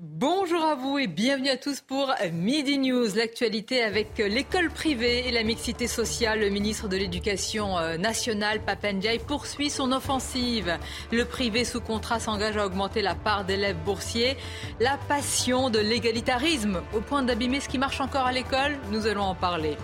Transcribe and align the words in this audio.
Bonjour 0.00 0.64
à 0.64 0.74
vous 0.74 0.98
et 0.98 1.06
bienvenue 1.06 1.50
à 1.50 1.56
tous 1.56 1.80
pour 1.80 2.12
Midi 2.32 2.78
News, 2.78 3.14
l'actualité 3.14 3.80
avec 3.80 4.18
l'école 4.18 4.68
privée 4.68 5.28
et 5.28 5.30
la 5.30 5.44
mixité 5.44 5.86
sociale. 5.86 6.40
Le 6.40 6.48
ministre 6.48 6.88
de 6.88 6.96
l'Éducation 6.96 7.78
euh, 7.78 7.96
nationale, 7.96 8.60
Papendiaï, 8.60 9.20
poursuit 9.20 9.70
son 9.70 9.92
offensive. 9.92 10.78
Le 11.12 11.24
privé 11.24 11.64
sous 11.64 11.80
contrat 11.80 12.18
s'engage 12.18 12.56
à 12.56 12.66
augmenter 12.66 13.02
la 13.02 13.14
part 13.14 13.44
d'élèves 13.44 13.78
boursiers. 13.84 14.36
La 14.80 14.96
passion 14.96 15.70
de 15.70 15.78
l'égalitarisme 15.78 16.82
au 16.92 17.00
point 17.00 17.22
d'abîmer 17.22 17.60
ce 17.60 17.68
qui 17.68 17.78
marche 17.78 18.00
encore 18.00 18.26
à 18.26 18.32
l'école, 18.32 18.76
nous 18.90 19.06
allons 19.06 19.22
en 19.22 19.36
parler. 19.36 19.76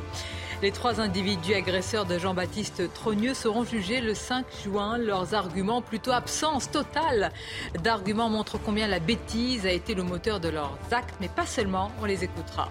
Les 0.62 0.72
trois 0.72 1.00
individus 1.00 1.54
agresseurs 1.54 2.04
de 2.04 2.18
Jean-Baptiste 2.18 2.92
Trogneux 2.92 3.32
seront 3.32 3.64
jugés 3.64 4.02
le 4.02 4.12
5 4.12 4.44
juin. 4.62 4.98
Leurs 4.98 5.32
arguments, 5.32 5.80
plutôt 5.80 6.10
absence 6.10 6.70
totale 6.70 7.32
d'arguments, 7.82 8.28
montrent 8.28 8.58
combien 8.58 8.86
la 8.86 8.98
bêtise 8.98 9.64
a 9.64 9.72
été 9.72 9.94
le 9.94 10.02
moteur 10.02 10.38
de 10.38 10.50
leurs 10.50 10.76
actes, 10.90 11.14
mais 11.18 11.28
pas 11.28 11.46
seulement, 11.46 11.90
on 12.02 12.04
les 12.04 12.24
écoutera. 12.24 12.68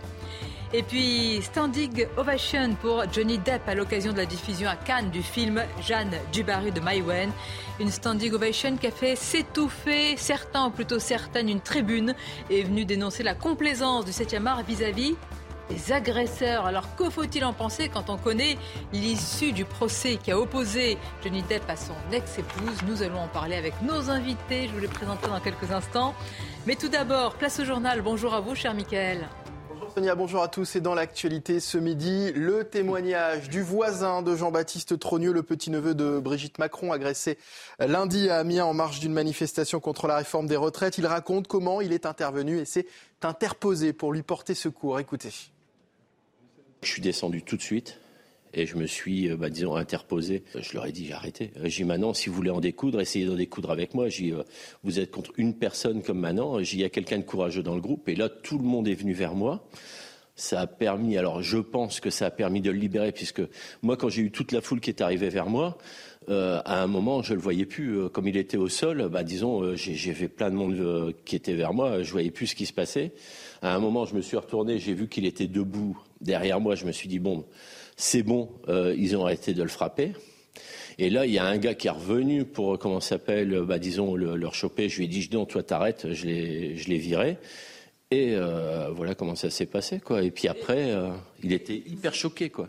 Et 0.71 0.83
puis, 0.83 1.39
standing 1.41 2.05
ovation 2.15 2.75
pour 2.79 3.11
Johnny 3.11 3.39
Depp 3.39 3.67
à 3.67 3.73
l'occasion 3.73 4.11
de 4.13 4.17
la 4.17 4.27
diffusion 4.27 4.69
à 4.69 4.75
Cannes 4.75 5.09
du 5.09 5.23
film 5.23 5.63
Jeanne 5.81 6.15
Dubarry 6.31 6.71
de 6.71 6.81
Maïwen. 6.81 7.31
Une 7.79 7.89
standing 7.89 8.33
ovation 8.33 8.77
qui 8.77 8.85
a 8.85 8.91
fait 8.91 9.15
s'étouffer 9.15 10.15
certains, 10.15 10.67
ou 10.67 10.69
plutôt 10.69 10.99
certaines, 10.99 11.49
une 11.49 11.61
tribune 11.61 12.13
est 12.51 12.61
venue 12.61 12.85
dénoncer 12.85 13.23
la 13.23 13.33
complaisance 13.33 14.05
du 14.05 14.11
7e 14.11 14.45
art 14.45 14.61
vis-à-vis 14.61 15.15
des 15.69 15.91
agresseurs. 15.91 16.65
Alors 16.65 16.95
que 16.95 17.09
faut-il 17.09 17.45
en 17.45 17.53
penser 17.53 17.89
quand 17.89 18.09
on 18.09 18.17
connaît 18.17 18.57
l'issue 18.91 19.51
du 19.51 19.65
procès 19.65 20.17
qui 20.17 20.31
a 20.31 20.39
opposé 20.39 20.97
Johnny 21.23 21.43
Depp 21.43 21.69
à 21.69 21.75
son 21.75 21.93
ex-épouse? 22.11 22.79
Nous 22.87 23.03
allons 23.03 23.19
en 23.19 23.27
parler 23.27 23.55
avec 23.55 23.81
nos 23.81 24.09
invités. 24.09 24.67
Je 24.67 24.73
vous 24.73 24.79
les 24.79 24.87
présenterai 24.87 25.29
dans 25.29 25.39
quelques 25.39 25.71
instants. 25.71 26.13
Mais 26.65 26.75
tout 26.75 26.89
d'abord, 26.89 27.35
place 27.35 27.59
au 27.59 27.65
journal. 27.65 28.01
Bonjour 28.01 28.33
à 28.33 28.41
vous, 28.41 28.55
cher 28.55 28.73
Michael. 28.73 29.27
Sonia, 29.95 30.13
bonjour 30.13 30.43
à 30.43 30.47
tous. 30.47 30.75
Et 30.75 30.81
dans 30.81 30.93
l'actualité 30.93 31.59
ce 31.59 31.77
midi, 31.77 32.31
le 32.33 32.63
témoignage 32.63 33.49
du 33.49 33.63
voisin 33.63 34.21
de 34.21 34.35
Jean-Baptiste 34.35 34.99
Trogneux, 34.99 35.33
le 35.33 35.41
petit-neveu 35.41 35.95
de 35.95 36.19
Brigitte 36.19 36.59
Macron, 36.59 36.91
agressé 36.91 37.39
lundi 37.79 38.29
à 38.29 38.37
Amiens 38.37 38.65
en 38.65 38.73
marge 38.73 38.99
d'une 38.99 39.13
manifestation 39.13 39.79
contre 39.79 40.07
la 40.07 40.17
réforme 40.17 40.45
des 40.45 40.55
retraites. 40.55 40.99
Il 40.99 41.07
raconte 41.07 41.47
comment 41.47 41.81
il 41.81 41.91
est 41.91 42.05
intervenu 42.05 42.59
et 42.59 42.65
s'est 42.65 42.85
interposé 43.23 43.91
pour 43.91 44.13
lui 44.13 44.21
porter 44.21 44.53
secours. 44.53 44.99
Écoutez. 44.99 45.33
Je 46.81 46.89
suis 46.89 47.01
descendu 47.01 47.43
tout 47.43 47.57
de 47.57 47.61
suite 47.61 47.99
et 48.53 48.65
je 48.65 48.75
me 48.77 48.87
suis, 48.87 49.29
bah, 49.35 49.49
disons, 49.49 49.75
interposé. 49.75 50.43
Je 50.59 50.73
leur 50.73 50.85
ai 50.85 50.91
dit, 50.91 51.05
j'ai 51.05 51.13
arrêté. 51.13 51.51
J'ai 51.63 51.83
dit, 51.83 51.87
Manon, 51.87 52.13
si 52.13 52.29
vous 52.29 52.35
voulez 52.35 52.49
en 52.49 52.59
découdre, 52.59 52.99
essayez 52.99 53.25
d'en 53.25 53.35
découdre 53.35 53.69
avec 53.69 53.93
moi. 53.93 54.09
J'ai 54.09 54.31
dit, 54.31 54.33
vous 54.83 54.99
êtes 54.99 55.11
contre 55.11 55.31
une 55.37 55.53
personne 55.53 56.01
comme 56.01 56.19
Manon. 56.19 56.59
Il 56.59 56.79
y 56.79 56.83
a 56.83 56.89
quelqu'un 56.89 57.19
de 57.19 57.23
courageux 57.23 57.61
dans 57.61 57.75
le 57.75 57.81
groupe. 57.81 58.09
Et 58.09 58.15
là, 58.15 58.27
tout 58.29 58.57
le 58.57 58.63
monde 58.63 58.87
est 58.87 58.95
venu 58.95 59.13
vers 59.13 59.35
moi. 59.35 59.67
Ça 60.35 60.61
a 60.61 60.67
permis, 60.67 61.17
alors 61.17 61.41
je 61.41 61.57
pense 61.57 61.99
que 61.99 62.09
ça 62.09 62.27
a 62.27 62.31
permis 62.31 62.61
de 62.61 62.71
le 62.71 62.77
libérer, 62.77 63.11
puisque 63.11 63.41
moi, 63.81 63.97
quand 63.97 64.07
j'ai 64.07 64.21
eu 64.21 64.31
toute 64.31 64.53
la 64.53 64.61
foule 64.61 64.79
qui 64.79 64.89
est 64.89 65.01
arrivée 65.01 65.27
vers 65.27 65.47
moi, 65.47 65.77
euh, 66.29 66.61
à 66.63 66.81
un 66.81 66.87
moment, 66.87 67.21
je 67.21 67.33
le 67.33 67.41
voyais 67.41 67.65
plus. 67.65 68.09
Comme 68.09 68.27
il 68.27 68.37
était 68.37 68.57
au 68.57 68.69
sol, 68.69 69.09
bah, 69.11 69.23
disons, 69.23 69.61
euh, 69.61 69.75
j'ai 69.75 70.13
fait 70.13 70.29
plein 70.29 70.49
de 70.49 70.55
monde 70.55 70.75
euh, 70.79 71.11
qui 71.25 71.35
était 71.35 71.55
vers 71.55 71.73
moi. 71.73 72.03
Je 72.03 72.11
voyais 72.11 72.31
plus 72.31 72.47
ce 72.47 72.55
qui 72.55 72.65
se 72.65 72.73
passait. 72.73 73.11
À 73.61 73.75
un 73.75 73.79
moment, 73.79 74.05
je 74.05 74.15
me 74.15 74.21
suis 74.21 74.37
retourné, 74.37 74.79
j'ai 74.79 74.93
vu 74.93 75.09
qu'il 75.09 75.25
était 75.25 75.47
debout 75.47 75.97
derrière 76.21 76.59
moi. 76.59 76.75
Je 76.75 76.85
me 76.85 76.91
suis 76.91 77.07
dit 77.07 77.19
bon, 77.19 77.45
c'est 77.95 78.23
bon, 78.23 78.49
euh, 78.67 78.95
ils 78.97 79.15
ont 79.17 79.23
arrêté 79.25 79.53
de 79.53 79.63
le 79.63 79.69
frapper. 79.69 80.13
Et 80.97 81.09
là, 81.09 81.25
il 81.25 81.31
y 81.31 81.37
a 81.37 81.45
un 81.45 81.57
gars 81.57 81.75
qui 81.75 81.87
est 81.87 81.91
revenu 81.91 82.43
pour, 82.43 82.77
comment 82.77 82.99
ça 82.99 83.11
s'appelle, 83.11 83.61
bah, 83.61 83.79
disons, 83.79 84.15
le, 84.15 84.35
le 84.35 84.49
choper. 84.51 84.89
Je 84.89 84.97
lui 84.97 85.05
ai 85.05 85.07
dit, 85.07 85.29
non, 85.31 85.45
toi, 85.45 85.63
t'arrêtes. 85.63 86.11
Je 86.11 86.25
l'ai, 86.25 86.75
je 86.75 86.91
viré. 86.91 87.37
Et 88.11 88.33
euh, 88.35 88.89
voilà 88.91 89.15
comment 89.15 89.35
ça 89.35 89.49
s'est 89.49 89.65
passé, 89.65 89.99
quoi. 89.99 90.23
Et 90.23 90.31
puis 90.31 90.47
après, 90.47 90.91
euh, 90.91 91.11
il 91.43 91.53
était 91.53 91.77
hyper 91.85 92.13
choqué, 92.13 92.49
quoi. 92.49 92.67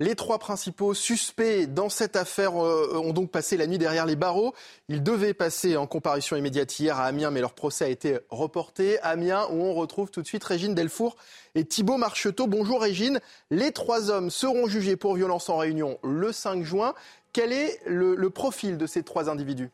Les 0.00 0.14
trois 0.14 0.38
principaux 0.38 0.94
suspects 0.94 1.66
dans 1.66 1.88
cette 1.88 2.14
affaire 2.14 2.62
euh, 2.62 3.02
ont 3.02 3.12
donc 3.12 3.32
passé 3.32 3.56
la 3.56 3.66
nuit 3.66 3.78
derrière 3.78 4.06
les 4.06 4.14
barreaux. 4.14 4.54
Ils 4.88 5.02
devaient 5.02 5.34
passer 5.34 5.76
en 5.76 5.88
comparution 5.88 6.36
immédiate 6.36 6.78
hier 6.78 7.00
à 7.00 7.06
Amiens, 7.06 7.32
mais 7.32 7.40
leur 7.40 7.52
procès 7.52 7.86
a 7.86 7.88
été 7.88 8.20
reporté. 8.30 9.00
Amiens, 9.00 9.48
où 9.50 9.60
on 9.60 9.74
retrouve 9.74 10.12
tout 10.12 10.22
de 10.22 10.26
suite 10.28 10.44
Régine 10.44 10.72
Delfour 10.72 11.16
et 11.56 11.64
Thibault 11.64 11.96
Marcheteau. 11.96 12.46
Bonjour 12.46 12.80
Régine. 12.80 13.18
Les 13.50 13.72
trois 13.72 14.08
hommes 14.08 14.30
seront 14.30 14.68
jugés 14.68 14.94
pour 14.94 15.16
violence 15.16 15.48
en 15.48 15.56
réunion 15.56 15.98
le 16.04 16.30
5 16.30 16.62
juin. 16.62 16.94
Quel 17.32 17.52
est 17.52 17.80
le, 17.84 18.14
le 18.14 18.30
profil 18.30 18.78
de 18.78 18.86
ces 18.86 19.02
trois 19.02 19.28
individus? 19.28 19.70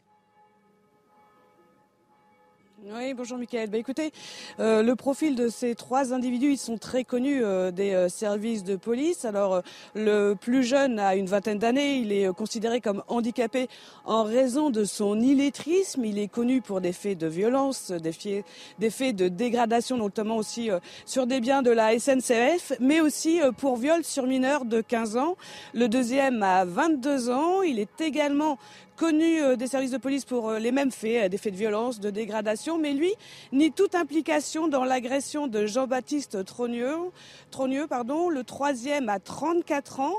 Oui, 2.93 3.15
bonjour 3.15 3.39
Mickaël. 3.39 3.71
Bah, 3.71 3.79
écoutez, 3.79 4.13
euh, 4.61 4.83
le 4.83 4.95
profil 4.95 5.37
de 5.37 5.49
ces 5.49 5.75
trois 5.75 6.13
individus, 6.13 6.53
ils 6.53 6.59
sont 6.59 6.77
très 6.77 7.03
connus 7.05 7.43
euh, 7.43 7.71
des 7.71 7.95
euh, 7.95 8.09
services 8.11 8.63
de 8.63 8.77
police. 8.77 9.25
Alors, 9.25 9.63
le 9.95 10.35
plus 10.35 10.63
jeune 10.63 10.99
a 10.99 11.15
une 11.15 11.27
vingtaine 11.27 11.59
d'années, 11.59 11.97
il 11.97 12.13
est 12.13 12.31
considéré 12.35 12.83
comme 12.83 13.03
handicapé 13.09 13.69
en 14.05 14.25
raison 14.25 14.69
de 14.69 14.85
son 14.85 15.19
illettrisme. 15.19 16.05
Il 16.05 16.19
est 16.19 16.29
connu 16.29 16.61
pour 16.61 16.83
des 16.83 16.93
faits 16.93 17.17
de 17.17 17.27
violence, 17.27 17.91
des 17.91 18.13
faits, 18.13 18.45
des 18.79 18.91
faits 18.91 19.17
de 19.17 19.29
dégradation, 19.29 19.97
notamment 19.97 20.37
aussi 20.37 20.69
sur 21.07 21.27
des 21.27 21.41
biens 21.41 21.63
de 21.63 21.71
la 21.71 21.99
SNCF, 21.99 22.75
mais 22.81 23.01
aussi 23.01 23.41
pour 23.57 23.77
viol 23.77 24.05
sur 24.05 24.27
mineur 24.27 24.67
de 24.67 24.83
15 24.83 25.17
ans. 25.17 25.37
Le 25.73 25.89
deuxième 25.89 26.43
a 26.43 26.65
22 26.65 27.31
ans. 27.31 27.63
Il 27.63 27.79
est 27.79 28.01
également 28.01 28.59
connu 28.97 29.43
euh, 29.43 29.57
des 29.57 29.67
services 29.67 29.91
de 29.91 29.99
police 29.99 30.25
pour 30.25 30.49
euh, 30.49 30.59
les 30.59 30.73
mêmes 30.73 30.93
faits, 30.93 31.25
euh, 31.25 31.29
des 31.29 31.39
faits 31.39 31.53
de 31.53 31.59
violence, 31.59 32.01
de 32.01 32.11
dégradation, 32.11 32.79
mais 32.79 32.93
lui 32.93 33.13
nie 33.53 33.73
toute 33.73 33.95
implication 33.95 34.69
dans 34.69 34.85
l'agression 34.85 35.47
de 35.47 35.67
Jean-Baptiste 35.67 36.45
Trogneux, 36.45 37.87
pardon, 37.89 38.29
le 38.29 38.45
troisième 38.45 39.09
à 39.09 39.19
34 39.19 40.01
ans. 40.01 40.15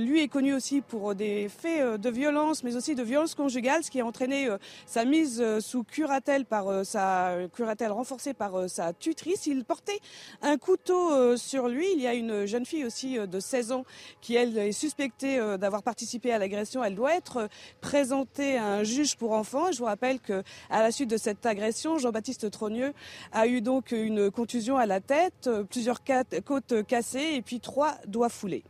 Lui 0.00 0.20
est 0.20 0.28
connu 0.28 0.52
aussi 0.52 0.80
pour 0.80 1.14
des 1.14 1.48
faits 1.48 2.00
de 2.00 2.10
violence, 2.10 2.64
mais 2.64 2.74
aussi 2.74 2.96
de 2.96 3.04
violence 3.04 3.36
conjugale, 3.36 3.84
ce 3.84 3.90
qui 3.90 4.00
a 4.00 4.04
entraîné 4.04 4.48
sa 4.84 5.04
mise 5.04 5.44
sous 5.60 5.84
curatelle 5.84 6.44
par 6.44 6.84
sa 6.84 7.36
curatelle 7.54 7.92
renforcée 7.92 8.34
par 8.34 8.68
sa 8.68 8.92
tutrice. 8.92 9.46
Il 9.46 9.64
portait 9.64 10.00
un 10.42 10.58
couteau 10.58 11.36
sur 11.36 11.68
lui. 11.68 11.86
Il 11.94 12.00
y 12.00 12.08
a 12.08 12.14
une 12.14 12.46
jeune 12.46 12.66
fille 12.66 12.84
aussi 12.84 13.16
de 13.16 13.40
16 13.40 13.70
ans 13.70 13.84
qui, 14.20 14.34
elle, 14.34 14.58
est 14.58 14.72
suspectée 14.72 15.38
d'avoir 15.56 15.84
participé 15.84 16.32
à 16.32 16.38
l'agression. 16.38 16.82
Elle 16.82 16.96
doit 16.96 17.14
être 17.14 17.48
présentée 17.90 18.56
à 18.56 18.66
un 18.66 18.84
juge 18.84 19.16
pour 19.16 19.32
enfants. 19.32 19.72
Je 19.72 19.78
vous 19.78 19.84
rappelle 19.84 20.20
que 20.20 20.44
à 20.70 20.80
la 20.80 20.92
suite 20.92 21.10
de 21.10 21.16
cette 21.16 21.44
agression, 21.44 21.98
Jean-Baptiste 21.98 22.48
Trogneux 22.48 22.92
a 23.32 23.48
eu 23.48 23.62
donc 23.62 23.90
une 23.90 24.30
contusion 24.30 24.76
à 24.76 24.86
la 24.86 25.00
tête, 25.00 25.50
plusieurs 25.68 25.98
côtes 26.44 26.86
cassées 26.86 27.32
et 27.34 27.42
puis 27.42 27.58
trois 27.58 27.96
doigts 28.06 28.28
foulés. 28.28 28.62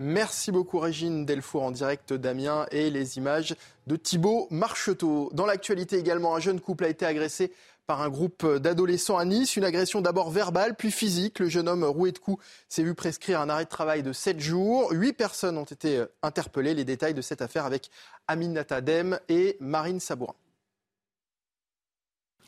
Merci 0.00 0.50
beaucoup 0.50 0.80
Régine 0.80 1.26
Delfour 1.26 1.62
en 1.62 1.70
direct 1.70 2.12
d'Amiens 2.12 2.66
et 2.72 2.90
les 2.90 3.18
images 3.18 3.54
de 3.86 3.94
Thibault 3.94 4.48
Marcheteau. 4.50 5.30
Dans 5.32 5.46
l'actualité 5.46 5.96
également, 5.96 6.34
un 6.34 6.40
jeune 6.40 6.58
couple 6.58 6.86
a 6.86 6.88
été 6.88 7.06
agressé 7.06 7.52
par 7.88 8.02
un 8.02 8.10
groupe 8.10 8.46
d'adolescents 8.58 9.16
à 9.16 9.24
Nice. 9.24 9.56
Une 9.56 9.64
agression 9.64 10.02
d'abord 10.02 10.30
verbale, 10.30 10.76
puis 10.76 10.90
physique. 10.90 11.38
Le 11.38 11.48
jeune 11.48 11.68
homme 11.68 11.84
roué 11.84 12.12
de 12.12 12.18
coups 12.18 12.44
s'est 12.68 12.82
vu 12.82 12.94
prescrire 12.94 13.40
un 13.40 13.48
arrêt 13.48 13.64
de 13.64 13.70
travail 13.70 14.02
de 14.02 14.12
7 14.12 14.38
jours. 14.38 14.92
Huit 14.92 15.14
personnes 15.14 15.56
ont 15.56 15.64
été 15.64 16.04
interpellées. 16.22 16.74
Les 16.74 16.84
détails 16.84 17.14
de 17.14 17.22
cette 17.22 17.40
affaire 17.40 17.64
avec 17.64 17.90
Aminata 18.28 18.82
Dem 18.82 19.18
et 19.30 19.56
Marine 19.58 20.00
Sabourin. 20.00 20.34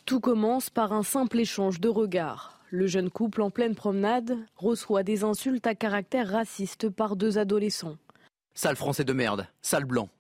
Tout 0.04 0.20
commence 0.20 0.69
par 0.69 0.92
un 0.92 1.02
simple 1.02 1.40
échange 1.40 1.81
de 1.81 1.88
regards. 1.88 2.60
Le 2.69 2.86
jeune 2.86 3.10
couple 3.10 3.40
en 3.40 3.50
pleine 3.50 3.75
promenade 3.75 4.36
reçoit 4.56 5.04
des 5.04 5.25
insultes 5.25 5.66
à 5.66 5.75
caractère 5.75 6.28
raciste 6.28 6.90
par 6.90 7.16
deux 7.16 7.38
adolescents. 7.38 7.96
Sale 8.52 8.76
français 8.76 9.04
de 9.04 9.12
merde, 9.14 9.46
sale 9.62 9.86
blanc. 9.86 10.10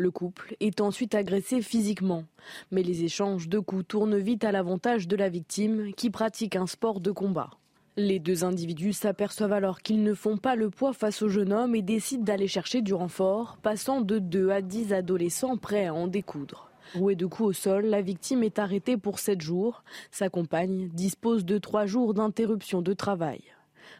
Le 0.00 0.12
couple 0.12 0.54
est 0.60 0.80
ensuite 0.80 1.16
agressé 1.16 1.60
physiquement, 1.60 2.22
mais 2.70 2.84
les 2.84 3.02
échanges 3.02 3.48
de 3.48 3.58
coups 3.58 3.84
tournent 3.88 4.16
vite 4.16 4.44
à 4.44 4.52
l'avantage 4.52 5.08
de 5.08 5.16
la 5.16 5.28
victime 5.28 5.92
qui 5.96 6.10
pratique 6.10 6.54
un 6.54 6.68
sport 6.68 7.00
de 7.00 7.10
combat. 7.10 7.50
Les 7.96 8.20
deux 8.20 8.44
individus 8.44 8.92
s'aperçoivent 8.92 9.52
alors 9.52 9.82
qu'ils 9.82 10.04
ne 10.04 10.14
font 10.14 10.36
pas 10.36 10.54
le 10.54 10.70
poids 10.70 10.92
face 10.92 11.20
au 11.20 11.28
jeune 11.28 11.52
homme 11.52 11.74
et 11.74 11.82
décident 11.82 12.22
d'aller 12.22 12.46
chercher 12.46 12.80
du 12.80 12.94
renfort, 12.94 13.58
passant 13.60 14.00
de 14.00 14.20
2 14.20 14.50
à 14.50 14.62
10 14.62 14.92
adolescents 14.92 15.56
prêts 15.56 15.86
à 15.86 15.94
en 15.94 16.06
découdre. 16.06 16.70
Rouée 16.94 17.16
de 17.16 17.26
coups 17.26 17.48
au 17.48 17.52
sol, 17.52 17.86
la 17.86 18.00
victime 18.00 18.44
est 18.44 18.60
arrêtée 18.60 18.96
pour 18.96 19.18
7 19.18 19.40
jours. 19.40 19.82
Sa 20.12 20.28
compagne 20.28 20.90
dispose 20.90 21.44
de 21.44 21.58
3 21.58 21.86
jours 21.86 22.14
d'interruption 22.14 22.82
de 22.82 22.92
travail. 22.92 23.40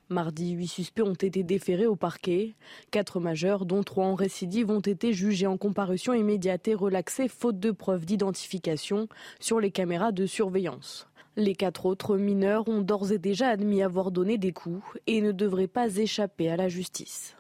Mardi, 0.08 0.52
huit 0.52 0.68
suspects 0.68 1.02
ont 1.02 1.14
été 1.14 1.42
déférés 1.42 1.86
au 1.86 1.96
parquet. 1.96 2.54
Quatre 2.90 3.20
majeurs, 3.20 3.66
dont 3.66 3.82
trois 3.82 4.06
en 4.06 4.14
récidive, 4.14 4.70
ont 4.70 4.80
été 4.80 5.12
jugés 5.12 5.46
en 5.46 5.56
comparution 5.56 6.14
immédiate 6.14 6.68
et 6.68 6.74
relaxés 6.74 7.28
faute 7.28 7.60
de 7.60 7.70
preuves 7.70 8.06
d'identification 8.06 9.08
sur 9.40 9.60
les 9.60 9.70
caméras 9.70 10.12
de 10.12 10.26
surveillance. 10.26 11.08
Les 11.36 11.54
quatre 11.54 11.86
autres 11.86 12.16
mineurs 12.16 12.68
ont 12.68 12.80
d'ores 12.80 13.12
et 13.12 13.18
déjà 13.18 13.48
admis 13.48 13.82
avoir 13.82 14.10
donné 14.10 14.38
des 14.38 14.52
coups 14.52 14.82
et 15.06 15.20
ne 15.20 15.30
devraient 15.30 15.68
pas 15.68 15.96
échapper 15.96 16.50
à 16.50 16.56
la 16.56 16.68
justice. 16.68 17.36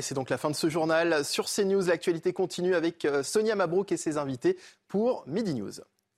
C'est 0.00 0.14
donc 0.14 0.30
la 0.30 0.38
fin 0.38 0.50
de 0.50 0.54
ce 0.54 0.70
journal. 0.70 1.24
Sur 1.24 1.46
CNews, 1.46 1.86
l'actualité 1.86 2.32
continue 2.32 2.74
avec 2.74 3.04
euh, 3.04 3.24
Sonia 3.24 3.56
Mabrouk 3.56 3.90
et 3.90 3.96
ses 3.96 4.18
invités 4.18 4.56
pour 4.86 5.24
Midi 5.26 5.52
News. 5.54 5.72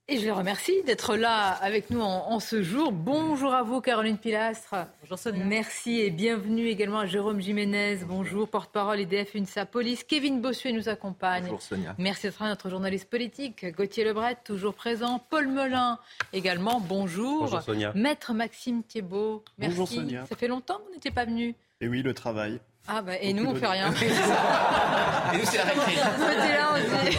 Et 0.09 0.19
je 0.19 0.25
les 0.25 0.33
remercie 0.33 0.83
d'être 0.83 1.17
là 1.17 1.51
avec 1.51 1.91
nous 1.91 2.01
en, 2.01 2.41
ce 2.41 2.61
jour. 2.61 2.91
Bonjour 2.91 3.55
à 3.55 3.63
vous, 3.63 3.81
Caroline 3.81 4.19
Pilastre. 4.19 4.75
Bonjour 5.01 5.17
Sonia. 5.17 5.45
Merci 5.45 6.01
et 6.01 6.11
bienvenue 6.11 6.67
également 6.67 6.99
à 6.99 7.07
Jérôme 7.07 7.41
Jiménez. 7.41 7.99
Bonjour, 8.05 8.49
porte-parole 8.49 8.99
IDF 8.99 9.37
UNSA 9.37 9.65
Police. 9.65 10.03
Kevin 10.03 10.41
Bossuet 10.41 10.73
nous 10.73 10.89
accompagne. 10.89 11.45
Bonjour 11.45 11.63
Sonia. 11.63 11.95
Merci 11.99 12.27
d'être 12.27 12.43
là, 12.43 12.49
notre 12.49 12.69
journaliste 12.69 13.09
politique. 13.09 13.65
Gauthier 13.77 14.05
Lebret, 14.05 14.37
toujours 14.45 14.75
présent. 14.75 15.25
Paul 15.31 15.47
Melun 15.47 16.01
également. 16.33 16.81
Bonjour. 16.81 17.43
Bonjour 17.43 17.63
Sonia. 17.63 17.93
Maître 17.95 18.35
Maxime 18.35 18.83
Thiebaud. 18.83 19.45
Merci. 19.57 19.77
Bonjour 19.77 19.89
Sonia. 19.89 20.27
Ça 20.27 20.35
fait 20.35 20.49
longtemps 20.49 20.79
que 20.79 20.89
vous 20.89 20.95
n'étiez 20.95 21.13
pas 21.13 21.27
venu. 21.27 21.55
Et 21.81 21.87
oui, 21.87 22.03
le 22.03 22.13
travail. 22.13 22.61
Ah 22.89 23.01
bah, 23.01 23.13
et 23.21 23.33
nous, 23.33 23.49
on 23.49 23.55
fait 23.55 23.67
rien. 23.67 23.93
et 25.33 25.37
nous, 25.39 25.45
c'est 25.45 25.59
la 25.59 25.65
récré. 25.65 25.95
là 25.95 26.73
aussi. 26.75 27.17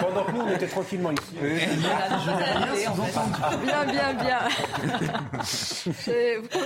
Pendant 0.00 0.24
que 0.24 0.32
nous, 0.32 0.40
on 0.40 0.50
était 0.50 0.66
tranquillement 0.66 1.10
ici. 1.10 1.36
Bien, 3.64 3.84
bien, 3.84 4.14
bien. 4.14 4.38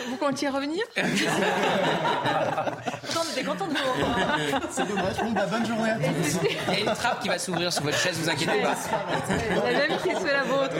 Vous, 0.09 0.17
comptiez 0.17 0.49
revenir? 0.51 0.85
On 3.15 3.31
était 3.33 3.45
contents 3.45 3.67
de 3.67 3.75
vous 3.75 3.93
revoir. 3.93 4.39
C'est 4.71 4.87
dommage. 4.87 5.17
Bon, 5.19 5.33
bah, 5.33 5.47
bonne 5.47 5.67
journée 5.67 5.91
à 5.91 5.97
tous. 5.97 6.39
Il 6.69 6.73
y 6.73 6.77
a 6.77 6.81
une 6.81 6.95
trappe 6.95 7.21
qui 7.21 7.29
va 7.29 7.39
s'ouvrir 7.39 7.73
sur 7.73 7.83
votre 7.83 7.99
chaise, 7.99 8.17
vous 8.19 8.31
inquiétez 8.31 8.63
pas. 8.63 8.77
La 9.65 9.73
même 9.73 9.99
qui 9.99 10.15
se 10.15 10.21
fait 10.21 10.33
la 10.33 10.45
vôtre. 10.45 10.77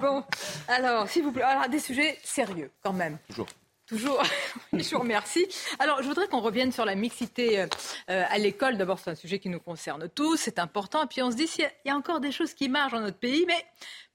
Bon, 0.00 0.24
alors, 0.68 1.06
s'il 1.08 1.22
vous 1.22 1.32
plaît, 1.32 1.42
alors, 1.42 1.68
des 1.68 1.80
sujets 1.80 2.18
sérieux 2.24 2.70
quand 2.82 2.94
même. 2.94 3.18
Toujours. 3.28 3.46
Toujours, 3.86 4.20
je 4.72 4.90
vous 4.90 4.98
remercie. 4.98 5.46
Alors, 5.78 6.02
je 6.02 6.08
voudrais 6.08 6.26
qu'on 6.26 6.40
revienne 6.40 6.72
sur 6.72 6.84
la 6.84 6.96
mixité 6.96 7.60
euh, 7.60 7.66
à 8.06 8.36
l'école. 8.36 8.76
D'abord, 8.76 8.98
c'est 8.98 9.10
un 9.10 9.14
sujet 9.14 9.38
qui 9.38 9.48
nous 9.48 9.60
concerne 9.60 10.08
tous, 10.08 10.36
c'est 10.36 10.58
important. 10.58 11.04
Et 11.04 11.06
puis, 11.06 11.22
on 11.22 11.30
se 11.30 11.36
dit, 11.36 11.46
s'il 11.46 11.70
y 11.84 11.90
a 11.90 11.96
encore 11.96 12.18
des 12.18 12.32
choses 12.32 12.52
qui 12.52 12.68
marchent 12.68 12.92
dans 12.92 13.00
notre 13.00 13.18
pays, 13.18 13.44
mais 13.46 13.64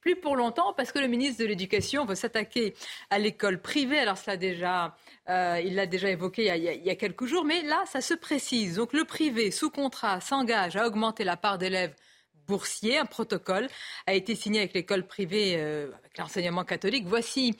plus 0.02 0.18
pour 0.18 0.36
longtemps, 0.36 0.74
parce 0.74 0.92
que 0.92 1.00
le 1.00 1.08
ministre 1.08 1.42
de 1.42 1.48
l'Éducation 1.48 2.06
veut 2.06 2.16
s'attaquer 2.16 2.74
à 3.10 3.18
l'école 3.18 3.62
privée. 3.62 4.00
Alors, 4.00 4.18
déjà, 4.38 4.98
euh, 5.30 5.62
il 5.64 5.76
l'a 5.76 5.86
déjà 5.86 6.10
évoqué 6.10 6.42
il 6.42 6.48
y, 6.48 6.68
a, 6.68 6.74
il 6.74 6.86
y, 6.86 6.90
a, 6.90 6.96
quelques 6.96 7.26
jours, 7.26 7.46
mais 7.46 7.62
là, 7.62 7.82
ça 7.86 8.02
se 8.02 8.14
précise. 8.14 8.76
Donc, 8.76 8.92
le 8.92 9.06
privé, 9.06 9.52
sous 9.52 9.70
contrat, 9.70 10.20
s'engage 10.20 10.76
à 10.76 10.86
augmenter 10.86 11.24
la 11.24 11.38
part 11.38 11.58
d'élèves 11.58 11.96
boursier. 12.48 12.98
Un 12.98 13.06
protocole 13.06 13.68
a 14.08 14.14
été 14.14 14.36
signé 14.36 14.60
avec 14.60 14.74
l'école 14.74 15.06
privée, 15.06 15.56
euh, 15.58 15.92
avec 16.00 16.18
l'enseignement 16.18 16.64
catholique. 16.64 17.06
Voici 17.08 17.56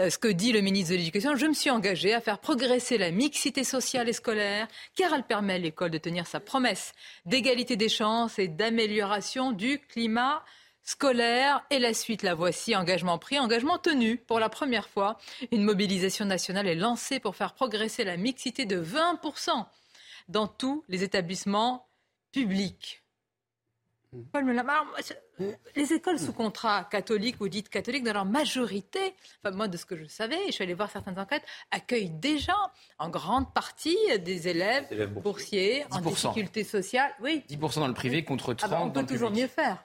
euh, 0.00 0.10
ce 0.10 0.18
que 0.18 0.28
dit 0.28 0.52
le 0.52 0.60
ministre 0.60 0.92
de 0.92 0.96
l'Éducation. 0.96 1.36
Je 1.36 1.46
me 1.46 1.54
suis 1.54 1.70
engagé 1.70 2.14
à 2.14 2.20
faire 2.20 2.38
progresser 2.38 2.98
la 2.98 3.10
mixité 3.10 3.64
sociale 3.64 4.08
et 4.08 4.12
scolaire, 4.12 4.68
car 4.94 5.12
elle 5.14 5.24
permet 5.24 5.54
à 5.54 5.58
l'école 5.58 5.90
de 5.90 5.98
tenir 5.98 6.26
sa 6.26 6.40
promesse 6.40 6.92
d'égalité 7.24 7.76
des 7.76 7.88
chances 7.88 8.38
et 8.38 8.48
d'amélioration 8.48 9.52
du 9.52 9.78
climat 9.78 10.42
scolaire. 10.82 11.64
Et 11.70 11.78
la 11.78 11.92
suite, 11.92 12.22
la 12.22 12.34
voici, 12.34 12.74
engagement 12.74 13.18
pris, 13.18 13.38
engagement 13.38 13.78
tenu. 13.78 14.16
Pour 14.16 14.40
la 14.40 14.48
première 14.48 14.88
fois, 14.88 15.18
une 15.52 15.64
mobilisation 15.64 16.24
nationale 16.24 16.68
est 16.68 16.74
lancée 16.74 17.20
pour 17.20 17.36
faire 17.36 17.52
progresser 17.52 18.04
la 18.04 18.16
mixité 18.16 18.64
de 18.64 18.82
20% 18.82 19.66
dans 20.28 20.46
tous 20.46 20.84
les 20.88 21.02
établissements 21.02 21.88
publics. 22.32 23.02
Paul 24.32 24.44
les 25.74 25.92
écoles 25.92 26.18
sous 26.18 26.32
contrat 26.32 26.84
catholiques 26.84 27.40
ou 27.40 27.48
dites 27.48 27.68
catholiques, 27.68 28.04
dans 28.04 28.12
leur 28.12 28.24
majorité, 28.24 29.14
enfin 29.42 29.54
moi 29.54 29.68
de 29.68 29.76
ce 29.76 29.84
que 29.84 29.96
je 29.96 30.06
savais, 30.06 30.38
je 30.46 30.52
suis 30.52 30.64
allée 30.64 30.74
voir 30.74 30.90
certaines 30.90 31.18
enquêtes, 31.18 31.44
accueillent 31.70 32.10
déjà 32.10 32.54
en 32.98 33.10
grande 33.10 33.52
partie 33.52 33.96
des 34.20 34.48
élèves, 34.48 35.12
boursiers, 35.12 35.84
en 35.90 36.00
difficulté 36.00 36.64
sociale. 36.64 37.10
Oui. 37.20 37.44
10% 37.48 37.80
dans 37.80 37.88
le 37.88 37.94
privé 37.94 38.24
contre 38.24 38.54
30% 38.54 38.60
ah 38.62 38.68
bah, 38.68 38.80
on 38.82 38.90
peut 38.90 39.04
toujours 39.04 39.30
mieux 39.30 39.48
faire. 39.48 39.84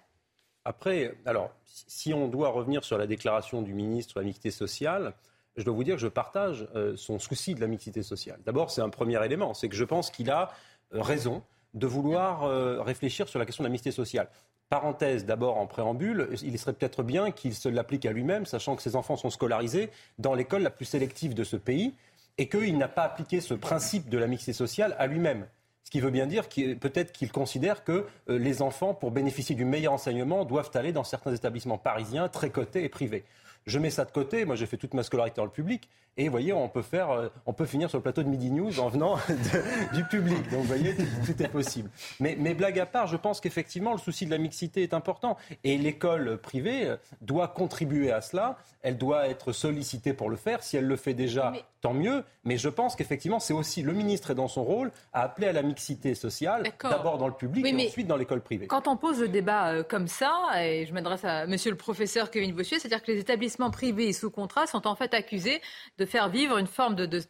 Après, 0.63 1.17
alors, 1.25 1.51
si 1.65 2.13
on 2.13 2.27
doit 2.27 2.49
revenir 2.49 2.83
sur 2.83 2.97
la 2.97 3.07
déclaration 3.07 3.61
du 3.61 3.73
ministre 3.73 4.15
de 4.15 4.19
la 4.19 4.25
mixité 4.25 4.51
sociale, 4.51 5.13
je 5.57 5.63
dois 5.63 5.73
vous 5.73 5.83
dire 5.83 5.95
que 5.95 6.01
je 6.01 6.07
partage 6.07 6.67
euh, 6.75 6.95
son 6.95 7.19
souci 7.19 7.55
de 7.55 7.61
la 7.61 7.67
mixité 7.67 8.03
sociale. 8.03 8.39
D'abord, 8.45 8.71
c'est 8.71 8.81
un 8.81 8.89
premier 8.89 9.23
élément, 9.25 9.53
c'est 9.53 9.69
que 9.69 9.75
je 9.75 9.83
pense 9.83 10.11
qu'il 10.11 10.29
a 10.29 10.51
euh, 10.93 11.01
raison 11.01 11.43
de 11.73 11.87
vouloir 11.87 12.43
euh, 12.43 12.81
réfléchir 12.81 13.27
sur 13.27 13.39
la 13.39 13.45
question 13.45 13.63
de 13.63 13.67
la 13.67 13.71
mixité 13.71 13.91
sociale. 13.91 14.27
Parenthèse 14.69 15.25
d'abord 15.25 15.57
en 15.57 15.67
préambule, 15.67 16.29
il 16.43 16.57
serait 16.57 16.73
peut-être 16.73 17.03
bien 17.03 17.31
qu'il 17.31 17.53
se 17.53 17.67
l'applique 17.67 18.05
à 18.05 18.13
lui-même, 18.13 18.45
sachant 18.45 18.75
que 18.75 18.81
ses 18.81 18.95
enfants 18.95 19.17
sont 19.17 19.29
scolarisés 19.29 19.89
dans 20.17 20.33
l'école 20.33 20.61
la 20.61 20.69
plus 20.69 20.85
sélective 20.85 21.33
de 21.33 21.43
ce 21.43 21.57
pays 21.57 21.93
et 22.37 22.47
qu'il 22.47 22.77
n'a 22.77 22.87
pas 22.87 23.03
appliqué 23.03 23.41
ce 23.41 23.53
principe 23.53 24.09
de 24.09 24.17
la 24.17 24.27
mixité 24.27 24.53
sociale 24.53 24.95
à 24.97 25.07
lui-même. 25.07 25.45
Ce 25.83 25.91
qui 25.91 25.99
veut 25.99 26.09
bien 26.09 26.25
dire 26.25 26.47
peut-être 26.47 27.11
qu'il 27.11 27.33
considère 27.33 27.83
que 27.83 28.05
euh, 28.29 28.37
les 28.37 28.61
enfants, 28.61 28.93
pour 28.93 29.11
bénéficier 29.11 29.55
du 29.55 29.65
meilleur 29.65 29.91
enseignement, 29.91 30.45
doivent 30.45 30.71
aller 30.75 30.93
dans 30.93 31.03
certains 31.03 31.35
établissements 31.35 31.77
parisiens 31.77 32.29
très 32.29 32.49
cotés 32.49 32.85
et 32.85 32.89
privés. 32.89 33.25
Je 33.65 33.79
mets 33.79 33.89
ça 33.89 34.05
de 34.05 34.11
côté. 34.11 34.45
Moi, 34.45 34.55
j'ai 34.55 34.65
fait 34.65 34.77
toute 34.77 34.93
ma 34.93 35.03
scolarité 35.03 35.37
dans 35.37 35.45
le 35.45 35.51
public. 35.51 35.89
Et 36.17 36.25
vous 36.25 36.31
voyez, 36.31 36.51
on 36.51 36.67
peut, 36.67 36.81
faire, 36.81 37.09
euh, 37.11 37.29
on 37.45 37.53
peut 37.53 37.65
finir 37.65 37.89
sur 37.89 37.97
le 37.97 38.03
plateau 38.03 38.21
de 38.21 38.27
Midi 38.27 38.51
News 38.51 38.81
en 38.81 38.89
venant 38.89 39.17
du 39.93 40.03
public. 40.03 40.49
Donc, 40.49 40.61
vous 40.61 40.67
voyez, 40.67 40.93
tout, 40.95 41.41
est 41.41 41.47
possible. 41.47 41.89
Mais, 42.19 42.35
mais, 42.37 42.53
blague 42.53 42.79
à 42.79 42.85
part, 42.85 43.07
je 43.07 43.15
pense 43.15 43.39
qu'effectivement, 43.39 43.93
le 43.93 43.97
souci 43.97 44.25
de 44.25 44.31
la 44.31 44.37
mixité 44.37 44.83
est 44.83 44.93
important. 44.93 45.37
Et 45.63 45.77
l'école 45.77 46.37
privée 46.37 46.89
euh, 46.89 46.97
doit 47.21 47.47
contribuer 47.47 48.11
à 48.11 48.19
cela. 48.19 48.57
Elle 48.81 48.97
doit 48.97 49.29
être 49.29 49.53
sollicitée 49.53 50.13
pour 50.13 50.29
le 50.29 50.35
faire. 50.35 50.63
Si 50.63 50.75
elle 50.75 50.85
le 50.85 50.97
fait 50.97 51.13
déjà, 51.13 51.53
tant 51.81 51.93
mieux. 51.93 52.23
Mais 52.43 52.57
je 52.57 52.69
pense 52.69 52.95
qu'effectivement, 52.95 53.39
c'est 53.39 53.53
aussi 53.53 53.83
le 53.83 53.93
ministre 53.93 54.31
est 54.31 54.35
dans 54.35 54.47
son 54.47 54.63
rôle 54.63 54.91
à 55.13 55.21
appeler 55.23 55.47
à 55.47 55.51
la 55.51 55.61
mixité 55.61 56.15
sociale, 56.15 56.63
d'abord 56.81 57.19
dans 57.19 57.27
le 57.27 57.33
public 57.33 57.65
et 57.65 57.87
ensuite 57.87 58.07
dans 58.07 58.17
l'école 58.17 58.41
privée. 58.41 58.67
Quand 58.67 58.87
on 58.87 58.97
pose 58.97 59.19
le 59.19 59.27
débat 59.27 59.71
euh, 59.71 59.83
comme 59.83 60.07
ça, 60.07 60.31
et 60.57 60.85
je 60.85 60.93
m'adresse 60.93 61.23
à 61.23 61.45
monsieur 61.45 61.69
le 61.71 61.77
professeur 61.77 62.31
Kevin 62.31 62.53
Bossuet, 62.53 62.79
c'est-à-dire 62.79 63.03
que 63.03 63.11
les 63.11 63.19
établissements 63.19 63.50
privés 63.71 64.13
sous 64.13 64.31
contrat 64.31 64.67
sont 64.67 64.87
en 64.87 64.95
fait 64.95 65.13
accusés 65.13 65.61
de 65.97 66.05
faire 66.05 66.29
vivre 66.29 66.57
une 66.57 66.67
forme 66.67 66.95
de, 66.95 67.21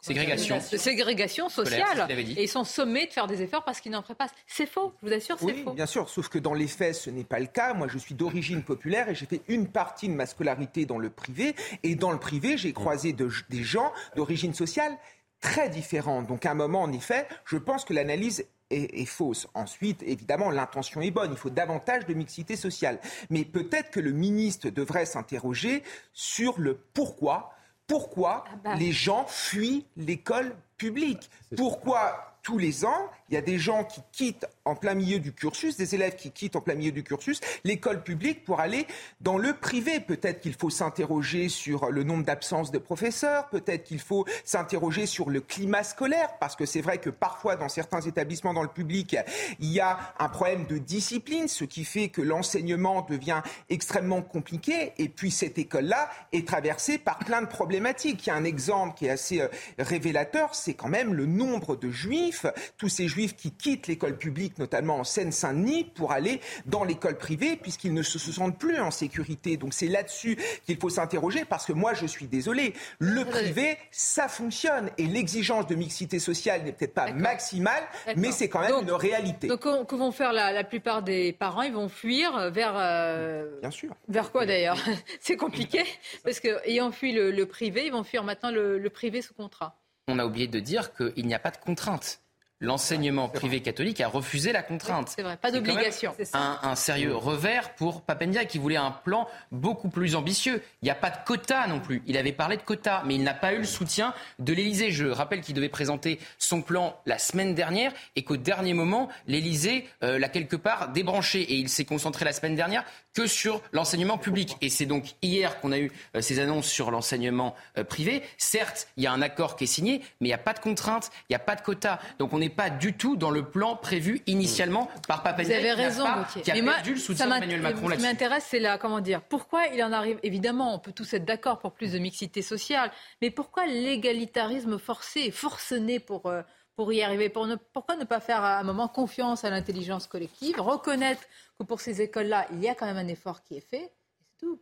Ségrégation. 0.00 0.58
De 0.70 0.76
ségrégation 0.76 1.48
sociale. 1.48 2.06
Et 2.10 2.44
ils 2.44 2.48
sont 2.48 2.62
sommés 2.62 3.06
de 3.06 3.12
faire 3.12 3.26
des 3.26 3.42
efforts 3.42 3.64
parce 3.64 3.80
qu'ils 3.80 3.90
n'en 3.90 4.02
feraient 4.02 4.14
pas. 4.14 4.28
C'est 4.46 4.66
faux, 4.66 4.92
je 5.02 5.08
vous 5.08 5.12
assure, 5.12 5.36
c'est 5.38 5.46
oui, 5.46 5.62
faux. 5.64 5.72
bien 5.72 5.86
sûr, 5.86 6.08
sauf 6.08 6.28
que 6.28 6.38
dans 6.38 6.54
les 6.54 6.68
faits, 6.68 6.94
ce 6.94 7.10
n'est 7.10 7.24
pas 7.24 7.40
le 7.40 7.46
cas. 7.46 7.74
Moi, 7.74 7.88
je 7.90 7.98
suis 7.98 8.14
d'origine 8.14 8.62
populaire 8.62 9.08
et 9.08 9.16
j'ai 9.16 9.26
fait 9.26 9.42
une 9.48 9.66
partie 9.66 10.08
de 10.08 10.14
ma 10.14 10.26
scolarité 10.26 10.86
dans 10.86 10.98
le 10.98 11.10
privé. 11.10 11.56
Et 11.82 11.96
dans 11.96 12.12
le 12.12 12.20
privé, 12.20 12.56
j'ai 12.56 12.72
croisé 12.72 13.12
des 13.12 13.62
gens 13.64 13.92
d'origine 14.14 14.54
sociale 14.54 14.96
très 15.40 15.68
différentes. 15.68 16.26
Donc 16.26 16.46
à 16.46 16.52
un 16.52 16.54
moment, 16.54 16.82
en 16.82 16.92
effet, 16.92 17.26
je 17.44 17.56
pense 17.56 17.84
que 17.84 17.92
l'analyse 17.92 18.46
est, 18.70 19.06
fausse. 19.06 19.46
Ensuite, 19.54 20.02
évidemment, 20.02 20.50
l'intention 20.50 21.00
est 21.00 21.10
bonne. 21.10 21.32
Il 21.32 21.36
faut 21.36 21.50
davantage 21.50 22.06
de 22.06 22.14
mixité 22.14 22.56
sociale. 22.56 22.98
Mais 23.30 23.44
peut-être 23.44 23.90
que 23.90 24.00
le 24.00 24.12
ministre 24.12 24.70
devrait 24.70 25.06
s'interroger 25.06 25.82
sur 26.12 26.58
le 26.58 26.74
pourquoi. 26.74 27.52
Pourquoi 27.86 28.44
ah 28.48 28.56
bah. 28.64 28.74
les 28.74 28.92
gens 28.92 29.26
fuient 29.28 29.86
l'école 29.96 30.56
publique? 30.76 31.30
Pourquoi 31.56 32.36
tous 32.42 32.58
les 32.58 32.84
ans, 32.84 33.10
il 33.28 33.34
y 33.34 33.36
a 33.36 33.42
des 33.42 33.58
gens 33.58 33.84
qui 33.84 34.00
quittent 34.12 34.46
en 34.66 34.74
plein 34.74 34.94
milieu 34.94 35.18
du 35.18 35.32
cursus, 35.32 35.76
des 35.76 35.94
élèves 35.94 36.16
qui 36.16 36.30
quittent 36.30 36.56
en 36.56 36.60
plein 36.60 36.74
milieu 36.74 36.92
du 36.92 37.02
cursus 37.02 37.40
l'école 37.64 38.02
publique 38.02 38.44
pour 38.44 38.60
aller 38.60 38.86
dans 39.20 39.38
le 39.38 39.52
privé. 39.52 40.00
Peut-être 40.00 40.40
qu'il 40.40 40.54
faut 40.54 40.70
s'interroger 40.70 41.48
sur 41.48 41.90
le 41.90 42.02
nombre 42.02 42.24
d'absences 42.24 42.70
de 42.70 42.78
professeurs, 42.78 43.48
peut-être 43.48 43.84
qu'il 43.84 44.00
faut 44.00 44.24
s'interroger 44.44 45.06
sur 45.06 45.30
le 45.30 45.40
climat 45.40 45.84
scolaire, 45.84 46.38
parce 46.40 46.56
que 46.56 46.66
c'est 46.66 46.80
vrai 46.80 46.98
que 46.98 47.10
parfois 47.10 47.56
dans 47.56 47.68
certains 47.68 48.00
établissements 48.00 48.54
dans 48.54 48.62
le 48.62 48.68
public, 48.68 49.16
il 49.60 49.72
y 49.72 49.80
a 49.80 49.98
un 50.18 50.28
problème 50.28 50.66
de 50.66 50.78
discipline, 50.78 51.48
ce 51.48 51.64
qui 51.64 51.84
fait 51.84 52.08
que 52.08 52.22
l'enseignement 52.22 53.02
devient 53.02 53.42
extrêmement 53.68 54.22
compliqué. 54.22 54.92
Et 54.98 55.08
puis 55.08 55.30
cette 55.30 55.58
école-là 55.58 56.10
est 56.32 56.46
traversée 56.46 56.98
par 56.98 57.18
plein 57.18 57.42
de 57.42 57.46
problématiques. 57.46 58.26
Il 58.26 58.30
y 58.30 58.32
a 58.32 58.36
un 58.36 58.44
exemple 58.44 58.96
qui 58.96 59.06
est 59.06 59.10
assez 59.10 59.40
euh, 59.40 59.48
révélateur, 59.78 60.54
c'est 60.54 60.74
quand 60.74 60.88
même 60.88 61.14
le 61.14 61.26
nombre 61.26 61.76
de 61.76 61.90
juifs 61.90 62.06
juifs, 62.06 62.46
tous 62.76 62.88
ces 62.88 63.08
juifs 63.08 63.36
qui 63.36 63.50
quittent 63.50 63.86
l'école 63.86 64.16
publique, 64.16 64.55
notamment 64.58 64.96
en 64.96 65.04
Seine-Saint-Denis, 65.04 65.84
pour 65.84 66.12
aller 66.12 66.40
dans 66.66 66.84
l'école 66.84 67.18
privée, 67.18 67.56
puisqu'ils 67.56 67.94
ne 67.94 68.02
se 68.02 68.18
sentent 68.18 68.58
plus 68.58 68.78
en 68.78 68.90
sécurité. 68.90 69.56
Donc 69.56 69.74
c'est 69.74 69.88
là-dessus 69.88 70.38
qu'il 70.66 70.78
faut 70.78 70.90
s'interroger, 70.90 71.44
parce 71.44 71.66
que 71.66 71.72
moi, 71.72 71.94
je 71.94 72.06
suis 72.06 72.26
désolé, 72.26 72.74
le 72.98 73.24
privé, 73.24 73.78
ça 73.90 74.28
fonctionne. 74.28 74.90
Et 74.98 75.06
l'exigence 75.06 75.66
de 75.66 75.74
mixité 75.74 76.18
sociale 76.18 76.62
n'est 76.64 76.72
peut-être 76.72 76.94
pas 76.94 77.12
maximale, 77.12 77.82
mais 78.16 78.32
c'est 78.32 78.48
quand 78.48 78.60
même 78.60 78.82
une 78.82 78.92
réalité. 78.92 79.48
Donc, 79.48 79.60
que 79.60 79.94
vont 79.94 80.12
faire 80.12 80.32
la, 80.32 80.64
plupart 80.64 81.02
des 81.02 81.32
parents? 81.32 81.62
Ils 81.62 81.72
vont 81.72 81.88
fuir 81.88 82.50
vers. 82.50 82.74
Euh, 82.76 83.60
Bien 83.60 83.70
sûr. 83.70 83.94
Vers 84.08 84.32
quoi 84.32 84.46
d'ailleurs? 84.46 84.78
C'est 85.20 85.36
compliqué, 85.36 85.84
parce 86.24 86.40
qu'ayant 86.40 86.90
fui 86.92 87.12
le, 87.12 87.46
privé, 87.46 87.86
ils 87.86 87.92
vont 87.92 88.04
fuir 88.04 88.24
maintenant 88.24 88.50
le 88.50 88.88
privé 88.90 89.22
sous 89.22 89.34
contrat. 89.34 89.78
On 90.08 90.20
a 90.20 90.24
oublié 90.24 90.46
de 90.46 90.60
dire 90.60 90.94
qu'il 90.94 91.26
n'y 91.26 91.34
a 91.34 91.40
pas 91.40 91.50
de 91.50 91.56
contrainte 91.56 92.20
l'enseignement 92.60 93.28
privé 93.28 93.60
catholique 93.60 94.00
a 94.00 94.08
refusé 94.08 94.52
la 94.52 94.62
contrainte. 94.62 95.12
C'est 95.14 95.22
vrai, 95.22 95.36
pas 95.36 95.50
d'obligation. 95.50 96.14
Un, 96.32 96.58
un, 96.62 96.74
sérieux 96.74 97.14
revers 97.14 97.74
pour 97.74 98.02
Papendia 98.02 98.44
qui 98.44 98.58
voulait 98.58 98.76
un 98.76 98.90
plan 98.90 99.28
beaucoup 99.52 99.88
plus 99.88 100.14
ambitieux. 100.14 100.62
Il 100.82 100.86
n'y 100.86 100.90
a 100.90 100.94
pas 100.94 101.10
de 101.10 101.16
quota 101.26 101.66
non 101.66 101.80
plus. 101.80 102.02
Il 102.06 102.16
avait 102.16 102.32
parlé 102.32 102.56
de 102.56 102.62
quota, 102.62 103.02
mais 103.06 103.14
il 103.14 103.22
n'a 103.22 103.34
pas 103.34 103.52
eu 103.52 103.58
le 103.58 103.64
soutien 103.64 104.14
de 104.38 104.52
l'Élysée. 104.52 104.90
Je 104.90 105.06
rappelle 105.06 105.40
qu'il 105.40 105.54
devait 105.54 105.68
présenter 105.68 106.18
son 106.38 106.62
plan 106.62 106.98
la 107.06 107.18
semaine 107.18 107.54
dernière 107.54 107.92
et 108.14 108.22
qu'au 108.22 108.36
dernier 108.36 108.74
moment, 108.74 109.08
l'Élysée 109.26 109.86
euh, 110.02 110.18
l'a 110.18 110.28
quelque 110.28 110.56
part 110.56 110.90
débranché 110.92 111.40
et 111.42 111.54
il 111.54 111.68
s'est 111.68 111.84
concentré 111.84 112.24
la 112.24 112.32
semaine 112.32 112.56
dernière 112.56 112.84
que 113.14 113.26
sur 113.26 113.62
l'enseignement 113.72 114.18
public. 114.18 114.56
Et 114.60 114.68
c'est 114.68 114.86
donc 114.86 115.14
hier 115.22 115.60
qu'on 115.60 115.72
a 115.72 115.78
eu 115.78 115.90
euh, 116.14 116.20
ces 116.20 116.38
annonces 116.38 116.66
sur 116.66 116.90
l'enseignement 116.90 117.54
euh, 117.78 117.84
privé. 117.84 118.22
Certes, 118.38 118.88
il 118.96 119.04
y 119.04 119.06
a 119.06 119.12
un 119.12 119.22
accord 119.22 119.56
qui 119.56 119.64
est 119.64 119.68
signé, 119.68 120.00
mais 120.20 120.28
il 120.28 120.30
n'y 120.30 120.34
a 120.34 120.38
pas 120.38 120.52
de 120.52 120.58
contrainte, 120.58 121.10
il 121.28 121.32
n'y 121.32 121.36
a 121.36 121.40
pas 121.40 121.56
de 121.56 121.62
quota. 121.62 121.98
Donc 122.18 122.32
on 122.32 122.40
est 122.40 122.45
pas 122.48 122.70
du 122.70 122.94
tout 122.94 123.16
dans 123.16 123.30
le 123.30 123.44
plan 123.44 123.76
prévu 123.76 124.22
initialement 124.26 124.90
par 125.08 125.22
Papendia. 125.22 125.58
Vous 125.58 125.66
avez 125.66 125.72
raison, 125.72 126.04
Gauthier. 126.04 126.42
Qui 126.42 126.50
a 126.50 126.62
perdu 126.62 126.94
le 126.94 127.00
soutien 127.00 127.26
d'Emmanuel 127.26 127.62
Macron 127.62 127.88
Ce 127.90 127.94
qui 127.94 128.02
m'intéresse, 128.02 128.46
c'est 128.48 128.58
là, 128.58 128.78
comment 128.78 129.00
dire, 129.00 129.22
pourquoi 129.22 129.66
il 129.68 129.82
en 129.82 129.92
arrive. 129.92 130.18
Évidemment, 130.22 130.74
on 130.74 130.78
peut 130.78 130.92
tous 130.92 131.14
être 131.14 131.24
d'accord 131.24 131.58
pour 131.58 131.72
plus 131.72 131.92
de 131.92 131.98
mixité 131.98 132.42
sociale, 132.42 132.90
mais 133.22 133.30
pourquoi 133.30 133.66
l'égalitarisme 133.66 134.78
forcé, 134.78 135.30
forcené 135.30 136.00
pour. 136.00 136.26
Euh, 136.26 136.42
pour 136.76 136.92
y 136.92 137.02
arriver 137.02 137.30
pour 137.30 137.46
ne, 137.46 137.56
Pourquoi 137.56 137.96
ne 137.96 138.04
pas 138.04 138.20
faire 138.20 138.44
à 138.44 138.58
un 138.58 138.62
moment 138.62 138.86
confiance 138.86 139.44
à 139.44 139.50
l'intelligence 139.50 140.06
collective, 140.06 140.60
reconnaître 140.60 141.22
que 141.58 141.64
pour 141.64 141.80
ces 141.80 142.02
écoles-là, 142.02 142.46
il 142.52 142.62
y 142.62 142.68
a 142.68 142.74
quand 142.74 142.84
même 142.84 142.98
un 142.98 143.08
effort 143.08 143.42
qui 143.42 143.56
est 143.56 143.66
fait, 143.66 143.90
c'est 144.18 144.46
tout. 144.46 144.60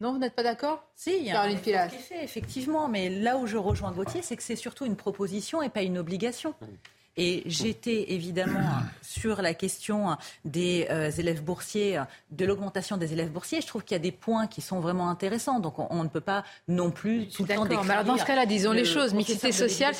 Non, 0.00 0.12
vous 0.12 0.18
n'êtes 0.18 0.34
pas 0.34 0.42
d'accord? 0.42 0.82
Si, 0.94 1.16
il 1.16 1.24
y 1.24 1.30
a 1.30 1.42
un 1.42 1.48
effort 1.48 1.62
qui 1.62 1.70
est 1.70 1.88
fait, 1.88 2.24
effectivement. 2.24 2.88
Mais 2.88 3.10
là 3.10 3.36
où 3.36 3.46
je 3.46 3.56
rejoins 3.56 3.92
Gauthier, 3.92 4.22
c'est 4.22 4.36
que 4.36 4.42
c'est 4.42 4.56
surtout 4.56 4.86
une 4.86 4.96
proposition 4.96 5.62
et 5.62 5.68
pas 5.68 5.82
une 5.82 5.98
obligation. 5.98 6.54
Et 7.20 7.42
j'étais 7.44 8.12
évidemment 8.14 8.80
sur 9.02 9.42
la 9.42 9.52
question 9.52 10.16
des 10.46 10.86
euh, 10.88 11.10
élèves 11.10 11.42
boursiers, 11.42 12.00
de 12.30 12.46
l'augmentation 12.46 12.96
des 12.96 13.12
élèves 13.12 13.30
boursiers. 13.30 13.60
Je 13.60 13.66
trouve 13.66 13.84
qu'il 13.84 13.94
y 13.94 14.00
a 14.00 14.02
des 14.02 14.10
points 14.10 14.46
qui 14.46 14.62
sont 14.62 14.80
vraiment 14.80 15.10
intéressants. 15.10 15.60
Donc 15.60 15.74
on, 15.78 16.02
ne 16.02 16.08
peut 16.08 16.22
pas 16.22 16.44
non 16.66 16.90
plus 16.90 17.28
tout 17.28 17.42
le 17.42 17.54
temps 17.54 17.66
décrire. 17.66 17.84
Mais 17.84 17.92
alors 17.92 18.04
dans 18.04 18.16
ce 18.16 18.24
cas-là, 18.24 18.46
disons 18.46 18.72
les 18.72 18.86
choses. 18.86 19.12
Mixité 19.12 19.52
sociale, 19.52 19.94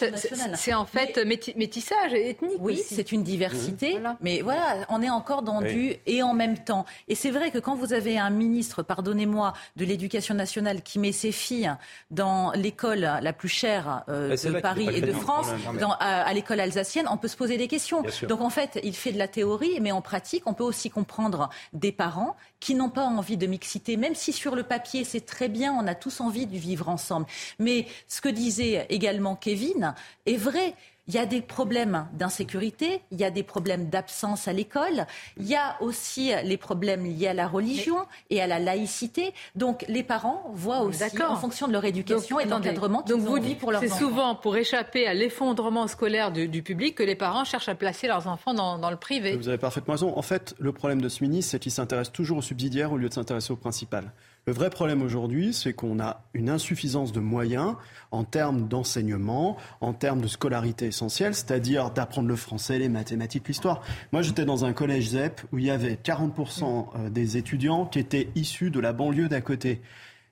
c'est 0.54 0.72
en 0.72 0.86
fait 0.86 1.18
métissage 1.56 2.14
ethnique. 2.14 2.56
Oui, 2.58 2.80
c'est 2.82 3.12
une 3.12 3.22
diversité. 3.22 4.00
Mais 4.22 4.40
voilà, 4.40 4.86
on 4.88 5.02
est 5.02 5.10
encore 5.10 5.42
dans 5.42 5.60
du 5.60 5.96
et 6.06 6.22
en 6.22 6.32
même 6.32 6.56
temps. 6.56 6.86
Et 7.08 7.14
c'est 7.14 7.30
vrai 7.30 7.50
que 7.50 7.58
quand 7.58 7.74
vous 7.74 7.92
avez 7.92 8.18
un 8.18 8.30
ministre, 8.30 8.82
pardonnez-moi, 8.82 9.52
de 9.76 9.84
l'éducation 9.84 10.34
nationale 10.34 10.80
qui 10.80 10.98
met 10.98 11.12
ses 11.12 11.32
filles 11.32 11.70
dans 12.10 12.52
l'école 12.52 13.00
la 13.00 13.32
plus 13.34 13.50
chère 13.50 14.04
euh, 14.08 14.36
de 14.36 14.60
Paris 14.60 14.88
et 14.90 15.02
de 15.02 15.12
France, 15.12 15.48
dans, 15.78 15.92
à 16.00 16.32
l'école 16.32 16.60
alsacienne, 16.60 17.08
on 17.10 17.16
peut 17.16 17.28
se 17.28 17.36
poser 17.36 17.56
des 17.56 17.68
questions. 17.68 18.02
Donc 18.28 18.40
en 18.40 18.50
fait, 18.50 18.80
il 18.82 18.94
fait 18.94 19.12
de 19.12 19.18
la 19.18 19.28
théorie, 19.28 19.80
mais 19.80 19.92
en 19.92 20.00
pratique, 20.00 20.42
on 20.46 20.54
peut 20.54 20.64
aussi 20.64 20.90
comprendre 20.90 21.50
des 21.72 21.92
parents 21.92 22.36
qui 22.60 22.74
n'ont 22.74 22.90
pas 22.90 23.04
envie 23.04 23.36
de 23.36 23.46
mixité, 23.46 23.96
même 23.96 24.14
si 24.14 24.32
sur 24.32 24.54
le 24.54 24.62
papier 24.62 25.04
c'est 25.04 25.24
très 25.24 25.48
bien, 25.48 25.72
on 25.72 25.86
a 25.86 25.94
tous 25.94 26.20
envie 26.20 26.46
de 26.46 26.56
vivre 26.56 26.88
ensemble. 26.88 27.26
Mais 27.58 27.86
ce 28.08 28.20
que 28.20 28.28
disait 28.28 28.86
également 28.88 29.36
Kevin 29.36 29.94
est 30.26 30.36
vrai. 30.36 30.74
Il 31.10 31.14
y 31.14 31.18
a 31.18 31.26
des 31.26 31.40
problèmes 31.40 32.06
d'insécurité, 32.12 33.02
il 33.10 33.18
y 33.18 33.24
a 33.24 33.32
des 33.32 33.42
problèmes 33.42 33.88
d'absence 33.88 34.46
à 34.46 34.52
l'école, 34.52 35.06
il 35.38 35.48
y 35.48 35.56
a 35.56 35.76
aussi 35.80 36.30
les 36.44 36.56
problèmes 36.56 37.04
liés 37.04 37.26
à 37.26 37.34
la 37.34 37.48
religion 37.48 37.96
et 38.30 38.40
à 38.40 38.46
la 38.46 38.60
laïcité. 38.60 39.34
Donc 39.56 39.84
les 39.88 40.04
parents 40.04 40.52
voient 40.54 40.82
aussi, 40.82 41.02
en 41.20 41.34
fonction 41.34 41.66
de 41.66 41.72
leur 41.72 41.84
éducation 41.84 42.38
et 42.38 42.46
d'encadrement, 42.46 43.02
donc 43.02 43.22
vous 43.22 43.40
dites 43.40 43.58
pour 43.58 43.72
C'est 43.80 43.88
souvent 43.88 44.36
pour 44.36 44.56
échapper 44.56 45.08
à 45.08 45.12
l'effondrement 45.12 45.88
scolaire 45.88 46.30
du, 46.30 46.62
public 46.62 46.94
que 46.94 47.02
les 47.02 47.16
parents 47.16 47.44
cherchent 47.44 47.68
à 47.68 47.74
placer 47.74 48.06
leurs 48.06 48.28
enfants 48.28 48.54
dans, 48.54 48.78
dans, 48.78 48.90
le 48.90 48.96
privé. 48.96 49.34
Vous 49.34 49.48
avez 49.48 49.58
parfaitement 49.58 49.94
raison. 49.94 50.16
En 50.16 50.22
fait, 50.22 50.54
le 50.60 50.70
problème 50.70 51.02
de 51.02 51.08
ce 51.08 51.24
ministre, 51.24 51.50
c'est 51.50 51.58
qu'il 51.58 51.72
s'intéresse 51.72 52.12
toujours 52.12 52.38
au 52.38 52.42
subsidiaire 52.42 52.92
au 52.92 52.98
lieu 52.98 53.08
de 53.08 53.14
s'intéresser 53.14 53.52
au 53.52 53.56
principal. 53.56 54.12
Le 54.47 54.52
vrai 54.54 54.70
problème 54.70 55.02
aujourd'hui, 55.02 55.52
c'est 55.52 55.73
qu'on 55.75 56.00
a 56.00 56.25
une 56.32 56.49
insuffisance 56.49 57.12
de 57.12 57.20
moyens 57.20 57.75
en 58.11 58.25
termes 58.25 58.68
d'enseignement, 58.68 59.56
en 59.80 59.92
termes 59.92 60.20
de 60.20 60.28
scolarité 60.28 60.87
essentielle, 60.87 61.35
c'est-à-dire 61.35 61.90
d'apprendre 61.90 62.28
le 62.28 62.37
français, 62.37 62.78
les 62.78 62.88
mathématiques, 62.88 63.47
l'histoire. 63.47 63.82
Moi, 64.12 64.23
j'étais 64.23 64.47
dans 64.47 64.64
un 64.64 64.73
collège 64.73 65.11
ZEP 65.11 65.42
où 65.52 65.59
il 65.59 65.66
y 65.66 65.70
avait 65.70 65.94
40% 65.94 66.87
euh, 66.97 67.11
des 67.11 67.37
étudiants 67.37 67.85
qui 67.85 67.99
étaient 67.99 68.28
issus 68.35 68.70
de 68.70 68.80
la 68.80 68.92
banlieue 68.92 69.28
d'à 69.28 69.42
côté. 69.42 69.82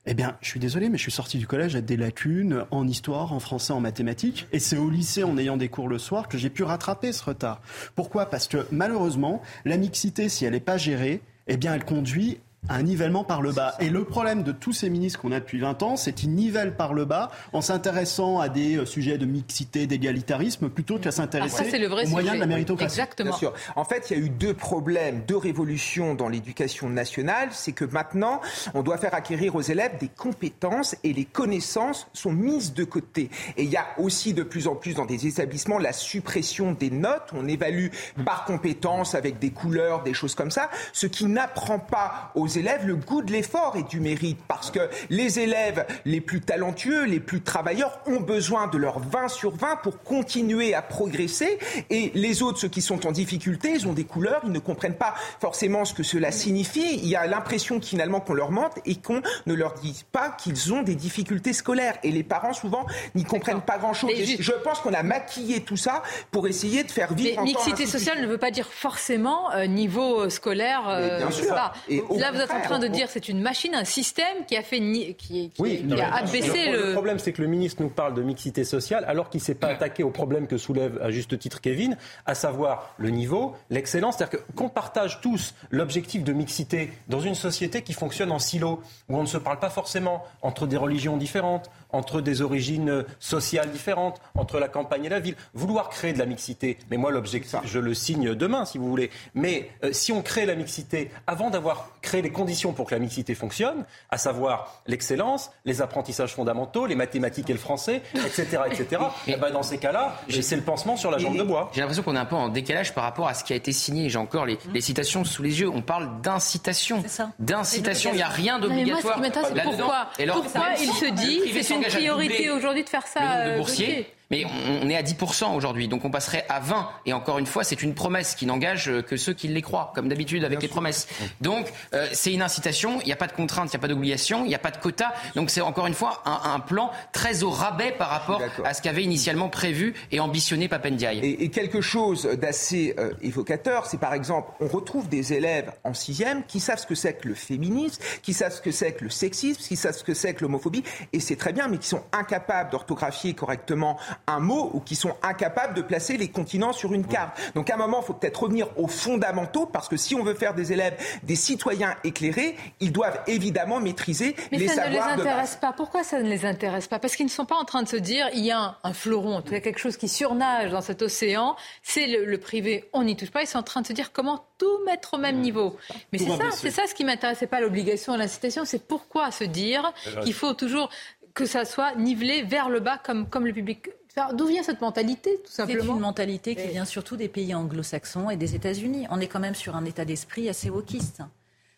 Eh 0.05 0.15
bien, 0.15 0.37
je 0.41 0.47
suis 0.47 0.59
désolé, 0.59 0.89
mais 0.89 0.97
je 0.97 1.03
suis 1.03 1.11
sorti 1.11 1.37
du 1.37 1.45
collège 1.45 1.75
avec 1.75 1.85
des 1.85 1.97
lacunes 1.97 2.65
en 2.71 2.87
histoire, 2.87 3.31
en 3.31 3.39
français, 3.39 3.73
en 3.73 3.79
mathématiques. 3.79 4.47
Et 4.51 4.59
c'est 4.59 4.77
au 4.77 4.89
lycée, 4.89 5.23
en 5.23 5.37
ayant 5.37 5.55
des 5.55 5.69
cours 5.69 5.87
le 5.87 5.99
soir, 5.99 6.27
que 6.27 6.37
j'ai 6.37 6.49
pu 6.49 6.63
rattraper 6.63 7.11
ce 7.11 7.23
retard. 7.23 7.61
Pourquoi? 7.95 8.25
Parce 8.25 8.47
que 8.47 8.65
malheureusement, 8.71 9.41
la 9.65 9.77
mixité, 9.77 10.27
si 10.27 10.45
elle 10.45 10.53
n'est 10.53 10.59
pas 10.59 10.77
gérée, 10.77 11.21
eh 11.47 11.57
bien, 11.57 11.75
elle 11.75 11.85
conduit 11.85 12.39
un 12.67 12.83
nivellement 12.83 13.23
par 13.23 13.41
le 13.41 13.51
bas. 13.51 13.75
Et 13.79 13.89
le 13.89 14.03
problème 14.03 14.43
de 14.43 14.51
tous 14.51 14.73
ces 14.73 14.89
ministres 14.89 15.19
qu'on 15.19 15.31
a 15.31 15.39
depuis 15.39 15.59
20 15.59 15.81
ans, 15.83 15.95
c'est 15.95 16.13
qu'ils 16.13 16.31
nivellent 16.31 16.75
par 16.75 16.93
le 16.93 17.05
bas 17.05 17.31
en 17.53 17.61
s'intéressant 17.61 18.39
à 18.39 18.49
des 18.49 18.77
euh, 18.77 18.85
sujets 18.85 19.17
de 19.17 19.25
mixité, 19.25 19.87
d'égalitarisme, 19.87 20.69
plutôt 20.69 20.99
qu'à 20.99 21.11
s'intéresser 21.11 21.85
aux 21.85 22.09
moyens 22.09 22.35
de 22.35 22.39
la 22.41 22.47
méritocratie. 22.47 22.99
Exactement. 22.99 23.29
Bien 23.29 23.37
sûr. 23.37 23.53
En 23.75 23.85
fait, 23.85 24.09
il 24.09 24.17
y 24.17 24.21
a 24.21 24.23
eu 24.23 24.29
deux 24.29 24.53
problèmes, 24.53 25.23
deux 25.27 25.37
révolutions 25.37 26.15
dans 26.15 26.27
l'éducation 26.27 26.89
nationale. 26.89 27.49
C'est 27.51 27.71
que 27.71 27.85
maintenant, 27.85 28.41
on 28.73 28.83
doit 28.83 28.97
faire 28.97 29.13
acquérir 29.13 29.55
aux 29.55 29.61
élèves 29.61 29.97
des 29.99 30.09
compétences 30.09 30.95
et 31.03 31.13
les 31.13 31.25
connaissances 31.25 32.07
sont 32.13 32.33
mises 32.33 32.73
de 32.73 32.83
côté. 32.83 33.29
Et 33.57 33.63
il 33.63 33.69
y 33.69 33.77
a 33.77 33.87
aussi 33.97 34.33
de 34.33 34.43
plus 34.43 34.67
en 34.67 34.75
plus 34.75 34.95
dans 34.95 35.05
des 35.05 35.27
établissements 35.27 35.79
la 35.79 35.93
suppression 35.93 36.73
des 36.73 36.91
notes. 36.91 37.29
On 37.33 37.47
évalue 37.47 37.87
par 38.25 38.45
compétences 38.45 39.15
avec 39.15 39.39
des 39.39 39.51
couleurs, 39.51 40.03
des 40.03 40.13
choses 40.13 40.35
comme 40.35 40.51
ça, 40.51 40.69
ce 40.93 41.07
qui 41.07 41.25
n'apprend 41.25 41.79
pas 41.79 42.31
aux 42.35 42.48
élèves 42.57 42.85
le 42.85 42.95
goût 42.95 43.21
de 43.21 43.31
l'effort 43.31 43.75
et 43.75 43.83
du 43.83 43.99
mérite. 43.99 44.39
Parce 44.47 44.71
que 44.71 44.79
les 45.09 45.39
élèves 45.39 45.85
les 46.05 46.21
plus 46.21 46.41
talentueux, 46.41 47.05
les 47.05 47.19
plus 47.19 47.41
travailleurs 47.41 47.99
ont 48.07 48.19
besoin 48.19 48.67
de 48.67 48.77
leur 48.77 48.99
20 48.99 49.27
sur 49.27 49.55
20 49.55 49.77
pour 49.77 50.01
continuer 50.03 50.73
à 50.73 50.81
progresser. 50.81 51.59
Et 51.89 52.11
les 52.15 52.41
autres, 52.41 52.59
ceux 52.59 52.67
qui 52.67 52.81
sont 52.81 53.05
en 53.07 53.11
difficulté, 53.11 53.71
ils 53.73 53.87
ont 53.87 53.93
des 53.93 54.03
couleurs, 54.03 54.41
ils 54.45 54.51
ne 54.51 54.59
comprennent 54.59 54.95
pas 54.95 55.13
forcément 55.39 55.85
ce 55.85 55.93
que 55.93 56.03
cela 56.03 56.31
signifie. 56.31 56.99
Il 57.01 57.07
y 57.07 57.15
a 57.15 57.27
l'impression 57.27 57.81
finalement 57.81 58.19
qu'on 58.19 58.33
leur 58.33 58.51
mente 58.51 58.79
et 58.85 58.95
qu'on 58.95 59.21
ne 59.45 59.53
leur 59.53 59.73
dit 59.75 60.03
pas 60.11 60.29
qu'ils 60.29 60.73
ont 60.73 60.81
des 60.81 60.95
difficultés 60.95 61.53
scolaires. 61.53 61.97
Et 62.03 62.11
les 62.11 62.23
parents, 62.23 62.53
souvent, 62.53 62.85
n'y 63.15 63.23
comprennent 63.23 63.61
pas 63.61 63.77
grand-chose. 63.77 64.11
Je 64.39 64.51
pense 64.63 64.79
qu'on 64.79 64.93
a 64.93 65.03
maquillé 65.03 65.61
tout 65.61 65.77
ça 65.77 66.03
pour 66.31 66.47
essayer 66.47 66.83
de 66.83 66.91
faire 66.91 67.13
vivre. 67.13 67.41
Mais 67.43 67.53
mixité 67.53 67.85
sociale 67.85 68.21
ne 68.21 68.27
veut 68.27 68.37
pas 68.37 68.51
dire 68.51 68.67
forcément 68.71 69.51
euh, 69.51 69.65
niveau 69.67 70.21
euh, 70.21 70.29
scolaire. 70.29 70.87
Euh, 70.87 71.17
bien 71.17 71.31
sûr. 71.31 71.55
Et 71.87 72.01
Là, 72.17 72.31
vous 72.31 72.38
êtes 72.39 72.51
en 72.51 72.61
train 72.61 72.79
de 72.79 72.87
dire 72.87 73.07
c'est 73.09 73.29
une 73.29 73.41
machine, 73.41 73.75
un 73.75 73.85
système 73.85 74.45
qui 74.47 74.55
a 74.55 74.63
fait 74.63 74.79
qui, 75.17 75.51
a 75.99 76.15
abaissé 76.15 76.71
le. 76.71 76.87
Le 76.87 76.93
problème, 76.93 77.19
c'est 77.19 77.33
que 77.33 77.41
le 77.41 77.47
ministre 77.47 77.81
nous 77.81 77.89
parle 77.89 78.13
de 78.13 78.21
mixité 78.21 78.63
sociale 78.63 79.05
alors 79.07 79.29
qu'il 79.29 79.39
ne 79.39 79.45
s'est 79.45 79.55
pas 79.55 79.67
attaqué 79.67 80.03
au 80.03 80.09
problème 80.09 80.47
que 80.47 80.57
soulève 80.57 80.99
à 81.01 81.11
juste 81.11 81.37
titre 81.37 81.61
Kevin, 81.61 81.97
à 82.25 82.35
savoir 82.35 82.93
le 82.97 83.09
niveau, 83.09 83.55
l'excellence. 83.69 84.17
C'est-à-dire 84.17 84.39
qu'on 84.55 84.69
partage 84.69 85.21
tous 85.21 85.53
l'objectif 85.71 86.23
de 86.23 86.33
mixité 86.33 86.91
dans 87.07 87.19
une 87.19 87.35
société 87.35 87.81
qui 87.81 87.93
fonctionne 87.93 88.31
en 88.31 88.39
silo, 88.39 88.81
où 89.09 89.17
on 89.17 89.21
ne 89.21 89.27
se 89.27 89.37
parle 89.37 89.59
pas 89.59 89.69
forcément 89.69 90.23
entre 90.41 90.67
des 90.67 90.77
religions 90.77 91.17
différentes, 91.17 91.69
entre 91.91 92.21
des 92.21 92.41
origines 92.41 93.05
sociales 93.19 93.71
différentes, 93.71 94.21
entre 94.35 94.59
la 94.59 94.67
campagne 94.67 95.05
et 95.05 95.09
la 95.09 95.19
ville. 95.19 95.35
Vouloir 95.53 95.89
créer 95.89 96.13
de 96.13 96.19
la 96.19 96.25
mixité, 96.25 96.77
mais 96.89 96.97
moi 96.97 97.11
l'objectif, 97.11 97.59
je 97.63 97.79
le 97.79 97.93
signe 97.93 98.35
demain 98.35 98.65
si 98.65 98.77
vous 98.77 98.89
voulez. 98.89 99.09
Mais 99.33 99.69
euh, 99.83 99.91
si 99.91 100.11
on 100.11 100.21
crée 100.21 100.45
la 100.45 100.55
mixité 100.55 101.11
avant 101.27 101.49
d'avoir 101.49 101.89
créé 102.01 102.21
les 102.21 102.31
conditions 102.31 102.73
pour 102.73 102.87
que 102.87 102.95
la 102.95 102.99
mixité 102.99 103.35
fonctionne, 103.35 103.85
à 104.09 104.17
savoir 104.17 104.81
l'excellence, 104.87 105.51
les 105.65 105.81
apprentissages 105.81 106.33
fondamentaux, 106.33 106.85
les 106.85 106.95
mathématiques 106.95 107.49
et 107.49 107.53
le 107.53 107.59
français, 107.59 108.01
etc., 108.13 108.63
etc. 108.69 109.01
et 109.27 109.35
ben 109.39 109.51
dans 109.51 109.63
ces 109.63 109.77
cas-là, 109.77 110.15
c'est 110.41 110.55
le 110.55 110.61
pansement 110.61 110.97
sur 110.97 111.11
la 111.11 111.17
jambe 111.17 111.37
de 111.37 111.43
bois. 111.43 111.69
J'ai 111.73 111.81
l'impression 111.81 112.03
qu'on 112.03 112.15
est 112.15 112.19
un 112.19 112.25
peu 112.25 112.35
en 112.35 112.49
décalage 112.49 112.93
par 112.93 113.03
rapport 113.03 113.27
à 113.27 113.33
ce 113.33 113.43
qui 113.43 113.53
a 113.53 113.55
été 113.55 113.71
signé. 113.71 114.09
J'ai 114.09 114.17
encore 114.17 114.45
les, 114.45 114.57
citations 114.81 115.23
sous 115.23 115.43
les 115.43 115.59
yeux. 115.59 115.69
On 115.69 115.81
parle 115.81 116.21
d'incitation. 116.21 117.03
D'incitation. 117.39 118.11
Il 118.13 118.17
n'y 118.17 118.21
a 118.21 118.27
rien 118.27 118.59
d'obligatoire. 118.59 119.21
Pourquoi, 119.63 120.07
pourquoi 120.17 120.65
il 120.79 120.91
se 120.91 121.11
dit 121.11 121.41
c'est 121.69 121.75
une 121.75 121.78
priorité 121.81 122.49
aujourd'hui 122.51 122.83
de 122.83 122.89
faire 122.89 123.07
ça. 123.07 123.51
de 123.51 123.57
boursiers 123.57 124.07
Mais 124.31 124.45
on, 124.83 124.87
est 124.89 124.95
à 124.95 125.01
10% 125.01 125.55
aujourd'hui, 125.55 125.87
donc 125.87 126.05
on 126.05 126.11
passerait 126.11 126.45
à 126.49 126.59
20. 126.59 126.87
Et 127.07 127.13
encore 127.13 127.39
une 127.39 127.47
fois, 127.47 127.63
c'est 127.63 127.81
une 127.81 127.95
promesse 127.95 128.35
qui 128.35 128.45
n'engage 128.45 128.91
que 129.07 129.17
ceux 129.17 129.33
qui 129.33 129.47
les 129.47 129.63
croient, 129.63 129.91
comme 129.95 130.07
d'habitude 130.07 130.43
avec 130.43 130.61
les 130.61 130.67
promesses. 130.67 131.07
Donc 131.41 131.71
euh, 131.95 132.07
c'est 132.13 132.31
une 132.31 132.43
incitation, 132.43 133.01
il 133.01 133.07
n'y 133.07 133.11
a 133.11 133.15
pas 133.15 133.25
de 133.25 133.31
contrainte, 133.31 133.69
il 133.73 133.75
n'y 133.75 133.79
a 133.79 133.81
pas 133.81 133.87
d'obligation, 133.87 134.45
il 134.45 134.49
n'y 134.49 134.55
a 134.55 134.59
pas 134.59 134.69
de 134.69 134.77
quota. 134.77 135.13
Donc 135.35 135.49
c'est 135.49 135.61
encore 135.61 135.87
une 135.87 135.95
fois 135.95 136.21
un, 136.25 136.59
plan 136.59 136.91
très 137.11 137.41
au 137.43 137.49
rabais 137.49 137.91
par 137.91 138.09
rapport 138.09 138.41
à 138.63 138.73
ce 138.73 138.81
qu'avait 138.83 139.03
initialement 139.03 139.49
prévu 139.49 139.95
et 140.11 140.19
ambitionné 140.19 140.67
Papendiaï. 140.67 141.19
Et, 141.19 141.45
et 141.45 141.49
quelque 141.49 141.81
chose 141.81 142.25
d'assez 142.25 142.93
euh, 142.99 143.13
évocateur, 143.23 143.87
c'est 143.87 143.99
par 143.99 144.13
exemple, 144.13 144.51
on 144.59 144.67
retrouve 144.67 145.09
des 145.09 145.33
élèves 145.33 145.71
en 145.83 145.95
sixième 145.95 146.43
qui 146.45 146.59
savent 146.59 146.79
ce 146.79 146.85
que 146.85 146.95
c'est 146.95 147.13
que 147.13 147.27
le 147.27 147.33
féminisme, 147.33 148.01
qui 148.21 148.33
savent 148.33 148.53
ce 148.53 148.61
que 148.61 148.71
c'est 148.71 148.91
que 148.91 149.05
le 149.05 149.09
sexisme, 149.09 149.59
qui 149.59 149.75
savent 149.75 149.95
ce 149.95 150.03
que 150.03 150.13
c'est 150.13 150.35
que 150.35 150.43
l'homophobie, 150.43 150.83
et 151.13 151.19
c'est 151.19 151.35
très 151.35 151.53
bien, 151.53 151.67
mais 151.67 151.79
qui 151.79 151.87
sont 151.87 152.03
incapables 152.11 152.69
d'orthographier 152.69 153.33
correctement 153.33 153.97
un 154.27 154.39
mot 154.39 154.71
ou 154.73 154.79
qui 154.79 154.95
sont 154.95 155.15
incapables 155.21 155.73
de 155.73 155.81
placer 155.81 156.17
les 156.17 156.29
continents 156.29 156.73
sur 156.73 156.93
une 156.93 157.05
carte. 157.05 157.39
Donc 157.55 157.69
à 157.69 157.75
un 157.75 157.77
moment, 157.77 158.01
il 158.01 158.05
faut 158.05 158.13
peut-être 158.13 158.43
revenir 158.43 158.67
aux 158.77 158.87
fondamentaux 158.87 159.65
parce 159.65 159.87
que 159.87 159.97
si 159.97 160.15
on 160.15 160.23
veut 160.23 160.33
faire 160.33 160.53
des 160.53 160.73
élèves 160.73 160.97
des 161.23 161.35
citoyens 161.35 161.95
éclairés, 162.03 162.55
ils 162.79 162.91
doivent 162.91 163.21
évidemment 163.27 163.79
maîtriser 163.79 164.35
les 164.51 164.67
savoirs. 164.67 164.89
Mais 164.89 164.97
ça 164.97 165.05
ne 165.11 165.15
les 165.15 165.21
intéresse 165.21 165.55
pas. 165.55 165.73
Pourquoi 165.73 166.03
ça 166.03 166.21
ne 166.21 166.29
les 166.29 166.45
intéresse 166.45 166.87
pas? 166.87 166.99
Parce 166.99 167.15
qu'ils 167.15 167.25
ne 167.25 167.31
sont 167.31 167.45
pas 167.45 167.55
en 167.55 167.65
train 167.65 167.83
de 167.83 167.87
se 167.87 167.95
dire 167.95 168.27
il 168.33 168.45
y 168.45 168.51
a 168.51 168.77
un, 168.83 168.93
fleuron, 168.93 169.41
il 169.45 169.53
y 169.53 169.55
a 169.55 169.61
quelque 169.61 169.79
chose 169.79 169.97
qui 169.97 170.07
surnage 170.07 170.71
dans 170.71 170.81
cet 170.81 171.01
océan, 171.01 171.55
c'est 171.83 172.07
le, 172.07 172.37
privé, 172.37 172.89
on 172.93 173.03
n'y 173.03 173.15
touche 173.15 173.31
pas. 173.31 173.41
Ils 173.41 173.47
sont 173.47 173.59
en 173.59 173.63
train 173.63 173.81
de 173.81 173.87
se 173.87 173.93
dire 173.93 174.11
comment 174.11 174.45
tout 174.57 174.83
mettre 174.85 175.15
au 175.15 175.17
même 175.17 175.39
niveau. 175.39 175.77
Mais 176.11 176.19
c'est 176.19 176.29
ça, 176.29 176.51
c'est 176.51 176.71
ça 176.71 176.83
ce 176.87 176.93
qui 176.93 177.03
m'intéresse, 177.03 177.37
c'est 177.39 177.47
pas 177.47 177.61
l'obligation, 177.61 178.15
l'incitation, 178.15 178.65
c'est 178.65 178.85
pourquoi 178.87 179.31
se 179.31 179.43
dire 179.43 179.91
qu'il 180.23 180.33
faut 180.33 180.53
toujours 180.53 180.89
que 181.33 181.45
ça 181.45 181.65
soit 181.65 181.95
nivelé 181.95 182.43
vers 182.43 182.69
le 182.69 182.79
bas 182.79 182.97
comme, 182.97 183.29
comme 183.29 183.45
le 183.45 183.53
public. 183.53 183.89
D'où 184.33 184.47
vient 184.47 184.63
cette 184.63 184.81
mentalité, 184.81 185.39
tout 185.45 185.51
simplement 185.51 185.83
C'est 185.83 185.89
une 185.89 185.99
mentalité 185.99 186.55
qui 186.55 186.67
vient 186.67 186.85
surtout 186.85 187.15
des 187.15 187.29
pays 187.29 187.53
anglo-saxons 187.53 188.29
et 188.29 188.37
des 188.37 188.55
États-Unis. 188.55 189.07
On 189.09 189.19
est 189.19 189.27
quand 189.27 189.39
même 189.39 189.55
sur 189.55 189.75
un 189.75 189.85
état 189.85 190.05
d'esprit 190.05 190.49
assez 190.49 190.69
wokiste. 190.69 191.21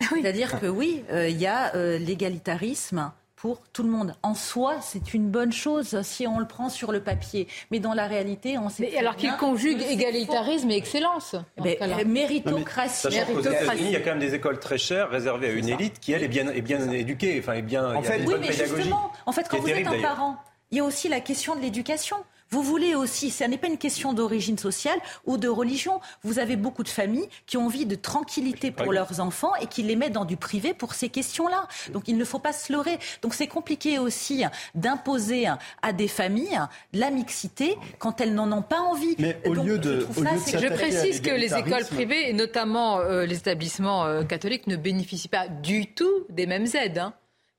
Ah 0.01 0.05
C'est-à-dire 0.15 0.59
que 0.59 0.65
oui, 0.65 1.03
euh, 1.11 1.29
il 1.29 1.39
y 1.39 1.45
a 1.45 1.75
euh, 1.75 1.99
l'égalitarisme 1.99 3.11
pour 3.35 3.61
tout 3.73 3.81
le 3.81 3.89
monde. 3.89 4.13
En 4.21 4.35
soi, 4.35 4.75
c'est 4.81 5.15
une 5.15 5.29
bonne 5.29 5.51
chose 5.51 6.01
si 6.03 6.27
on 6.27 6.39
le 6.39 6.45
prend 6.45 6.69
sur 6.69 6.91
le 6.91 7.01
papier. 7.01 7.47
Mais 7.71 7.79
dans 7.79 7.93
la 7.93 8.05
réalité, 8.05 8.57
on 8.59 8.69
sait. 8.69 8.89
Mais 8.91 8.97
alors 8.97 9.15
qu'il 9.15 9.35
conjugue 9.37 9.81
égalitarisme 9.81 10.69
et 10.69 10.77
excellence. 10.77 11.35
Mais, 11.63 11.77
méritocratie. 12.05 13.07
méritocratie. 13.09 13.83
Il 13.83 13.91
y 13.91 13.95
a 13.95 13.99
quand 13.99 14.11
même 14.11 14.19
des 14.19 14.35
écoles 14.35 14.59
très 14.59 14.77
chères 14.77 15.09
réservées 15.09 15.49
à 15.49 15.51
une 15.53 15.69
élite 15.69 15.99
qui, 15.99 16.13
elle, 16.13 16.23
est 16.23 16.27
bien, 16.27 16.49
est 16.49 16.61
bien 16.61 16.89
éduquée. 16.91 17.39
Enfin, 17.39 17.53
est 17.53 17.63
bien, 17.63 17.95
en 17.95 18.03
fait, 18.03 18.23
oui, 18.25 18.35
mais 18.39 18.51
justement, 18.53 19.11
en 19.25 19.31
fait, 19.31 19.47
quand 19.49 19.59
vous 19.59 19.69
êtes 19.69 19.87
un 19.87 20.01
parent, 20.01 20.37
il 20.71 20.77
y 20.77 20.79
a 20.81 20.83
aussi 20.83 21.09
la 21.09 21.19
question 21.19 21.55
de 21.55 21.61
l'éducation. 21.61 22.17
Vous 22.49 22.63
voulez 22.63 22.95
aussi, 22.95 23.31
ce 23.31 23.45
n'est 23.45 23.57
pas 23.57 23.67
une 23.67 23.77
question 23.77 24.11
d'origine 24.11 24.57
sociale 24.57 24.99
ou 25.25 25.37
de 25.37 25.47
religion. 25.47 26.01
Vous 26.23 26.37
avez 26.37 26.57
beaucoup 26.57 26.83
de 26.83 26.89
familles 26.89 27.29
qui 27.45 27.55
ont 27.55 27.65
envie 27.65 27.85
de 27.85 27.95
tranquillité 27.95 28.71
pour 28.71 28.91
leurs 28.91 29.21
enfants 29.21 29.55
et 29.61 29.67
qui 29.67 29.83
les 29.83 29.95
mettent 29.95 30.11
dans 30.11 30.25
du 30.25 30.35
privé 30.35 30.73
pour 30.73 30.93
ces 30.93 31.07
questions-là. 31.07 31.67
Donc 31.93 32.09
il 32.09 32.17
ne 32.17 32.25
faut 32.25 32.39
pas 32.39 32.51
se 32.51 32.73
leurrer. 32.73 32.99
Donc 33.21 33.33
c'est 33.33 33.47
compliqué 33.47 33.99
aussi 33.99 34.43
d'imposer 34.75 35.47
à 35.81 35.93
des 35.93 36.09
familles 36.09 36.59
la 36.91 37.09
mixité 37.09 37.77
quand 37.99 38.19
elles 38.19 38.33
n'en 38.33 38.51
ont 38.51 38.61
pas 38.61 38.81
envie. 38.81 39.15
Mais 39.17 39.39
au 39.45 39.53
lieu 39.53 39.77
de, 39.77 40.05
je, 40.13 40.67
précise 40.73 41.21
que 41.21 41.31
les 41.31 41.55
écoles 41.55 41.85
privées 41.85 42.29
et 42.29 42.33
notamment 42.33 42.99
euh, 42.99 43.25
les 43.25 43.37
établissements 43.37 44.03
euh, 44.03 44.23
catholiques 44.23 44.67
ne 44.67 44.75
bénéficient 44.75 45.29
pas 45.29 45.47
du 45.47 45.87
tout 45.87 46.25
des 46.29 46.47
mêmes 46.47 46.67
aides. 46.73 46.97
Hein. 46.97 47.13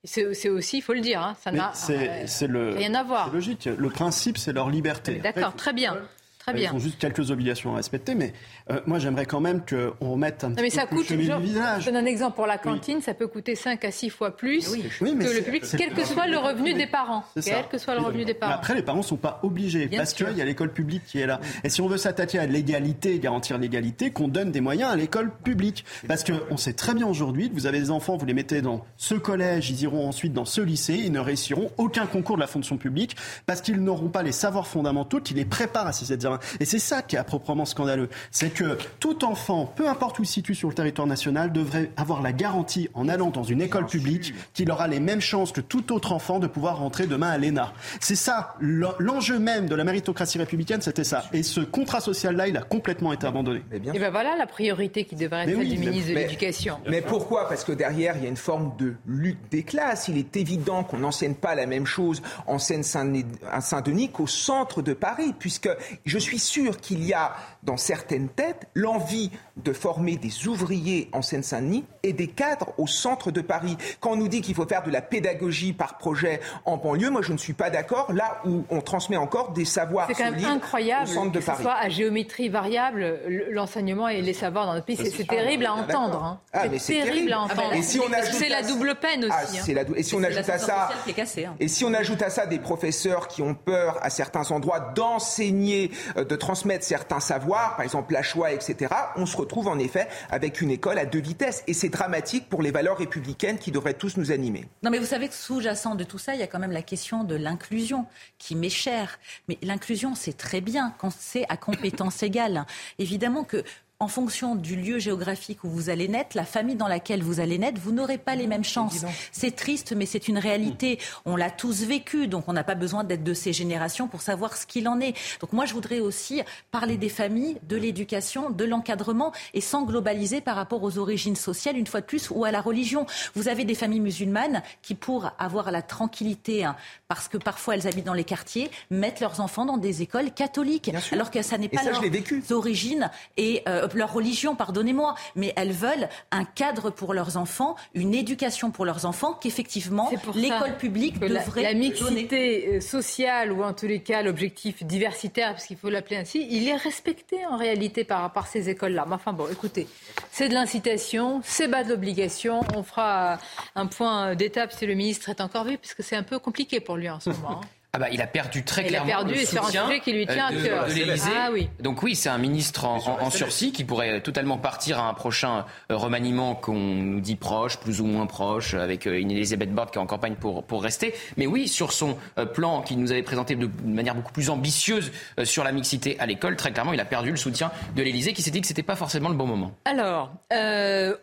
C'est 0.05 0.49
aussi, 0.49 0.77
il 0.77 0.81
faut 0.81 0.93
le 0.93 0.99
dire, 0.99 1.21
hein, 1.21 1.35
ça 1.41 1.51
n'a 1.51 1.71
rien 1.71 2.93
à 2.93 3.03
voir. 3.03 3.27
C'est 3.27 3.33
logique. 3.33 3.65
Le 3.65 3.89
principe, 3.89 4.37
c'est 4.37 4.51
leur 4.51 4.69
liberté. 4.69 5.15
D'accord, 5.15 5.55
très 5.55 5.71
bien. 5.71 5.97
Très 6.43 6.53
bien. 6.53 6.71
Ils 6.71 6.75
ont 6.75 6.79
juste 6.79 6.99
quelques 6.99 7.31
obligations 7.31 7.73
à 7.73 7.77
respecter, 7.77 8.15
mais 8.15 8.33
euh, 8.69 8.81
moi 8.85 8.99
j'aimerais 8.99 9.25
quand 9.25 9.39
même 9.39 9.61
qu'on 9.65 10.11
remette 10.11 10.43
un 10.43 10.51
petit 10.51 10.61
mais 10.61 10.69
ça 10.69 10.85
coûte, 10.85 11.05
je, 11.07 11.15
je 11.15 11.85
donne 11.85 11.95
un 11.95 12.05
exemple 12.05 12.35
pour 12.35 12.47
la 12.47 12.57
cantine, 12.57 13.01
ça 13.01 13.13
peut 13.13 13.27
coûter 13.27 13.55
5 13.55 13.83
à 13.85 13.91
6 13.91 14.09
fois 14.09 14.35
plus 14.35 14.67
que 14.69 15.03
le 15.05 15.41
public, 15.41 15.63
quel 15.77 15.93
que 15.93 16.03
soit 16.05 16.27
le 16.27 16.37
revenu 16.37 16.73
des 16.73 16.87
parents. 16.87 17.23
Quel 17.41 17.67
que 17.69 17.77
soit 17.77 17.95
le 17.95 18.01
revenu 18.01 18.25
des 18.25 18.33
parents. 18.33 18.53
après, 18.53 18.75
les 18.75 18.81
parents 18.81 18.99
ne 18.99 19.03
sont 19.03 19.15
pas 19.15 19.39
obligés, 19.43 19.87
parce 19.87 20.13
qu'il 20.13 20.35
y 20.37 20.41
a 20.41 20.45
l'école 20.45 20.71
publique 20.71 21.03
qui 21.05 21.19
est 21.19 21.27
là. 21.27 21.39
Et 21.63 21.69
si 21.69 21.81
on 21.81 21.87
veut 21.87 21.97
s'attaquer 21.97 22.39
à 22.39 22.45
l'égalité, 22.45 23.19
garantir 23.19 23.57
l'égalité, 23.57 24.11
qu'on 24.11 24.27
donne 24.27 24.51
des 24.51 24.61
moyens 24.61 24.91
à 24.91 24.95
l'école 24.95 25.31
publique. 25.31 25.85
Parce 26.07 26.23
qu'on 26.23 26.57
sait 26.57 26.73
très 26.73 26.93
bien 26.93 27.07
aujourd'hui 27.07 27.49
que 27.49 27.55
vous 27.55 27.65
avez 27.65 27.79
des 27.79 27.91
enfants, 27.91 28.17
vous 28.17 28.25
les 28.25 28.33
mettez 28.33 28.61
dans 28.61 28.85
ce 28.97 29.15
collège, 29.15 29.69
ils 29.69 29.83
iront 29.83 30.07
ensuite 30.07 30.33
dans 30.33 30.45
ce 30.45 30.61
lycée, 30.61 30.95
ils 31.05 31.11
ne 31.11 31.19
réussiront 31.19 31.71
aucun 31.77 32.05
concours 32.05 32.35
de 32.35 32.41
la 32.41 32.47
fonction 32.47 32.77
publique, 32.77 33.15
parce 33.45 33.61
qu'ils 33.61 33.81
n'auront 33.81 34.09
pas 34.09 34.23
les 34.23 34.31
savoirs 34.31 34.67
fondamentaux 34.67 35.19
qui 35.19 35.33
les 35.33 35.45
préparent 35.45 35.87
à 35.87 35.93
ces 35.93 36.11
et 36.59 36.65
c'est 36.65 36.79
ça 36.79 37.01
qui 37.01 37.15
est 37.15 37.19
à 37.19 37.23
proprement 37.23 37.65
scandaleux. 37.65 38.09
C'est 38.31 38.49
que 38.51 38.77
tout 38.99 39.25
enfant, 39.25 39.65
peu 39.65 39.87
importe 39.87 40.19
où 40.19 40.23
il 40.23 40.27
se 40.27 40.33
situe 40.33 40.55
sur 40.55 40.69
le 40.69 40.75
territoire 40.75 41.07
national, 41.07 41.51
devrait 41.51 41.91
avoir 41.97 42.21
la 42.21 42.31
garantie, 42.31 42.89
en 42.93 43.07
allant 43.09 43.29
dans 43.29 43.43
une 43.43 43.61
école 43.61 43.85
publique, 43.85 44.33
qu'il 44.53 44.71
aura 44.71 44.87
les 44.87 44.99
mêmes 44.99 45.21
chances 45.21 45.51
que 45.51 45.61
tout 45.61 45.93
autre 45.93 46.11
enfant 46.11 46.39
de 46.39 46.47
pouvoir 46.47 46.77
rentrer 46.77 47.07
demain 47.07 47.29
à 47.29 47.37
l'ENA. 47.37 47.73
C'est 47.99 48.15
ça, 48.15 48.55
l'enjeu 48.59 49.39
même 49.39 49.67
de 49.67 49.75
la 49.75 49.83
méritocratie 49.83 50.37
républicaine, 50.37 50.81
c'était 50.81 51.03
ça. 51.03 51.25
Et 51.33 51.43
ce 51.43 51.61
contrat 51.61 52.01
social-là, 52.01 52.47
il 52.47 52.57
a 52.57 52.61
complètement 52.61 53.13
été 53.13 53.27
abandonné. 53.27 53.63
Et 53.71 53.79
bien 53.79 53.93
voilà 54.09 54.35
la 54.37 54.47
priorité 54.47 55.05
qui 55.05 55.15
devrait 55.15 55.43
être 55.43 55.57
celle 55.57 55.69
du 55.69 55.77
ministre 55.77 56.09
de 56.09 56.15
l'Éducation. 56.15 56.77
Mais 56.87 57.01
pourquoi? 57.01 57.47
Parce 57.47 57.63
que 57.63 57.71
derrière, 57.71 58.15
il 58.17 58.23
y 58.23 58.25
a 58.25 58.29
une 58.29 58.37
forme 58.37 58.73
de 58.77 58.95
lutte 59.07 59.39
des 59.49 59.63
classes. 59.63 60.07
Il 60.07 60.17
est 60.17 60.35
évident 60.37 60.83
qu'on 60.83 60.99
n'enseigne 60.99 61.35
pas 61.35 61.55
la 61.55 61.65
même 61.65 61.85
chose 61.85 62.21
en 62.47 62.59
Seine-Saint-Denis 62.59 64.09
qu'au 64.09 64.27
centre 64.27 64.81
de 64.81 64.93
Paris, 64.93 65.33
puisque 65.37 65.69
je 66.05 66.19
suis 66.23 66.39
sûr 66.39 66.77
qu'il 66.77 67.03
y 67.03 67.13
a 67.13 67.35
dans 67.63 67.77
certaines 67.77 68.29
têtes 68.29 68.67
l'envie 68.73 69.31
de 69.57 69.73
former 69.73 70.17
des 70.17 70.47
ouvriers 70.47 71.09
en 71.13 71.21
Seine-Saint-Denis 71.21 71.85
et 72.03 72.13
des 72.13 72.27
cadres 72.27 72.73
au 72.77 72.87
centre 72.87 73.31
de 73.31 73.41
Paris. 73.41 73.77
Quand 73.99 74.11
on 74.11 74.15
nous 74.15 74.27
dit 74.27 74.41
qu'il 74.41 74.55
faut 74.55 74.65
faire 74.65 74.83
de 74.83 74.91
la 74.91 75.01
pédagogie 75.01 75.73
par 75.73 75.97
projet 75.97 76.39
en 76.65 76.77
banlieue, 76.77 77.09
moi 77.09 77.21
je 77.21 77.33
ne 77.33 77.37
suis 77.37 77.53
pas 77.53 77.69
d'accord. 77.69 78.11
Là 78.11 78.41
où 78.45 78.63
on 78.69 78.81
transmet 78.81 79.17
encore 79.17 79.51
des 79.51 79.65
savoirs 79.65 80.07
c'est 80.07 80.15
quand 80.15 80.31
même 80.31 80.45
incroyable 80.45 81.09
au 81.09 81.13
centre 81.13 81.31
de 81.31 81.39
Paris. 81.39 81.57
Ce 81.57 81.63
soit 81.63 81.75
à 81.75 81.89
géométrie 81.89 82.49
variable 82.49 83.19
l'ensemble 83.51 83.73
et 84.11 84.21
les 84.21 84.33
savoirs 84.33 84.65
dans 84.65 84.73
notre 84.73 84.85
pays. 84.85 84.97
C'est 84.97 85.27
terrible 85.27 85.65
à 85.65 85.73
entendre. 85.73 86.23
Hein. 86.23 86.39
Ah, 86.53 86.63
c'est 86.77 87.01
terrible, 87.01 87.33
à 87.33 87.41
entendre. 87.41 87.73
c'est 87.81 88.49
la 88.49 88.61
double 88.61 88.95
peine 88.95 89.27
ah, 89.29 89.43
aussi. 89.43 89.71
Hein. 89.71 89.85
Et 89.95 90.03
si 90.03 90.15
on 90.15 90.23
ajoute 90.23 90.49
à 90.49 90.57
ça, 90.57 90.89
hein. 90.89 91.55
et 91.59 91.67
si 91.67 91.85
on 91.85 91.93
ajoute 91.93 92.21
à 92.21 92.29
ça 92.29 92.45
des 92.45 92.59
professeurs 92.59 93.27
qui 93.27 93.41
ont 93.41 93.55
peur 93.55 93.97
à 94.01 94.09
certains 94.09 94.51
endroits 94.51 94.79
d'enseigner, 94.79 95.91
de 96.15 96.35
transmettre 96.35 96.83
certains 96.83 97.19
savoirs, 97.19 97.75
par 97.75 97.83
exemple 97.83 98.13
la 98.13 98.23
choix, 98.23 98.51
etc., 98.51 98.93
on 99.15 99.25
se 99.25 99.37
retrouve 99.37 99.67
en 99.67 99.79
effet 99.79 100.07
avec 100.29 100.61
une 100.61 100.71
école 100.71 100.97
à 100.99 101.05
deux 101.05 101.21
vitesses. 101.21 101.63
Et 101.67 101.73
c'est 101.73 101.89
dramatique 101.89 102.49
pour 102.49 102.61
les 102.61 102.71
valeurs 102.71 102.97
républicaines 102.97 103.57
qui 103.57 103.71
devraient 103.71 103.93
tous 103.93 104.17
nous 104.17 104.31
animer. 104.31 104.65
Non, 104.83 104.91
mais 104.91 104.99
vous 104.99 105.05
savez 105.05 105.27
que 105.27 105.33
sous-jacent 105.33 105.95
de 105.95 106.03
tout 106.03 106.17
ça, 106.17 106.33
il 106.33 106.39
y 106.39 106.43
a 106.43 106.47
quand 106.47 106.59
même 106.59 106.71
la 106.71 106.81
question 106.81 107.23
de 107.23 107.35
l'inclusion 107.35 108.05
qui 108.37 108.55
m'est 108.55 108.69
chère. 108.69 109.19
Mais 109.47 109.57
l'inclusion, 109.61 110.15
c'est 110.15 110.37
très 110.37 110.61
bien 110.61 110.93
quand 110.97 111.11
c'est 111.11 111.45
à 111.49 111.57
compétence 111.57 112.23
égale. 112.23 112.65
Évidemment 112.99 113.43
que 113.43 113.63
en 114.03 114.09
fonction 114.09 114.55
du 114.55 114.75
lieu 114.75 114.99
géographique 114.99 115.63
où 115.63 115.69
vous 115.69 115.89
allez 115.89 116.09
naître, 116.09 116.35
la 116.35 116.43
famille 116.43 116.75
dans 116.75 116.89
laquelle 116.89 117.23
vous 117.23 117.39
allez 117.39 117.57
naître, 117.57 117.79
vous 117.79 117.93
n'aurez 117.93 118.17
pas 118.17 118.35
les 118.35 118.47
mêmes 118.47 118.65
chances. 118.65 119.05
C'est 119.31 119.55
triste, 119.55 119.93
mais 119.95 120.05
c'est 120.05 120.27
une 120.27 120.37
réalité. 120.37 120.99
On 121.23 121.37
l'a 121.37 121.49
tous 121.49 121.83
vécu, 121.83 122.27
donc 122.27 122.49
on 122.49 122.53
n'a 122.53 122.65
pas 122.65 122.75
besoin 122.75 123.05
d'être 123.05 123.23
de 123.23 123.33
ces 123.33 123.53
générations 123.53 124.09
pour 124.09 124.21
savoir 124.21 124.57
ce 124.57 124.65
qu'il 124.65 124.89
en 124.89 124.99
est. 124.99 125.15
Donc 125.39 125.53
moi, 125.53 125.65
je 125.65 125.73
voudrais 125.73 126.01
aussi 126.01 126.41
parler 126.69 126.97
des 126.97 127.07
familles, 127.07 127.57
de 127.63 127.77
l'éducation, 127.77 128.49
de 128.49 128.65
l'encadrement, 128.65 129.31
et 129.53 129.61
sans 129.61 129.83
globaliser 129.83 130.41
par 130.41 130.57
rapport 130.57 130.83
aux 130.83 130.97
origines 130.97 131.37
sociales, 131.37 131.77
une 131.77 131.87
fois 131.87 132.01
de 132.01 132.05
plus, 132.05 132.29
ou 132.29 132.43
à 132.43 132.51
la 132.51 132.59
religion. 132.59 133.05
Vous 133.35 133.47
avez 133.47 133.63
des 133.63 133.75
familles 133.75 134.01
musulmanes 134.01 134.63
qui, 134.81 134.95
pour 134.95 135.31
avoir 135.39 135.71
la 135.71 135.81
tranquillité, 135.81 136.65
hein, 136.65 136.75
parce 137.13 137.27
que 137.27 137.37
parfois 137.37 137.75
elles 137.75 137.87
habitent 137.87 138.05
dans 138.05 138.15
les 138.15 138.23
quartiers, 138.23 138.71
mettent 138.89 139.19
leurs 139.19 139.39
enfants 139.39 139.65
dans 139.65 139.77
des 139.77 140.01
écoles 140.01 140.31
catholiques, 140.31 140.89
alors 141.11 141.29
que 141.29 141.43
ça 141.43 141.59
n'est 141.59 141.69
pas 141.69 141.83
leur 141.83 142.01
origine 142.49 143.11
et 143.37 143.61
euh, 143.67 143.87
leur 143.93 144.11
religion, 144.11 144.55
pardonnez-moi, 144.55 145.13
mais 145.35 145.53
elles 145.55 145.73
veulent 145.73 146.09
un 146.31 146.43
cadre 146.43 146.89
pour 146.89 147.13
leurs 147.13 147.37
enfants, 147.37 147.75
une 147.93 148.15
éducation 148.15 148.71
pour 148.71 148.83
leurs 148.83 149.05
enfants 149.05 149.33
qu'effectivement 149.33 150.09
l'école 150.33 150.75
publique 150.77 151.19
devrait 151.19 151.61
la, 151.61 151.73
la 151.73 151.77
mixité 151.77 152.77
euh, 152.77 152.81
sociale 152.81 153.51
ou 153.51 153.63
en 153.63 153.73
tous 153.73 153.85
les 153.85 153.99
cas 153.99 154.23
l'objectif 154.23 154.83
diversitaire, 154.83 155.51
parce 155.51 155.65
qu'il 155.65 155.77
faut 155.77 155.91
l'appeler 155.91 156.17
ainsi, 156.17 156.47
il 156.49 156.67
est 156.67 156.75
respecté 156.75 157.45
en 157.45 157.57
réalité 157.57 158.05
par, 158.05 158.33
par 158.33 158.47
ces 158.47 158.69
écoles-là. 158.69 159.05
Mais 159.07 159.13
enfin 159.13 159.33
bon, 159.33 159.45
écoutez, 159.51 159.87
c'est 160.31 160.49
de 160.49 160.55
l'incitation, 160.55 161.41
c'est 161.43 161.67
bas 161.67 161.83
de 161.83 161.89
l'obligation. 161.89 162.61
On 162.75 162.81
fera 162.81 163.37
un 163.75 163.85
point 163.85 164.33
d'étape 164.33 164.71
si 164.71 164.87
le 164.87 164.95
ministre 164.95 165.29
est 165.29 165.41
encore 165.41 165.65
vu, 165.65 165.77
puisque 165.77 166.01
c'est 166.01 166.15
un 166.15 166.23
peu 166.23 166.39
compliqué 166.39 166.79
pour 166.79 166.97
lui 166.97 167.02
en 167.09 167.19
ce 167.19 167.29
moment. 167.29 167.61
Ah 167.95 167.99
bah, 167.99 168.07
il 168.11 168.19
a 168.23 168.25
perdu 168.25 168.63
très 168.63 168.81
il 168.81 168.87
clairement 168.87 169.05
a 169.13 169.15
perdu 169.17 169.35
le 169.35 169.41
et 169.41 169.45
sur 169.45 169.61
un 169.61 169.65
soutien 169.67 169.85
sujet 169.85 169.99
qui 169.99 170.13
lui 170.13 170.25
tient 170.25 170.47
à 170.47 170.51
de, 170.51 170.63
cœur. 170.63 170.87
de 170.87 170.93
l'Élysée. 170.93 171.29
Ah 171.37 171.49
oui. 171.53 171.69
Donc 171.79 172.01
oui, 172.01 172.15
c'est 172.15 172.27
un 172.29 172.39
ministre 172.39 172.85
en, 172.85 172.95
en- 172.97 173.21
en 173.21 173.29
sursis 173.29 173.71
qui 173.71 173.83
pourrait 173.83 174.19
totalement 174.21 174.57
partir 174.57 174.97
à 174.99 175.07
un 175.07 175.13
prochain 175.13 175.67
euh, 175.91 175.95
remaniement 175.95 176.55
qu'on 176.55 176.73
nous 176.73 177.19
dit 177.19 177.35
proche, 177.35 177.77
plus 177.77 178.01
ou 178.01 178.05
moins 178.07 178.25
proche, 178.25 178.73
avec 178.73 179.05
euh, 179.05 179.19
une 179.19 179.29
Elisabeth 179.29 179.71
Borne 179.71 179.91
qui 179.91 179.99
est 179.99 180.01
en 180.01 180.07
campagne 180.07 180.33
pour, 180.33 180.63
pour 180.63 180.81
rester. 180.81 181.13
Mais 181.37 181.45
oui, 181.45 181.67
sur 181.67 181.93
son 181.93 182.17
euh, 182.39 182.47
plan 182.47 182.81
qu'il 182.81 182.97
nous 182.99 183.11
avait 183.11 183.21
présenté 183.21 183.55
de 183.55 183.69
manière 183.85 184.15
beaucoup 184.15 184.33
plus 184.33 184.49
ambitieuse 184.49 185.11
euh, 185.39 185.45
sur 185.45 185.63
la 185.63 185.71
mixité 185.71 186.19
à 186.19 186.25
l'école, 186.25 186.55
très 186.55 186.71
clairement, 186.71 186.93
il 186.93 186.99
a 186.99 187.05
perdu 187.05 187.29
le 187.29 187.37
soutien 187.37 187.71
de 187.95 188.01
l'Élysée 188.01 188.33
qui 188.33 188.41
s'est 188.41 188.49
dit 188.49 188.61
que 188.61 188.65
c'était 188.67 188.81
pas 188.81 188.95
forcément 188.95 189.29
le 189.29 189.35
bon 189.35 189.45
moment. 189.45 189.71
Alors, 189.85 190.31
euh, 190.51 191.15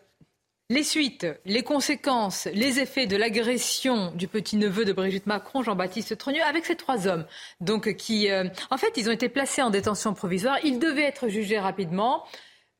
les 0.70 0.84
suites, 0.84 1.26
les 1.44 1.62
conséquences, 1.64 2.46
les 2.54 2.78
effets 2.78 3.06
de 3.06 3.16
l'agression 3.16 4.12
du 4.14 4.28
petit-neveu 4.28 4.84
de 4.84 4.92
Brigitte 4.92 5.26
Macron, 5.26 5.62
Jean-Baptiste 5.62 6.16
Trogneux, 6.16 6.42
avec 6.44 6.64
ces 6.64 6.76
trois 6.76 7.08
hommes. 7.08 7.26
Donc, 7.60 7.94
qui, 7.96 8.30
euh, 8.30 8.44
en 8.70 8.78
fait, 8.78 8.92
ils 8.96 9.08
ont 9.08 9.12
été 9.12 9.28
placés 9.28 9.62
en 9.62 9.70
détention 9.70 10.14
provisoire. 10.14 10.58
Ils 10.62 10.78
devaient 10.78 11.02
être 11.02 11.28
jugés 11.28 11.58
rapidement. 11.58 12.24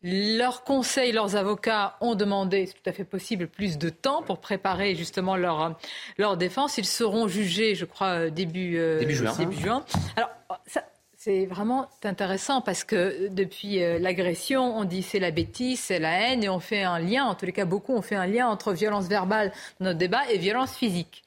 Leurs 0.03 0.63
conseils, 0.63 1.11
leurs 1.11 1.35
avocats 1.35 1.97
ont 2.01 2.15
demandé, 2.15 2.67
c'est 2.67 2.75
tout 2.75 2.89
à 2.89 2.93
fait 2.93 3.05
possible, 3.05 3.49
plus 3.49 3.77
de 3.77 3.91
temps 3.91 4.23
pour 4.23 4.39
préparer 4.39 4.95
justement 4.95 5.37
leur, 5.37 5.77
leur 6.17 6.37
défense. 6.37 6.79
Ils 6.79 6.87
seront 6.87 7.27
jugés, 7.27 7.75
je 7.75 7.85
crois, 7.85 8.07
euh, 8.07 8.31
début, 8.31 8.79
euh, 8.79 9.01
Début 9.01 9.17
juin. 9.17 9.35
début 9.37 9.61
juin. 9.61 9.85
Alors, 10.17 10.31
ça, 10.67 10.85
c'est 11.23 11.45
vraiment 11.45 11.87
intéressant 12.03 12.63
parce 12.63 12.83
que 12.83 13.29
depuis 13.29 13.83
euh, 13.83 13.99
l'agression, 13.99 14.79
on 14.79 14.85
dit 14.85 15.03
c'est 15.03 15.19
la 15.19 15.31
bêtise, 15.31 15.79
c'est 15.79 15.99
la 15.99 16.13
haine 16.13 16.43
et 16.43 16.49
on 16.49 16.61
fait 16.61 16.83
un 16.83 16.99
lien, 16.99 17.27
en 17.27 17.35
tous 17.35 17.45
les 17.45 17.53
cas 17.53 17.67
beaucoup 17.67 17.93
ont 17.93 18.01
fait 18.01 18.15
un 18.15 18.27
lien 18.27 18.49
entre 18.49 18.73
violence 18.73 19.07
verbale 19.07 19.53
dans 19.81 19.87
notre 19.87 19.99
débat 19.99 20.23
et 20.31 20.39
violence 20.39 20.75
physique. 20.75 21.23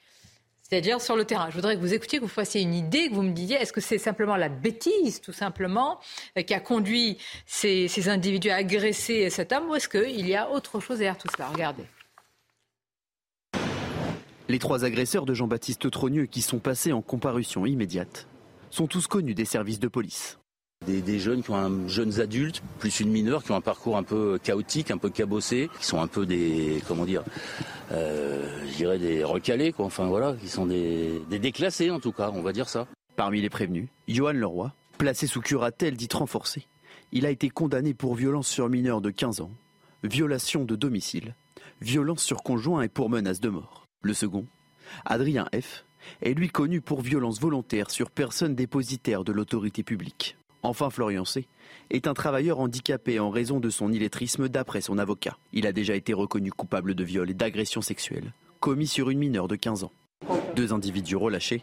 C'est-à-dire 0.62 1.00
sur 1.00 1.14
le 1.14 1.24
terrain. 1.24 1.46
Je 1.50 1.54
voudrais 1.54 1.76
que 1.76 1.80
vous 1.80 1.94
écoutiez, 1.94 2.18
que 2.18 2.24
vous 2.24 2.28
fassiez 2.28 2.62
une 2.62 2.74
idée, 2.74 3.08
que 3.08 3.14
vous 3.14 3.22
me 3.22 3.30
disiez, 3.30 3.54
est-ce 3.54 3.72
que 3.72 3.80
c'est 3.80 3.98
simplement 3.98 4.34
la 4.34 4.48
bêtise, 4.48 5.20
tout 5.20 5.32
simplement, 5.32 6.00
euh, 6.36 6.42
qui 6.42 6.54
a 6.54 6.60
conduit 6.60 7.18
ces, 7.46 7.86
ces 7.86 8.08
individus 8.08 8.50
à 8.50 8.56
agresser 8.56 9.30
cet 9.30 9.52
homme, 9.52 9.70
ou 9.70 9.76
est-ce 9.76 9.88
qu'il 9.88 10.26
y 10.26 10.34
a 10.34 10.50
autre 10.50 10.80
chose 10.80 10.98
derrière 10.98 11.18
tout 11.18 11.28
cela? 11.36 11.46
Regardez. 11.50 11.84
Les 14.48 14.58
trois 14.58 14.84
agresseurs 14.84 15.24
de 15.24 15.34
Jean-Baptiste 15.34 15.88
Trogneux 15.88 16.26
qui 16.26 16.42
sont 16.42 16.58
passés 16.58 16.92
en 16.92 17.00
comparution 17.00 17.64
immédiate 17.64 18.26
sont 18.70 18.86
tous 18.86 19.06
connus 19.06 19.34
des 19.34 19.44
services 19.44 19.80
de 19.80 19.88
police. 19.88 20.38
Des, 20.86 21.00
des 21.00 21.18
jeunes 21.18 21.42
qui 21.42 21.50
ont 21.50 21.56
un 21.56 21.88
jeunes 21.88 22.20
adultes, 22.20 22.62
plus 22.78 23.00
une 23.00 23.10
mineure, 23.10 23.42
qui 23.42 23.52
ont 23.52 23.56
un 23.56 23.62
parcours 23.62 23.96
un 23.96 24.02
peu 24.02 24.38
chaotique, 24.42 24.90
un 24.90 24.98
peu 24.98 25.08
cabossé, 25.08 25.70
qui 25.78 25.86
sont 25.86 26.00
un 26.00 26.06
peu 26.06 26.26
des 26.26 26.82
comment 26.86 27.06
dire, 27.06 27.22
euh, 27.92 28.46
je 28.70 28.76
dirais 28.76 28.98
des 28.98 29.24
recalés 29.24 29.72
quoi. 29.72 29.86
Enfin 29.86 30.06
voilà, 30.06 30.34
qui 30.34 30.48
sont 30.48 30.66
des, 30.66 31.22
des 31.30 31.38
déclassés 31.38 31.90
en 31.90 32.00
tout 32.00 32.12
cas, 32.12 32.30
on 32.34 32.42
va 32.42 32.52
dire 32.52 32.68
ça. 32.68 32.86
Parmi 33.16 33.40
les 33.40 33.48
prévenus, 33.48 33.88
Johan 34.08 34.32
Leroy, 34.32 34.72
placé 34.98 35.26
sous 35.26 35.40
curatelle 35.40 35.96
dite 35.96 36.14
renforcée. 36.14 36.66
Il 37.12 37.24
a 37.26 37.30
été 37.30 37.48
condamné 37.48 37.94
pour 37.94 38.14
violence 38.14 38.48
sur 38.48 38.68
mineur 38.68 39.00
de 39.00 39.10
15 39.10 39.40
ans, 39.40 39.52
violation 40.02 40.64
de 40.64 40.76
domicile, 40.76 41.34
violence 41.80 42.22
sur 42.22 42.42
conjoint 42.42 42.82
et 42.82 42.88
pour 42.88 43.08
menace 43.08 43.40
de 43.40 43.48
mort. 43.48 43.84
Le 44.02 44.14
second, 44.14 44.46
Adrien 45.04 45.46
F., 45.54 45.84
est 46.22 46.34
lui 46.34 46.48
connu 46.48 46.80
pour 46.80 47.00
violence 47.00 47.40
volontaire 47.40 47.90
sur 47.90 48.10
personne 48.10 48.54
dépositaire 48.54 49.24
de 49.24 49.32
l'autorité 49.32 49.82
publique. 49.82 50.36
Enfin, 50.62 50.88
Florian 50.88 51.26
C. 51.26 51.46
est 51.90 52.06
un 52.06 52.14
travailleur 52.14 52.58
handicapé 52.58 53.20
en 53.20 53.28
raison 53.28 53.60
de 53.60 53.68
son 53.68 53.92
illettrisme 53.92 54.48
d'après 54.48 54.80
son 54.80 54.96
avocat. 54.96 55.36
Il 55.52 55.66
a 55.66 55.72
déjà 55.72 55.94
été 55.94 56.14
reconnu 56.14 56.50
coupable 56.50 56.94
de 56.94 57.04
viol 57.04 57.30
et 57.30 57.34
d'agression 57.34 57.82
sexuelle, 57.82 58.32
commis 58.60 58.86
sur 58.86 59.10
une 59.10 59.18
mineure 59.18 59.48
de 59.48 59.56
15 59.56 59.84
ans. 59.84 59.92
Deux 60.56 60.72
individus 60.72 61.16
relâchés 61.16 61.62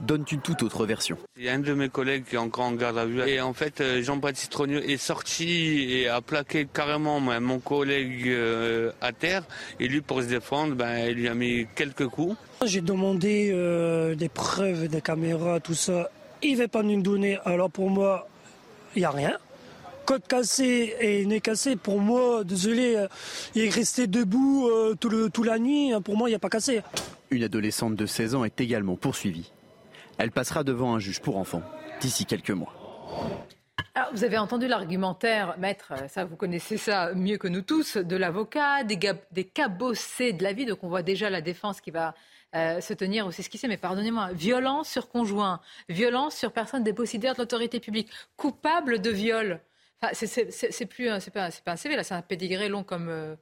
donnent 0.00 0.24
une 0.30 0.40
toute 0.40 0.62
autre 0.62 0.86
version. 0.86 1.18
Il 1.36 1.44
y 1.44 1.48
a 1.48 1.54
un 1.54 1.58
de 1.58 1.74
mes 1.74 1.88
collègues 1.88 2.24
qui 2.24 2.36
est 2.36 2.38
encore 2.38 2.64
en 2.64 2.72
garde 2.72 2.98
à 2.98 3.04
vue. 3.04 3.20
Et 3.26 3.40
en 3.40 3.52
fait, 3.52 3.80
euh, 3.80 4.02
Jean-Baptiste 4.02 4.52
Trogneux 4.52 4.88
est 4.88 4.96
sorti 4.96 5.92
et 5.92 6.08
a 6.08 6.20
plaqué 6.20 6.66
carrément 6.72 7.20
mon 7.20 7.58
collègue 7.58 8.28
euh, 8.28 8.92
à 9.00 9.12
terre. 9.12 9.44
Et 9.80 9.88
lui, 9.88 10.00
pour 10.00 10.22
se 10.22 10.26
défendre, 10.26 10.74
ben, 10.74 11.08
il 11.08 11.14
lui 11.14 11.28
a 11.28 11.34
mis 11.34 11.66
quelques 11.74 12.06
coups. 12.06 12.36
J'ai 12.64 12.80
demandé 12.80 13.50
euh, 13.52 14.16
des 14.16 14.28
preuves, 14.28 14.88
des 14.88 15.00
caméras, 15.00 15.60
tout 15.60 15.74
ça. 15.74 16.10
Il 16.42 16.54
ne 16.54 16.62
veut 16.62 16.68
pas 16.68 16.82
nous 16.82 17.00
donner. 17.00 17.38
Alors 17.44 17.70
pour 17.70 17.88
moi, 17.88 18.28
il 18.96 19.00
n'y 19.00 19.04
a 19.04 19.10
rien. 19.10 19.38
Côte 20.04 20.26
cassé 20.26 20.96
et 21.00 21.24
nez 21.26 21.40
cassé, 21.40 21.76
pour 21.76 22.00
moi, 22.00 22.42
désolé, 22.42 22.96
euh, 22.96 23.06
il 23.54 23.64
est 23.64 23.74
resté 23.74 24.06
debout 24.06 24.68
euh, 24.68 24.94
tout 24.98 25.08
le, 25.08 25.30
toute 25.30 25.46
la 25.46 25.58
nuit. 25.58 25.92
Pour 26.04 26.16
moi, 26.16 26.28
il 26.28 26.32
n'y 26.32 26.36
a 26.36 26.40
pas 26.40 26.48
cassé. 26.48 26.82
Une 27.30 27.44
adolescente 27.44 27.94
de 27.94 28.06
16 28.06 28.34
ans 28.34 28.44
est 28.44 28.60
également 28.60 28.96
poursuivie. 28.96 29.52
Elle 30.16 30.32
passera 30.32 30.64
devant 30.64 30.94
un 30.94 30.98
juge 30.98 31.20
pour 31.20 31.36
enfants 31.36 31.62
d'ici 32.00 32.24
quelques 32.24 32.50
mois. 32.50 32.72
Alors, 33.94 34.10
vous 34.12 34.24
avez 34.24 34.38
entendu 34.38 34.66
l'argumentaire, 34.66 35.56
maître, 35.58 35.92
ça 36.08 36.24
vous 36.24 36.36
connaissez 36.36 36.76
ça 36.76 37.12
mieux 37.14 37.36
que 37.36 37.48
nous 37.48 37.62
tous, 37.62 37.96
de 37.96 38.16
l'avocat, 38.16 38.82
des 38.84 39.44
cabossés 39.44 40.32
de 40.32 40.42
la 40.42 40.52
vie. 40.52 40.66
Donc 40.66 40.82
on 40.82 40.88
voit 40.88 41.02
déjà 41.02 41.30
la 41.30 41.40
défense 41.40 41.80
qui 41.80 41.90
va 41.90 42.14
euh, 42.54 42.80
se 42.80 42.92
tenir 42.94 43.26
qui 43.50 43.58
c'est. 43.58 43.68
Mais 43.68 43.76
pardonnez-moi, 43.76 44.32
violence 44.32 44.88
sur 44.88 45.08
conjoint, 45.08 45.60
violence 45.88 46.34
sur 46.36 46.52
personne 46.52 46.82
dépositaire 46.84 47.34
de 47.34 47.38
l'autorité 47.40 47.80
publique, 47.80 48.08
coupable 48.36 49.00
de 49.00 49.10
viol. 49.10 49.60
Enfin, 50.00 50.14
c'est- 50.14 50.86
plus, 50.86 51.08
c'est 51.20 51.32
pas, 51.32 51.50
pas 51.64 51.72
un 51.72 51.76
CV 51.76 51.96
là, 51.96 52.04
c'est 52.04 52.14
un 52.14 52.22
pédigré 52.22 52.68
long 52.68 52.84
comme 52.84 53.08
euh, 53.08 53.34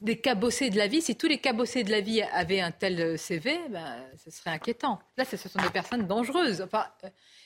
des 0.00 0.18
cabossés 0.20 0.70
de 0.70 0.76
la 0.78 0.86
vie. 0.86 1.02
Si 1.02 1.16
tous 1.16 1.26
les 1.26 1.38
cabossés 1.38 1.82
de 1.84 1.90
la 1.90 2.00
vie 2.00 2.22
avaient 2.22 2.60
un 2.60 2.70
tel 2.70 3.00
euh, 3.00 3.16
CV, 3.16 3.58
ben, 3.70 3.96
ce 4.16 4.30
serait 4.30 4.50
inquiétant. 4.50 5.00
Là, 5.16 5.24
ce 5.24 5.36
sont 5.36 5.60
des 5.60 5.70
personnes 5.70 6.06
dangereuses. 6.06 6.62
Enfin, 6.62 6.86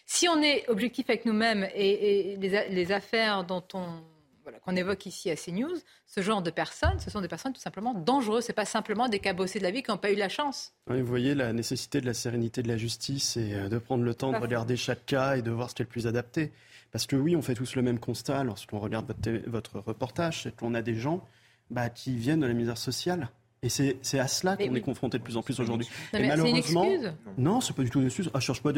si 0.06 0.28
on 0.28 0.42
est 0.42 0.68
objectif 0.68 1.08
avec 1.08 1.24
nous-mêmes 1.24 1.68
et, 1.74 2.32
et 2.32 2.36
les, 2.36 2.68
les 2.68 2.92
affaires 2.92 3.44
dont 3.44 3.64
on 3.74 4.02
voilà, 4.50 4.60
qu'on 4.60 4.76
évoque 4.76 5.06
ici 5.06 5.30
à 5.30 5.36
CNews, 5.36 5.76
ce 6.06 6.20
genre 6.20 6.42
de 6.42 6.50
personnes, 6.50 6.98
ce 6.98 7.10
sont 7.10 7.20
des 7.20 7.28
personnes 7.28 7.52
tout 7.52 7.60
simplement 7.60 7.94
dangereuses. 7.94 8.44
C'est 8.44 8.52
pas 8.52 8.64
simplement 8.64 9.08
des 9.08 9.20
cabossés 9.20 9.58
de 9.58 9.64
la 9.64 9.70
vie 9.70 9.82
qui 9.82 9.90
n'ont 9.90 9.98
pas 9.98 10.10
eu 10.10 10.16
la 10.16 10.28
chance. 10.28 10.72
Oui, 10.88 11.00
vous 11.00 11.06
voyez 11.06 11.34
la 11.34 11.52
nécessité 11.52 12.00
de 12.00 12.06
la 12.06 12.14
sérénité 12.14 12.62
de 12.62 12.68
la 12.68 12.76
justice 12.76 13.36
et 13.36 13.54
euh, 13.54 13.68
de 13.68 13.78
prendre 13.78 14.04
le 14.04 14.14
temps 14.14 14.32
de 14.32 14.38
regarder 14.38 14.76
chaque 14.76 15.06
cas 15.06 15.36
et 15.36 15.42
de 15.42 15.50
voir 15.50 15.70
ce 15.70 15.74
qui 15.74 15.82
est 15.82 15.84
le 15.84 15.90
plus 15.90 16.06
adapté. 16.06 16.52
Parce 16.90 17.06
que 17.06 17.16
oui, 17.16 17.36
on 17.36 17.42
fait 17.42 17.54
tous 17.54 17.76
le 17.76 17.82
même 17.82 18.00
constat 18.00 18.42
lorsqu'on 18.42 18.80
regarde 18.80 19.14
votre 19.46 19.78
reportage, 19.78 20.42
c'est 20.42 20.56
qu'on 20.56 20.74
a 20.74 20.82
des 20.82 20.96
gens 20.96 21.24
bah, 21.70 21.88
qui 21.88 22.16
viennent 22.16 22.40
de 22.40 22.46
la 22.46 22.54
misère 22.54 22.78
sociale. 22.78 23.28
Et 23.62 23.68
c'est 23.68 24.18
à 24.18 24.26
cela 24.26 24.56
qu'on 24.56 24.68
oui. 24.70 24.78
est 24.78 24.80
confronté 24.80 25.18
de 25.18 25.22
plus 25.22 25.36
en 25.36 25.42
plus 25.42 25.60
aujourd'hui. 25.60 25.86
Non, 25.86 26.18
Et 26.18 26.22
c'est 26.22 26.22
une 26.22 26.28
malheureusement, 26.28 26.84
excuse 26.84 27.12
non, 27.36 27.60
c'est 27.60 27.76
pas 27.76 27.82
du 27.82 27.90
tout 27.90 28.00
une 28.00 28.06
excuse. 28.06 28.30
Ah, 28.32 28.40
je 28.40 28.46
cherche 28.46 28.62
pas 28.62 28.72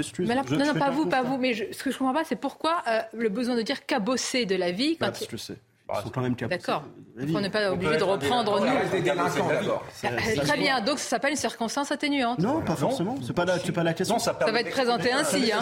Je- 0.49 0.57
non, 0.57 0.65
non, 0.67 0.75
pas 0.75 0.91
vous, 0.91 1.07
pas 1.07 1.23
vous. 1.23 1.39
Mais 1.39 1.55
je- 1.55 1.65
ce 1.73 1.85
que 1.85 1.93
je 1.93 1.99
comprends 1.99 2.13
pas, 2.15 2.25
c'est 2.25 2.35
pourquoi 2.35 2.83
euh, 2.89 3.01
le 3.17 3.29
besoin 3.29 3.55
de 3.55 3.63
dire 3.63 3.87
cabossé 3.87 4.45
de 4.45 4.57
la 4.57 4.73
vie 4.73 4.97
quand 4.97 5.07
Bah, 5.07 5.13
parce 5.13 5.27
que 5.29 5.37
c'est. 5.37 5.57
Ils 5.95 6.03
sont 6.03 6.09
quand 6.11 6.21
même 6.23 6.37
capables. 6.37 6.61
D'accord. 6.61 6.85
La 7.15 7.39
on 7.39 7.41
n'est 7.43 7.51
pas 7.51 7.71
obligé 7.71 7.99
de 7.99 8.03
reprendre 8.05 8.59
nous. 8.61 8.67
Euh, 8.67 10.43
Très 10.45 10.57
bien, 10.57 10.81
donc 10.81 10.99
ça 10.99 11.11
s'appelle 11.11 11.33
une 11.33 11.37
circonstance 11.37 11.93
atténuante. 11.93 12.39
Non, 12.39 12.63
pas 12.63 12.75
forcément. 12.75 13.17
C'est 13.23 13.35
pas 13.35 13.45
la, 13.45 13.59
c'est 13.59 13.73
pas 13.73 13.83
la 13.83 13.93
question. 13.93 14.19
ça 14.19 14.33
va 14.33 14.61
être 14.61 14.71
présenté 14.71 15.13
ainsi. 15.13 15.53
Hein. 15.53 15.61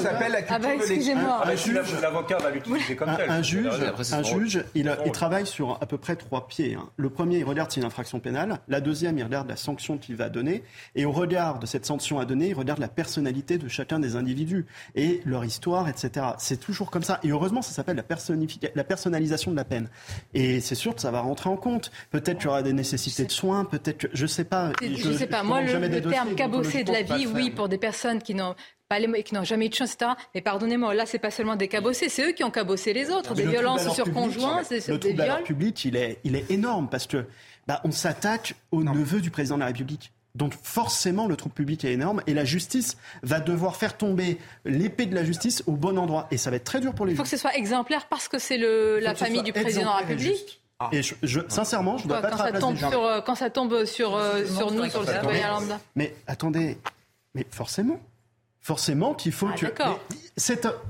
Ah 0.48 0.58
bah 0.58 0.74
excusez-moi. 0.74 1.42
Ah, 1.44 1.50
l'avocat 2.02 2.38
va 2.38 2.50
l'utiliser 2.50 2.94
comme 2.94 3.08
Un, 3.08 3.16
tel. 3.16 3.30
un 3.30 3.42
juge, 3.42 3.66
un 3.66 4.22
il, 4.74 4.88
a- 4.88 4.96
travaille 5.10 5.46
sur 5.46 5.78
à 5.80 5.86
peu 5.86 5.98
près 5.98 6.14
trois 6.16 6.46
pieds. 6.46 6.76
hein. 6.80 6.88
Le 6.96 7.10
premier, 7.10 7.38
il 7.38 7.44
regarde 7.44 7.70
si 7.70 7.74
c'est 7.76 7.80
une 7.80 7.86
infraction 7.86 8.20
pénale. 8.20 8.60
La 8.68 8.80
deuxième, 8.80 9.18
il 9.18 9.24
regarde 9.24 9.48
la 9.48 9.56
sanction 9.56 9.98
qu'il 9.98 10.14
va 10.16 10.28
donner. 10.28 10.62
Et 10.94 11.04
au 11.04 11.12
regard 11.12 11.58
de 11.58 11.66
cette 11.66 11.84
sanction 11.84 12.20
à 12.20 12.24
donner, 12.24 12.48
il 12.48 12.54
regarde 12.54 12.78
la 12.78 12.88
personnalité 12.88 13.58
de 13.58 13.66
chacun 13.68 13.98
des 13.98 14.14
individus 14.16 14.66
et 14.94 15.20
leur 15.24 15.44
histoire, 15.44 15.88
etc. 15.88 16.26
C'est 16.38 16.60
toujours 16.60 16.90
comme 16.92 17.02
ça. 17.02 17.18
Et 17.24 17.30
heureusement, 17.30 17.62
ça 17.62 17.72
s'appelle 17.72 17.96
la, 17.96 18.04
la 18.74 18.84
personnalisation 18.84 19.50
de 19.50 19.56
la 19.56 19.64
peine. 19.64 19.88
Et 20.34 20.60
c'est 20.60 20.74
sûr 20.74 20.94
que 20.94 21.00
ça 21.00 21.10
va 21.10 21.20
rentrer 21.20 21.48
en 21.50 21.56
compte. 21.56 21.90
Peut-être 22.10 22.38
qu'il 22.38 22.46
y 22.46 22.48
aura 22.48 22.62
des 22.62 22.72
nécessités 22.72 23.24
de 23.24 23.30
soins, 23.32 23.64
peut-être 23.64 23.98
que... 23.98 24.06
Je 24.12 24.26
sais 24.26 24.44
pas. 24.44 24.72
Je 24.80 25.08
ne 25.08 25.16
sais 25.16 25.26
pas. 25.26 25.42
Moi, 25.42 25.62
le, 25.62 25.88
des 25.88 26.00
le 26.00 26.10
terme 26.10 26.34
cabossé 26.34 26.84
de 26.84 26.92
la 26.92 27.02
vie, 27.02 27.24
le 27.24 27.30
oui, 27.30 27.46
faire. 27.46 27.54
pour 27.54 27.68
des 27.68 27.78
personnes 27.78 28.20
qui 28.22 28.34
n'ont 28.34 28.54
qui 29.24 29.34
n'ont 29.34 29.44
jamais 29.44 29.66
eu 29.66 29.68
de 29.68 29.74
chance, 29.74 29.92
etc. 29.94 30.12
Mais 30.34 30.40
pardonnez-moi, 30.40 30.94
là, 30.94 31.06
c'est 31.06 31.20
pas 31.20 31.30
seulement 31.30 31.54
des 31.56 31.68
cabossés, 31.68 32.08
c'est 32.08 32.28
eux 32.28 32.32
qui 32.32 32.42
ont 32.42 32.50
cabossé 32.50 32.92
les 32.92 33.10
autres. 33.10 33.34
Des 33.34 33.44
Le 33.44 33.50
violences 33.50 33.94
sur 33.94 34.12
conjoints, 34.12 34.62
c'est 34.64 34.86
Le 34.88 34.98
des 34.98 35.12
viols. 35.12 35.44
public, 35.44 35.84
il 35.84 35.96
est, 35.96 36.18
il 36.24 36.34
est 36.34 36.50
énorme 36.50 36.88
parce 36.90 37.06
que 37.06 37.24
bah, 37.68 37.80
on 37.84 37.92
s'attaque 37.92 38.56
au 38.72 38.82
neveu 38.82 39.20
du 39.20 39.30
président 39.30 39.54
de 39.56 39.60
la 39.60 39.66
République. 39.66 40.12
Donc 40.40 40.54
forcément, 40.62 41.26
le 41.26 41.36
trouble 41.36 41.54
public 41.54 41.84
est 41.84 41.92
énorme 41.92 42.22
et 42.26 42.32
la 42.32 42.46
justice 42.46 42.96
va 43.22 43.40
devoir 43.40 43.76
faire 43.76 43.98
tomber 43.98 44.38
l'épée 44.64 45.04
de 45.04 45.14
la 45.14 45.22
justice 45.22 45.62
au 45.66 45.72
bon 45.72 45.98
endroit. 45.98 46.28
Et 46.30 46.38
ça 46.38 46.48
va 46.48 46.56
être 46.56 46.64
très 46.64 46.80
dur 46.80 46.94
pour 46.94 47.04
les 47.04 47.12
Il 47.12 47.16
faut 47.16 47.24
que 47.24 47.28
ce 47.28 47.36
soit 47.36 47.54
exemplaire 47.56 48.06
parce 48.08 48.26
que 48.26 48.38
c'est 48.38 48.56
la 48.58 49.14
famille 49.14 49.42
du 49.42 49.52
président 49.52 49.82
de 49.82 49.86
la 49.86 49.96
République. 49.96 50.30
juste. 50.30 50.60
Et 50.92 51.02
je, 51.02 51.14
je- 51.22 51.40
sincèrement, 51.48 51.98
je 51.98 52.04
ne 52.04 52.08
dois 52.08 52.22
pas 52.22 52.30
quand, 52.30 52.36
être 52.36 52.40
à 52.40 52.44
la 52.44 52.44
ça 52.46 52.50
place 52.52 52.60
tombe 52.62 52.74
des 52.74 52.80
gens. 52.80 52.90
sur, 52.90 53.04
euh, 53.04 53.20
quand 53.20 53.34
ça 53.34 53.50
tombe 53.50 53.84
sur, 53.84 54.16
euh, 54.16 54.46
sur 54.46 54.70
nous, 54.70 54.88
sur 54.88 55.00
le 55.02 55.06
citoyen 55.12 55.48
lambda. 55.48 55.78
Mais 55.94 56.14
attendez, 56.26 56.78
mais 57.34 57.44
forcément, 57.50 58.00
forcément 58.62 59.12
qu'il 59.12 59.32
faut 59.32 59.48
Ah, 59.52 59.56
que 59.58 59.66
d'accord. 59.66 60.00
mais 60.08 60.16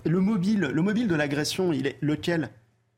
le 0.04 0.20
mobile, 0.20 0.60
le 0.72 0.82
mobile 0.82 1.08
de 1.08 1.14
l'agression, 1.16 1.72
il 1.72 1.88
est 1.88 1.96
lequel? 2.02 2.50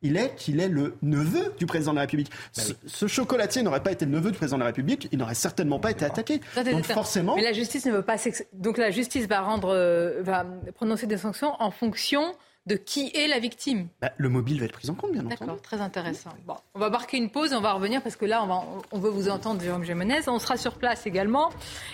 Il 0.03 0.17
est 0.17 0.35
qu'il 0.37 0.61
est 0.61 0.69
le 0.69 0.97
neveu 1.03 1.53
du 1.59 1.67
président 1.67 1.93
de 1.93 1.97
la 1.97 2.03
République. 2.03 2.31
Bah 2.57 2.63
ce, 2.87 3.07
chocolatier 3.07 3.63
n'aurait 3.63 3.83
pas 3.83 3.93
été 3.93 4.05
le 4.05 4.11
neveu 4.11 4.31
du 4.31 4.37
président 4.37 4.59
de 4.59 4.63
la 4.63 4.67
République, 4.67 5.09
il 5.13 5.19
n'aurait 5.19 5.35
certainement 5.35 5.79
pas 5.79 5.91
été 5.91 6.05
attaqué. 6.05 6.41
Donc 6.57 6.85
forcément. 6.85 7.37
Mais 7.37 7.43
la 7.43 7.53
justice 7.53 7.87
ne 7.87 7.93
veut 7.93 8.03
pas. 8.03 8.17
Donc 8.53 8.79
la 8.79 8.91
justice 8.91 9.27
va 9.27 9.41
rendre, 9.41 9.69
euh, 9.75 10.23
va 10.23 10.45
prononcer 10.75 11.07
des 11.07 11.17
sanctions 11.17 11.55
en 11.61 11.71
fonction 11.71 12.35
de 12.67 12.77
qui 12.77 13.11
est 13.15 13.27
la 13.27 13.39
victime. 13.39 13.89
Bah, 14.01 14.13
le 14.17 14.29
mobile 14.29 14.61
va 14.61 14.67
être 14.67 14.73
pris 14.73 14.89
en 14.89 14.95
compte, 14.95 15.13
bien 15.13 15.27
entendu. 15.27 15.41
D'accord, 15.41 15.61
très 15.61 15.81
intéressant. 15.81 16.31
Bon, 16.47 16.55
on 16.75 16.79
va 16.79 16.91
marquer 16.91 17.17
une 17.17 17.31
pause, 17.31 17.53
on 17.53 17.61
va 17.61 17.73
revenir 17.73 18.03
parce 18.03 18.17
que 18.17 18.25
là, 18.25 18.43
on, 18.43 18.47
va, 18.47 18.63
on 18.93 18.99
veut 18.99 19.11
vous 19.11 19.29
entendre, 19.29 19.61
Jérôme 19.61 19.85
Gémenez. 19.85 20.29
On 20.29 20.39
sera 20.39 20.57
sur 20.57 20.75
place 20.75 21.07
également 21.07 21.51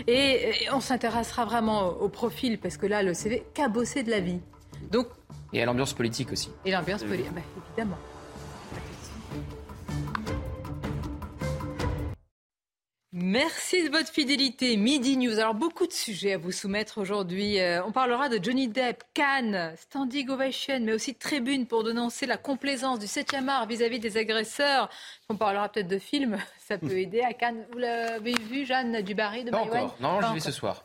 et, 0.07 0.53
on 0.73 0.81
s'intéressera 0.81 1.44
vraiment 1.44 1.88
au 1.88 2.09
profil 2.09 2.59
parce 2.59 2.77
que 2.77 2.87
là, 2.87 3.03
le 3.03 3.14
CV 3.14 3.44
cabossé 3.55 4.03
de 4.03 4.11
la 4.11 4.21
vie. 4.21 4.40
Donc, 4.90 5.09
et 5.53 5.62
à 5.62 5.66
l'ambiance 5.66 5.92
politique 5.92 6.33
aussi. 6.33 6.51
Et 6.64 6.70
l'ambiance 6.70 7.05
politique, 7.05 7.33
bah, 7.33 7.40
évidemment. 7.68 7.98
Merci 13.20 13.83
de 13.85 13.90
votre 13.90 14.11
fidélité. 14.11 14.77
Midi 14.77 15.16
News. 15.16 15.38
Alors, 15.38 15.55
beaucoup 15.55 15.87
de 15.87 15.92
sujets 15.92 16.35
à 16.35 16.38
vous 16.38 16.53
soumettre 16.53 16.98
aujourd'hui. 16.98 17.59
Euh, 17.59 17.83
on 17.85 17.90
parlera 17.90 18.29
de 18.29 18.38
Johnny 18.42 18.68
Depp, 18.68 19.03
Cannes, 19.12 19.74
Standing 19.77 20.29
Ovation, 20.29 20.79
mais 20.83 20.92
aussi 20.92 21.14
Tribune 21.14 21.66
pour 21.66 21.85
dénoncer 21.85 22.27
la 22.27 22.37
complaisance 22.37 22.98
du 22.98 23.07
7e 23.07 23.48
art 23.48 23.66
vis-à-vis 23.66 23.98
des 23.98 24.18
agresseurs. 24.18 24.88
On 25.31 25.37
parlera 25.37 25.68
peut-être 25.68 25.88
de 25.88 25.98
films. 25.98 26.37
Ça 26.59 26.79
peut 26.79 26.98
aider 26.98 27.20
à 27.22 27.33
Cannes. 27.33 27.64
Vous 27.72 27.79
l'avez 27.79 28.35
vu, 28.35 28.66
Jeanne 28.66 29.01
Dubarry 29.03 29.44
de 29.44 29.51
Pas 29.51 29.59
encore. 29.59 29.96
Non, 30.01 30.20
je 30.20 30.35
vais 30.35 30.40
ce 30.40 30.53
soir. 30.53 30.85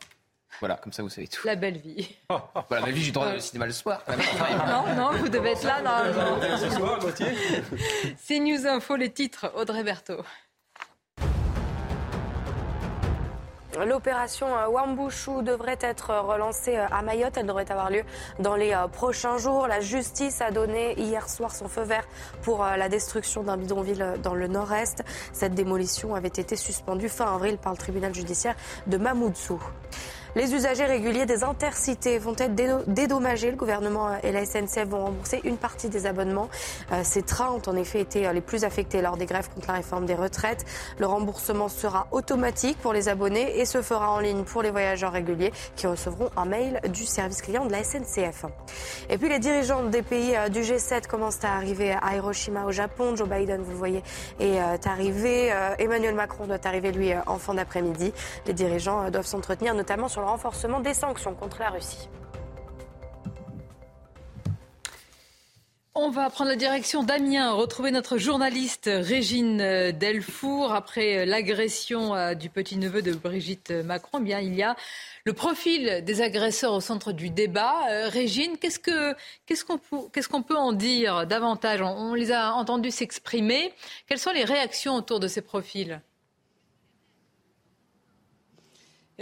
Voilà, 0.60 0.76
comme 0.76 0.94
ça 0.94 1.04
vous 1.04 1.10
savez 1.10 1.28
tout. 1.28 1.46
La 1.46 1.56
belle 1.56 1.78
vie. 1.78 2.16
voilà, 2.30 2.52
la 2.70 2.82
belle 2.82 2.96
vie, 2.96 3.04
j'ai 3.04 3.12
droit 3.12 3.34
au 3.34 3.40
cinéma 3.40 3.66
le 3.66 3.72
soir. 3.72 4.04
non, 4.68 4.96
non, 4.96 5.12
vous 5.18 5.30
devez 5.30 5.52
être 5.52 5.64
là 5.64 5.82
normalement. 5.82 6.58
Ce 6.58 6.70
soir, 6.70 7.00
Gauthier 7.00 7.28
C'est 8.18 8.40
News 8.40 8.66
Info, 8.68 8.96
les 8.96 9.12
titres, 9.12 9.52
Audrey 9.56 9.84
Berthaud. 9.84 10.24
L'opération 13.86 14.48
euh, 14.56 14.68
Wambushu 14.68 15.42
devrait 15.42 15.80
être 15.82 16.14
relancée 16.14 16.78
euh, 16.78 16.86
à 16.92 17.02
Mayotte. 17.02 17.38
Elle 17.38 17.48
devrait 17.48 17.72
avoir 17.72 17.90
lieu 17.90 18.04
dans 18.40 18.56
les 18.56 18.72
euh, 18.72 18.88
prochains 18.88 19.38
jours. 19.38 19.68
La 19.68 19.82
justice 19.82 20.42
a 20.42 20.52
donné 20.52 20.94
hier 21.00 21.28
soir 21.28 21.56
son 21.56 21.68
feu 21.68 21.82
vert 21.82 22.08
pour 22.44 22.64
la 22.64 22.88
destruction 22.88 23.42
d'un 23.42 23.58
bidonville 23.58 24.06
dans 24.22 24.36
le 24.36 24.48
nord-est. 24.48 25.04
Cette 25.32 25.56
démolition 25.56 26.14
avait 26.14 26.28
été 26.28 26.56
suspendue 26.56 27.10
fin 27.10 27.34
avril 27.34 27.58
par 27.58 27.72
le 27.72 27.78
tribunal 27.78 28.14
judiciaire 28.14 28.56
de 28.86 28.98
Mamoudzou. 28.98 29.60
Les 30.36 30.56
usagers 30.56 30.86
réguliers 30.86 31.28
des 31.28 31.44
intercités 31.44 32.18
vont 32.18 32.34
être 32.40 32.56
dédommagés. 32.88 33.52
Le 33.52 33.56
gouvernement 33.56 34.18
et 34.24 34.32
la 34.32 34.46
SNCF 34.46 34.88
vont 34.88 35.06
rembourser 35.06 35.40
une 35.44 35.58
partie 35.58 35.90
des 35.90 36.08
abonnements. 36.08 36.50
Euh, 36.92 37.02
ces 37.04 37.22
trains 37.22 37.52
ont 37.52 37.62
en 37.68 37.76
effet 37.76 38.00
été 38.00 38.26
euh, 38.26 38.34
les 38.34 38.42
plus 38.42 38.64
affectés 38.64 39.04
lors 39.04 39.16
des 39.16 39.28
grèves 39.28 39.50
contre 39.54 39.68
la 39.68 39.76
réforme 39.76 40.08
des 40.08 40.16
retraites. 40.16 40.66
Le 40.98 41.06
remboursement 41.06 41.70
sera 41.70 42.08
automatique 42.12 42.80
pour 42.80 42.94
les 42.94 43.10
abonnés 43.10 43.60
et 43.60 43.66
se 43.66 43.84
fera 43.84 44.10
en 44.10 44.20
ligne 44.20 44.44
pour 44.44 44.64
les 44.64 44.72
voyageurs 44.72 45.12
réguliers 45.12 45.54
qui 45.76 45.86
recevront 45.86 46.32
un 46.36 46.46
mail 46.46 46.82
du 46.90 47.06
service 47.06 47.44
client 47.44 47.68
de 47.68 47.72
la 47.72 47.84
SNCF. 47.84 48.46
Et 49.12 49.20
puis 49.20 49.30
les 49.30 49.40
dirigeants 49.40 49.84
des 49.84 50.02
pays 50.02 50.36
euh, 50.36 50.50
du 50.50 50.62
G7 50.62 51.06
commencent 51.06 51.44
à 51.44 51.54
arriver 51.54 51.92
à 52.02 52.16
Hiroshima 52.16 52.66
au 52.66 52.72
Japon. 52.72 53.16
Joe 53.16 53.30
Biden, 53.30 53.62
vous 53.62 53.72
le 53.72 53.78
voyez, 53.78 54.04
est 54.40 54.88
arrivé. 54.88 55.54
Emmanuel 55.78 56.16
Macron 56.16 56.48
doit 56.48 56.58
arriver 56.64 56.92
lui 56.92 57.12
en 57.28 57.38
fin 57.38 57.54
d'après-midi. 57.54 58.14
Les 58.48 58.54
dirigeants 58.54 59.12
doivent 59.12 59.28
s'entretenir 59.28 59.76
notamment 59.76 60.08
sur 60.08 60.23
le 60.24 60.30
renforcement 60.30 60.80
des 60.80 60.94
sanctions 60.94 61.36
contre 61.36 61.60
la 61.60 61.70
Russie. 61.70 62.08
On 65.96 66.10
va 66.10 66.30
prendre 66.32 66.50
la 66.50 66.56
direction 66.56 67.04
d'Amiens, 67.04 67.52
retrouver 67.52 67.92
notre 67.92 68.18
journaliste 68.18 68.90
Régine 68.92 69.58
Delfour. 69.92 70.74
Après 70.74 71.26
l'agression 71.26 72.16
euh, 72.16 72.34
du 72.34 72.50
petit-neveu 72.50 73.04
de 73.04 73.14
Brigitte 73.14 73.70
Macron, 73.70 74.18
eh 74.20 74.24
bien, 74.24 74.40
il 74.40 74.56
y 74.56 74.64
a 74.64 74.76
le 75.24 75.34
profil 75.34 76.04
des 76.04 76.22
agresseurs 76.22 76.74
au 76.74 76.82
centre 76.82 77.12
du 77.12 77.30
débat. 77.30 77.76
Euh, 77.92 78.08
Régine, 78.08 78.58
qu'est-ce 78.58 78.80
qu'on 78.80 79.14
qu'est-ce 79.46 80.30
qu'on 80.30 80.42
peut 80.42 80.58
en 80.58 80.72
dire 80.72 81.28
davantage? 81.28 81.82
On 81.82 82.16
les 82.16 82.32
a 82.32 82.54
entendus 82.54 82.92
s'exprimer. 82.92 83.72
Quelles 84.08 84.20
sont 84.20 84.32
les 84.32 84.46
réactions 84.46 84.96
autour 84.96 85.20
de 85.20 85.28
ces 85.28 85.42
profils? 85.42 86.02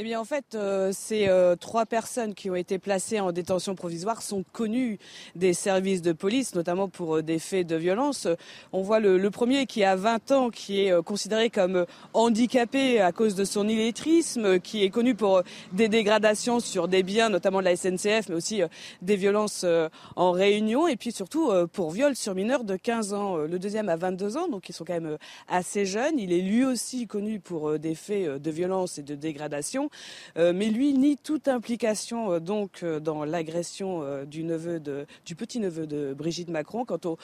Eh 0.01 0.03
bien, 0.03 0.19
en 0.19 0.25
fait, 0.25 0.55
euh, 0.55 0.89
ces 0.91 1.27
euh, 1.27 1.55
trois 1.55 1.85
personnes 1.85 2.33
qui 2.33 2.49
ont 2.49 2.55
été 2.55 2.79
placées 2.79 3.19
en 3.19 3.31
détention 3.31 3.75
provisoire 3.75 4.23
sont 4.23 4.43
connues 4.51 4.97
des 5.35 5.53
services 5.53 6.01
de 6.01 6.11
police, 6.11 6.55
notamment 6.55 6.89
pour 6.89 7.17
euh, 7.17 7.21
des 7.21 7.37
faits 7.37 7.67
de 7.67 7.75
violence. 7.75 8.27
On 8.73 8.81
voit 8.81 8.99
le, 8.99 9.29
premier 9.29 9.67
qui 9.67 9.83
a 9.83 9.95
20 9.95 10.31
ans, 10.31 10.49
qui 10.49 10.79
est 10.79 11.03
considéré 11.03 11.51
comme 11.51 11.85
handicapé 12.15 12.99
à 12.99 13.11
cause 13.11 13.35
de 13.35 13.45
son 13.45 13.69
illettrisme, 13.69 14.59
qui 14.59 14.83
est 14.83 14.89
connu 14.89 15.13
pour 15.13 15.43
des 15.71 15.87
dégradations 15.87 16.59
sur 16.59 16.87
des 16.87 17.03
biens, 17.03 17.29
notamment 17.29 17.59
de 17.59 17.65
la 17.65 17.75
SNCF, 17.75 18.29
mais 18.29 18.35
aussi 18.35 18.63
des 19.03 19.15
violences 19.15 19.67
en 20.15 20.31
réunion, 20.31 20.87
et 20.87 20.95
puis 20.95 21.11
surtout 21.11 21.51
pour 21.71 21.91
viol 21.91 22.15
sur 22.15 22.33
mineurs 22.33 22.63
de 22.63 22.75
15 22.75 23.13
ans. 23.13 23.37
Le 23.37 23.59
deuxième 23.59 23.87
a 23.87 23.95
22 23.95 24.37
ans, 24.37 24.47
donc 24.47 24.67
ils 24.67 24.73
sont 24.73 24.83
quand 24.83 24.99
même 24.99 25.17
assez 25.47 25.85
jeunes. 25.85 26.17
Il 26.17 26.33
est 26.33 26.41
lui 26.41 26.65
aussi 26.65 27.05
connu 27.05 27.39
pour 27.39 27.77
des 27.77 27.95
faits 27.95 28.41
de 28.41 28.51
violence 28.51 28.97
et 28.97 29.03
de 29.03 29.15
dégradation. 29.15 29.90
Euh, 30.37 30.53
mais 30.53 30.67
lui 30.67 30.93
nie 30.93 31.17
toute 31.17 31.47
implication 31.47 32.33
euh, 32.33 32.39
donc 32.39 32.83
euh, 32.83 32.99
dans 32.99 33.25
l'agression 33.25 34.03
du 34.25 34.43
neveu 34.43 34.79
de, 34.79 35.05
du 35.25 35.35
petit 35.35 35.59
neveu 35.59 35.87
de 35.87 36.13
Brigitte 36.13 36.49
Macron. 36.49 36.85
Quant 36.85 37.17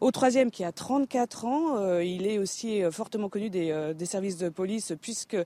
au, 0.00 0.10
troisième 0.10 0.50
qui 0.50 0.64
a 0.64 0.72
34 0.72 1.44
ans, 1.44 1.98
il 2.00 2.26
est 2.26 2.38
aussi 2.38 2.82
fortement 2.90 3.28
connu 3.28 3.50
des, 3.50 3.94
services 4.04 4.36
de 4.36 4.48
police 4.48 4.92
puisque 5.00 5.36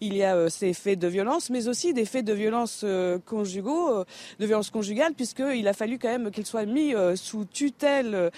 il 0.00 0.14
y 0.14 0.22
a 0.22 0.50
ces 0.50 0.72
faits 0.72 0.98
de 0.98 1.08
violence, 1.08 1.50
mais 1.50 1.68
aussi 1.68 1.94
des 1.94 2.04
faits 2.04 2.24
de 2.24 2.32
violence 2.32 2.84
conjugaux, 3.26 4.04
de 4.38 4.46
violence 4.46 4.70
conjugale, 4.70 5.14
puisqu'il 5.14 5.66
a 5.68 5.72
fallu 5.72 5.98
quand 5.98 6.08
même 6.08 6.30
qu'il 6.30 6.46
soit 6.46 6.66
mis 6.66 6.92
sous 7.14 7.44
tutelle, 7.44 8.30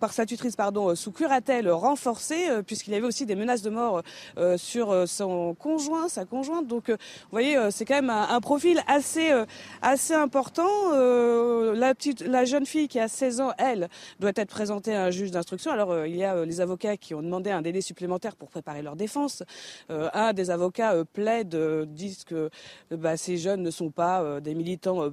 par 0.00 0.12
sa 0.12 0.26
tutrice, 0.26 0.56
pardon, 0.56 0.94
sous 0.94 1.12
curatelle 1.12 1.70
renforcée, 1.70 2.48
puisqu'il 2.66 2.92
y 2.92 2.96
avait 2.96 3.06
aussi 3.06 3.26
des 3.26 3.36
menaces 3.36 3.62
de 3.62 3.70
mort 3.70 4.02
sur 4.56 5.08
son 5.08 5.54
conjoint, 5.54 6.08
sa 6.08 6.24
conjointe. 6.24 6.67
Donc, 6.68 6.90
euh, 6.90 6.92
vous 6.92 7.28
voyez, 7.32 7.56
euh, 7.56 7.70
c'est 7.70 7.84
quand 7.84 7.94
même 7.94 8.10
un, 8.10 8.40
profil 8.40 8.80
assez, 8.86 9.32
euh, 9.32 9.44
important. 10.14 10.92
la, 11.72 11.94
petite, 11.94 12.20
la 12.20 12.44
jeune 12.44 12.66
fille 12.66 12.88
qui 12.88 13.00
a 13.00 13.08
16 13.08 13.40
ans, 13.40 13.52
elle, 13.58 13.88
doit 14.20 14.32
être 14.36 14.50
présentée 14.50 14.94
à 14.94 15.04
un 15.04 15.10
juge 15.10 15.30
d'instruction. 15.30 15.72
Alors, 15.72 16.06
il 16.06 16.16
y 16.16 16.24
a 16.24 16.44
les 16.44 16.60
avocats 16.60 16.96
qui 16.96 17.14
ont 17.14 17.22
demandé 17.22 17.50
un 17.50 17.62
délai 17.62 17.80
supplémentaire 17.80 18.36
pour 18.36 18.50
préparer 18.50 18.82
leur 18.82 18.96
défense. 18.96 19.42
un 19.88 20.32
des 20.32 20.50
avocats 20.50 21.04
plaide, 21.04 21.56
disent 21.88 22.24
que 22.24 22.50
bah, 22.90 23.16
ces 23.16 23.36
jeunes 23.36 23.62
ne 23.62 23.70
sont 23.70 23.90
pas 23.90 24.40
des 24.40 24.54
militants 24.54 25.10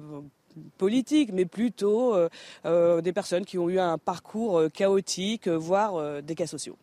politiques, 0.78 1.30
mais 1.32 1.46
plutôt 1.46 2.16
des 2.64 3.12
personnes 3.12 3.44
qui 3.44 3.58
ont 3.58 3.68
eu 3.68 3.78
un 3.78 3.98
parcours 3.98 4.62
chaotique, 4.72 5.48
voire 5.48 6.22
des 6.22 6.34
cas 6.34 6.46
sociaux. 6.46 6.76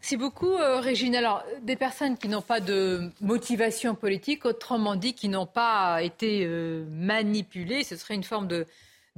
Merci 0.00 0.16
beaucoup, 0.16 0.54
euh, 0.54 0.80
Régine. 0.80 1.14
Alors, 1.14 1.44
des 1.60 1.76
personnes 1.76 2.16
qui 2.16 2.28
n'ont 2.28 2.40
pas 2.40 2.60
de 2.60 3.10
motivation 3.20 3.94
politique, 3.94 4.46
autrement 4.46 4.96
dit, 4.96 5.12
qui 5.12 5.28
n'ont 5.28 5.46
pas 5.46 6.02
été 6.02 6.46
euh, 6.46 6.86
manipulées, 6.90 7.84
ce 7.84 7.96
serait 7.96 8.14
une 8.14 8.24
forme 8.24 8.48
de, 8.48 8.66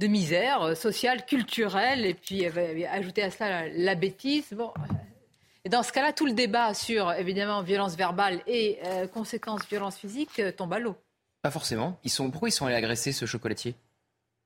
misère 0.01 0.61
euh, 0.61 0.75
sociale, 0.75 1.25
culturelle, 1.25 2.05
et 2.05 2.13
puis 2.13 2.45
ajouter 2.45 3.23
à 3.23 3.31
cela 3.31 3.69
la, 3.69 3.95
bêtise. 3.95 4.51
Bon. 4.51 4.73
Et 5.63 5.69
dans 5.69 5.83
ce 5.83 5.93
cas-là, 5.93 6.11
tout 6.11 6.25
le 6.25 6.33
débat 6.33 6.73
sur, 6.73 7.13
évidemment, 7.13 7.63
violence 7.63 7.95
verbale 7.95 8.41
et 8.45 8.79
conséquences 9.13 9.65
violence 9.69 9.95
physique 9.95 10.41
tombe 10.57 10.73
à 10.73 10.79
l'eau. 10.79 10.97
Pas 11.41 11.51
forcément. 11.51 11.97
Ils 12.03 12.11
sont... 12.11 12.29
Pourquoi 12.29 12.49
ils 12.49 12.51
sont 12.51 12.65
allés 12.65 12.75
agresser 12.75 13.13
ce 13.13 13.25
chocolatier? 13.25 13.75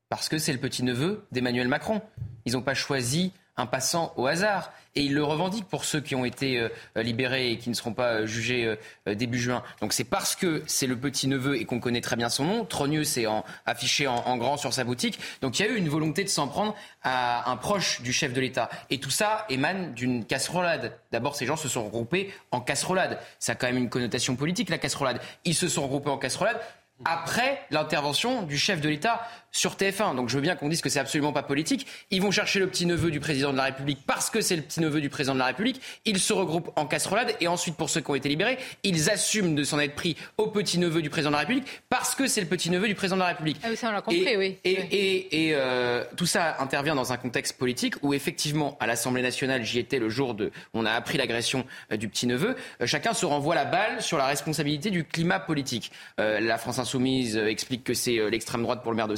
Parce 0.10 0.30
que 0.30 0.38
c'est 0.38 0.54
le 0.54 0.60
petit-neveu 0.60 1.26
d'Emmanuel 1.32 1.67
Macron. 1.67 2.04
Ils 2.45 2.54
n'ont 2.54 2.62
pas 2.62 2.76
choisi 2.76 3.34
un 3.57 3.65
passant 3.65 4.13
au 4.15 4.27
hasard. 4.27 4.71
Et 4.95 5.01
il 5.01 5.13
le 5.13 5.23
revendique 5.23 5.65
pour 5.65 5.85
ceux 5.85 6.01
qui 6.01 6.15
ont 6.15 6.25
été 6.25 6.59
euh, 6.59 6.69
libérés 7.03 7.51
et 7.51 7.57
qui 7.59 7.69
ne 7.69 7.75
seront 7.75 7.93
pas 7.93 8.13
euh, 8.13 8.25
jugés 8.25 8.77
euh, 9.07 9.15
début 9.15 9.37
juin. 9.37 9.61
Donc 9.79 9.93
c'est 9.93 10.03
parce 10.03 10.35
que 10.35 10.63
c'est 10.65 10.87
le 10.87 10.97
petit-neveu 10.97 11.57
et 11.57 11.65
qu'on 11.65 11.79
connaît 11.79 12.01
très 12.01 12.15
bien 12.15 12.29
son 12.29 12.45
nom. 12.45 12.65
Trogneux 12.65 13.03
c'est 13.03 13.25
affiché 13.67 14.07
en, 14.07 14.37
grand 14.37 14.57
sur 14.57 14.73
sa 14.73 14.83
boutique. 14.83 15.19
Donc 15.41 15.59
il 15.59 15.65
y 15.65 15.69
a 15.69 15.71
eu 15.71 15.75
une 15.75 15.89
volonté 15.89 16.23
de 16.23 16.29
s'en 16.29 16.47
prendre 16.47 16.75
à 17.03 17.49
un 17.51 17.57
proche 17.57 18.01
du 18.01 18.11
chef 18.11 18.33
de 18.33 18.41
l'État. 18.41 18.69
Et 18.89 18.99
tout 18.99 19.11
ça 19.11 19.45
émane 19.49 19.93
d'une 19.93 20.25
casserolade. 20.25 20.97
D'abord, 21.11 21.35
ces 21.35 21.45
gens 21.45 21.57
se 21.57 21.69
sont 21.69 21.85
regroupés 21.85 22.33
en 22.51 22.59
casserolade. 22.59 23.19
Ça 23.37 23.51
a 23.51 23.55
quand 23.55 23.67
même 23.67 23.77
une 23.77 23.89
connotation 23.89 24.35
politique, 24.35 24.69
la 24.69 24.79
casserolade. 24.79 25.21
Ils 25.45 25.55
se 25.55 25.67
sont 25.67 25.83
regroupés 25.83 26.09
en 26.09 26.17
casserolade 26.17 26.59
après 27.05 27.61
l'intervention 27.69 28.41
du 28.43 28.57
chef 28.57 28.81
de 28.81 28.89
l'État 28.89 29.21
sur 29.57 29.75
TF1. 29.75 30.15
Donc 30.15 30.29
je 30.29 30.35
veux 30.35 30.41
bien 30.41 30.55
qu'on 30.55 30.69
dise 30.69 30.81
que 30.81 30.89
c'est 30.89 30.99
absolument 30.99 31.33
pas 31.33 31.43
politique. 31.43 31.87
Ils 32.11 32.21
vont 32.21 32.31
chercher 32.31 32.59
le 32.59 32.67
petit-neveu 32.67 33.09
du 33.09 33.19
président 33.19 33.51
de 33.51 33.57
la 33.57 33.63
République 33.63 33.99
parce 34.05 34.29
que 34.29 34.41
c'est 34.41 34.55
le 34.55 34.61
petit-neveu 34.61 35.01
du 35.01 35.09
président 35.09 35.33
de 35.33 35.39
la 35.39 35.47
République. 35.47 35.81
Ils 36.05 36.19
se 36.19 36.31
regroupent 36.31 36.71
en 36.75 36.85
casserolade 36.85 37.35
et 37.41 37.47
ensuite, 37.47 37.75
pour 37.75 37.89
ceux 37.89 38.01
qui 38.01 38.11
ont 38.11 38.15
été 38.15 38.29
libérés, 38.29 38.57
ils 38.83 39.09
assument 39.09 39.55
de 39.55 39.63
s'en 39.63 39.79
être 39.79 39.95
pris 39.95 40.15
au 40.37 40.47
petit-neveu 40.47 41.01
du 41.01 41.09
président 41.09 41.31
de 41.31 41.35
la 41.35 41.39
République 41.39 41.65
parce 41.89 42.13
que 42.13 42.27
c'est 42.27 42.41
le 42.41 42.47
petit-neveu 42.47 42.87
du 42.87 42.95
président 42.95 43.15
de 43.15 43.21
la 43.21 43.27
République. 43.29 43.57
Ah 43.63 43.67
oui, 43.69 43.77
ça 43.77 43.89
on 43.89 43.93
l'a 43.93 44.01
compris, 44.01 44.27
et, 44.27 44.37
oui. 44.37 44.57
Et, 44.63 45.47
et, 45.47 45.55
euh, 45.55 46.03
tout 46.15 46.25
ça 46.25 46.57
intervient 46.59 46.95
dans 46.95 47.11
un 47.11 47.17
contexte 47.17 47.57
politique 47.57 47.95
où 48.03 48.13
effectivement, 48.13 48.77
à 48.79 48.85
l'Assemblée 48.85 49.23
nationale, 49.23 49.63
j'y 49.63 49.79
étais 49.79 49.97
le 49.97 50.09
jour 50.09 50.35
de, 50.35 50.51
on 50.73 50.85
a 50.85 50.91
appris 50.91 51.17
l'agression 51.17 51.65
euh, 51.91 51.97
du 51.97 52.07
petit-neveu. 52.07 52.55
Euh, 52.81 52.85
chacun 52.85 53.13
se 53.13 53.25
renvoie 53.25 53.55
la 53.55 53.65
balle 53.65 54.01
sur 54.03 54.17
la 54.17 54.27
responsabilité 54.27 54.91
du 54.91 55.03
climat 55.03 55.39
politique. 55.39 55.91
la 56.17 56.57
France 56.57 56.79
insoumise 56.79 57.37
explique 57.37 57.83
que 57.83 57.93
c'est 57.93 58.29
l'extrême 58.29 58.61
droite 58.61 58.83
pour 58.83 58.91
le 58.91 58.97
maire 58.97 59.07
de 59.07 59.15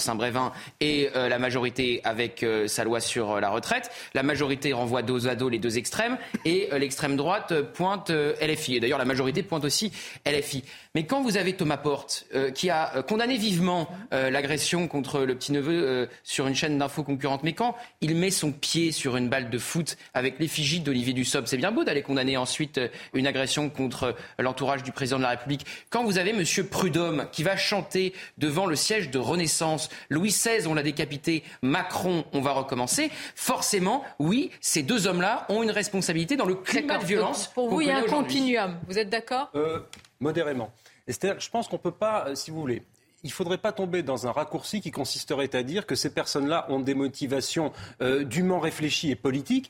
Et 0.80 1.10
la 1.14 1.40
majorité 1.40 2.02
avec 2.04 2.46
sa 2.68 2.84
loi 2.84 3.00
sur 3.00 3.40
la 3.40 3.50
retraite. 3.50 3.90
La 4.14 4.24
majorité 4.24 4.74
renvoie 4.74 5.02
dos 5.02 5.28
à 5.28 5.36
dos 5.36 5.50
les 5.50 5.60
deux 5.60 5.78
extrêmes 5.78 6.18
et 6.46 6.70
l'extrême 6.78 7.16
droite 7.16 7.62
pointe 7.62 8.12
LFI. 8.12 8.76
Et 8.76 8.80
d'ailleurs, 8.80 9.00
la 9.00 9.06
majorité 9.06 9.44
pointe 9.44 9.66
aussi 9.66 9.92
LFI. 10.26 10.64
Mais 10.96 11.06
quand 11.06 11.22
vous 11.22 11.38
avez 11.38 11.54
Thomas 11.54 11.78
Porte, 11.78 12.26
qui 12.56 12.70
a 12.70 13.04
condamné 13.04 13.38
vivement 13.38 13.90
l'agression 14.12 14.88
contre 14.88 15.22
le 15.22 15.36
petit-neveu 15.36 16.10
sur 16.24 16.48
une 16.48 16.56
chaîne 16.56 16.78
d'infos 16.78 17.04
concurrente, 17.04 17.44
mais 17.44 17.54
quand 17.54 17.76
il 18.02 18.16
met 18.16 18.32
son 18.32 18.52
pied 18.52 18.92
sur 18.92 19.18
une 19.18 19.30
balle 19.30 19.50
de 19.50 19.58
foot 19.58 19.98
avec 20.14 20.40
l'effigie 20.40 20.80
d'Olivier 20.80 21.14
Dussopt, 21.14 21.48
c'est 21.48 21.58
bien 21.58 21.72
beau 21.72 21.84
d'aller 21.84 22.02
condamner 22.02 22.38
ensuite 22.38 22.80
une 23.14 23.28
agression 23.28 23.70
contre 23.70 24.16
l'entourage 24.38 24.84
du 24.84 24.92
président 24.92 25.18
de 25.18 25.24
la 25.24 25.30
République. 25.30 25.66
Quand 25.90 26.04
vous 26.04 26.18
avez 26.18 26.32
M. 26.32 26.44
Prudhomme 26.70 27.28
qui 27.32 27.44
va 27.44 27.56
chanter 27.58 28.14
devant 28.38 28.66
le 28.66 28.76
siège 28.76 29.10
de 29.10 29.20
Renaissance, 29.20 29.90
Louis 30.10 30.30
XVI, 30.30 30.66
on 30.68 30.74
l'a 30.74 30.84
décapité, 30.84 31.44
Macron, 31.62 32.26
on 32.34 32.42
va 32.42 32.52
recommencer, 32.52 33.12
forcément, 33.36 34.04
oui, 34.18 34.52
ces 34.60 34.82
deux 34.82 35.06
hommes-là 35.06 35.46
ont 35.50 35.62
une 35.62 35.72
responsabilité 35.72 36.36
dans 36.36 36.46
le 36.46 36.56
climat 36.56 36.98
de 36.98 37.06
violence. 37.06 37.48
Pour 37.48 37.70
vous, 37.70 37.82
il 37.82 37.88
y 37.88 37.92
a 37.92 37.98
un 37.98 38.04
continuum. 38.04 38.80
Vous 38.88 38.98
êtes 38.98 39.10
d'accord? 39.10 39.50
Euh, 39.56 39.80
Modérément. 40.20 40.72
je 41.08 41.50
pense 41.50 41.68
qu'on 41.68 41.78
ne 41.78 41.82
peut 41.82 41.92
pas, 41.92 42.28
euh, 42.28 42.36
si 42.36 42.50
vous 42.52 42.60
voulez, 42.60 42.84
il 43.24 43.28
ne 43.28 43.34
faudrait 43.34 43.58
pas 43.58 43.72
tomber 43.72 44.04
dans 44.04 44.28
un 44.28 44.32
raccourci 44.32 44.82
qui 44.82 44.92
consisterait 44.92 45.56
à 45.56 45.64
dire 45.64 45.86
que 45.86 45.96
ces 45.96 46.10
personnes-là 46.14 46.66
ont 46.70 46.80
des 46.80 46.94
motivations 46.94 47.72
euh, 48.02 48.24
dûment 48.24 48.60
réfléchies 48.60 49.12
et 49.12 49.16
politiques. 49.16 49.70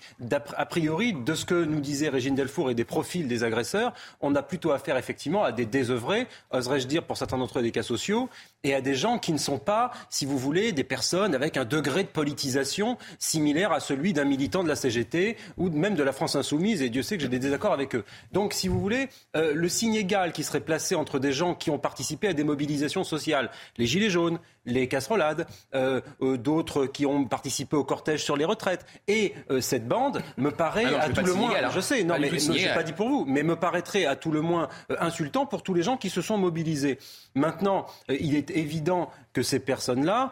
A 0.56 0.66
priori, 0.66 1.14
de 1.14 1.34
ce 1.34 1.46
que 1.46 1.64
nous 1.64 1.80
disait 1.80 2.10
Régine 2.10 2.36
Delfour 2.36 2.70
et 2.70 2.76
des 2.76 2.86
profils 2.86 3.28
des 3.28 3.44
agresseurs, 3.44 3.94
on 4.22 4.36
a 4.36 4.44
plutôt 4.44 4.72
affaire 4.72 4.98
effectivement 4.98 5.44
à 5.44 5.52
des 5.52 5.66
désœuvrés, 5.66 6.28
oserais-je 6.52 6.88
dire 6.88 7.04
pour 7.04 7.18
certains 7.18 7.38
d'entre 7.38 7.60
eux 7.60 7.62
des 7.62 7.72
cas 7.72 7.84
sociaux, 7.84 8.30
et 8.64 8.74
à 8.74 8.82
des 8.82 8.96
gens 8.96 9.20
qui 9.20 9.32
ne 9.32 9.38
sont 9.38 9.58
pas, 9.58 9.92
si 10.10 10.26
vous 10.26 10.38
voulez, 10.38 10.72
des 10.72 10.84
personnes 10.84 11.34
avec 11.34 11.58
un 11.58 11.66
degré 11.66 12.04
de 12.04 12.10
politisation 12.10 12.98
similaire 13.18 13.72
à 13.72 13.80
celui 13.80 14.14
d'un 14.14 14.26
militant 14.26 14.64
de 14.64 14.68
la 14.68 14.76
CGT 14.76 15.38
ou 15.58 15.70
même 15.70 15.96
de 15.96 16.04
la 16.04 16.12
France 16.12 16.36
insoumise, 16.36 16.82
et 16.82 16.90
Dieu 16.90 17.02
sait 17.02 17.16
que 17.18 17.24
j'ai 17.24 17.30
des 17.30 17.40
désaccords 17.40 17.74
avec 17.74 17.96
eux. 17.96 18.04
Donc, 18.34 18.54
si 18.54 18.68
vous 18.68 18.80
voulez, 18.80 19.10
euh, 19.36 19.54
le 19.54 19.70
signe 19.70 19.96
égal 19.96 20.34
qui 20.34 20.44
serait 20.44 20.60
placé 20.60 20.96
entre 20.96 21.20
des 21.20 21.32
gens 21.32 21.56
qui 21.56 21.70
ont 21.70 21.80
participé 21.80 22.28
à 22.28 22.34
des 22.34 22.44
mobilisations 22.44 23.04
sociales, 23.04 23.39
les 23.78 23.88
Gilets 23.88 24.10
jaunes, 24.10 24.40
les 24.70 24.88
casserolades, 24.88 25.48
euh, 25.76 26.02
euh, 26.22 26.38
d'autres 26.38 26.86
qui 26.86 27.06
ont 27.06 27.26
participé 27.26 27.76
au 27.76 27.84
cortège 27.84 28.24
sur 28.24 28.38
les 28.38 28.46
retraites. 28.46 28.86
Et 29.08 29.34
euh, 29.50 29.62
cette 29.62 29.88
bande 29.88 30.22
me 30.38 30.52
paraît 30.52 30.86
ah 30.86 31.04
à 31.04 31.10
tout 31.10 31.26
le 31.26 31.34
moins, 31.34 31.52
je 31.72 31.80
sais, 31.80 32.04
non, 32.04 32.16
mais 32.20 32.30
je 32.40 32.52
n'ai 32.52 32.74
pas 32.74 32.84
dit 32.84 32.94
pour 32.94 33.10
vous, 33.10 33.26
mais 33.28 33.44
me 33.44 33.56
paraîtrait 33.56 34.06
à 34.06 34.16
tout 34.16 34.32
le 34.32 34.42
moins 34.42 34.70
insultant 35.00 35.46
pour 35.46 35.64
tous 35.64 35.74
les 35.74 35.84
gens 35.84 35.98
qui 35.98 36.10
se 36.10 36.22
sont 36.22 36.38
mobilisés. 36.38 37.00
Maintenant, 37.36 37.86
il 38.08 38.36
est 38.36 38.52
évident 38.52 39.10
que 39.34 39.44
ces 39.44 39.60
personnes-là 39.60 40.32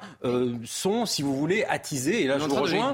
sont, 0.65 1.05
si 1.05 1.21
vous 1.21 1.35
voulez, 1.35 1.63
attisées. 1.65 2.23
Et 2.23 2.27
là, 2.27 2.39
je 2.39 2.45
vous 2.45 2.55
rejoins. 2.55 2.91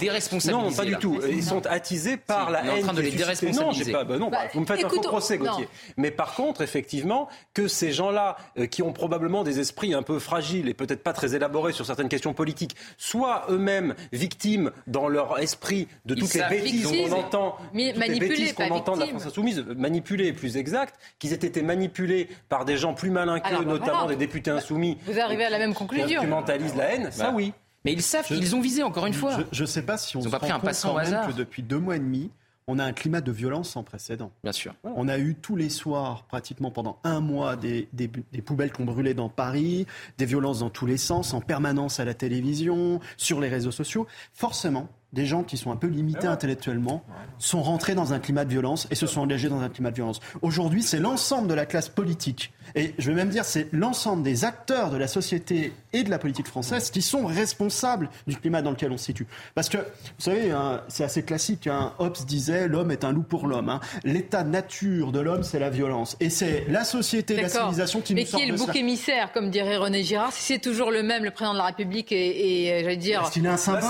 non, 0.52 0.72
pas 0.72 0.86
du 0.86 0.96
tout. 0.98 1.20
Ils 1.30 1.44
sont 1.44 1.66
attisés 1.68 2.18
par 2.18 2.50
la 2.50 2.66
haine. 2.66 2.80
en 2.80 2.82
train 2.82 2.94
de 2.94 3.02
les 3.02 3.12
déresponsabiliser. 3.12 3.92
Non, 3.92 3.98
pas, 3.98 4.04
bah 4.04 4.18
non 4.18 4.30
bah, 4.30 4.40
vous 4.54 4.62
me 4.62 4.66
faites 4.66 4.84
un 4.84 4.90
faux 4.90 5.02
procès, 5.02 5.38
Gauthier. 5.38 5.68
Mais 5.98 6.12
par 6.12 6.34
contre, 6.36 6.62
effectivement, 6.62 7.28
que 7.54 7.68
ces 7.68 7.92
gens-là, 7.92 8.38
qui 8.70 8.82
ont 8.82 8.94
probablement 8.94 9.44
des 9.44 9.60
esprits 9.60 9.94
un 9.94 10.04
peu 10.04 10.20
fragiles 10.20 10.70
et 10.70 10.74
peut-être 10.74 11.04
pas 11.04 11.14
très 11.14 11.33
élaborés 11.36 11.74
sur 11.74 11.86
certaines 11.86 12.10
questions 12.10 12.34
politiques, 12.34 12.76
soit 12.98 13.46
eux-mêmes 13.50 13.96
victimes 14.12 14.72
dans 14.88 15.08
leur 15.08 15.40
esprit 15.40 15.88
de 16.06 16.16
toutes 16.16 16.34
les 16.34 16.44
bêtises 16.50 16.88
qu'on 16.88 17.12
entend, 17.12 17.58
toutes 17.72 17.74
les 17.74 18.20
bêtises 18.20 18.54
qu'on 18.54 18.70
entend 18.70 18.96
de 18.96 19.02
la 19.02 19.08
France 19.08 19.26
insoumise, 19.26 19.66
manipulés 19.76 20.34
plus 20.34 20.58
exact, 20.58 20.96
qu'ils 21.20 21.34
aient 21.34 21.36
été 21.36 21.62
manipulés 21.62 22.30
par 22.50 22.66
des 22.66 22.78
gens 22.78 22.94
plus 22.94 23.10
malins 23.10 23.40
qu'eux, 23.40 23.58
bah 23.58 23.66
notamment 23.66 24.06
des 24.06 24.16
députés 24.16 24.52
insoumis. 24.52 24.98
Vous 25.06 25.20
arrivez 25.20 25.46
à 25.46 25.50
la 25.50 25.60
même 25.60 25.74
conclusion. 25.74 26.08
Qui 26.08 26.16
instrumentalisent 26.16 26.76
la 26.76 26.94
haine, 26.94 27.12
ça 27.12 27.32
oui. 27.32 27.54
Mais 27.86 27.92
ils 27.92 28.02
savent 28.02 28.26
qu'ils 28.26 28.56
ont 28.56 28.62
visé 28.62 28.84
encore 28.84 29.06
une 29.06 29.14
fois. 29.14 29.38
Je 29.52 29.62
ne 29.62 29.68
sais 29.68 29.82
pas 29.82 29.98
si 29.98 30.16
on 30.16 30.22
se 30.22 30.30
pas 30.30 30.40
pris 30.40 30.52
un 30.52 30.60
passant 30.60 30.96
au 30.96 30.98
hasard. 30.98 31.28
que 31.28 31.34
depuis 31.34 31.64
deux 31.64 31.80
mois 31.80 31.98
et 31.98 32.00
demi, 32.00 32.32
on 32.68 32.80
a 32.80 32.86
un 32.86 32.94
climat 32.94 33.22
de 33.22 33.32
violence 33.32 33.72
sans 33.72 33.84
précédent. 33.84 34.32
Bien 34.44 34.52
sûr. 34.52 34.74
On 34.84 35.08
a 35.08 35.18
eu 35.18 35.36
tous 35.36 35.56
les 35.56 35.70
soirs, 35.70 36.24
pratiquement 36.24 36.72
pendant 36.72 37.00
un 37.04 37.20
mois, 37.20 37.56
des, 37.56 37.90
des, 37.94 38.08
poubelles 38.08 38.72
qu'on 38.72 38.86
brûlait 38.86 39.14
dans 39.14 39.30
Paris, 39.30 39.86
des 40.18 40.26
violences 40.26 40.60
dans 40.60 40.70
tous 40.70 40.86
les 40.86 40.98
sens, 40.98 41.34
en 41.34 41.42
permanence 41.42 42.00
à 42.00 42.06
la 42.06 42.14
télévision, 42.14 43.00
sur 43.18 43.40
les 43.40 43.50
réseaux 43.50 43.72
sociaux. 43.72 44.08
Forcément, 44.34 44.90
des 45.14 45.26
gens 45.26 45.44
qui 45.44 45.58
sont 45.58 45.72
un 45.72 45.76
peu 45.76 45.88
limités 45.88 46.28
intellectuellement 46.28 47.04
sont 47.38 47.62
rentrés 47.62 47.96
dans 47.96 48.14
un 48.14 48.20
climat 48.20 48.46
de 48.46 48.50
violence 48.50 48.88
et 48.90 48.96
se 48.96 49.06
sont 49.06 49.22
engagés 49.22 49.48
dans 49.48 49.62
un 49.62 49.70
climat 49.70 49.92
de 49.92 49.96
violence. 49.96 50.20
Aujourd'hui, 50.42 50.82
c'est 50.82 51.00
l'ensemble 51.00 51.48
de 51.48 51.54
la 51.54 51.66
classe 51.66 51.90
politique 51.90 52.52
et 52.76 52.94
je 52.98 53.10
vais 53.10 53.16
même 53.16 53.30
dire 53.30 53.46
c'est 53.46 53.68
l'ensemble 53.72 54.24
des 54.24 54.46
acteurs 54.46 54.90
de 54.90 54.98
la 54.98 55.08
société 55.08 55.74
et 55.94 56.04
de 56.04 56.10
la 56.10 56.20
politique 56.20 56.48
française 56.48 56.90
qui 56.90 57.02
sont 57.02 57.26
responsables 57.26 58.10
du 58.28 58.36
climat 58.36 58.62
dans 58.62 58.72
lequel 58.72 58.92
on 58.92 58.98
se 58.98 59.06
situe. 59.06 59.28
Parce 59.56 59.70
que, 59.70 59.78
vous 59.78 59.84
savez, 60.20 60.52
hein, 60.52 60.82
c'est 60.88 61.04
assez 61.04 61.24
classique. 61.24 61.68
Hein, 61.68 61.94
Hobbes 62.00 62.18
disait 62.26 62.68
l'homme 62.68 62.92
est 62.92 63.04
un 63.04 63.12
loup 63.12 63.24
pour 63.24 63.48
l'homme. 63.48 63.70
Hein. 63.70 63.80
L'état 64.04 64.44
nature 64.44 65.12
de 65.12 65.20
l'homme, 65.20 65.44
c'est 65.44 65.60
la 65.60 65.70
violence. 65.70 66.18
Et 66.20 66.30
c'est 66.30 66.66
la 66.68 66.84
société, 66.84 67.40
la 67.40 67.50
civilisation 67.50 68.02
qui 68.02 68.16
Mais 68.16 68.24
nous 68.24 68.38
qui 68.38 68.44
est 68.44 68.48
le 68.48 68.56
bouc 68.56 68.76
émissaire, 68.76 69.32
comme 69.32 69.50
dirait 69.50 69.78
René 69.78 70.04
Girard 70.04 70.32
Si 70.32 70.54
c'est 70.54 70.60
toujours 70.60 70.92
le 70.92 71.04
même, 71.04 71.24
le 71.24 71.32
président 71.32 71.54
de 71.54 71.60
la 71.60 71.66
République, 71.66 72.12
et, 72.12 72.68
et 72.68 72.84
j'allais 72.84 72.98
dire. 72.98 73.22
Est-ce 73.22 73.32
qu'il 73.32 73.46
est 73.46 73.50
un 73.50 73.58
symbole 73.58 73.84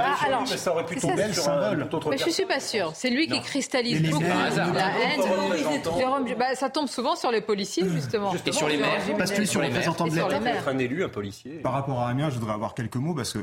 ah, 0.00 0.44
ça 0.46 0.72
aurait 0.72 0.84
pu 0.84 0.96
tomber 0.96 1.32
sur 1.32 1.48
un 1.48 1.80
autre 1.80 2.10
Mais 2.10 2.18
je 2.18 2.30
suis 2.30 2.46
pas 2.46 2.60
sûr. 2.60 2.92
C'est 2.94 3.10
lui 3.10 3.26
qui 3.26 3.40
cristallise 3.40 4.02
beaucoup 4.10 4.22
la 4.22 4.90
haine. 4.90 6.34
Bah, 6.38 6.54
ça 6.54 6.68
tombe 6.68 6.88
souvent 6.88 7.16
sur 7.16 7.30
les 7.30 7.40
policiers, 7.40 7.84
justement. 7.94 8.17
Et 8.46 8.52
sur 8.52 8.68
les 8.68 8.76
maires. 8.76 9.00
Parce 9.16 9.32
que 9.32 9.44
sur 9.44 9.60
les 9.60 9.68
représentants 9.68 10.06
de 10.06 10.14
l'État. 10.14 10.40
Un 10.66 10.78
élu, 10.78 11.04
un 11.04 11.08
policier. 11.08 11.58
Par 11.60 11.72
rapport 11.72 12.00
à 12.00 12.08
Amiens, 12.08 12.30
je 12.30 12.38
voudrais 12.38 12.54
avoir 12.54 12.74
quelques 12.74 12.96
mots 12.96 13.14
parce 13.14 13.32
que 13.32 13.40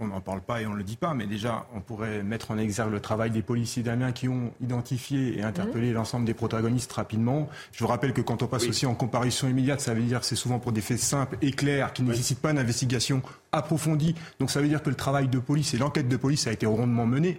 on 0.00 0.08
n'en 0.08 0.20
parle 0.20 0.40
pas 0.40 0.60
et 0.60 0.66
on 0.66 0.72
ne 0.72 0.76
le 0.76 0.82
dit 0.82 0.96
pas, 0.96 1.14
mais 1.14 1.26
déjà, 1.26 1.66
on 1.74 1.80
pourrait 1.80 2.22
mettre 2.22 2.50
en 2.50 2.58
exergue 2.58 2.92
le 2.92 3.00
travail 3.00 3.30
des 3.30 3.42
policiers 3.42 3.82
d'Amiens 3.82 4.12
qui 4.12 4.28
ont 4.28 4.52
identifié 4.60 5.38
et 5.38 5.42
interpellé 5.42 5.88
mhm. 5.88 5.94
l'ensemble 5.94 6.24
des 6.24 6.34
protagonistes 6.34 6.92
rapidement. 6.92 7.48
Je 7.72 7.84
vous 7.84 7.88
rappelle 7.88 8.12
que 8.12 8.20
quand 8.20 8.42
on 8.42 8.46
passe 8.46 8.66
aussi 8.66 8.86
en 8.86 8.94
comparution 8.94 9.48
immédiate, 9.48 9.80
ça 9.80 9.94
veut 9.94 10.02
dire 10.02 10.20
que 10.20 10.26
c'est 10.26 10.36
souvent 10.36 10.58
pour 10.58 10.72
des 10.72 10.80
faits 10.80 10.98
simples 10.98 11.38
et 11.42 11.52
clairs 11.52 11.92
qui 11.92 12.02
ne 12.02 12.10
nécessitent 12.10 12.40
pas 12.40 12.50
une 12.50 12.58
investigation 12.58 13.22
approfondie. 13.52 14.14
Donc 14.40 14.50
ça 14.50 14.60
veut 14.60 14.68
dire 14.68 14.82
que 14.82 14.90
le 14.90 14.96
travail 14.96 15.28
de 15.28 15.38
police 15.38 15.74
et 15.74 15.78
l'enquête 15.78 16.08
de 16.08 16.16
police 16.16 16.46
a 16.46 16.52
été 16.52 16.66
rondement 16.66 17.06
menée. 17.06 17.38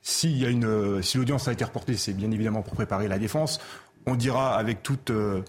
Si, 0.00 0.30
y 0.36 0.44
a 0.44 0.50
une, 0.50 1.02
si 1.02 1.16
l'audience 1.18 1.48
a 1.48 1.52
été 1.52 1.64
reportée, 1.64 1.96
c'est 1.96 2.12
bien 2.12 2.30
évidemment 2.30 2.62
pour 2.62 2.74
préparer 2.74 3.08
la 3.08 3.18
défense. 3.18 3.60
On 4.06 4.16
dira 4.16 4.58
avec 4.58 4.82
toute 4.82 5.10
euh, 5.10 5.42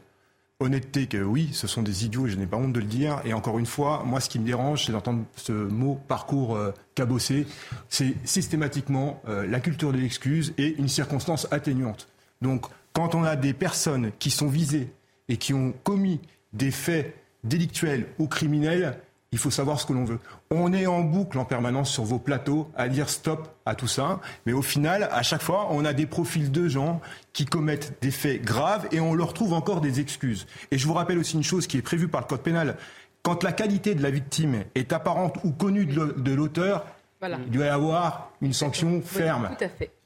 honnêteté 0.59 1.07
que 1.07 1.17
oui, 1.17 1.49
ce 1.53 1.67
sont 1.67 1.81
des 1.81 2.05
idiots 2.05 2.27
et 2.27 2.29
je 2.29 2.37
n'ai 2.37 2.45
pas 2.45 2.57
honte 2.57 2.73
de 2.73 2.79
le 2.79 2.85
dire. 2.85 3.21
Et 3.25 3.33
encore 3.33 3.59
une 3.59 3.65
fois, 3.65 4.03
moi, 4.05 4.19
ce 4.19 4.29
qui 4.29 4.39
me 4.39 4.45
dérange, 4.45 4.85
c'est 4.85 4.91
d'entendre 4.91 5.25
ce 5.35 5.51
mot 5.51 5.99
parcours 6.07 6.55
euh, 6.55 6.71
cabossé. 6.95 7.45
C'est 7.89 8.15
systématiquement 8.23 9.21
euh, 9.27 9.45
la 9.47 9.59
culture 9.59 9.91
de 9.91 9.97
l'excuse 9.97 10.53
et 10.57 10.75
une 10.77 10.87
circonstance 10.87 11.47
atténuante. 11.51 12.07
Donc, 12.41 12.65
quand 12.93 13.15
on 13.15 13.23
a 13.23 13.35
des 13.35 13.53
personnes 13.53 14.11
qui 14.19 14.31
sont 14.31 14.47
visées 14.47 14.93
et 15.27 15.37
qui 15.37 15.53
ont 15.53 15.73
commis 15.83 16.21
des 16.53 16.71
faits 16.71 17.13
délictuels 17.43 18.07
ou 18.17 18.27
criminels, 18.27 18.97
il 19.31 19.37
faut 19.37 19.51
savoir 19.51 19.79
ce 19.79 19.85
que 19.85 19.93
l'on 19.93 20.05
veut. 20.05 20.19
On 20.49 20.71
est 20.71 20.87
en 20.87 21.01
boucle 21.01 21.37
en 21.37 21.45
permanence 21.45 21.91
sur 21.91 22.03
vos 22.03 22.19
plateaux 22.19 22.71
à 22.75 22.87
dire 22.87 23.09
stop 23.09 23.49
à 23.65 23.75
tout 23.75 23.87
ça, 23.87 24.21
mais 24.45 24.53
au 24.53 24.61
final, 24.61 25.09
à 25.11 25.23
chaque 25.23 25.41
fois, 25.41 25.67
on 25.71 25.83
a 25.83 25.93
des 25.93 26.05
profils 26.05 26.51
de 26.51 26.67
gens 26.67 27.01
qui 27.33 27.45
commettent 27.45 28.01
des 28.01 28.11
faits 28.11 28.41
graves 28.41 28.87
et 28.91 28.99
on 28.99 29.13
leur 29.13 29.33
trouve 29.33 29.53
encore 29.53 29.81
des 29.81 29.99
excuses. 29.99 30.47
Et 30.71 30.77
je 30.77 30.87
vous 30.87 30.93
rappelle 30.93 31.17
aussi 31.17 31.35
une 31.35 31.43
chose 31.43 31.67
qui 31.67 31.77
est 31.77 31.81
prévue 31.81 32.07
par 32.07 32.21
le 32.21 32.27
Code 32.27 32.41
pénal. 32.41 32.77
Quand 33.23 33.43
la 33.43 33.51
qualité 33.51 33.95
de 33.95 34.03
la 34.03 34.11
victime 34.11 34.63
est 34.75 34.93
apparente 34.93 35.37
ou 35.43 35.51
connue 35.51 35.85
de 35.85 36.33
l'auteur, 36.33 36.85
il 37.23 37.51
doit 37.51 37.65
y 37.65 37.69
avoir 37.69 38.31
une 38.41 38.53
sanction 38.53 39.01
ferme. 39.01 39.49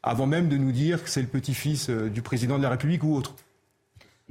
Avant 0.04 0.26
même 0.26 0.48
de 0.48 0.58
nous 0.58 0.72
dire 0.72 1.04
que 1.04 1.10
c'est 1.10 1.22
le 1.22 1.28
petit-fils 1.28 1.90
euh, 1.90 2.10
du 2.10 2.22
président 2.22 2.58
de 2.58 2.64
la 2.64 2.70
République 2.70 3.04
ou 3.04 3.16
autre. 3.16 3.36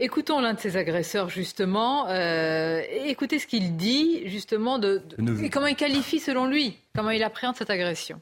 Écoutons 0.01 0.41
l'un 0.41 0.55
de 0.55 0.61
ces 0.61 0.77
agresseurs, 0.77 1.29
justement. 1.29 2.09
Euh, 2.09 2.83
écoutez 3.05 3.41
ce 3.41 3.49
qu'il 3.49 3.77
dit, 3.77 4.29
justement, 4.29 4.79
de, 4.79 5.03
et 5.43 5.51
comment 5.51 5.67
il 5.67 5.75
qualifie, 5.75 6.21
selon 6.21 6.47
lui, 6.47 6.79
comment 6.95 7.11
il 7.11 7.23
appréhende 7.25 7.57
cette 7.57 7.71
agression. 7.71 8.21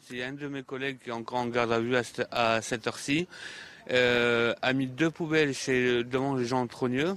C'est 0.00 0.22
un 0.22 0.32
de 0.32 0.48
mes 0.48 0.62
collègues 0.62 0.98
qui 1.02 1.10
est 1.10 1.12
encore 1.12 1.38
en 1.38 1.46
garde 1.46 1.72
à 1.72 1.80
vue 1.80 1.96
à 1.96 2.62
cette, 2.62 2.86
heure-ci, 2.86 3.28
euh, 3.90 4.54
a 4.62 4.72
mis 4.72 4.86
deux 4.86 5.10
poubelles 5.10 5.52
chez, 5.52 6.02
devant 6.04 6.38
gens 6.42 6.66
trogneux. 6.66 7.16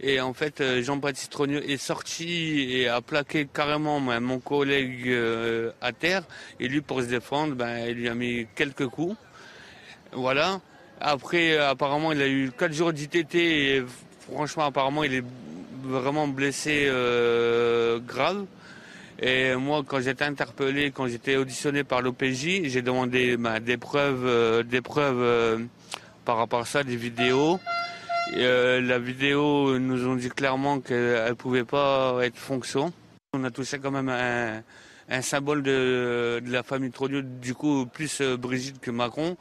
Et 0.00 0.20
en 0.20 0.34
fait, 0.34 0.60
euh, 0.60 0.82
Jean-Baptiste 0.82 1.30
Trogneux 1.30 1.70
est 1.70 1.78
sorti 1.78 2.72
et 2.72 2.88
a 2.88 3.00
plaqué 3.00 3.46
carrément 3.46 4.00
mon 4.00 4.40
collègue 4.40 5.08
euh, 5.08 5.72
à 5.80 5.92
terre. 5.92 6.24
Et 6.60 6.68
lui, 6.68 6.80
pour 6.80 7.00
se 7.00 7.06
défendre, 7.06 7.54
ben, 7.54 7.86
il 7.86 7.94
lui 7.94 8.08
a 8.08 8.14
mis 8.14 8.46
quelques 8.54 8.88
coups. 8.88 9.16
Voilà. 10.12 10.60
Après, 11.00 11.58
apparemment, 11.58 12.12
il 12.12 12.22
a 12.22 12.28
eu 12.28 12.50
4 12.56 12.72
jours 12.72 12.92
d'ITT 12.92 13.34
et 13.34 13.84
franchement, 14.32 14.64
apparemment, 14.64 15.04
il 15.04 15.14
est 15.14 15.24
vraiment 15.82 16.26
blessé 16.26 16.90
grave. 18.06 18.46
Et 19.20 19.54
moi, 19.54 19.82
quand 19.86 20.00
j'étais 20.00 20.24
interpellé, 20.24 20.90
quand 20.90 21.06
j'étais 21.06 21.36
auditionné 21.36 21.84
par 21.84 22.02
l'OPJ, 22.02 22.64
j'ai 22.64 22.82
demandé 22.82 23.36
ben, 23.36 23.60
des 23.60 23.76
preuves, 23.76 24.64
des 24.64 24.80
preuves 24.80 25.66
par 26.24 26.36
rapport 26.36 26.60
à 26.60 26.64
ça, 26.66 26.82
des 26.82 26.96
vidéos. 26.96 27.58
Euh, 28.34 28.80
la 28.80 28.98
vidéo 28.98 29.78
nous 29.78 30.06
ont 30.06 30.16
dit 30.16 30.28
clairement 30.28 30.80
qu'elle 30.80 31.28
ne 31.28 31.32
pouvait 31.32 31.64
pas 31.64 32.18
être 32.22 32.36
fonction. 32.36 32.92
On 33.32 33.44
a 33.44 33.50
touché 33.50 33.78
quand 33.78 33.92
même 33.92 34.08
un, 34.08 35.22
symbole 35.22 35.62
de, 35.62 36.42
la 36.46 36.62
famille 36.62 36.90
Trodieu, 36.90 37.22
du 37.22 37.54
coup 37.54 37.86
plus 37.86 38.20
euh, 38.20 38.36
Brigitte 38.36 38.80
que 38.80 38.90
Macron. 38.90 39.36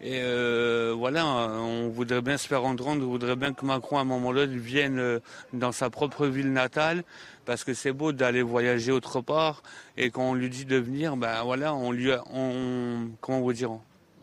Et 0.00 0.20
euh, 0.22 0.94
voilà, 0.96 1.26
on 1.26 1.88
voudrait 1.88 2.20
bien 2.20 2.36
se 2.36 2.46
faire 2.46 2.64
entendre, 2.64 3.02
on 3.02 3.08
voudrait 3.08 3.36
bien 3.36 3.54
que 3.54 3.64
Macron 3.64 3.96
à 3.96 4.02
un 4.02 4.04
moment 4.04 4.32
donné 4.32 4.54
vienne 4.56 5.20
dans 5.54 5.72
sa 5.72 5.88
propre 5.88 6.26
ville 6.26 6.52
natale, 6.52 7.02
parce 7.46 7.64
que 7.64 7.72
c'est 7.72 7.92
beau 7.92 8.12
d'aller 8.12 8.42
voyager 8.42 8.92
autre 8.92 9.22
part, 9.22 9.62
et 9.96 10.10
quand 10.10 10.30
on 10.30 10.34
lui 10.34 10.50
dit 10.50 10.66
de 10.66 10.76
venir, 10.76 11.16
ben 11.16 11.42
voilà, 11.44 11.74
on 11.74 11.92
lui, 11.92 12.10
on, 12.32 13.08
comment 13.22 13.40
vous 13.40 13.54
dire, 13.54 13.70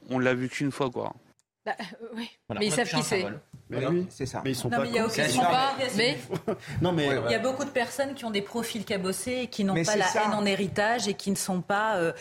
on 0.10 0.20
l'a 0.20 0.36
vu 0.36 0.48
qu'une 0.48 0.72
fois 0.72 0.92
quoi. 0.92 1.14
Bah, 1.66 1.76
oui, 2.16 2.30
mais 2.60 2.68
ils 2.68 2.72
savent 2.72 2.90
qui 2.90 3.02
c'est. 3.02 3.26
Mais 3.80 3.88
oui, 3.88 4.08
c'est 4.10 4.26
ça. 4.26 4.42
Mais 4.44 4.52
ils 4.52 4.56
sont 4.56 4.70
non, 4.70 4.78
pas. 4.78 4.84
Mais 4.84 4.90
il 4.90 4.96
y 4.96 5.00
a 5.00 5.06
aussi 5.06 5.38
pas. 5.38 5.76
Mais 5.96 6.18
non, 6.82 6.92
mais 6.92 7.10
il 7.26 7.32
y 7.32 7.36
a 7.36 7.40
beaucoup 7.40 7.66
de 7.66 7.70
personnes 7.70 8.14
qui 8.14 8.26
ont 8.26 8.32
des 8.32 8.42
profils 8.42 8.86
cabossés 8.86 9.42
et 9.44 9.48
qui 9.48 9.64
n'ont 9.64 9.84
pas 9.84 9.96
la 9.96 10.06
haine 10.16 10.34
en 10.34 10.46
héritage 10.46 11.08
et 11.08 11.14
qui 11.14 11.32
ne 11.32 11.36
sont 11.36 11.62
pas 11.62 11.98
euh, 11.98 12.14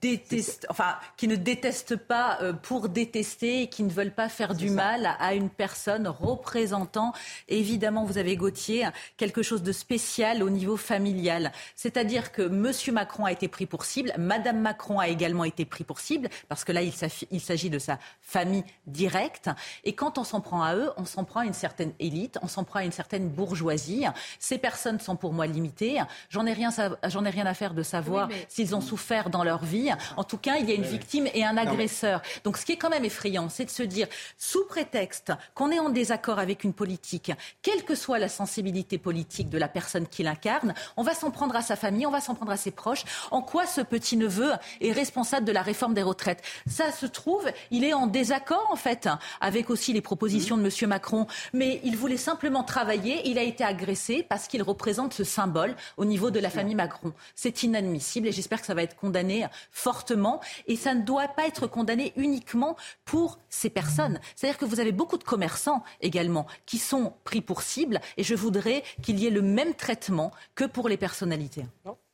détestent, 0.00 0.66
enfin, 0.68 0.96
qui 1.16 1.28
ne 1.28 1.36
détestent 1.36 1.96
pas 1.96 2.38
euh, 2.42 2.52
pour 2.52 2.88
détester 2.88 3.62
et 3.62 3.66
qui 3.68 3.82
ne 3.82 3.90
veulent 3.90 4.14
pas 4.14 4.28
faire 4.28 4.54
du 4.54 4.70
mal 4.70 5.16
à 5.18 5.34
une 5.34 5.50
personne 5.50 6.08
représentant. 6.08 7.12
Évidemment, 7.48 8.04
vous 8.04 8.18
avez 8.18 8.36
Gauthier 8.36 8.88
quelque 9.16 9.42
chose 9.42 9.62
de 9.62 9.72
spécial 9.72 10.42
au 10.42 10.50
niveau 10.50 10.76
familial, 10.76 11.52
c'est-à-dire 11.76 12.32
que 12.32 12.42
Monsieur 12.42 12.92
Macron 12.92 13.24
a 13.24 13.32
été 13.32 13.48
pris 13.48 13.66
pour 13.66 13.84
cible, 13.84 14.12
Madame 14.18 14.60
Macron 14.60 14.98
a 14.98 15.08
également 15.08 15.44
été 15.44 15.64
pris 15.64 15.84
pour 15.84 16.00
cible 16.00 16.28
parce 16.48 16.64
que 16.64 16.72
là, 16.72 16.82
il 16.82 17.40
s'agit 17.40 17.70
de 17.70 17.78
sa 17.78 17.98
famille 18.20 18.64
directe 18.86 19.50
et 19.84 19.94
quand 19.94 20.18
on 20.18 20.24
s'en 20.24 20.40
prend 20.40 20.62
à 20.62 20.71
eux, 20.74 20.90
on 20.96 21.04
s'en 21.04 21.24
prend 21.24 21.40
à 21.40 21.44
une 21.44 21.52
certaine 21.52 21.92
élite, 21.98 22.38
on 22.42 22.48
s'en 22.48 22.64
prend 22.64 22.80
à 22.80 22.84
une 22.84 22.92
certaine 22.92 23.28
bourgeoisie. 23.28 24.04
Ces 24.38 24.58
personnes 24.58 25.00
sont 25.00 25.16
pour 25.16 25.32
moi 25.32 25.46
limitées. 25.46 26.00
J'en 26.30 26.46
ai 26.46 26.52
rien, 26.52 26.70
j'en 27.04 27.24
ai 27.24 27.30
rien 27.30 27.46
à 27.46 27.54
faire 27.54 27.74
de 27.74 27.82
savoir 27.82 28.28
s'ils 28.48 28.74
ont 28.74 28.80
souffert 28.80 29.30
dans 29.30 29.44
leur 29.44 29.64
vie. 29.64 29.90
En 30.16 30.24
tout 30.24 30.38
cas, 30.38 30.56
il 30.56 30.68
y 30.68 30.72
a 30.72 30.74
une 30.74 30.82
victime 30.82 31.28
et 31.34 31.44
un 31.44 31.56
agresseur. 31.56 32.22
Donc, 32.44 32.56
ce 32.56 32.64
qui 32.64 32.72
est 32.72 32.76
quand 32.76 32.90
même 32.90 33.04
effrayant, 33.04 33.48
c'est 33.48 33.64
de 33.64 33.70
se 33.70 33.82
dire, 33.82 34.06
sous 34.38 34.64
prétexte 34.66 35.32
qu'on 35.54 35.70
est 35.70 35.78
en 35.78 35.88
désaccord 35.88 36.38
avec 36.38 36.64
une 36.64 36.72
politique, 36.72 37.32
quelle 37.62 37.84
que 37.84 37.94
soit 37.94 38.18
la 38.18 38.28
sensibilité 38.28 38.98
politique 38.98 39.48
de 39.48 39.58
la 39.58 39.68
personne 39.68 40.06
qui 40.06 40.22
l'incarne, 40.22 40.74
on 40.96 41.02
va 41.02 41.14
s'en 41.14 41.30
prendre 41.30 41.56
à 41.56 41.62
sa 41.62 41.76
famille, 41.76 42.06
on 42.06 42.10
va 42.10 42.20
s'en 42.20 42.34
prendre 42.34 42.52
à 42.52 42.56
ses 42.56 42.70
proches. 42.70 43.04
En 43.30 43.42
quoi 43.42 43.66
ce 43.66 43.80
petit 43.80 44.16
neveu 44.16 44.52
est 44.80 44.92
responsable 44.92 45.46
de 45.46 45.52
la 45.52 45.62
réforme 45.62 45.94
des 45.94 46.02
retraites? 46.02 46.42
Ça 46.66 46.92
se 46.92 47.06
trouve, 47.06 47.50
il 47.70 47.84
est 47.84 47.94
en 47.94 48.06
désaccord 48.06 48.66
en 48.70 48.76
fait 48.76 49.08
avec 49.40 49.70
aussi 49.70 49.92
les 49.92 50.00
propositions 50.00 50.51
de 50.56 50.64
M. 50.64 50.88
Macron, 50.88 51.26
mais 51.52 51.80
il 51.84 51.96
voulait 51.96 52.16
simplement 52.16 52.62
travailler. 52.62 53.28
Il 53.28 53.38
a 53.38 53.42
été 53.42 53.64
agressé 53.64 54.24
parce 54.28 54.48
qu'il 54.48 54.62
représente 54.62 55.14
ce 55.14 55.24
symbole 55.24 55.74
au 55.96 56.04
niveau 56.04 56.30
de 56.30 56.40
la 56.40 56.50
famille 56.50 56.74
Macron. 56.74 57.12
C'est 57.34 57.62
inadmissible 57.62 58.28
et 58.28 58.32
j'espère 58.32 58.60
que 58.60 58.66
ça 58.66 58.74
va 58.74 58.82
être 58.82 58.96
condamné 58.96 59.46
fortement. 59.70 60.40
Et 60.66 60.76
ça 60.76 60.94
ne 60.94 61.02
doit 61.02 61.28
pas 61.28 61.46
être 61.46 61.66
condamné 61.66 62.12
uniquement 62.16 62.76
pour 63.04 63.38
ces 63.48 63.70
personnes. 63.70 64.20
C'est-à-dire 64.36 64.58
que 64.58 64.64
vous 64.64 64.80
avez 64.80 64.92
beaucoup 64.92 65.18
de 65.18 65.24
commerçants 65.24 65.82
également 66.00 66.46
qui 66.66 66.78
sont 66.78 67.14
pris 67.24 67.40
pour 67.40 67.62
cible 67.62 68.00
et 68.16 68.22
je 68.22 68.34
voudrais 68.34 68.82
qu'il 69.02 69.18
y 69.18 69.26
ait 69.26 69.30
le 69.30 69.42
même 69.42 69.74
traitement 69.74 70.32
que 70.54 70.64
pour 70.64 70.88
les 70.88 70.96
personnalités. 70.96 71.64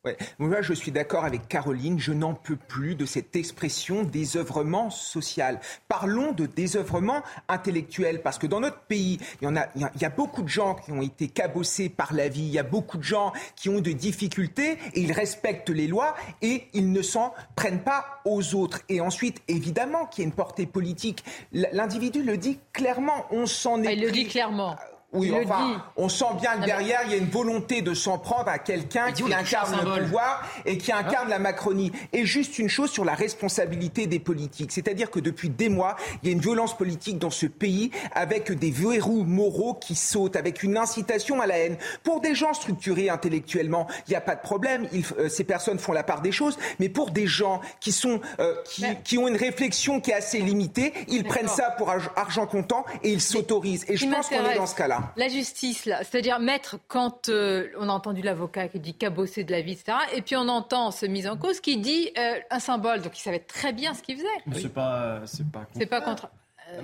Ouais. 0.05 0.15
Moi, 0.37 0.61
je 0.61 0.73
suis 0.73 0.91
d'accord 0.91 1.25
avec 1.25 1.49
Caroline. 1.49 1.99
Je 1.99 2.13
n'en 2.13 2.33
peux 2.33 2.55
plus 2.55 2.95
de 2.95 3.05
cette 3.05 3.35
expression 3.35 4.03
désœuvrement 4.03 4.89
social. 4.89 5.59
Parlons 5.89 6.31
de 6.31 6.45
désœuvrement 6.45 7.21
intellectuel, 7.49 8.21
parce 8.21 8.37
que 8.37 8.47
dans 8.47 8.61
notre 8.61 8.79
pays, 8.83 9.19
il 9.41 9.43
y, 9.43 9.47
en 9.47 9.57
a, 9.57 9.67
il 9.75 10.01
y 10.01 10.05
a 10.05 10.09
beaucoup 10.09 10.41
de 10.41 10.47
gens 10.47 10.75
qui 10.75 10.93
ont 10.93 11.01
été 11.01 11.27
cabossés 11.27 11.89
par 11.89 12.13
la 12.13 12.29
vie. 12.29 12.43
Il 12.43 12.51
y 12.51 12.59
a 12.59 12.63
beaucoup 12.63 12.97
de 12.97 13.03
gens 13.03 13.33
qui 13.57 13.67
ont 13.67 13.81
de 13.81 13.91
difficultés 13.91 14.77
et 14.93 15.01
ils 15.01 15.11
respectent 15.11 15.69
les 15.69 15.87
lois 15.87 16.15
et 16.41 16.69
ils 16.71 16.93
ne 16.93 17.01
s'en 17.01 17.33
prennent 17.57 17.83
pas 17.83 18.21
aux 18.23 18.55
autres. 18.55 18.79
Et 18.87 19.01
ensuite, 19.01 19.41
évidemment, 19.49 20.05
qu'il 20.05 20.23
y 20.23 20.25
a 20.25 20.29
une 20.29 20.35
portée 20.35 20.65
politique. 20.65 21.25
L'individu 21.51 22.23
le 22.23 22.37
dit 22.37 22.57
clairement. 22.71 23.25
On 23.31 23.45
s'en 23.45 23.83
est. 23.83 23.87
Ah, 23.87 23.91
il 23.91 24.01
le 24.01 24.11
dit 24.11 24.27
clairement. 24.27 24.77
Oui, 25.11 25.33
enfin, 25.33 25.83
on 25.97 26.07
sent 26.07 26.25
bien 26.39 26.57
que 26.57 26.65
derrière, 26.65 27.01
il 27.05 27.11
y 27.11 27.13
a 27.15 27.17
une 27.17 27.29
volonté 27.29 27.81
de 27.81 27.95
s'en 27.95 28.19
prendre 28.19 28.47
à 28.47 28.59
quelqu'un 28.59 29.11
qui 29.11 29.23
incarne 29.33 29.75
le 29.83 30.03
pouvoir 30.03 30.47
et 30.65 30.77
qui 30.77 30.91
incarne 30.91 31.25
hein 31.27 31.31
la 31.31 31.39
Macronie. 31.39 31.91
Et 32.13 32.27
juste 32.27 32.59
une 32.59 32.69
chose 32.69 32.91
sur 32.91 33.03
la 33.05 33.15
responsabilité 33.15 34.05
des 34.05 34.19
politiques. 34.19 34.71
C'est-à-dire 34.71 35.09
que 35.09 35.19
depuis 35.19 35.49
des 35.49 35.67
mois, 35.67 35.95
il 36.21 36.29
y 36.29 36.31
a 36.31 36.35
une 36.35 36.41
violence 36.41 36.77
politique 36.77 37.17
dans 37.17 37.31
ce 37.31 37.47
pays 37.47 37.89
avec 38.13 38.51
des 38.51 38.69
verrous 38.69 39.23
moraux 39.23 39.73
qui 39.73 39.95
sautent, 39.95 40.35
avec 40.35 40.61
une 40.61 40.77
incitation 40.77 41.41
à 41.41 41.47
la 41.47 41.57
haine. 41.57 41.77
Pour 42.03 42.21
des 42.21 42.35
gens 42.35 42.53
structurés 42.53 43.09
intellectuellement, 43.09 43.87
il 44.07 44.11
n'y 44.11 44.15
a 44.15 44.21
pas 44.21 44.35
de 44.35 44.41
problème. 44.41 44.87
Euh, 45.17 45.27
ces 45.27 45.43
personnes 45.43 45.79
font 45.79 45.93
la 45.93 46.03
part 46.03 46.21
des 46.21 46.31
choses. 46.31 46.59
Mais 46.77 46.87
pour 46.87 47.09
des 47.09 47.25
gens 47.25 47.61
qui, 47.79 47.91
sont, 47.91 48.21
euh, 48.39 48.53
qui, 48.63 48.85
qui, 49.03 49.17
ont 49.17 49.27
une 49.27 49.37
réflexion 49.37 50.01
qui 50.01 50.11
est 50.11 50.15
assez 50.15 50.37
limitée, 50.37 50.93
ils 51.07 51.23
prennent 51.23 51.47
ça 51.47 51.71
pour 51.71 51.89
argent 52.15 52.45
comptant 52.45 52.85
et 53.01 53.11
ils 53.11 53.21
s'autorisent. 53.21 53.85
Et 53.87 53.97
je 53.97 54.05
pense 54.05 54.29
qu'on 54.29 54.45
est 54.45 54.55
dans 54.55 54.67
ce 54.67 54.75
cas-là. 54.75 54.98
La 55.15 55.27
justice, 55.27 55.85
là, 55.85 56.03
c'est-à-dire 56.03 56.39
maître, 56.39 56.77
quand 56.87 57.29
euh, 57.29 57.67
on 57.77 57.89
a 57.89 57.91
entendu 57.91 58.21
l'avocat 58.21 58.67
qui 58.67 58.79
dit 58.79 58.93
cabosser 58.93 59.43
de 59.43 59.51
la 59.51 59.61
vie, 59.61 59.73
etc., 59.73 59.97
et 60.15 60.21
puis 60.21 60.35
on 60.35 60.47
entend 60.47 60.91
ce 60.91 61.05
mise 61.05 61.27
en 61.27 61.37
cause 61.37 61.59
qui 61.59 61.77
dit 61.77 62.11
euh, 62.17 62.35
un 62.49 62.59
symbole, 62.59 63.01
donc 63.01 63.17
il 63.17 63.21
savait 63.21 63.39
très 63.39 63.73
bien 63.73 63.93
ce 63.93 64.01
qu'il 64.01 64.17
faisait. 64.17 64.61
C'est 64.61 64.73
pas, 64.73 65.21
c'est 65.25 65.49
pas. 65.49 65.65
C'est 65.73 65.85
pas 65.85 66.01
contre. 66.01 66.29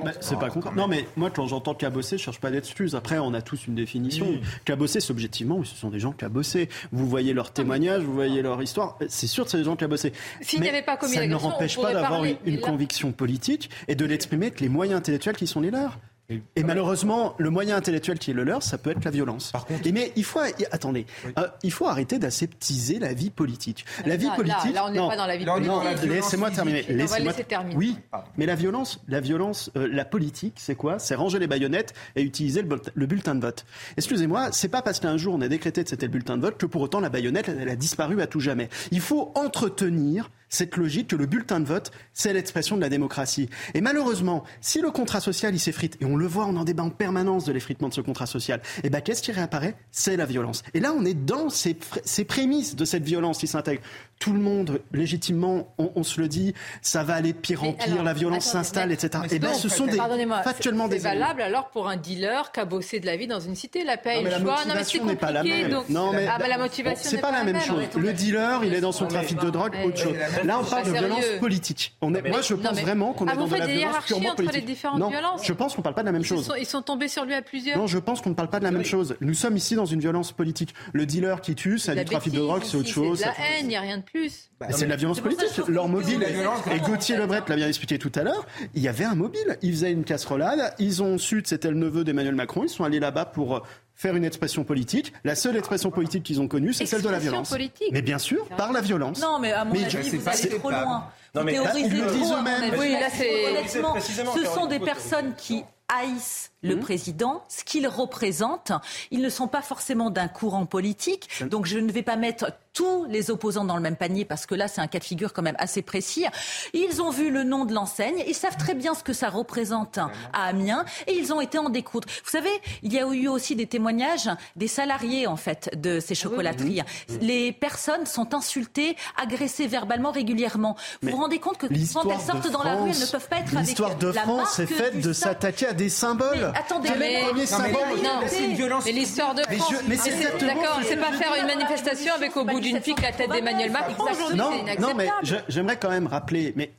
Bah, 0.03 0.11
c'est 0.19 0.37
pas 0.37 0.49
concret. 0.49 0.71
Non, 0.75 0.87
mais 0.87 1.07
moi, 1.15 1.29
quand 1.29 1.45
j'entends 1.47 1.73
cabosser, 1.73 2.17
je 2.17 2.23
cherche 2.23 2.39
pas 2.39 2.51
d'excuses. 2.51 2.95
Après, 2.95 3.19
on 3.19 3.33
a 3.33 3.41
tous 3.41 3.67
une 3.67 3.75
définition. 3.75 4.39
Cabosser, 4.65 4.99
c'est 4.99 5.11
objectivement, 5.11 5.63
ce 5.63 5.75
sont 5.75 5.89
des 5.89 5.99
gens 5.99 6.11
cabossés. 6.11 6.69
Vous 6.91 7.07
voyez 7.07 7.33
leur 7.33 7.51
témoignage, 7.51 8.03
vous 8.03 8.13
voyez 8.13 8.41
leur 8.41 8.61
histoire. 8.61 8.97
C'est 9.07 9.27
sûr 9.27 9.45
que 9.45 9.51
c'est 9.51 9.57
des 9.57 9.63
gens 9.63 9.75
cabossés. 9.75 10.13
S'ils 10.41 10.61
n'avaient 10.61 10.81
pas 10.81 10.97
commis 10.97 11.13
Ça 11.13 11.27
ne 11.27 11.35
empêche 11.35 11.79
pas 11.79 11.93
d'avoir 11.93 12.23
une, 12.23 12.59
conviction 12.59 13.11
politique 13.11 13.69
et 13.87 13.95
de 13.95 14.05
l'exprimer 14.05 14.47
avec 14.47 14.59
les 14.59 14.69
moyens 14.69 14.97
intellectuels 14.97 15.35
qui 15.35 15.45
sont 15.45 15.61
les 15.61 15.69
leurs. 15.69 15.99
Et, 16.29 16.63
malheureusement, 16.63 17.35
le 17.37 17.51
moyen 17.51 17.75
intellectuel 17.75 18.17
qui 18.17 18.31
est 18.31 18.33
le 18.33 18.43
leur, 18.43 18.63
ça 18.63 18.79
peut 18.79 18.89
être 18.89 19.05
la 19.05 19.11
violence. 19.11 19.51
Par 19.51 19.65
contre, 19.65 19.85
et 19.85 19.91
mais 19.91 20.11
il 20.15 20.23
faut, 20.23 20.39
attendez, 20.71 21.05
euh, 21.37 21.47
il 21.61 21.71
faut 21.71 21.85
arrêter 21.85 22.17
d'aseptiser 22.17 22.97
la 22.97 23.13
vie 23.13 23.29
politique. 23.29 23.85
La 24.07 24.15
vie 24.15 24.29
politique. 24.35 24.73
Là, 24.73 24.85
on 24.87 24.91
n'est 24.91 24.97
pas 24.97 25.17
dans 25.17 25.27
la 25.27 25.37
vie 25.37 25.45
politique. 25.45 26.09
laissez-moi 26.09 26.49
terminer. 26.49 26.83
Laissez-moi 26.89 27.33
terminer. 27.33 27.75
Oui, 27.75 27.97
mais 28.37 28.47
la 28.47 28.55
violence, 28.55 29.03
la 29.07 29.19
violence, 29.19 29.69
euh, 29.77 29.87
la 29.91 30.03
politique, 30.03 30.55
c'est 30.57 30.75
quoi? 30.75 30.97
C'est 30.97 31.13
ranger 31.13 31.37
les 31.37 31.47
baïonnettes 31.47 31.93
et 32.15 32.23
utiliser 32.23 32.63
le, 32.63 33.05
bulletin 33.05 33.35
de 33.35 33.41
vote. 33.41 33.65
Excusez-moi, 33.97 34.51
c'est 34.51 34.69
pas 34.69 34.81
parce 34.81 34.99
qu'un 34.99 35.17
jour 35.17 35.35
on 35.35 35.41
a 35.41 35.47
décrété 35.47 35.83
que 35.83 35.89
c'était 35.91 36.07
le 36.07 36.11
bulletin 36.11 36.37
de 36.37 36.41
vote 36.41 36.57
que 36.57 36.65
pour 36.65 36.81
autant 36.81 36.99
la 36.99 37.09
baïonnette, 37.09 37.49
elle 37.49 37.69
a 37.69 37.75
disparu 37.75 38.21
à 38.21 38.27
tout 38.27 38.39
jamais. 38.39 38.69
Il 38.91 39.01
faut 39.01 39.31
entretenir 39.35 40.31
cette 40.55 40.75
logique 40.77 41.09
que 41.09 41.15
le 41.15 41.25
bulletin 41.25 41.59
de 41.59 41.65
vote, 41.65 41.91
c'est 42.13 42.33
l'expression 42.33 42.75
de 42.75 42.81
la 42.81 42.89
démocratie. 42.89 43.49
Et 43.73 43.81
malheureusement, 43.81 44.43
si 44.61 44.81
le 44.81 44.91
contrat 44.91 45.19
social, 45.19 45.53
il 45.53 45.59
s'effrite, 45.59 45.97
et 46.01 46.05
on 46.05 46.15
le 46.15 46.25
voit, 46.25 46.45
on 46.45 46.55
en 46.55 46.63
débat 46.63 46.83
en 46.83 46.89
permanence 46.89 47.45
de 47.45 47.51
l'effritement 47.51 47.89
de 47.89 47.93
ce 47.93 48.01
contrat 48.01 48.25
social, 48.25 48.61
et 48.77 48.87
eh 48.87 48.89
ben 48.89 49.01
qu'est-ce 49.01 49.21
qui 49.21 49.31
réapparaît? 49.31 49.75
C'est 49.91 50.17
la 50.17 50.25
violence. 50.25 50.63
Et 50.73 50.79
là, 50.79 50.93
on 50.97 51.05
est 51.05 51.13
dans 51.13 51.49
ces, 51.49 51.77
ces 52.03 52.25
prémices 52.25 52.75
de 52.75 52.85
cette 52.85 53.03
violence 53.03 53.39
qui 53.39 53.47
s'intègre 53.47 53.81
tout 54.19 54.33
le 54.33 54.39
monde, 54.39 54.81
légitimement, 54.91 55.73
on, 55.77 56.03
se 56.03 56.19
le 56.19 56.27
dit, 56.27 56.53
ça 56.81 57.03
va 57.03 57.15
aller 57.15 57.33
de 57.33 57.37
pire 57.37 57.63
en 57.63 57.73
pire, 57.73 58.03
la 58.03 58.13
violence 58.13 58.45
s'installe, 58.45 58.91
etc. 58.91 59.23
Et 59.29 59.39
bien, 59.39 59.53
ce 59.53 59.69
sont 59.69 59.85
des, 59.85 59.97
factuellement 60.43 60.87
des. 60.87 60.99
C'est 60.99 61.09
valable 61.09 61.41
alors 61.41 61.69
pour 61.69 61.87
un 61.89 61.97
dealer 61.97 62.51
bossé 62.67 62.99
de 62.99 63.05
la 63.05 63.17
vie 63.17 63.27
dans 63.27 63.39
une 63.39 63.55
cité, 63.55 63.83
la 63.83 63.97
paix, 63.97 64.21
le 64.21 64.31
choix. 64.31 64.39
Non, 64.39 64.73
mais 64.73 64.83
c'est 64.83 65.03
n'est 65.03 65.15
pas 65.15 65.31
la 65.31 65.43
même. 65.43 65.81
non, 65.89 66.11
mais 66.11 66.27
ah, 66.27 66.37
bah, 66.39 66.47
la 66.47 66.57
motivation 66.57 67.09
c'est 67.09 67.17
pas, 67.17 67.31
la 67.31 67.43
même 67.43 67.59
chose. 67.61 67.83
Le 67.97 68.13
dealer, 68.13 68.63
il 68.63 68.73
est 68.73 68.81
dans 68.81 68.91
son 68.91 69.05
trafic 69.05 69.39
de 69.39 69.49
drogue, 69.49 69.75
autre 69.85 69.97
chose. 69.97 70.15
Là, 70.43 70.59
on 70.59 70.63
parle 70.63 70.85
de 70.85 70.91
violence 70.91 71.25
politique. 71.39 71.95
On 72.01 72.13
est, 72.13 72.27
moi, 72.27 72.41
je 72.41 72.53
pense 72.53 72.79
vraiment 72.79 73.13
qu'on 73.13 73.27
est 73.27 73.31
ah, 73.31 73.35
dans 73.35 73.47
de 73.47 73.55
la 73.55 73.67
violence 73.67 74.05
purement 74.05 74.35
politique. 74.35 74.83
Non, 74.97 75.11
je 75.41 75.53
pense 75.53 75.75
qu'on 75.75 75.81
parle 75.81 75.95
pas 75.95 76.01
de 76.01 76.07
la 76.07 76.11
même 76.11 76.23
chose. 76.23 76.51
Ils 76.59 76.65
sont 76.65 76.81
tombés 76.81 77.07
sur 77.07 77.25
lui 77.25 77.33
à 77.33 77.41
plusieurs. 77.41 77.77
Non, 77.77 77.87
je 77.87 77.97
pense 77.97 78.21
qu'on 78.21 78.29
ne 78.29 78.35
parle 78.35 78.49
pas 78.49 78.59
de 78.59 78.63
la 78.63 78.71
même 78.71 78.85
chose. 78.85 79.15
Nous 79.21 79.33
sommes 79.33 79.57
ici 79.57 79.75
dans 79.75 79.85
une 79.85 79.99
violence 79.99 80.31
politique. 80.31 80.73
Le 80.93 81.05
dealer 81.05 81.41
qui 81.41 81.55
tue, 81.55 81.79
c'est 81.79 81.95
du 81.95 82.05
trafic 82.05 82.33
de 82.33 82.39
drogue, 82.39 82.63
c'est 82.63 82.77
autre 82.77 82.89
chose. 82.89 83.21
La 83.21 83.27
haine, 83.31 83.65
il 83.65 83.67
n'y 83.67 83.75
a 83.75 83.81
rien 83.81 83.97
de 83.97 84.03
plus. 84.05 84.49
Bah, 84.59 84.67
c'est 84.71 84.85
de 84.85 84.89
la 84.89 84.95
violence 84.95 85.19
politique. 85.19 85.49
Leur 85.67 85.87
mobile, 85.87 86.25
et 86.71 86.79
Gauthier 86.79 87.17
Lebret 87.17 87.43
l'a 87.47 87.55
bien 87.55 87.67
expliqué 87.67 87.99
tout 87.99 88.11
à 88.15 88.23
l'heure, 88.23 88.45
il 88.73 88.81
y 88.81 88.87
avait 88.87 89.03
un 89.03 89.15
mobile. 89.15 89.57
Ils 89.61 89.73
faisaient 89.73 89.91
une 89.91 90.03
casserolade, 90.03 90.73
ils 90.79 91.03
ont 91.03 91.17
su 91.17 91.41
que 91.41 91.49
c'était 91.49 91.69
le 91.69 91.75
neveu 91.75 92.03
d'Emmanuel 92.03 92.35
Macron, 92.35 92.63
ils 92.63 92.69
sont 92.69 92.83
allés 92.83 92.99
là-bas 92.99 93.25
pour 93.25 93.63
faire 93.93 94.15
une 94.15 94.25
expression 94.25 94.63
politique. 94.63 95.13
La 95.23 95.35
seule 95.35 95.55
expression 95.57 95.89
politique 95.89 96.23
qu'ils 96.23 96.41
ont 96.41 96.47
connue, 96.47 96.73
c'est 96.73 96.85
celle 96.85 97.01
de 97.01 97.09
la 97.09 97.19
violence. 97.19 97.49
Politique. 97.49 97.89
Mais 97.91 98.01
bien 98.01 98.17
sûr, 98.17 98.45
par 98.57 98.71
la 98.71 98.81
violence. 98.81 99.21
Non, 99.21 99.39
mais 99.39 99.51
à 99.51 99.65
mon 99.65 99.71
avis, 99.73 100.09
vous 100.09 100.29
allez 100.29 100.49
trop 100.49 100.69
loin. 100.69 101.07
Non, 101.33 101.43
mais 101.43 101.53
ils 101.53 101.89
le 101.89 102.11
disent 102.11 102.31
eux-mêmes. 102.31 102.73
Oui, 102.77 102.91
là, 102.91 103.07
c'est... 103.11 103.47
Honnêtement, 103.51 103.95
ce 103.99 104.45
sont 104.45 104.67
des 104.67 104.79
personnes 104.79 105.33
qui 105.35 105.63
haïssent 105.87 106.51
le 106.65 106.75
mmh. 106.75 106.79
président, 106.79 107.43
ce 107.47 107.63
qu'il 107.63 107.87
représente. 107.87 108.71
Ils 109.11 109.21
ne 109.21 109.29
sont 109.29 109.47
pas 109.47 109.61
forcément 109.61 110.09
d'un 110.09 110.27
courant 110.27 110.65
politique, 110.65 111.29
donc 111.49 111.65
je 111.65 111.79
ne 111.79 111.91
vais 111.91 112.03
pas 112.03 112.15
mettre 112.15 112.51
tous 112.75 113.05
les 113.05 113.31
opposants 113.31 113.63
dans 113.63 113.77
le 113.77 113.81
même 113.81 113.95
panier 113.95 114.25
parce 114.25 114.45
que 114.45 114.53
là, 114.53 114.67
c'est 114.67 114.81
un 114.81 114.87
cas 114.87 114.99
de 114.99 115.03
figure 115.03 115.33
quand 115.33 115.41
même 115.41 115.55
assez 115.57 115.81
précis. 115.81 116.25
Ils 116.73 117.01
ont 117.01 117.09
vu 117.09 117.31
le 117.31 117.43
nom 117.43 117.63
de 117.63 117.73
l'enseigne, 117.73 118.21
ils 118.27 118.35
savent 118.35 118.57
très 118.57 118.75
bien 118.75 118.93
ce 118.93 119.01
que 119.01 119.13
ça 119.13 119.29
représente 119.29 119.97
à 119.97 120.43
Amiens 120.47 120.83
et 121.07 121.13
ils 121.13 121.33
ont 121.33 121.39
été 121.39 121.57
en 121.57 121.69
découdre. 121.69 122.07
Vous 122.23 122.31
savez, 122.31 122.49
il 122.83 122.93
y 122.93 122.99
a 122.99 123.07
eu 123.07 123.27
aussi 123.29 123.55
des 123.55 123.65
témoignages 123.65 124.29
des 124.57 124.67
salariés 124.67 125.25
en 125.25 125.37
fait 125.37 125.71
de 125.81 126.01
ces 126.01 126.15
chocolateries. 126.15 126.81
Les 127.21 127.53
personnes 127.53 128.05
sont 128.05 128.33
insultées, 128.33 128.97
agressées 129.15 129.67
verbalement 129.67 130.11
régulièrement. 130.11 130.75
Vous 131.01 131.11
vous 131.11 131.17
rendez 131.17 131.39
compte 131.39 131.57
que 131.57 131.67
quand 131.67 132.09
elles 132.09 132.19
sortent 132.19 132.51
dans 132.51 132.63
la 132.63 132.75
rue, 132.75 132.89
elles 132.89 132.99
ne 132.99 133.11
peuvent 133.11 133.29
pas 133.29 133.37
être 133.37 133.55
avec 133.55 133.67
L'histoire 133.67 133.95
de 133.95 134.11
France 134.11 134.59
est 134.59 134.65
faite 134.65 134.99
de 134.99 135.13
s'attaquer 135.13 135.67
à 135.67 135.73
des 135.73 135.89
symboles. 135.89 136.51
Attendez, 136.55 136.89
mais, 136.97 137.21
mais 137.33 138.91
l'histoire 138.91 139.35
de 139.35 139.43
France, 139.43 139.73
mais 139.87 139.97
c'est 139.97 140.11
d'accord, 140.39 140.79
c'est 140.87 140.97
pas 140.97 141.11
faire 141.11 141.35
une 141.39 141.47
manifestation 141.47 142.13
avec 142.13 142.35
au 142.37 142.45
bout 142.45 142.59
d'une 142.59 142.79
pique 142.79 143.01
la 143.01 143.11
tête 143.11 143.29
d'Emmanuel 143.29 143.71
Macron. 143.71 144.05
Non, 144.35 144.51
non, 144.79 144.93
mais 144.95 145.09
j'aimerais 145.47 145.77
quand 145.77 145.89
même 145.89 146.07
rappeler, 146.07 146.53
mais 146.55 146.71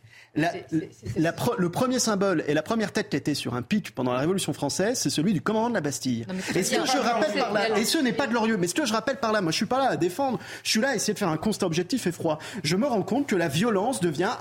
le 1.16 1.68
premier 1.68 1.98
symbole 1.98 2.44
et 2.46 2.54
la 2.54 2.62
première 2.62 2.92
tête 2.92 3.08
qui 3.08 3.16
était 3.16 3.34
sur 3.34 3.54
un 3.54 3.62
pic 3.62 3.94
pendant 3.94 4.12
la 4.12 4.20
Révolution 4.20 4.52
française, 4.52 4.98
c'est 4.98 5.10
celui 5.10 5.32
du 5.32 5.40
commandant 5.40 5.70
de 5.70 5.74
la 5.74 5.80
Bastille. 5.80 6.26
et 6.54 6.62
ce 6.62 6.76
que 6.76 6.86
je 6.86 6.98
rappelle 6.98 7.32
par 7.38 7.52
là, 7.52 7.78
et 7.78 7.84
ce 7.84 7.98
n'est 7.98 8.12
pas 8.12 8.26
glorieux, 8.26 8.56
mais 8.56 8.66
ce 8.66 8.74
que 8.74 8.86
je 8.86 8.92
rappelle 8.92 9.16
par 9.16 9.32
là, 9.32 9.40
moi 9.40 9.52
je 9.52 9.56
suis 9.56 9.66
pas 9.66 9.78
là 9.78 9.90
à 9.90 9.96
défendre, 9.96 10.38
je 10.62 10.70
suis 10.70 10.80
là 10.80 10.90
à 10.90 10.94
essayer 10.94 11.14
de 11.14 11.18
faire 11.18 11.28
un 11.28 11.36
constat 11.36 11.66
objectif 11.66 12.06
et 12.06 12.12
froid. 12.12 12.38
Je 12.62 12.76
me 12.76 12.86
rends 12.86 13.02
compte 13.02 13.26
que 13.26 13.36
la 13.36 13.48
violence 13.48 14.00
devient 14.00 14.32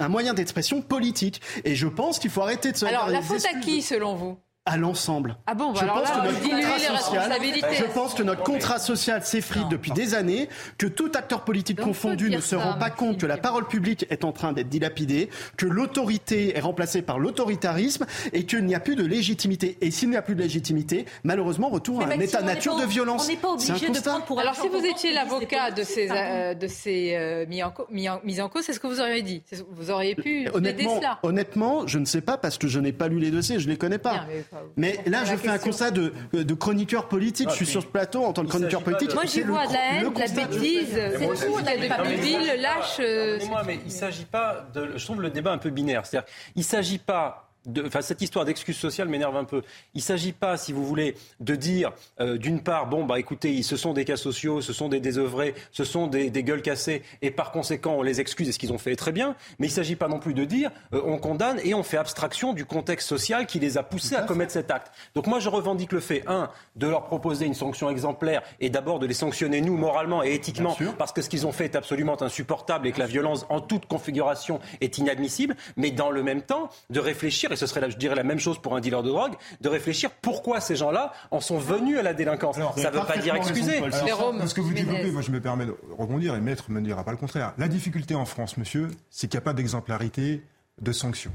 un, 0.00 0.08
moyen 0.08 0.34
d'expression 0.34 0.80
politique. 0.82 1.40
Et 1.64 1.74
je 1.74 1.86
pense 1.86 2.18
qu'il 2.18 2.30
faut 2.30 2.42
arrêter 2.42 2.72
de 2.72 2.76
se 2.76 2.86
Alors 2.86 3.08
la 3.08 3.22
faute 3.22 3.44
à 3.44 3.58
qui 3.58 3.82
selon 3.82 4.14
vous? 4.14 4.38
À 4.66 4.76
l'ensemble. 4.76 5.36
Ah 5.46 5.54
bon, 5.54 5.74
je, 5.74 5.80
alors 5.80 6.00
pense 6.02 6.08
là, 6.08 6.16
que 6.16 6.26
notre 6.26 6.42
contrat 6.42 6.78
social, 6.78 7.32
je 7.72 7.84
pense 7.84 8.14
que 8.14 8.22
notre 8.22 8.42
contrat 8.42 8.78
social 8.78 9.24
s'effrite 9.24 9.68
depuis 9.68 9.92
des 9.92 10.14
années, 10.14 10.48
que 10.76 10.86
tout 10.86 11.10
acteur 11.14 11.44
politique 11.44 11.80
confondu 11.80 12.30
ne 12.30 12.40
se 12.40 12.56
rend 12.56 12.74
pas 12.74 12.90
compte 12.90 13.18
que 13.18 13.26
la 13.26 13.36
parole 13.36 13.66
publique 13.66 14.06
est 14.10 14.24
en 14.24 14.32
train 14.32 14.52
d'être 14.52 14.68
dilapidée, 14.68 15.30
que 15.56 15.66
l'autorité 15.66 16.56
est 16.56 16.60
remplacée 16.60 17.02
par 17.02 17.18
l'autoritarisme 17.18 18.06
et 18.32 18.44
qu'il 18.44 18.64
n'y 18.64 18.74
a 18.74 18.80
plus 18.80 18.96
de 18.96 19.04
légitimité. 19.04 19.78
Et 19.80 19.90
s'il 19.90 20.10
n'y 20.10 20.16
a 20.16 20.22
plus 20.22 20.34
de 20.34 20.42
légitimité, 20.42 21.06
malheureusement, 21.22 21.68
retour 21.68 22.02
à 22.02 22.06
un 22.06 22.20
état 22.20 22.42
nature 22.42 22.76
de 22.76 22.84
violence. 22.84 23.24
On 23.24 23.28
n'est 23.28 23.36
pas 23.36 23.52
obligé 23.52 23.88
de 23.88 24.00
prendre 24.00 24.24
pour 24.24 24.40
Alors 24.40 24.56
si 24.56 24.68
vous 24.68 24.84
étiez 24.84 25.12
l'avocat 25.12 25.70
de 25.70 25.84
ces, 25.84 26.08
euh, 26.10 26.54
de 26.54 26.66
ces 26.66 27.14
euh, 27.14 27.46
mis, 27.46 27.62
en 27.62 27.72
mis, 28.24 28.40
en 28.40 28.48
cause, 28.48 28.64
c'est 28.64 28.72
ce 28.72 28.80
que 28.80 28.88
vous 28.88 29.00
auriez 29.00 29.22
dit. 29.22 29.42
Vous 29.70 29.90
auriez 29.90 30.16
pu 30.16 30.48
honnêtement, 30.52 30.96
cela. 30.96 31.18
Honnêtement, 31.22 31.86
je 31.86 31.98
ne 31.98 32.04
sais 32.04 32.20
pas 32.20 32.36
parce 32.36 32.58
que 32.58 32.66
je 32.66 32.80
n'ai 32.80 32.92
pas 32.92 33.08
lu 33.08 33.20
les 33.20 33.30
dossiers, 33.30 33.60
je 33.60 33.66
ne 33.66 33.72
les 33.72 33.78
connais 33.78 33.98
pas. 33.98 34.26
Mais 34.76 34.98
là, 35.06 35.24
je 35.24 35.36
fais 35.36 35.48
un 35.48 35.58
constat 35.58 35.90
de, 35.90 36.12
de 36.32 36.54
chroniqueur 36.54 37.08
politique. 37.08 37.50
je 37.50 37.54
suis 37.54 37.66
sur 37.66 37.82
ce 37.82 37.86
plateau 37.86 38.24
en 38.24 38.32
tant 38.32 38.42
que 38.42 38.48
chroniqueur 38.48 38.82
politique. 38.82 39.14
Moi, 39.14 39.24
j'y 39.26 39.42
vois 39.42 39.66
de 39.66 39.72
la 39.72 39.92
haine, 39.92 40.12
de 40.12 40.18
la 40.18 40.26
bêtise. 40.26 41.00
C'est 41.18 41.46
tout. 41.46 41.52
On 41.54 41.66
a 41.66 41.76
des 41.76 42.56
lâche. 42.56 43.48
Moi, 43.48 43.62
mais 43.66 43.78
il 43.82 43.86
ne 43.86 43.90
s'agit 43.90 44.24
pas 44.24 44.66
de. 44.74 44.92
Je 44.96 45.04
trouve 45.04 45.22
le 45.22 45.30
débat 45.30 45.52
un 45.52 45.58
peu 45.58 45.70
binaire. 45.70 46.06
C'est-à-dire, 46.06 46.28
il 46.54 46.60
ne 46.60 46.64
s'agit 46.64 46.98
pas 46.98 47.45
enfin, 47.84 48.02
cette 48.02 48.22
histoire 48.22 48.44
d'excuse 48.44 48.76
sociale 48.76 49.08
m'énerve 49.08 49.36
un 49.36 49.44
peu. 49.44 49.62
Il 49.94 49.98
ne 49.98 50.02
s'agit 50.02 50.32
pas, 50.32 50.56
si 50.56 50.72
vous 50.72 50.84
voulez, 50.84 51.14
de 51.40 51.54
dire, 51.54 51.92
euh, 52.20 52.38
d'une 52.38 52.62
part, 52.62 52.86
bon, 52.86 53.04
bah 53.04 53.18
écoutez, 53.18 53.62
ce 53.62 53.76
sont 53.76 53.92
des 53.92 54.04
cas 54.04 54.16
sociaux, 54.16 54.60
ce 54.60 54.72
sont 54.72 54.88
des 54.88 55.00
désœuvrés, 55.00 55.54
ce 55.72 55.84
sont 55.84 56.06
des, 56.06 56.30
gueules 56.30 56.62
cassées, 56.62 57.02
et 57.22 57.30
par 57.30 57.50
conséquent, 57.52 57.94
on 57.98 58.02
les 58.02 58.20
excuse, 58.20 58.48
et 58.48 58.52
ce 58.52 58.58
qu'ils 58.58 58.72
ont 58.72 58.78
fait 58.78 58.92
est 58.92 58.96
très 58.96 59.12
bien. 59.12 59.34
Mais 59.58 59.66
il 59.66 59.70
ne 59.70 59.74
s'agit 59.74 59.96
pas 59.96 60.08
non 60.08 60.18
plus 60.18 60.34
de 60.34 60.44
dire, 60.44 60.70
euh, 60.92 61.00
on 61.04 61.18
condamne 61.18 61.60
et 61.64 61.74
on 61.74 61.82
fait 61.82 61.96
abstraction 61.96 62.52
du 62.52 62.64
contexte 62.64 63.08
social 63.08 63.46
qui 63.46 63.58
les 63.58 63.78
a 63.78 63.82
poussés 63.82 64.16
à, 64.16 64.22
commettre 64.22 64.52
cet 64.52 64.70
acte. 64.70 64.92
Donc 65.14 65.26
moi, 65.26 65.40
je 65.40 65.48
revendique 65.48 65.92
le 65.92 66.00
fait, 66.00 66.22
un, 66.26 66.50
de 66.76 66.86
leur 66.86 67.04
proposer 67.04 67.46
une 67.46 67.54
sanction 67.54 67.90
exemplaire, 67.90 68.42
et 68.60 68.70
d'abord 68.70 68.98
de 68.98 69.06
les 69.06 69.14
sanctionner, 69.14 69.60
nous, 69.60 69.76
moralement 69.76 70.22
et 70.22 70.34
éthiquement, 70.34 70.76
parce 70.98 71.12
que 71.12 71.22
ce 71.22 71.28
qu'ils 71.28 71.46
ont 71.46 71.52
fait 71.52 71.64
est 71.64 71.76
absolument 71.76 72.20
insupportable 72.22 72.86
et 72.86 72.92
que 72.92 72.98
la 72.98 73.06
violence, 73.06 73.46
en 73.48 73.60
toute 73.60 73.86
configuration, 73.86 74.60
est 74.80 74.98
inadmissible, 74.98 75.56
mais 75.76 75.90
dans 75.90 76.10
le 76.10 76.22
même 76.22 76.42
temps, 76.42 76.70
de 76.90 77.00
réfléchir 77.00 77.50
et 77.56 77.58
ce 77.58 77.66
serait, 77.66 77.90
je 77.90 77.96
dirais, 77.96 78.14
la 78.14 78.22
même 78.22 78.38
chose 78.38 78.58
pour 78.60 78.76
un 78.76 78.80
dealer 78.80 79.02
de 79.02 79.08
drogue, 79.08 79.32
de 79.60 79.68
réfléchir 79.68 80.10
pourquoi 80.22 80.60
ces 80.60 80.76
gens-là 80.76 81.12
en 81.30 81.40
sont 81.40 81.58
venus 81.58 81.98
à 81.98 82.02
la 82.02 82.14
délinquance. 82.14 82.56
ça 82.76 82.90
ne 82.90 82.96
veut 82.96 83.06
pas 83.06 83.16
dire 83.16 83.34
excuser. 83.34 83.80
ce 83.90 84.54
que 84.54 84.60
vous 84.60 84.74
développez, 84.74 85.10
moi 85.10 85.22
je 85.22 85.30
me 85.30 85.40
permets 85.40 85.66
de 85.66 85.74
rebondir 85.98 86.34
et 86.34 86.40
Maître 86.40 86.64
ne 86.68 86.74
me 86.74 86.80
dira 86.80 87.04
pas 87.04 87.12
le 87.12 87.16
contraire. 87.16 87.54
La 87.58 87.68
difficulté 87.68 88.14
en 88.14 88.26
France, 88.26 88.56
monsieur, 88.56 88.88
c'est 89.10 89.28
qu'il 89.28 89.38
n'y 89.38 89.42
a 89.42 89.44
pas 89.44 89.54
d'exemplarité 89.54 90.42
de 90.80 90.92
sanctions 90.92 91.32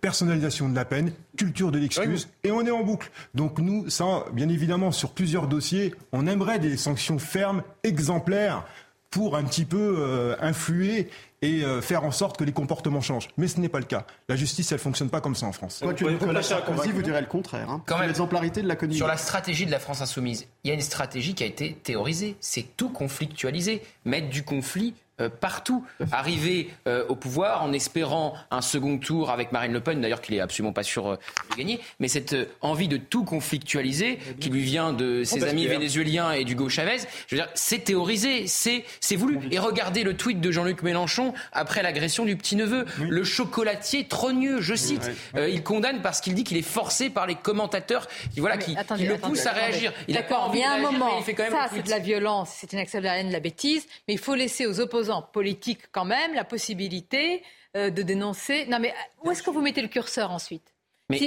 personnalisation 0.00 0.68
de 0.68 0.74
la 0.74 0.84
peine, 0.84 1.12
culture 1.36 1.70
de 1.70 1.78
l'excuse, 1.78 2.28
et 2.44 2.50
on 2.50 2.64
est 2.64 2.70
en 2.70 2.82
boucle. 2.82 3.10
Donc 3.34 3.58
nous, 3.58 3.88
ça, 3.90 4.24
bien 4.32 4.48
évidemment, 4.48 4.90
sur 4.90 5.10
plusieurs 5.10 5.46
dossiers, 5.46 5.94
on 6.12 6.26
aimerait 6.26 6.58
des 6.58 6.76
sanctions 6.76 7.18
fermes, 7.18 7.62
exemplaires, 7.84 8.64
pour 9.12 9.36
un 9.36 9.44
petit 9.44 9.66
peu 9.66 9.96
euh, 9.98 10.34
influer 10.40 11.08
et 11.42 11.64
euh, 11.64 11.82
faire 11.82 12.04
en 12.04 12.10
sorte 12.10 12.38
que 12.38 12.44
les 12.44 12.52
comportements 12.52 13.02
changent. 13.02 13.28
Mais 13.36 13.46
ce 13.46 13.60
n'est 13.60 13.68
pas 13.68 13.78
le 13.78 13.84
cas. 13.84 14.06
La 14.28 14.36
justice, 14.36 14.72
elle 14.72 14.78
fonctionne 14.78 15.10
pas 15.10 15.20
comme 15.20 15.34
ça 15.34 15.46
en 15.46 15.52
France. 15.52 15.80
Quoi 15.82 15.92
que 15.92 16.04
vous, 16.04 16.92
vous 16.92 17.02
direz 17.02 17.20
le 17.20 17.26
contraire. 17.26 17.68
Hein. 17.68 17.82
Quand 17.86 17.98
même, 17.98 18.08
l'exemplarité 18.08 18.62
de 18.62 18.68
la 18.68 18.76
Sur 18.90 19.06
la 19.06 19.18
stratégie 19.18 19.66
de 19.66 19.70
la 19.70 19.78
France 19.78 20.00
insoumise, 20.00 20.48
il 20.64 20.68
y 20.68 20.70
a 20.70 20.74
une 20.74 20.80
stratégie 20.80 21.34
qui 21.34 21.44
a 21.44 21.46
été 21.46 21.74
théorisée. 21.74 22.36
C'est 22.40 22.76
tout 22.76 22.88
conflictualiser, 22.88 23.82
mettre 24.06 24.30
du 24.30 24.44
conflit 24.44 24.94
partout. 25.28 25.84
Arriver 26.10 26.70
euh, 26.86 27.04
au 27.08 27.16
pouvoir 27.16 27.62
en 27.62 27.72
espérant 27.72 28.34
un 28.50 28.60
second 28.60 28.98
tour 28.98 29.30
avec 29.30 29.52
Marine 29.52 29.72
Le 29.72 29.80
Pen, 29.80 30.00
d'ailleurs 30.00 30.20
qu'il 30.20 30.34
est 30.34 30.40
absolument 30.40 30.72
pas 30.72 30.82
sûr 30.82 31.18
de 31.50 31.56
gagner, 31.56 31.80
mais 32.00 32.08
cette 32.08 32.36
envie 32.60 32.88
de 32.88 32.96
tout 32.96 33.24
conflictualiser 33.24 34.18
qui 34.40 34.50
lui 34.50 34.62
vient 34.62 34.92
de 34.92 35.24
ses 35.24 35.44
amis 35.44 35.66
vénézuéliens 35.66 36.32
et 36.32 36.44
d'Hugo 36.44 36.68
Chavez, 36.68 36.98
je 37.26 37.36
veux 37.36 37.42
dire, 37.42 37.48
c'est 37.54 37.84
théorisé, 37.84 38.46
c'est 38.46 39.16
voulu. 39.16 39.38
Et 39.50 39.58
regardez 39.58 40.02
le 40.02 40.16
tweet 40.16 40.40
de 40.40 40.50
Jean-Luc 40.50 40.82
Mélenchon 40.82 41.34
après 41.52 41.82
l'agression 41.82 42.24
du 42.24 42.36
petit-neveu. 42.36 42.86
Le 43.08 43.24
chocolatier 43.24 44.06
trogneux, 44.06 44.60
je 44.60 44.74
cite. 44.74 45.10
Euh, 45.36 45.48
il 45.48 45.62
condamne 45.62 46.02
parce 46.02 46.20
qu'il 46.20 46.34
dit 46.34 46.44
qu'il 46.44 46.56
est 46.56 46.62
forcé 46.62 47.10
par 47.10 47.26
les 47.26 47.34
commentateurs 47.34 48.08
qui, 48.32 48.40
voilà, 48.40 48.56
qui, 48.56 48.74
le 48.74 49.16
poussent 49.16 49.46
à 49.46 49.52
réagir. 49.52 49.92
Il 50.08 50.14
D'accord, 50.14 50.50
mais 50.52 50.64
un 50.64 50.78
moment, 50.78 51.18
il 51.18 51.24
fait 51.24 51.34
quand 51.34 51.44
même 51.44 51.52
ça 51.52 51.68
c'est 51.72 51.82
de 51.82 51.90
la 51.90 51.98
violence, 51.98 52.50
c'est 52.54 52.72
une 52.72 52.82
de 52.82 53.04
la 53.04 53.18
haine, 53.18 53.28
de 53.28 53.32
la 53.32 53.40
bêtise, 53.40 53.86
mais 54.06 54.14
il 54.14 54.20
faut 54.20 54.34
laisser 54.34 54.66
aux 54.66 54.80
opposants 54.80 55.11
politiques 55.20 55.90
quand 55.92 56.06
même 56.06 56.32
la 56.34 56.44
possibilité 56.44 57.42
euh, 57.76 57.90
de 57.90 58.02
dénoncer. 58.02 58.66
Non 58.66 58.78
mais 58.78 58.94
où 59.22 59.30
est-ce 59.30 59.42
que 59.42 59.50
vous 59.50 59.60
mettez 59.60 59.82
le 59.82 59.88
curseur 59.88 60.30
ensuite? 60.30 60.72
Mais 61.10 61.18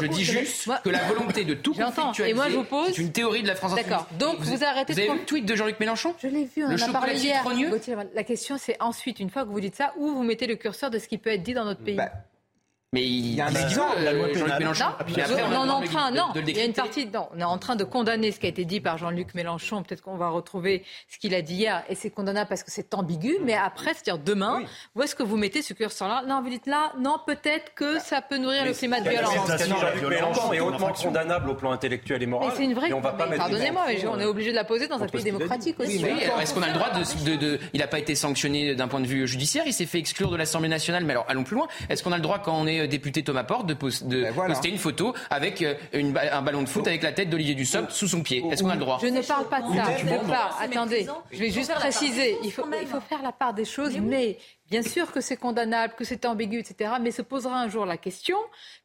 je 0.00 0.06
dis 0.06 0.24
juste 0.24 0.70
que 0.82 0.88
la 0.88 1.02
volonté 1.04 1.44
de 1.44 1.54
tout 1.54 1.74
conflictualiser, 1.74 2.30
et 2.30 2.34
moi 2.34 2.48
je 2.48 2.56
vous 2.56 2.64
pose, 2.64 2.92
c'est 2.94 3.02
une 3.02 3.12
théorie 3.12 3.42
de 3.42 3.48
la 3.48 3.54
France 3.54 3.74
D'accord. 3.74 4.06
Donc 4.18 4.38
vous, 4.38 4.64
arrêtez 4.64 4.94
vous 4.94 4.98
avez 5.00 5.08
vu 5.10 5.18
le 5.18 5.24
tweet 5.24 5.44
de 5.44 5.54
Jean-Luc 5.54 5.78
Mélenchon? 5.80 6.14
Je 6.22 6.28
l'ai 6.28 6.44
vu, 6.44 6.64
on 6.64 6.68
le 6.68 6.82
en 6.82 6.88
a 6.88 6.92
parlé 6.92 7.18
hier. 7.18 7.44
La 8.14 8.24
question 8.24 8.56
c'est 8.56 8.80
ensuite, 8.80 9.20
une 9.20 9.28
fois 9.28 9.44
que 9.44 9.50
vous 9.50 9.60
dites 9.60 9.74
ça, 9.74 9.92
où 9.98 10.08
vous 10.08 10.22
mettez 10.22 10.46
le 10.46 10.56
curseur 10.56 10.90
de 10.90 10.98
ce 10.98 11.08
qui 11.08 11.18
peut 11.18 11.30
être 11.30 11.42
dit 11.42 11.52
dans 11.52 11.64
notre 11.64 11.82
pays? 11.82 11.96
bah, 11.96 12.10
mais 12.94 13.02
il 13.02 13.34
y 13.34 13.40
a 13.40 13.46
un 13.46 13.54
exemple, 13.54 14.00
la 14.02 14.12
loi 14.12 14.28
pénale. 14.28 14.58
Mélenchon. 14.60 14.84
Non, 14.84 15.60
on, 15.60 15.66
est 15.66 15.70
en 15.70 15.80
train, 15.82 16.10
non, 16.12 16.28
il 16.36 16.56
y 16.56 16.60
a 16.60 16.64
une 16.64 16.72
partie, 16.72 17.06
non, 17.06 17.28
on 17.34 17.40
est 17.40 17.44
en 17.44 17.58
train 17.58 17.74
de 17.74 17.82
condamner 17.82 18.30
ce 18.30 18.38
qui 18.38 18.46
a 18.46 18.48
été 18.48 18.64
dit 18.64 18.80
par 18.80 18.98
Jean-Luc 18.98 19.34
Mélenchon. 19.34 19.82
Peut-être 19.82 20.00
qu'on 20.00 20.16
va 20.16 20.28
retrouver 20.28 20.84
ce 21.08 21.18
qu'il 21.18 21.34
a 21.34 21.42
dit 21.42 21.56
hier, 21.56 21.82
et 21.88 21.96
c'est 21.96 22.10
condamnable 22.10 22.48
parce 22.48 22.62
que 22.62 22.70
c'est 22.70 22.94
ambigu. 22.94 23.38
Mais 23.42 23.54
après, 23.54 23.94
c'est-à-dire 23.94 24.18
demain, 24.18 24.62
où 24.94 25.02
est-ce 25.02 25.16
que 25.16 25.24
vous 25.24 25.36
mettez 25.36 25.60
ce 25.62 25.74
curseur-là? 25.74 26.22
Non, 26.28 26.40
vous 26.40 26.50
dites 26.50 26.66
là, 26.66 26.92
non, 27.00 27.16
peut-être 27.26 27.74
que 27.74 27.98
ça 27.98 28.22
peut 28.22 28.38
nourrir 28.38 28.64
le 28.64 28.72
climat 28.72 29.00
de 29.00 29.10
violence. 29.10 29.34
Jean-Luc 29.34 30.08
Mélenchon 30.08 30.52
est 30.52 30.60
hautement 30.60 30.92
condamnable 30.92 31.50
au 31.50 31.54
plan 31.54 31.72
intellectuel 31.72 32.22
et 32.22 32.26
moral. 32.26 32.50
Mais 32.50 32.54
c'est 32.56 32.64
une 32.64 32.74
vraie. 32.74 32.90
Pardonnez-moi, 32.90 33.82
mais 33.88 34.06
on 34.06 34.20
est 34.20 34.24
obligé 34.24 34.50
de 34.50 34.56
la 34.56 34.64
poser 34.64 34.86
dans 34.86 35.02
un 35.02 35.08
pays 35.08 35.24
démocratique 35.24 35.80
aussi. 35.80 36.04
Est-ce 36.04 36.54
qu'on 36.54 36.62
a 36.62 36.68
le 36.68 36.74
droit 36.74 36.90
de, 36.90 37.58
il 37.72 37.80
n'a 37.80 37.86
pas 37.86 37.98
été 37.98 38.14
sanctionné 38.14 38.74
d'un 38.74 38.88
point 38.88 39.00
de 39.00 39.06
vue 39.06 39.26
judiciaire, 39.26 39.64
il 39.66 39.72
s'est 39.72 39.86
fait 39.86 39.98
exclure 39.98 40.30
de 40.30 40.36
l'Assemblée 40.36 40.68
nationale. 40.68 41.04
Mais 41.04 41.12
alors, 41.12 41.26
allons 41.28 41.44
plus 41.44 41.56
loin. 41.56 41.66
Est-ce 41.88 42.02
qu'on 42.02 42.12
a 42.12 42.16
le 42.16 42.22
droit 42.22 42.38
quand 42.38 42.54
on 42.56 42.66
est 42.66 42.83
euh, 42.84 42.86
député 42.86 43.24
Thomas 43.24 43.44
Porte 43.44 43.66
de, 43.66 43.74
pos- 43.74 44.04
de 44.04 44.22
Ben 44.22 44.32
voilà. 44.32 44.54
poster 44.54 44.68
une 44.70 44.78
photo 44.78 45.14
avec 45.30 45.60
euh, 45.62 45.74
une 45.92 46.12
ba- 46.12 46.36
un 46.36 46.42
ballon 46.42 46.62
de 46.62 46.68
foot 46.68 46.86
avec 46.86 47.02
la 47.02 47.12
tête 47.12 47.30
d'Olivier 47.30 47.54
Dussopt 47.54 47.90
sous 47.90 48.08
son 48.08 48.22
pied. 48.22 48.44
Est-ce 48.50 48.62
qu'on 48.62 48.70
a 48.70 48.74
le 48.74 48.80
droit 48.80 48.98
Je 49.02 49.06
ne 49.08 49.20
parle 49.22 49.48
pas 49.48 49.60
de 49.62 49.74
ça. 49.74 49.96
Je 49.98 50.04
ne 50.06 50.64
Attendez, 50.64 51.06
je 51.32 51.38
vais 51.38 51.50
juste 51.50 51.72
préciser. 51.74 52.36
Il 52.42 52.52
faut, 52.52 52.64
il 52.80 52.86
faire 52.86 53.22
la 53.22 53.32
part 53.32 53.54
des 53.54 53.64
choses, 53.64 53.98
mais 53.98 54.38
bien 54.70 54.82
sûr 54.82 55.10
que 55.12 55.20
c'est 55.20 55.36
condamnable, 55.36 55.94
que 55.96 56.04
c'est 56.04 56.24
ambigu, 56.26 56.58
etc. 56.60 56.92
Mais 57.00 57.10
se 57.10 57.22
posera 57.22 57.58
un 57.60 57.68
jour 57.68 57.84
la 57.86 57.96
question. 57.96 58.36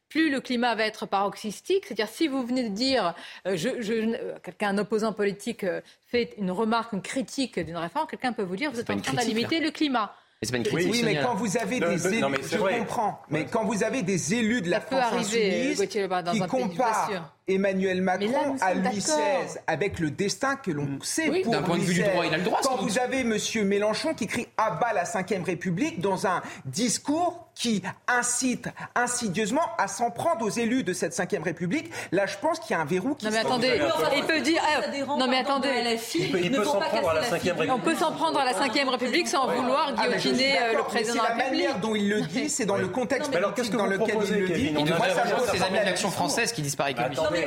Plus 0.08 0.28
le 0.30 0.40
climat 0.40 0.74
va 0.74 0.84
être 0.86 1.06
paroxystique, 1.06 1.84
c'est-à-dire 1.86 2.08
si 2.08 2.26
vous 2.26 2.44
venez 2.44 2.64
de 2.68 2.74
dire, 2.74 3.14
euh, 3.46 3.56
je, 3.56 3.80
je- 3.80 3.92
euh, 3.92 4.34
quelqu'un, 4.42 4.70
un 4.70 4.78
opposant 4.78 5.12
politique 5.12 5.62
euh, 5.62 5.80
fait 6.06 6.34
une 6.36 6.50
remarque, 6.50 6.92
une 6.94 7.00
critique 7.02 7.60
d'une 7.60 7.76
réforme, 7.76 8.08
quelqu'un 8.08 8.32
peut 8.32 8.42
vous 8.42 8.56
dire, 8.56 8.72
vous 8.72 8.80
êtes 8.80 8.90
en 8.90 8.98
train 9.00 9.12
de 9.22 9.28
limiter 9.28 9.60
le 9.60 9.70
climat. 9.70 10.12
Mais 10.42 10.46
c'est 10.46 10.52
pas 10.52 10.70
une 10.70 10.74
Oui, 10.90 11.02
mais 11.04 11.20
quand 11.20 11.34
vous 11.34 11.58
avez 11.58 11.80
des 11.80 12.06
élus, 12.06 12.24
je 12.50 12.56
vrai. 12.56 12.78
comprends, 12.78 13.20
mais 13.28 13.44
quand 13.44 13.62
vous 13.64 13.84
avez 13.84 14.02
des 14.02 14.32
élus 14.34 14.62
de 14.62 14.70
la 14.70 14.80
Ça 14.80 14.86
peut 14.86 14.96
France 14.96 15.12
arriver, 15.12 15.72
insoumise 15.72 15.88
qui 16.32 16.40
comparent 16.48 17.08
assure. 17.10 17.32
Emmanuel 17.50 17.98
là, 17.98 18.02
Macron 18.18 18.52
nous 18.54 18.58
à 18.60 18.74
Louis. 18.74 18.98
XVI 18.98 19.58
avec 19.66 19.98
le 19.98 20.10
destin 20.10 20.56
que 20.56 20.70
l'on 20.70 20.88
sait 21.02 21.28
Oui, 21.28 21.42
pour 21.42 21.52
d'un 21.52 21.62
point 21.62 21.76
de 21.78 21.82
vue 21.82 21.94
du 21.94 22.02
droit, 22.02 22.24
il 22.26 22.32
a 22.34 22.38
le 22.38 22.42
droit, 22.44 22.60
Quand 22.62 22.76
doute. 22.78 22.88
vous 22.90 22.98
avez 22.98 23.24
Monsieur 23.24 23.64
Mélenchon 23.64 24.14
qui 24.14 24.26
crie 24.26 24.46
à 24.56 24.70
bas 24.72 24.92
la 24.94 25.04
Ve 25.04 25.44
République 25.44 26.00
dans 26.00 26.26
un 26.26 26.42
discours 26.64 27.46
qui 27.54 27.82
incite 28.08 28.68
insidieusement 28.94 29.60
à 29.76 29.86
s'en 29.88 30.10
prendre 30.10 30.46
aux 30.46 30.50
élus 30.50 30.82
de 30.82 30.92
cette 30.94 31.14
Ve 31.18 31.42
République, 31.44 31.90
là 32.10 32.24
je 32.26 32.36
pense 32.38 32.58
qu'il 32.58 32.70
y 32.74 32.78
a 32.78 32.80
un 32.80 32.86
verrou 32.86 33.14
qui 33.14 33.26
Non 33.26 33.32
mais 33.32 33.40
se- 33.42 33.46
attendez, 33.46 33.80
il 34.16 34.24
peut 34.24 34.40
dire. 34.40 34.62
Dérange, 34.92 35.18
non 35.18 35.28
mais 35.28 35.38
attendez. 35.38 35.68
Il 36.14 36.50
peut- 36.52 36.64
s'en 36.64 36.78
prendre 36.80 37.08
à 37.10 37.14
la 37.14 37.20
casser 37.20 37.30
Cinquième 37.30 37.56
figure. 37.58 37.74
On 37.74 37.78
peut 37.80 37.94
s'en 37.94 38.12
prendre 38.12 38.38
à 38.40 38.44
la 38.44 38.52
Ve 38.52 38.88
République 38.88 39.28
sans 39.28 39.46
vouloir 39.48 39.92
Ah, 39.96 40.08
guillotiner 40.08 40.58
euh, 40.58 40.72
le 40.78 40.82
président 40.84 41.12
de 41.14 41.18
la 41.18 41.24
C'est 41.24 41.28
la 41.28 41.34
République. 41.34 41.50
manière 41.64 41.80
dont 41.80 41.94
il 41.94 42.08
le 42.08 42.20
dit, 42.22 42.48
c'est 42.48 42.64
dans 42.66 42.76
le 42.76 42.88
contexte 42.88 43.30
Mais 43.30 43.36
alors, 43.36 43.52
qu'est-ce 43.54 43.70
que 43.70 43.76
dans 43.76 43.86
lequel 43.86 44.16
il 44.24 44.34
le 44.40 44.48
dit. 44.48 44.74
Il 44.78 44.84
devrait 44.84 45.10
pose 45.38 45.50
ses 45.50 45.62
amis 45.62 45.78
de 45.80 45.84
l'Action 45.84 46.10
française 46.10 46.52
qui 46.52 46.62
disparaît 46.62 46.94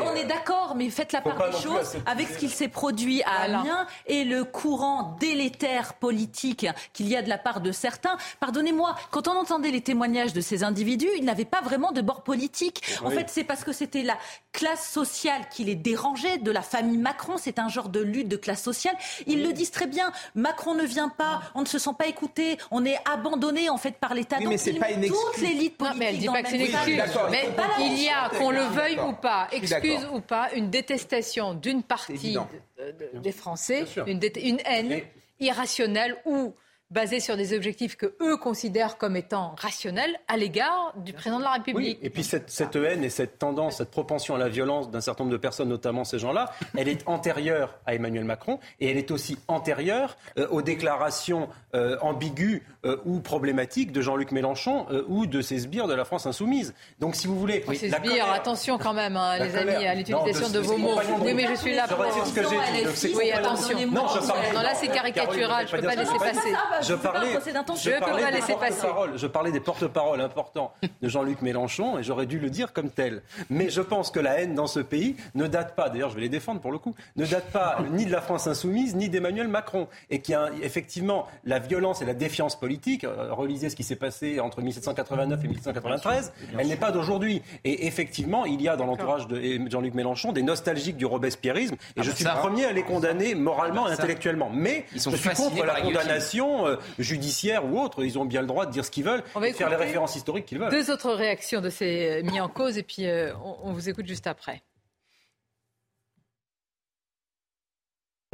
on 0.02 0.14
est 0.16 0.26
d'accord, 0.26 0.76
mais 0.76 0.90
faites 0.90 1.12
la 1.12 1.22
part 1.22 1.50
des 1.52 1.58
choses 1.58 1.96
avec 2.06 2.28
ce 2.30 2.38
qu'il 2.38 2.50
s'est 2.50 2.68
produit 2.68 3.22
à. 3.24 3.44
Amiens 3.44 3.88
et 4.08 4.24
le 4.24 4.44
courant 4.46 5.18
délétère 5.20 5.96
politique 5.96 6.66
qu'il 6.94 7.08
y 7.10 7.16
a 7.16 7.22
de 7.22 7.28
la 7.30 7.38
part 7.38 7.60
de 7.62 7.72
certains. 7.72 8.18
Pardonnez-moi, 8.40 8.96
quand 9.12 9.28
on 9.28 9.36
entendait 9.38 9.72
les 9.72 9.82
témoignages 9.82 10.34
de 10.34 10.42
ces 10.42 10.64
individus, 10.64 11.10
ils 11.18 11.26
n'avaient 11.26 11.44
pas 11.46 11.62
vraiment 11.62 11.92
de 11.92 12.02
bord 12.02 12.24
politique. 12.24 12.82
En 13.04 13.10
Oui. 13.10 13.16
fait, 13.16 13.26
c'est 13.30 13.44
parce 13.44 13.64
que 13.64 13.72
c'était 13.74 14.04
la 14.04 14.18
classe 14.54 14.90
sociale 14.90 15.42
qui 15.52 15.64
les 15.66 15.76
dérangeait, 15.76 16.38
de 16.38 16.52
la 16.52 16.62
famille 16.62 16.98
Macron. 16.98 17.34
C'est 17.38 17.60
un 17.60 17.68
genre 17.68 17.90
de 17.90 18.00
lutte 18.00 18.28
de 18.30 18.38
classe 18.38 18.62
sociale. 18.64 18.96
Ils 19.28 19.44
le 19.44 19.52
disent 19.54 19.72
très 19.72 19.88
bien. 19.88 20.12
Macron 20.36 20.74
ne 20.76 20.84
vient 20.84 21.10
pas, 21.10 21.42
on 21.56 21.62
ne 21.62 21.66
se 21.68 21.80
sent 21.80 21.92
pas 21.98 22.08
écouté, 22.08 22.58
on 22.72 22.86
est 22.86 22.98
abandonné 23.12 23.70
en 23.70 23.78
fait 23.78 23.96
par 23.98 24.14
l'État. 24.14 24.38
Oui, 24.40 24.48
mais 24.48 24.58
c'est 24.58 24.74
pas 24.74 24.92
une 24.92 25.04
excuse. 25.04 25.20
toute 25.34 25.42
l'élite 25.42 25.80
Non, 25.80 25.88
politique 25.88 26.00
mais 26.00 26.06
elle 26.14 26.18
dit 26.20 26.28
pas 26.28 26.44
que 26.44 26.50
c'est 26.50 26.56
une 26.56 26.62
excuse. 26.62 27.02
Mais 27.32 27.42
Faut 27.46 27.52
pas 27.54 27.68
la 27.78 27.86
il 27.86 28.02
y 28.02 28.10
a, 28.10 28.30
qu'on 28.30 28.52
le 28.52 28.62
veuille 28.64 29.00
ou 29.00 29.14
pas, 29.14 29.48
excuse 29.84 30.08
ou 30.14 30.22
pas, 30.22 30.52
une 30.54 30.70
détestation 30.70 31.54
d'une 31.54 31.84
partie 31.84 32.38
des 33.14 33.32
Français, 33.32 33.86
une, 34.08 34.20
une 34.42 34.60
haine 34.66 35.02
irrationnelle 35.40 36.18
ou 36.26 36.54
basée 36.94 37.20
sur 37.20 37.36
des 37.36 37.56
objectifs 37.56 37.96
que 37.98 38.14
eux 38.22 38.38
considèrent 38.38 38.98
comme 38.98 39.16
étant 39.16 39.56
rationnels 39.58 40.16
à 40.28 40.38
l'égard 40.38 40.94
du 40.98 41.12
président 41.14 41.40
de 41.40 41.44
la 41.44 41.50
Oui, 41.52 41.58
République. 41.58 42.00
et 42.04 42.10
puis 42.12 42.24
cette, 42.24 42.50
cette 42.52 42.76
haine 42.76 43.04
et 43.04 43.10
cette 43.10 43.40
tendance, 43.40 43.78
cette 43.78 43.90
propension 43.90 44.36
à 44.36 44.38
la 44.38 44.48
violence 44.48 44.92
d'un 44.92 45.02
certain 45.02 45.24
nombre 45.24 45.34
de 45.34 45.42
personnes, 45.42 45.70
notamment 45.70 46.04
ces 46.04 46.20
gens-là, 46.20 46.52
elle 46.78 46.88
est 46.88 47.08
antérieure 47.08 47.80
à 47.88 47.96
Emmanuel 47.96 48.26
Macron 48.26 48.60
et 48.80 48.92
elle 48.92 48.98
est 48.98 49.10
aussi 49.12 49.38
antérieure 49.48 50.18
euh, 50.38 50.48
aux 50.50 50.62
déclarations 50.62 51.50
euh, 51.74 51.98
ambiguës 52.02 52.62
euh, 52.86 52.98
ou 53.06 53.20
problématiques 53.22 53.92
de 53.92 54.02
Jean-Luc 54.02 54.32
Mélenchon 54.32 54.86
euh, 54.92 55.04
ou 55.08 55.26
de 55.26 55.42
ses 55.42 55.60
sbires 55.60 55.88
de 55.88 55.94
la 55.96 56.06
France 56.06 56.28
insoumise. 56.28 56.76
Donc 57.00 57.16
si 57.16 57.26
vous 57.26 57.40
voulez, 57.40 57.64
C'est 57.76 57.88
la 57.88 57.98
sbire, 57.98 58.12
colère- 58.12 58.34
attention 58.34 58.78
quand 58.78 58.94
même, 58.94 59.18
hein, 59.18 59.40
les 59.40 59.50
colère. 59.50 59.78
amis, 59.78 59.88
à 59.88 59.96
l'utilisation 59.96 60.50
de, 60.50 60.54
de- 60.54 60.60
vos 60.60 60.78
mots. 60.78 61.00
Oui, 61.22 61.34
mais 61.34 61.48
je 61.48 61.56
suis 61.56 61.74
là 61.74 61.86
Je 61.90 61.96
pour... 61.96 62.06
ce 62.28 62.34
que 62.34 62.42
j'ai 62.44 63.10
dit. 63.10 63.16
Oui, 63.16 63.32
attention. 63.32 63.78
Non, 63.88 64.06
je 64.08 64.20
parle- 64.28 64.54
Non, 64.54 64.62
là, 64.62 64.74
c'est 64.76 64.88
caricatural, 64.90 65.68
je 65.68 65.76
ne 65.76 65.82
peux 65.82 65.88
pas 65.88 65.96
laisser 65.96 66.18
passer. 66.20 66.54
Je 66.84 66.94
parlais, 66.96 67.34
je 67.78 67.90
des 68.32 68.42
porte-paroles. 68.42 69.18
Je 69.18 69.28
parlais 69.28 69.52
des 69.52 69.60
porte-paroles 69.60 70.22
importants 70.22 70.74
de 71.02 71.10
Jean-Luc 71.10 71.42
Mélenchon 71.42 71.98
et 72.00 72.04
j'aurais 72.04 72.26
dû 72.26 72.40
le 72.40 72.50
dire 72.50 72.74
comme 72.74 72.90
tel. 72.90 73.22
Mais 73.50 73.70
je 73.70 73.82
pense 73.82 74.12
que 74.12 74.20
la 74.20 74.40
haine 74.42 74.56
dans 74.56 74.68
ce 74.68 74.80
pays 74.80 75.16
ne 75.36 75.48
date 75.48 75.76
pas, 75.76 75.90
d'ailleurs 75.90 76.10
je 76.10 76.16
vais 76.16 76.22
les 76.22 76.30
défendre 76.30 76.62
pour 76.62 76.72
le 76.72 76.78
coup, 76.78 76.96
ne 77.16 77.26
date 77.26 77.52
pas 77.52 77.78
ni 77.92 78.06
de 78.06 78.12
la 78.12 78.22
France 78.22 78.48
insoumise 78.48 78.96
ni 78.96 79.10
d'Emmanuel 79.10 79.48
Macron. 79.48 79.88
Et 80.10 80.20
qu'il 80.22 80.34
y 80.34 80.36
a 80.36 80.50
effectivement 80.62 81.28
la 81.46 81.60
violence 81.60 82.02
et 82.02 82.06
la 82.06 82.14
défiance 82.14 82.60
politique, 82.60 83.04
euh, 83.04 83.34
relisez 83.34 83.70
ce 83.70 83.76
qui 83.76 83.84
s'est 83.84 83.96
passé 83.96 84.40
entre 84.40 84.62
1789 84.62 85.44
et 85.44 85.48
1793, 85.48 86.34
elle 86.58 86.68
n'est 86.68 86.76
pas 86.76 86.92
d'aujourd'hui. 86.92 87.42
Et 87.64 87.88
effectivement, 87.88 88.46
il 88.46 88.62
y 88.62 88.68
a 88.68 88.76
dans 88.76 88.86
l'entourage 88.86 89.28
de 89.28 89.42
Jean-Luc 89.70 89.94
Mélenchon 89.94 90.32
des 90.32 90.44
nostalgiques 90.44 90.98
du 90.98 91.06
robespierrisme 91.06 91.76
et 91.76 91.78
Ah 92.00 92.02
je 92.04 92.10
bah 92.10 92.16
suis 92.16 92.24
ça. 92.24 92.34
le 92.34 92.40
premier 92.40 92.66
à 92.66 92.72
les 92.72 92.84
condamner 92.84 93.36
moralement 93.36 93.84
Ah 93.86 93.90
bah 93.90 93.96
et 93.96 94.00
intellectuellement. 94.00 94.50
Mais 94.54 94.86
Ils 94.94 95.02
sont 95.02 95.12
je 95.12 95.18
suis 95.18 95.30
contre 95.30 95.64
la 95.66 95.82
condamnation 95.82 96.66
euh, 96.74 96.78
judiciaire 97.00 97.66
ou 97.66 97.80
autre. 97.80 98.04
Ils 98.04 98.18
ont 98.20 98.26
bien 98.26 98.42
le 98.42 98.48
droit 98.48 98.66
de 98.66 98.72
dire 98.72 98.86
ce 98.86 98.92
qu'ils 98.92 99.04
veulent 99.04 99.24
On 99.36 99.40
va 99.40 99.50
et 99.50 99.52
de 99.52 99.58
faire 99.58 99.70
les 99.70 99.76
références 99.76 100.16
historiques 100.16 100.46
qu'ils 100.46 100.60
veulent. 100.60 100.72
Deux 100.72 100.92
autres 100.92 101.12
réactions 101.12 101.62
de 101.62 101.70
ces 101.70 102.22
euh, 102.22 102.24
mis 102.24 102.40
en 102.40 102.50
cause 102.50 102.78
et 102.78 102.84
puis 102.84 103.08
euh, 103.08 103.34
on, 103.44 103.70
on 103.70 103.74
vous 103.74 103.90
écoute 103.90 104.06
juste 104.08 104.28
après. 104.28 104.62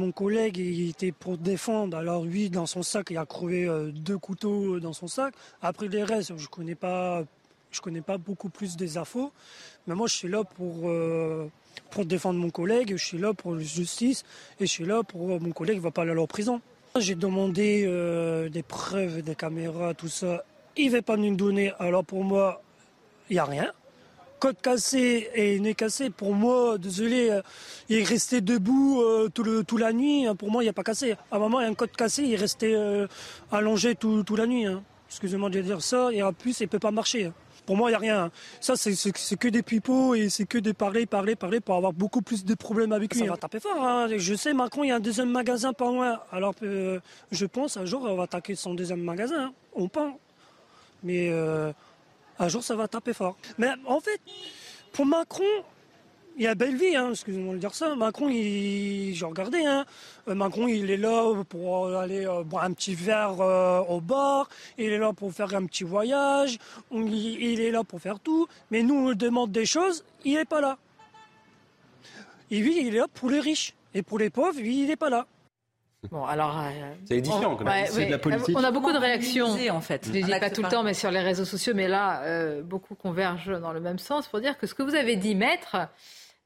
Mon 0.00 0.12
collègue, 0.12 0.56
il 0.56 0.88
était 0.88 1.12
pour 1.12 1.36
défendre. 1.36 1.94
Alors 1.94 2.24
lui, 2.24 2.48
dans 2.48 2.64
son 2.64 2.82
sac, 2.82 3.08
il 3.10 3.18
a 3.18 3.26
trouvé 3.26 3.66
euh, 3.66 3.90
deux 3.92 4.16
couteaux 4.16 4.80
dans 4.80 4.94
son 4.94 5.08
sac. 5.08 5.34
Après 5.60 5.88
les 5.88 6.02
restes, 6.02 6.32
je 6.38 6.48
connais 6.48 6.74
pas, 6.74 7.24
je 7.70 7.82
connais 7.82 8.00
pas 8.00 8.16
beaucoup 8.16 8.48
plus 8.48 8.78
des 8.78 8.96
infos. 8.96 9.30
Mais 9.86 9.94
moi, 9.94 10.06
je 10.06 10.14
suis 10.14 10.28
là 10.28 10.42
pour 10.42 10.88
euh, 10.88 11.50
pour 11.90 12.06
défendre 12.06 12.40
mon 12.40 12.48
collègue. 12.48 12.96
Je 12.96 13.04
suis 13.04 13.18
là 13.18 13.34
pour 13.34 13.54
la 13.54 13.60
justice 13.60 14.24
et 14.58 14.64
je 14.64 14.70
suis 14.70 14.86
là 14.86 15.02
pour 15.02 15.32
euh, 15.32 15.38
mon 15.38 15.52
collègue 15.52 15.76
ne 15.76 15.82
va 15.82 15.90
pas 15.90 16.00
aller 16.00 16.16
en 16.16 16.26
prison. 16.26 16.62
J'ai 16.98 17.14
demandé 17.14 17.84
euh, 17.86 18.48
des 18.48 18.62
preuves, 18.62 19.22
des 19.22 19.34
caméras, 19.36 19.94
tout 19.94 20.08
ça. 20.08 20.44
Il 20.76 20.86
ne 20.90 20.96
veut 20.96 21.02
pas 21.02 21.16
nous 21.16 21.34
donner. 21.36 21.72
Alors 21.78 22.04
pour 22.04 22.24
moi, 22.24 22.62
il 23.28 23.34
n'y 23.34 23.38
a 23.38 23.44
rien. 23.44 23.72
Côte 24.40 24.60
cassé 24.62 25.28
et 25.34 25.60
nez 25.60 25.74
cassé, 25.74 26.08
pour 26.10 26.34
moi, 26.34 26.78
désolé, 26.78 27.30
euh, 27.30 27.42
il 27.90 27.98
est 27.98 28.02
resté 28.04 28.40
debout 28.40 29.02
euh, 29.02 29.28
toute 29.28 29.78
la 29.78 29.92
nuit. 29.92 30.26
hein. 30.26 30.34
Pour 30.34 30.50
moi, 30.50 30.62
il 30.62 30.66
n'y 30.66 30.70
a 30.70 30.72
pas 30.72 30.82
cassé. 30.82 31.12
À 31.30 31.36
un 31.36 31.38
moment, 31.38 31.60
il 31.60 31.64
y 31.64 31.66
a 31.66 31.70
un 31.70 31.74
côte 31.74 31.94
cassé, 31.94 32.22
il 32.24 32.32
est 32.32 32.36
resté 32.36 32.74
allongé 33.52 33.94
tout- 33.94 34.22
toute 34.24 34.38
la 34.38 34.46
nuit. 34.46 34.66
hein. 34.66 34.82
Excusez-moi 35.08 35.50
de 35.50 35.60
dire 35.60 35.82
ça. 35.82 36.08
Et 36.12 36.22
en 36.22 36.32
plus, 36.32 36.58
il 36.60 36.64
ne 36.64 36.68
peut 36.68 36.78
pas 36.78 36.90
marcher. 36.90 37.26
hein. 37.26 37.34
Pour 37.70 37.76
moi, 37.76 37.88
il 37.88 37.92
n'y 37.92 37.94
a 37.94 38.00
rien. 38.00 38.24
hein. 38.24 38.30
Ça, 38.58 38.74
c'est 38.74 39.36
que 39.38 39.46
des 39.46 39.62
pipeaux 39.62 40.16
et 40.16 40.28
c'est 40.28 40.44
que 40.44 40.58
des 40.58 40.74
parler, 40.74 41.06
parler, 41.06 41.36
parler 41.36 41.60
pour 41.60 41.76
avoir 41.76 41.92
beaucoup 41.92 42.20
plus 42.20 42.44
de 42.44 42.54
problèmes 42.54 42.90
avec 42.90 43.14
lui. 43.14 43.20
Ça 43.20 43.26
va 43.30 43.36
taper 43.36 43.60
fort. 43.60 43.80
hein. 43.80 44.08
Je 44.16 44.34
sais, 44.34 44.52
Macron, 44.52 44.82
il 44.82 44.88
y 44.88 44.90
a 44.90 44.96
un 44.96 44.98
deuxième 45.00 45.30
magasin 45.30 45.72
pas 45.72 45.84
loin. 45.84 46.18
Alors, 46.32 46.52
euh, 46.64 46.98
je 47.30 47.46
pense, 47.46 47.76
un 47.76 47.84
jour, 47.84 48.02
on 48.02 48.16
va 48.16 48.24
attaquer 48.24 48.56
son 48.56 48.74
deuxième 48.74 49.02
magasin. 49.04 49.40
hein. 49.40 49.52
On 49.72 49.86
pense. 49.86 50.14
Mais 51.04 51.28
euh, 51.30 51.72
un 52.40 52.48
jour, 52.48 52.64
ça 52.64 52.74
va 52.74 52.88
taper 52.88 53.12
fort. 53.12 53.36
Mais 53.56 53.68
en 53.86 54.00
fait, 54.00 54.20
pour 54.92 55.06
Macron, 55.06 55.44
il 56.36 56.46
a 56.46 56.54
belle 56.54 56.76
vie, 56.76 56.96
hein, 56.96 57.08
excusez-moi 57.10 57.54
de 57.54 57.58
dire 57.58 57.74
ça. 57.74 57.94
Macron, 57.96 58.28
il, 58.30 59.14
j'ai 59.14 59.24
regardé, 59.26 59.64
hein. 59.66 59.84
Euh, 60.28 60.34
Macron, 60.34 60.68
il 60.68 60.90
est 60.90 60.96
là 60.96 61.32
pour 61.48 61.88
aller 61.96 62.26
euh, 62.26 62.42
boire 62.44 62.64
un 62.64 62.72
petit 62.72 62.94
verre 62.94 63.40
euh, 63.40 63.80
au 63.80 64.00
bar, 64.00 64.48
il 64.78 64.90
est 64.90 64.98
là 64.98 65.12
pour 65.12 65.32
faire 65.32 65.54
un 65.54 65.66
petit 65.66 65.84
voyage, 65.84 66.58
On- 66.90 67.06
il, 67.06 67.42
il 67.42 67.60
est 67.60 67.70
là 67.70 67.84
pour 67.84 68.00
faire 68.00 68.20
tout. 68.20 68.46
Mais 68.70 68.82
nous, 68.82 68.94
on 68.94 69.08
lui 69.10 69.16
demande 69.16 69.52
des 69.52 69.66
choses, 69.66 70.04
il 70.24 70.34
n'est 70.34 70.44
pas 70.44 70.60
là. 70.60 70.78
Et 72.50 72.58
lui, 72.60 72.80
il 72.80 72.94
est 72.94 72.98
là 72.98 73.06
pour 73.12 73.30
les 73.30 73.40
riches. 73.40 73.74
Et 73.94 74.02
pour 74.02 74.18
les 74.18 74.30
pauvres, 74.30 74.58
lui, 74.60 74.82
il 74.82 74.88
n'est 74.88 74.96
pas 74.96 75.10
là. 75.10 75.26
Bon, 76.10 76.24
alors. 76.24 76.58
euh, 76.58 76.70
C'est 77.06 77.18
édifiant, 77.18 77.52
on- 77.52 77.56
quand 77.56 77.64
même. 77.64 77.92
ouais, 77.94 78.06
de 78.06 78.10
la 78.10 78.18
politique. 78.18 78.56
On 78.56 78.64
a 78.64 78.70
beaucoup 78.70 78.92
de 78.92 78.96
réactions. 78.98 79.48
en 79.70 79.80
fait, 79.80 80.06
Je 80.06 80.10
un 80.10 80.26
dis 80.26 80.40
pas 80.40 80.48
tout 80.50 80.62
le 80.62 80.68
temps, 80.68 80.82
mais 80.82 80.94
sur 80.94 81.10
les 81.10 81.20
réseaux 81.20 81.44
sociaux. 81.44 81.74
Mais 81.74 81.88
là, 81.88 82.22
euh, 82.22 82.62
beaucoup 82.62 82.94
convergent 82.94 83.60
dans 83.60 83.72
le 83.72 83.80
même 83.80 83.98
sens 83.98 84.26
pour 84.26 84.40
dire 84.40 84.56
que 84.56 84.66
ce 84.66 84.74
que 84.74 84.82
vous 84.82 84.94
avez 84.94 85.16
dit, 85.16 85.34
maître, 85.34 85.76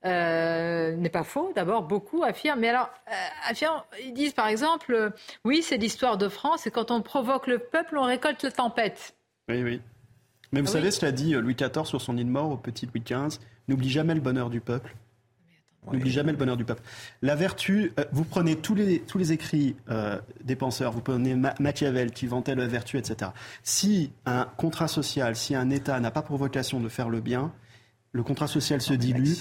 euh, 0.04 0.94
n'est 0.96 1.08
pas 1.10 1.24
faux. 1.24 1.52
D'abord, 1.54 1.82
beaucoup 1.82 2.22
affirment. 2.24 2.60
Mais 2.60 2.68
alors, 2.68 2.90
euh, 3.08 3.12
affirment, 3.50 3.82
ils 4.04 4.12
disent 4.12 4.32
par 4.34 4.48
exemple, 4.48 4.92
euh, 4.94 5.10
oui, 5.44 5.62
c'est 5.62 5.76
l'histoire 5.76 6.18
de 6.18 6.28
France, 6.28 6.66
et 6.66 6.70
quand 6.70 6.90
on 6.90 7.02
provoque 7.02 7.46
le 7.46 7.58
peuple, 7.58 7.96
on 7.98 8.04
récolte 8.04 8.42
la 8.42 8.50
tempête. 8.50 9.14
Oui, 9.48 9.62
oui. 9.62 9.80
Mais 10.52 10.60
vous 10.60 10.68
Ah 10.68 10.72
savez, 10.72 10.86
oui. 10.88 10.92
cela 10.92 11.10
dit 11.12 11.32
Louis 11.34 11.54
XIV 11.54 11.84
sur 11.86 12.00
son 12.00 12.16
île 12.16 12.26
mort 12.26 12.50
au 12.50 12.56
petit 12.56 12.86
Louis 12.86 13.00
XV, 13.04 13.38
n'oublie 13.68 13.90
jamais 13.90 14.14
le 14.14 14.20
bonheur 14.20 14.50
du 14.50 14.60
peuple. 14.60 14.94
N'oublie 15.92 16.10
jamais 16.10 16.32
le 16.32 16.38
bonheur 16.38 16.56
du 16.56 16.64
peuple. 16.64 16.80
La 17.20 17.34
vertu, 17.34 17.92
euh, 18.00 18.04
vous 18.10 18.24
prenez 18.24 18.56
tous 18.56 18.74
les, 18.74 19.00
tous 19.00 19.18
les 19.18 19.32
écrits 19.32 19.76
euh, 19.90 20.18
des 20.42 20.56
penseurs, 20.56 20.92
vous 20.92 21.02
prenez 21.02 21.34
Ma- 21.34 21.52
Machiavel 21.60 22.10
qui 22.10 22.26
vantait 22.26 22.54
la 22.54 22.66
vertu, 22.66 22.96
etc. 22.96 23.32
Si 23.62 24.10
un 24.24 24.46
contrat 24.56 24.88
social, 24.88 25.36
si 25.36 25.54
un 25.54 25.68
État 25.68 26.00
n'a 26.00 26.10
pas 26.10 26.22
pour 26.22 26.38
vocation 26.38 26.80
de 26.80 26.88
faire 26.88 27.10
le 27.10 27.20
bien, 27.20 27.52
le 28.14 28.22
contrat 28.22 28.46
social 28.46 28.80
se 28.80 28.94
dilue. 28.94 29.34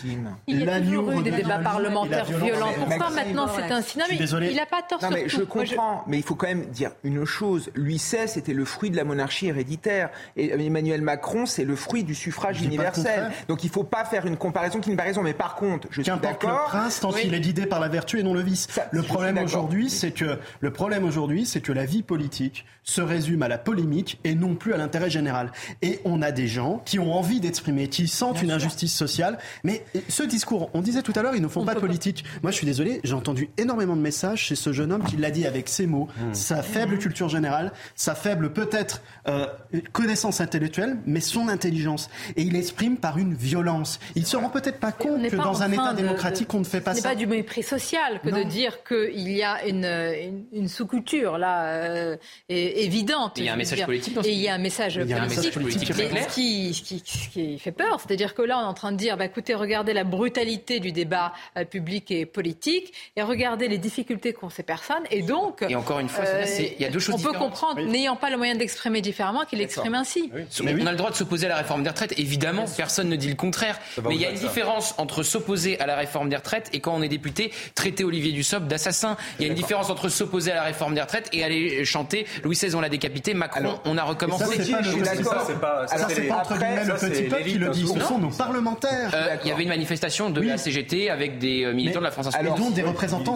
Il 0.48 0.62
y 0.62 0.68
a 0.68 0.82
toujours 0.82 1.12
eu 1.12 1.24
des 1.24 1.30
débats 1.32 1.60
parlementaires 1.60 2.26
violents. 2.26 2.72
Pourquoi 2.76 3.12
maintenant 3.12 3.48
c'est 3.56 3.72
un 3.72 3.82
signe 3.84 4.02
désolé. 4.18 4.50
Il 4.50 4.56
n'a 4.56 4.66
pas 4.66 4.82
tort 4.82 5.00
Non, 5.02 5.10
mais 5.12 5.30
je 5.30 5.42
comprends, 5.42 6.04
mais 6.08 6.18
il 6.18 6.24
faut 6.24 6.34
quand 6.34 6.48
même 6.48 6.66
dire 6.66 6.90
une 7.04 7.24
chose. 7.24 7.70
Lui, 7.76 8.00
c'est, 8.00 8.26
c'était 8.26 8.54
le 8.54 8.66
fruit 8.66 8.90
de 8.90 8.96
la 8.98 9.04
monarchie 9.04 9.46
héréditaire. 9.48 10.10
Et 10.36 10.50
Emmanuel 10.50 11.04
Macron, 11.04 11.46
c'est 11.46 11.66
le 11.66 11.76
fruit 11.76 12.04
du 12.04 12.16
suffrage 12.16 12.64
universel. 12.64 13.32
Donc 13.48 13.64
il 13.64 13.68
ne 13.68 13.72
faut 13.74 13.84
pas 13.84 14.06
faire 14.06 14.26
une 14.26 14.38
comparaison 14.38 14.80
qui 14.80 14.90
n'est 14.90 14.96
pas 14.96 15.04
raison. 15.04 15.22
Mais 15.22 15.34
par 15.36 15.54
contre, 15.56 15.88
je 15.92 16.02
suis 16.02 16.04
Qu'importe 16.12 16.42
le 16.42 16.48
d'accord. 16.50 16.66
prince 16.66 17.00
tant 17.00 17.12
Oui. 17.12 17.22
qu'il 17.22 17.34
est 17.36 17.40
guidé 17.42 17.68
par 17.68 17.80
la 17.80 17.90
vertu 17.90 18.20
et 18.20 18.24
non 18.24 18.34
le 18.34 18.42
vice. 18.42 18.68
le 18.92 19.04
problème 19.04 19.36
d'accord. 19.36 19.50
aujourd'hui, 19.50 19.92
c'est 19.92 20.12
que 20.12 20.40
le 20.62 20.72
problème 20.74 21.04
aujourd'hui, 21.04 21.46
c'est 21.46 21.62
que 21.62 21.72
la 21.72 21.86
vie 21.86 22.02
politique 22.02 22.66
se 22.82 23.02
résume 23.02 23.44
à 23.44 23.48
la 23.48 23.58
polémique 23.60 24.20
et 24.24 24.34
non 24.36 24.56
plus 24.56 24.74
à 24.74 24.78
l'intérêt 24.78 25.12
général. 25.12 25.52
Et 25.84 26.00
on 26.06 26.22
a 26.24 26.32
des 26.32 26.48
gens 26.48 26.82
qui 26.86 26.98
ont 27.00 27.14
envie 27.14 27.40
d'exprimer, 27.40 27.88
qui 27.88 28.08
sentent 28.08 28.42
une 28.42 28.52
injustice 28.66 28.94
sociale, 28.96 29.38
mais 29.64 29.84
ce 30.10 30.24
discours, 30.24 30.70
on 30.74 30.82
disait 30.82 31.02
tout 31.02 31.14
à 31.16 31.22
l'heure, 31.22 31.36
ils 31.36 31.42
ne 31.42 31.48
font 31.48 31.66
pas 31.66 31.74
de 31.76 31.80
politique. 31.80 32.24
Moi, 32.42 32.52
je 32.52 32.58
suis 32.58 32.66
désolé, 32.66 33.00
j'ai 33.04 33.14
entendu 33.14 33.50
énormément 33.58 33.96
de 33.96 34.02
messages 34.02 34.40
chez 34.40 34.56
ce 34.56 34.72
jeune 34.74 34.92
homme 34.92 35.04
qui 35.04 35.18
l'a 35.18 35.32
dit 35.32 35.46
avec 35.46 35.70
ses 35.70 35.88
mots, 35.88 36.08
sa 36.34 36.62
faible 36.64 36.98
culture 36.98 37.30
générale, 37.30 37.72
sa 37.96 38.16
faible 38.16 38.54
peut-être 38.54 39.02
euh, 39.28 39.48
connaissance 39.92 40.42
intellectuelle, 40.42 40.98
mais 41.06 41.20
son 41.20 41.48
intelligence. 41.48 42.10
Et 42.36 42.42
il 42.44 42.56
exprime 42.56 42.98
par 42.98 43.18
une 43.18 43.34
violence. 43.34 44.00
Il 44.16 44.26
se 44.26 44.38
rend 44.38 44.50
peut-être 44.50 44.80
pas 44.80 44.92
compte 44.92 45.20
n'est 45.20 45.30
que 45.30 45.36
pas 45.36 45.44
dans 45.44 45.62
un 45.64 45.72
État 45.72 45.92
de- 45.94 45.98
démocratique, 45.98 46.50
de- 46.52 46.56
on 46.56 46.60
ne 46.60 46.64
fait 46.66 46.82
pas 46.82 46.92
Ce 46.92 46.98
n'est 46.98 47.02
ça. 47.04 47.10
pas 47.10 47.16
du 47.16 47.28
mépris 47.28 47.64
social 47.64 48.22
que 48.24 48.30
de 48.30 48.44
dire 48.44 48.84
qu'il 48.84 49.30
y 49.32 49.44
a 49.44 49.66
une, 49.66 49.86
une, 49.86 50.44
une 50.52 50.68
sous-culture 50.68 51.38
là 51.38 51.66
euh, 51.66 52.18
évidente. 52.50 53.34
Il 53.38 53.46
y 53.46 53.50
a 53.50 53.54
un 53.54 53.58
message 53.58 53.86
politique 53.86 54.14
dans 54.14 54.24
ce 54.24 54.28
Et 54.28 54.32
il 54.34 54.40
y 54.40 54.48
a 54.48 54.54
un 54.56 54.58
message 54.58 55.00
Il 55.02 55.10
y 55.10 55.14
a 55.14 55.18
un 55.18 55.28
politique, 55.28 55.38
message 55.38 55.54
politique 55.54 57.04
qui 57.32 57.60
fait 57.60 57.72
peur, 57.72 58.00
c'est-à-dire 58.00 58.34
que 58.34 58.42
là, 58.42 58.53
on 58.58 58.62
est 58.62 58.66
en 58.66 58.74
train 58.74 58.92
de 58.92 58.98
dire, 58.98 59.18
bah, 59.18 59.26
écoutez, 59.26 59.54
regardez 59.54 59.94
la 59.94 60.04
brutalité 60.04 60.80
du 60.80 60.92
débat 60.92 61.34
euh, 61.58 61.66
public 61.66 62.12
et 62.12 62.26
politique, 62.26 62.94
et 63.16 63.22
regardez 63.22 63.68
les 63.68 63.78
difficultés 63.78 64.34
qu'ont 64.34 64.50
ces 64.50 64.64
personnes, 64.64 65.04
et 65.12 65.22
donc... 65.22 65.66
Et 65.68 65.76
encore 65.76 66.00
une 66.00 66.10
fois, 66.10 66.26
euh, 66.26 66.46
il 66.60 66.82
y 66.82 66.86
a 66.86 66.90
deux 66.90 67.00
choses 67.00 67.16
On 67.16 67.32
peut 67.32 67.38
comprendre, 67.38 67.82
n'ayant 67.82 68.16
pas 68.16 68.30
le 68.30 68.38
moyen 68.38 68.56
d'exprimer 68.56 69.02
différemment, 69.02 69.46
qu'il 69.46 69.62
exprime 69.62 69.96
ainsi. 69.96 70.32
On 70.62 70.86
a 70.86 70.92
le 70.92 70.98
droit 70.98 71.12
de 71.12 71.16
s'opposer 71.16 71.46
à 71.46 71.50
la 71.50 71.58
réforme 71.58 71.84
des 71.84 71.90
retraites, 71.90 72.18
évidemment, 72.18 72.66
personne 72.78 73.10
ne 73.10 73.16
dit 73.16 73.30
le 73.30 73.36
contraire. 73.36 73.80
Mais 74.08 74.16
il 74.16 74.22
y 74.22 74.26
a 74.26 74.30
une 74.30 74.40
différence 74.40 74.96
entre 74.98 75.24
s'opposer 75.24 75.80
à 75.80 75.86
la 75.86 75.96
réforme 75.96 76.30
des 76.30 76.36
retraites 76.36 76.70
et 76.74 76.80
quand 76.80 76.94
on 76.94 77.02
est 77.02 77.10
député, 77.10 77.52
traiter 77.76 78.04
Olivier 78.04 78.32
Dussopt 78.32 78.68
d'assassin. 78.68 79.18
Il 79.40 79.46
y 79.46 79.46
a 79.46 79.50
une 79.50 79.58
différence 79.58 79.90
entre 79.90 80.10
s'opposer 80.10 80.52
à 80.52 80.56
la 80.56 80.64
réforme 80.64 80.96
des 80.96 81.02
retraites 81.02 81.30
et 81.32 81.44
aller 81.44 81.86
chanter 81.86 82.26
Louis 82.44 82.56
XVI 82.56 82.76
on 82.76 82.82
l'a 82.82 82.90
décapité, 82.90 83.34
Macron 83.34 83.80
on 83.86 83.98
a 83.98 84.04
recommencé. 84.04 84.46
Ça, 84.46 86.08
c'est 86.10 86.24
pas, 86.28 86.42
entre 86.42 86.54
après, 86.54 86.58
guillemets 86.58 86.86
le 86.86 86.94
petit 86.94 87.24
peuple 87.24 87.44
qui 87.44 87.58
le 87.58 87.70
dit, 87.70 87.88
ce 87.88 87.94
non 87.94 88.08
sont 88.08 88.18
nos 88.20 88.30
parlementaires. 88.46 89.12
Euh, 89.14 89.36
il 89.44 89.50
y 89.50 89.52
avait 89.52 89.64
une 89.64 89.70
manifestation 89.70 90.30
de 90.30 90.42
la 90.42 90.58
CGT 90.58 91.10
avec 91.10 91.40
des 91.40 91.64
euh, 91.64 91.74
militants 91.74 92.00
de 92.00 92.06
la 92.06 92.12
France 92.12 92.28
Et 92.28 92.38
Insoumise. 92.38 92.60
donc 92.66 92.74
des 92.74 92.82
représentants 92.82 93.36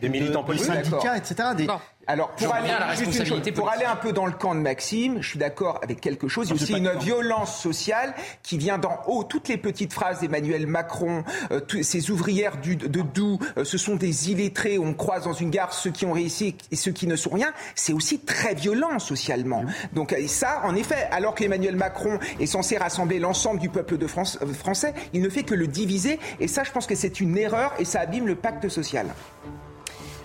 des 0.00 0.08
militants 0.08 0.44
politiques. 0.44 0.72
syndicats, 0.72 0.96
D'accord. 0.96 1.16
etc. 1.16 1.48
Des, 1.56 1.66
Alors, 2.08 2.30
pour 2.30 2.54
aller, 2.54 2.62
reviens 2.62 2.76
à 2.76 2.80
la 2.80 2.86
juste 2.94 3.02
une 3.02 3.08
responsabilité 3.08 3.50
chose, 3.50 3.56
pour 3.56 3.66
politique. 3.66 3.86
aller 3.86 3.92
un 3.92 4.00
peu 4.00 4.12
dans 4.14 4.24
le 4.24 4.32
camp 4.32 4.54
de 4.54 4.60
Maxime, 4.60 5.18
je 5.20 5.28
suis 5.28 5.38
d'accord 5.38 5.78
avec 5.82 6.00
quelque 6.00 6.26
chose. 6.26 6.46
Il 6.48 6.56
y 6.56 6.58
a 6.58 6.62
aussi 6.62 6.72
une 6.72 6.98
violence 6.98 7.60
sociale 7.60 8.14
qui 8.42 8.56
vient 8.56 8.78
d'en 8.78 8.98
haut. 9.06 9.24
Toutes 9.24 9.48
les 9.48 9.58
petites 9.58 9.92
phrases 9.92 10.20
d'Emmanuel 10.20 10.66
Macron, 10.66 11.22
euh, 11.50 11.60
ces 11.82 12.10
ouvrières 12.10 12.56
du, 12.56 12.76
de 12.76 13.02
Doubs, 13.02 13.38
euh, 13.58 13.64
ce 13.64 13.76
sont 13.76 13.96
des 13.96 14.30
illettrés. 14.30 14.78
On 14.78 14.94
croise 14.94 15.24
dans 15.24 15.34
une 15.34 15.50
gare 15.50 15.74
ceux 15.74 15.90
qui 15.90 16.06
ont 16.06 16.12
réussi 16.12 16.56
et 16.70 16.76
ceux 16.76 16.92
qui 16.92 17.06
ne 17.06 17.14
sont 17.14 17.30
rien. 17.30 17.52
C'est 17.74 17.92
aussi 17.92 18.20
très 18.20 18.54
violent 18.54 18.98
socialement. 18.98 19.64
Donc 19.92 20.14
et 20.14 20.28
ça, 20.28 20.62
en 20.64 20.74
effet, 20.76 21.08
alors 21.10 21.34
qu'Emmanuel 21.34 21.76
Macron 21.76 22.18
est 22.40 22.46
censé 22.46 22.78
rassembler 22.78 23.18
l'ensemble 23.18 23.60
du 23.60 23.68
peuple 23.68 23.98
de 23.98 24.06
France, 24.06 24.38
euh, 24.40 24.46
français, 24.54 24.94
il 25.12 25.20
ne 25.20 25.28
fait 25.28 25.42
que 25.42 25.54
le 25.54 25.66
diviser. 25.66 26.18
Et 26.40 26.48
ça, 26.48 26.64
je 26.64 26.70
pense 26.70 26.86
que 26.86 26.94
c'est 26.94 27.20
une 27.20 27.36
erreur 27.36 27.74
et 27.78 27.84
ça 27.84 28.00
abîme 28.00 28.26
le 28.26 28.34
pacte 28.34 28.70
social. 28.70 29.08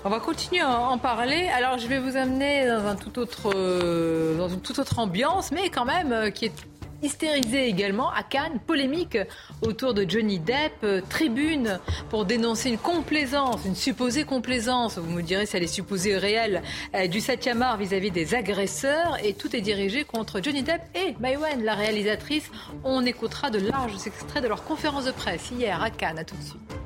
On 0.06 0.10
va 0.10 0.20
continuer 0.20 0.60
à 0.60 0.82
en 0.82 0.97
parler. 0.97 1.47
Alors, 1.56 1.78
je 1.78 1.88
vais 1.88 1.97
vous 1.97 2.18
amener 2.18 2.68
dans, 2.68 2.86
un 2.88 2.95
tout 2.95 3.20
autre, 3.20 3.54
euh, 3.56 4.38
dans 4.38 4.49
une 4.49 4.60
toute 4.60 4.78
autre 4.80 4.99
ambiance, 4.99 5.54
mais 5.54 5.70
quand 5.70 5.86
même 5.86 6.12
euh, 6.12 6.30
qui 6.30 6.45
est 6.45 6.54
hystérisée 7.01 7.68
également 7.70 8.12
à 8.12 8.22
Cannes. 8.22 8.60
Polémique 8.68 9.18
autour 9.62 9.93
de 9.93 10.06
Johnny 10.06 10.39
Depp. 10.39 10.74
euh, 10.84 10.99
tribune 11.10 11.80
pour 12.10 12.26
dénoncer 12.26 12.68
une 12.68 12.78
complaisance, 12.78 13.62
une 13.66 13.78
supposée 13.78 14.26
complaisance. 14.26 14.97
Vous 14.97 15.10
me 15.10 15.22
direz 15.22 15.45
si 15.45 15.56
elle 15.56 15.64
est 15.64 15.68
supposée 15.68 16.18
réelle 16.18 16.64
du 17.10 17.20
7e 17.20 17.62
art 17.62 17.78
vis-à-vis 17.78 18.12
des 18.12 18.36
agresseurs. 18.36 19.18
Et 19.24 19.34
tout 19.34 19.56
est 19.56 19.62
dirigé 19.62 20.04
contre 20.04 20.41
Johnny 20.43 20.64
Depp 20.64 20.82
et 20.95 21.16
Maïwen, 21.22 21.64
la 21.64 21.76
réalisatrice. 21.76 22.51
On 22.84 23.06
écoutera 23.06 23.49
de 23.49 23.60
larges 23.60 24.06
extraits 24.06 24.43
de 24.43 24.49
leur 24.49 24.66
conférence 24.66 25.06
de 25.06 25.12
presse 25.12 25.49
hier 25.58 25.82
à 25.82 25.89
Cannes. 25.89 26.20
À 26.20 26.26
tout 26.26 26.36
de 26.36 26.43
suite. 26.43 26.83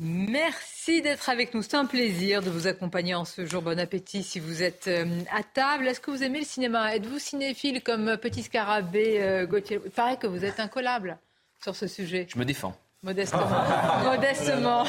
Merci 0.00 1.02
d'être 1.02 1.28
avec 1.28 1.54
nous. 1.54 1.62
C'est 1.62 1.74
un 1.74 1.84
plaisir 1.84 2.40
de 2.40 2.50
vous 2.50 2.68
accompagner 2.68 3.16
en 3.16 3.24
ce 3.24 3.44
jour. 3.44 3.62
Bon 3.62 3.80
appétit 3.80 4.22
si 4.22 4.38
vous 4.38 4.62
êtes 4.62 4.86
euh, 4.86 5.04
à 5.36 5.42
table. 5.42 5.88
Est-ce 5.88 5.98
que 5.98 6.12
vous 6.12 6.22
aimez 6.22 6.38
le 6.38 6.44
cinéma? 6.44 6.94
Êtes-vous 6.94 7.18
cinéphile 7.18 7.82
comme 7.82 8.16
Petit 8.16 8.44
Scarabée, 8.44 9.20
euh, 9.20 9.46
Gauthier? 9.46 9.80
Il 9.84 9.90
paraît 9.90 10.16
que 10.16 10.28
vous 10.28 10.44
êtes 10.44 10.60
incollable 10.60 11.18
sur 11.60 11.74
ce 11.74 11.88
sujet. 11.88 12.28
Je 12.32 12.38
me 12.38 12.44
défends. 12.44 12.76
Modestement. 13.02 13.46
Modestement. 14.04 14.84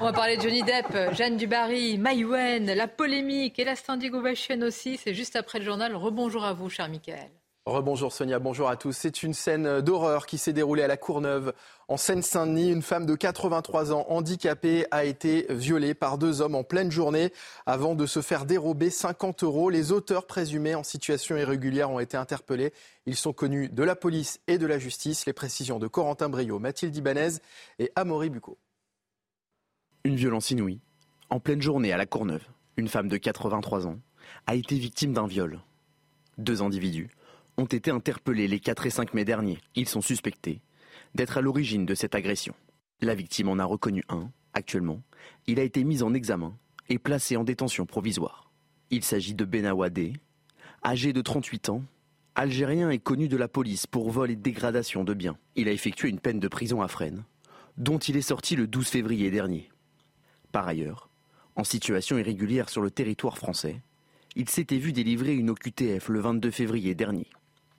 On 0.00 0.04
va 0.04 0.12
parler 0.12 0.36
de 0.36 0.42
Johnny 0.42 0.62
Depp, 0.62 1.12
Jeanne 1.14 1.36
Dubarry, 1.36 1.98
Maïwen, 1.98 2.72
la 2.72 2.86
polémique 2.86 3.58
et 3.58 3.64
la 3.64 3.74
standing 3.74 4.12
ovation 4.12 4.60
aussi. 4.62 4.98
C'est 5.02 5.14
juste 5.14 5.34
après 5.34 5.58
le 5.58 5.64
journal. 5.64 5.96
Rebonjour 5.96 6.44
à 6.44 6.52
vous, 6.52 6.70
cher 6.70 6.88
Michael. 6.88 7.30
Rebonjour 7.66 8.12
Sonia, 8.12 8.38
bonjour 8.38 8.68
à 8.68 8.76
tous. 8.76 8.92
C'est 8.92 9.24
une 9.24 9.34
scène 9.34 9.80
d'horreur 9.80 10.26
qui 10.26 10.38
s'est 10.38 10.52
déroulée 10.52 10.84
à 10.84 10.86
la 10.86 10.96
Courneuve, 10.96 11.52
en 11.88 11.96
Seine-Saint-Denis. 11.96 12.70
Une 12.70 12.82
femme 12.82 13.06
de 13.06 13.14
83 13.14 13.92
ans 13.92 14.06
handicapée 14.08 14.86
a 14.90 15.04
été 15.04 15.46
violée 15.50 15.94
par 15.94 16.18
deux 16.18 16.40
hommes 16.40 16.54
en 16.54 16.64
pleine 16.64 16.90
journée 16.90 17.32
avant 17.66 17.94
de 17.94 18.06
se 18.06 18.22
faire 18.22 18.46
dérober 18.46 18.90
50 18.90 19.42
euros. 19.42 19.70
Les 19.70 19.92
auteurs 19.92 20.26
présumés 20.26 20.74
en 20.74 20.82
situation 20.82 21.36
irrégulière 21.36 21.90
ont 21.90 22.00
été 22.00 22.16
interpellés. 22.16 22.72
Ils 23.06 23.16
sont 23.16 23.32
connus 23.32 23.68
de 23.68 23.82
la 23.82 23.96
police 23.96 24.40
et 24.46 24.58
de 24.58 24.66
la 24.66 24.78
justice. 24.78 25.26
Les 25.26 25.32
précisions 25.32 25.78
de 25.78 25.86
Corentin 25.86 26.28
Brio, 26.28 26.58
Mathilde 26.58 26.96
Ibanez 26.96 27.38
et 27.78 27.90
Amaury 27.94 28.30
Bucco. 28.30 28.58
Une 30.04 30.16
violence 30.16 30.50
inouïe. 30.50 30.80
En 31.30 31.40
pleine 31.40 31.62
journée 31.62 31.92
à 31.92 31.96
la 31.96 32.06
Courneuve, 32.06 32.44
une 32.76 32.88
femme 32.88 33.08
de 33.08 33.16
83 33.16 33.86
ans 33.86 33.98
a 34.46 34.54
été 34.54 34.76
victime 34.76 35.12
d'un 35.12 35.26
viol. 35.26 35.60
Deux 36.38 36.62
individus 36.62 37.10
ont 37.56 37.64
été 37.64 37.90
interpellés 37.90 38.48
les 38.48 38.60
4 38.60 38.86
et 38.86 38.90
5 38.90 39.14
mai 39.14 39.24
dernier. 39.24 39.58
Ils 39.74 39.88
sont 39.88 40.02
suspectés 40.02 40.60
d'être 41.16 41.38
à 41.38 41.40
l'origine 41.40 41.86
de 41.86 41.94
cette 41.94 42.14
agression. 42.14 42.54
La 43.00 43.14
victime 43.14 43.48
en 43.48 43.58
a 43.58 43.64
reconnu 43.64 44.04
un. 44.08 44.30
Actuellement, 44.52 45.02
il 45.46 45.58
a 45.58 45.64
été 45.64 45.82
mis 45.82 46.02
en 46.02 46.14
examen 46.14 46.56
et 46.88 46.98
placé 46.98 47.36
en 47.36 47.44
détention 47.44 47.86
provisoire. 47.86 48.52
Il 48.90 49.02
s'agit 49.02 49.34
de 49.34 49.44
Benawadé, 49.44 50.12
âgé 50.84 51.12
de 51.12 51.20
38 51.20 51.70
ans, 51.70 51.82
algérien 52.34 52.90
et 52.90 52.98
connu 52.98 53.28
de 53.28 53.36
la 53.36 53.48
police 53.48 53.86
pour 53.86 54.10
vol 54.10 54.30
et 54.30 54.36
dégradation 54.36 55.02
de 55.02 55.14
biens. 55.14 55.38
Il 55.56 55.68
a 55.68 55.72
effectué 55.72 56.08
une 56.08 56.20
peine 56.20 56.38
de 56.38 56.48
prison 56.48 56.82
à 56.82 56.88
Fresnes, 56.88 57.24
dont 57.76 57.98
il 57.98 58.16
est 58.16 58.22
sorti 58.22 58.54
le 58.54 58.66
12 58.66 58.86
février 58.86 59.30
dernier. 59.30 59.70
Par 60.52 60.68
ailleurs, 60.68 61.10
en 61.56 61.64
situation 61.64 62.18
irrégulière 62.18 62.68
sur 62.68 62.82
le 62.82 62.90
territoire 62.90 63.38
français, 63.38 63.80
il 64.36 64.48
s'était 64.48 64.78
vu 64.78 64.92
délivrer 64.92 65.34
une 65.34 65.50
OQTF 65.50 66.08
le 66.08 66.20
22 66.20 66.50
février 66.50 66.94
dernier. 66.94 67.26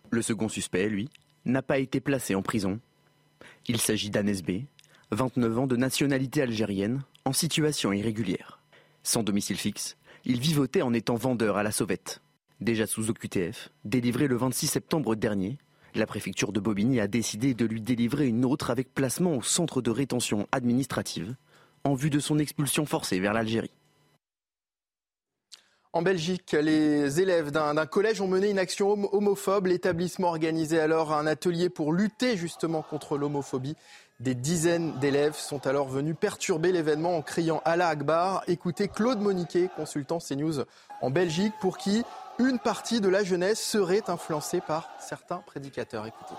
Le 0.10 0.24
second 0.24 0.50
suspect, 0.50 0.90
lui, 0.90 1.10
n'a 1.46 1.62
pas 1.62 1.78
été 1.78 2.00
placé 2.00 2.36
en 2.36 2.42
prison. 2.42 2.80
Il 3.68 3.80
s'agit 3.80 4.10
d'Anes 4.10 4.42
B, 4.42 4.64
29 5.12 5.60
ans 5.60 5.68
de 5.68 5.76
nationalité 5.76 6.42
algérienne, 6.42 7.04
en 7.26 7.34
situation 7.34 7.94
irrégulière. 7.94 8.60
Sans 9.04 9.24
domicile 9.24 9.58
fixe, 9.58 9.98
il 10.26 10.40
vivotait 10.40 10.82
en 10.82 10.94
étant 10.94 11.16
vendeur 11.16 11.58
à 11.58 11.64
la 11.64 11.72
sauvette. 11.72 12.22
Déjà 12.60 12.88
sous 12.88 13.10
OQTF, 13.10 13.70
délivré 13.86 14.28
le 14.28 14.36
26 14.36 14.68
septembre 14.68 15.16
dernier, 15.16 15.58
la 15.96 16.06
préfecture 16.06 16.52
de 16.52 16.60
Bobigny 16.60 17.00
a 17.00 17.08
décidé 17.08 17.54
de 17.54 17.66
lui 17.66 17.82
délivrer 17.82 18.28
une 18.28 18.46
autre 18.46 18.70
avec 18.70 18.94
placement 18.94 19.36
au 19.36 19.42
centre 19.42 19.82
de 19.82 19.90
rétention 19.90 20.48
administrative, 20.52 21.36
en 21.84 21.94
vue 21.94 22.10
de 22.10 22.20
son 22.20 22.40
expulsion 22.40 22.86
forcée 22.86 23.20
vers 23.20 23.34
l'Algérie. 23.34 23.72
En 25.98 26.04
Belgique, 26.04 26.52
les 26.52 27.22
élèves 27.22 27.50
d'un 27.50 27.88
collège 27.88 28.22
ont 28.22 28.28
mené 28.28 28.52
une 28.52 28.60
action 28.60 28.92
homo- 28.92 29.10
homophobe. 29.14 29.66
L'établissement 29.66 30.28
organisait 30.28 30.80
alors 30.80 31.12
un 31.12 31.26
atelier 31.26 31.70
pour 31.70 31.92
lutter 31.92 32.38
justement 32.38 32.84
contre 32.84 33.18
l'homophobie. 33.18 33.76
Des 34.20 34.36
dizaines 34.36 35.00
d'élèves 35.00 35.34
sont 35.34 35.66
alors 35.66 35.88
venus 35.88 36.16
perturber 36.16 36.72
l'événement 36.72 37.18
en 37.18 37.24
criant 37.24 37.64
Allah 37.66 37.88
Akbar. 37.88 38.44
Écoutez 38.48 38.90
Claude 38.90 39.20
Moniquet, 39.20 39.72
consultant 39.76 40.20
CNews 40.20 40.66
en 41.02 41.10
Belgique, 41.10 41.54
pour 41.62 41.80
qui 41.80 42.04
une 42.38 42.60
partie 42.60 43.02
de 43.02 43.10
la 43.10 43.24
jeunesse 43.24 43.60
serait 43.60 44.08
influencée 44.08 44.62
par 44.62 44.92
certains 45.00 45.42
prédicateurs. 45.48 46.06
Écoutez. 46.06 46.36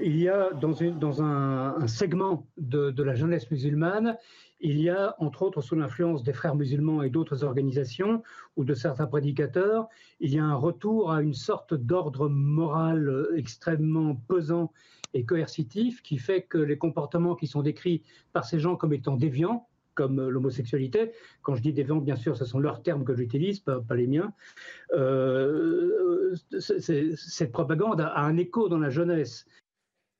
Il 0.00 0.18
y 0.18 0.30
a 0.30 0.48
dans, 0.54 1.22
un, 1.22 1.86
segment 1.86 2.46
de 2.56 3.02
la 3.02 3.14
jeunesse 3.14 3.50
musulmane, 3.50 4.16
il 4.62 4.80
y 4.80 4.88
a, 4.88 5.16
entre 5.18 5.42
autres, 5.42 5.60
sous 5.60 5.74
l'influence 5.74 6.22
des 6.22 6.32
frères 6.32 6.54
musulmans 6.54 7.02
et 7.02 7.10
d'autres 7.10 7.42
organisations 7.44 8.22
ou 8.56 8.64
de 8.64 8.74
certains 8.74 9.06
prédicateurs, 9.06 9.88
il 10.20 10.32
y 10.32 10.38
a 10.38 10.44
un 10.44 10.54
retour 10.54 11.10
à 11.10 11.20
une 11.20 11.34
sorte 11.34 11.74
d'ordre 11.74 12.28
moral 12.28 13.26
extrêmement 13.36 14.14
pesant 14.28 14.72
et 15.14 15.24
coercitif 15.24 16.02
qui 16.02 16.16
fait 16.16 16.42
que 16.42 16.58
les 16.58 16.78
comportements 16.78 17.34
qui 17.34 17.46
sont 17.46 17.62
décrits 17.62 18.02
par 18.32 18.44
ces 18.44 18.60
gens 18.60 18.76
comme 18.76 18.92
étant 18.92 19.16
déviants, 19.16 19.68
comme 19.94 20.28
l'homosexualité. 20.28 21.12
Quand 21.42 21.54
je 21.54 21.62
dis 21.62 21.72
déviants, 21.72 21.98
bien 21.98 22.16
sûr, 22.16 22.36
ce 22.36 22.44
sont 22.44 22.60
leurs 22.60 22.82
termes 22.82 23.04
que 23.04 23.14
j'utilise, 23.14 23.60
pas, 23.60 23.82
les 23.90 24.06
miens. 24.06 24.32
Euh, 24.94 26.34
cette 26.58 27.52
propagande 27.52 28.00
a 28.00 28.20
un 28.20 28.36
écho 28.36 28.68
dans 28.68 28.78
la 28.78 28.90
jeunesse. 28.90 29.44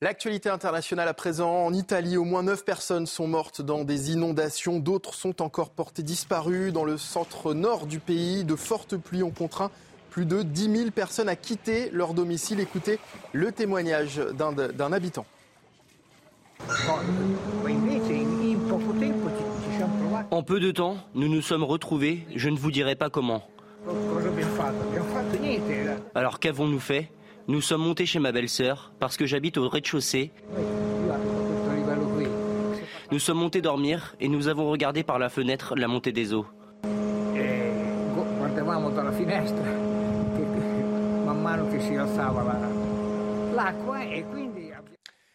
L'actualité 0.03 0.49
internationale 0.49 1.07
à 1.07 1.15
présent, 1.15 1.65
en 1.65 1.73
Italie, 1.73 2.17
au 2.17 2.25
moins 2.25 2.43
9 2.43 2.65
personnes 2.65 3.07
sont 3.07 3.29
mortes 3.29 3.63
dans 3.63 3.85
des 3.85 4.11
inondations, 4.11 4.81
d'autres 4.81 5.15
sont 5.15 5.41
encore 5.41 5.71
portées 5.71 6.03
disparues. 6.03 6.73
Dans 6.73 6.85
le 6.85 6.99
centre 6.99 7.55
nord 7.55 7.87
du 7.87 8.01
pays, 8.01 8.43
de 8.43 8.57
fortes 8.57 8.97
pluies 8.97 9.23
ont 9.23 9.31
contraint 9.31 9.71
plus 10.11 10.27
de 10.27 10.43
10 10.43 10.77
000 10.77 10.91
personnes 10.91 11.29
à 11.29 11.37
quitter 11.37 11.89
leur 11.93 12.15
domicile. 12.15 12.59
Écoutez 12.59 12.99
le 13.33 13.53
témoignage 13.53 14.21
d'un 14.35 14.93
habitant. 14.93 15.25
En 20.33 20.43
peu 20.43 20.59
de 20.59 20.73
temps, 20.73 20.97
nous 21.15 21.29
nous 21.29 21.43
sommes 21.43 21.63
retrouvés, 21.63 22.27
je 22.35 22.49
ne 22.49 22.59
vous 22.59 22.73
dirai 22.73 22.97
pas 22.97 23.09
comment. 23.09 23.45
Alors 26.17 26.41
qu'avons-nous 26.41 26.81
fait? 26.81 27.09
Nous 27.49 27.61
sommes 27.61 27.83
montés 27.83 28.07
chez 28.07 28.19
ma 28.19 28.33
belle-sœur 28.33 28.93
parce 28.99 29.17
que 29.17 29.27
j'habite 29.27 29.57
au 29.59 29.69
rez-de-chaussée. 29.69 30.33
Nous 33.11 33.19
sommes 33.19 33.39
montés 33.39 33.61
dormir 33.61 34.15
et 34.21 34.29
nous 34.29 34.49
avons 34.49 34.71
regardé 34.71 35.03
par 35.03 35.19
la 35.19 35.29
fenêtre 35.29 35.75
la 35.77 35.89
montée 35.89 36.13
des 36.13 36.33
eaux. 36.33 36.47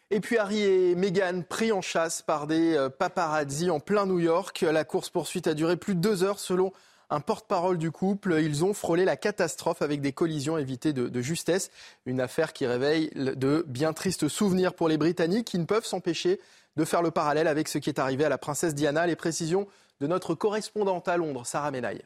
Et 0.10 0.20
puis 0.22 0.38
Harry 0.38 0.62
et 0.64 0.96
Meghan 0.96 1.42
pris 1.48 1.72
en 1.72 1.82
chasse 1.82 2.22
par 2.22 2.48
des 2.48 2.76
euh, 2.76 2.90
paparazzi 2.90 3.70
en 3.70 3.82
plein 3.82 4.06
New 4.06 4.20
York. 4.20 4.62
La 4.62 4.86
course-poursuite 4.86 5.48
a 5.48 5.54
duré 5.54 5.76
plus 5.76 5.96
de 5.96 6.00
deux 6.00 6.24
heures 6.24 6.40
selon 6.40 6.72
un 7.10 7.20
porte-parole 7.20 7.78
du 7.78 7.92
couple. 7.92 8.40
Ils 8.42 8.66
ont 8.66 8.74
frôlé 8.74 9.06
la 9.06 9.18
catastrophe 9.18 9.82
avec 9.82 10.02
des 10.02 10.12
collisions 10.12 10.58
évitées 10.58 10.94
de, 10.94 11.22
justesse. 11.22 11.72
Une 12.06 12.20
affaire 12.20 12.54
qui 12.54 12.66
réveille 12.66 13.12
de 13.16 13.66
bien 13.68 13.94
tristes 13.94 14.28
souvenirs 14.28 14.74
pour 14.74 14.90
les 14.90 14.98
Britanniques 14.98 15.48
qui 15.48 15.60
ne 15.60 15.66
peuvent 15.66 15.86
s'empêcher 15.86 16.40
de 16.76 16.86
faire 16.86 17.02
le 17.02 17.12
parallèle 17.12 17.48
avec 17.48 17.68
ce 17.68 17.78
qui 17.78 17.90
est 17.90 18.00
arrivé 18.00 18.26
à 18.26 18.30
la 18.30 18.38
princesse 18.38 18.76
Diana. 18.76 19.08
Les 19.08 19.16
précisions 19.16 19.68
de 20.00 20.08
notre 20.08 20.36
correspondante 20.36 21.08
à 21.08 21.18
Londres, 21.18 21.46
Sarah 21.46 21.72
Menaille 21.72 22.04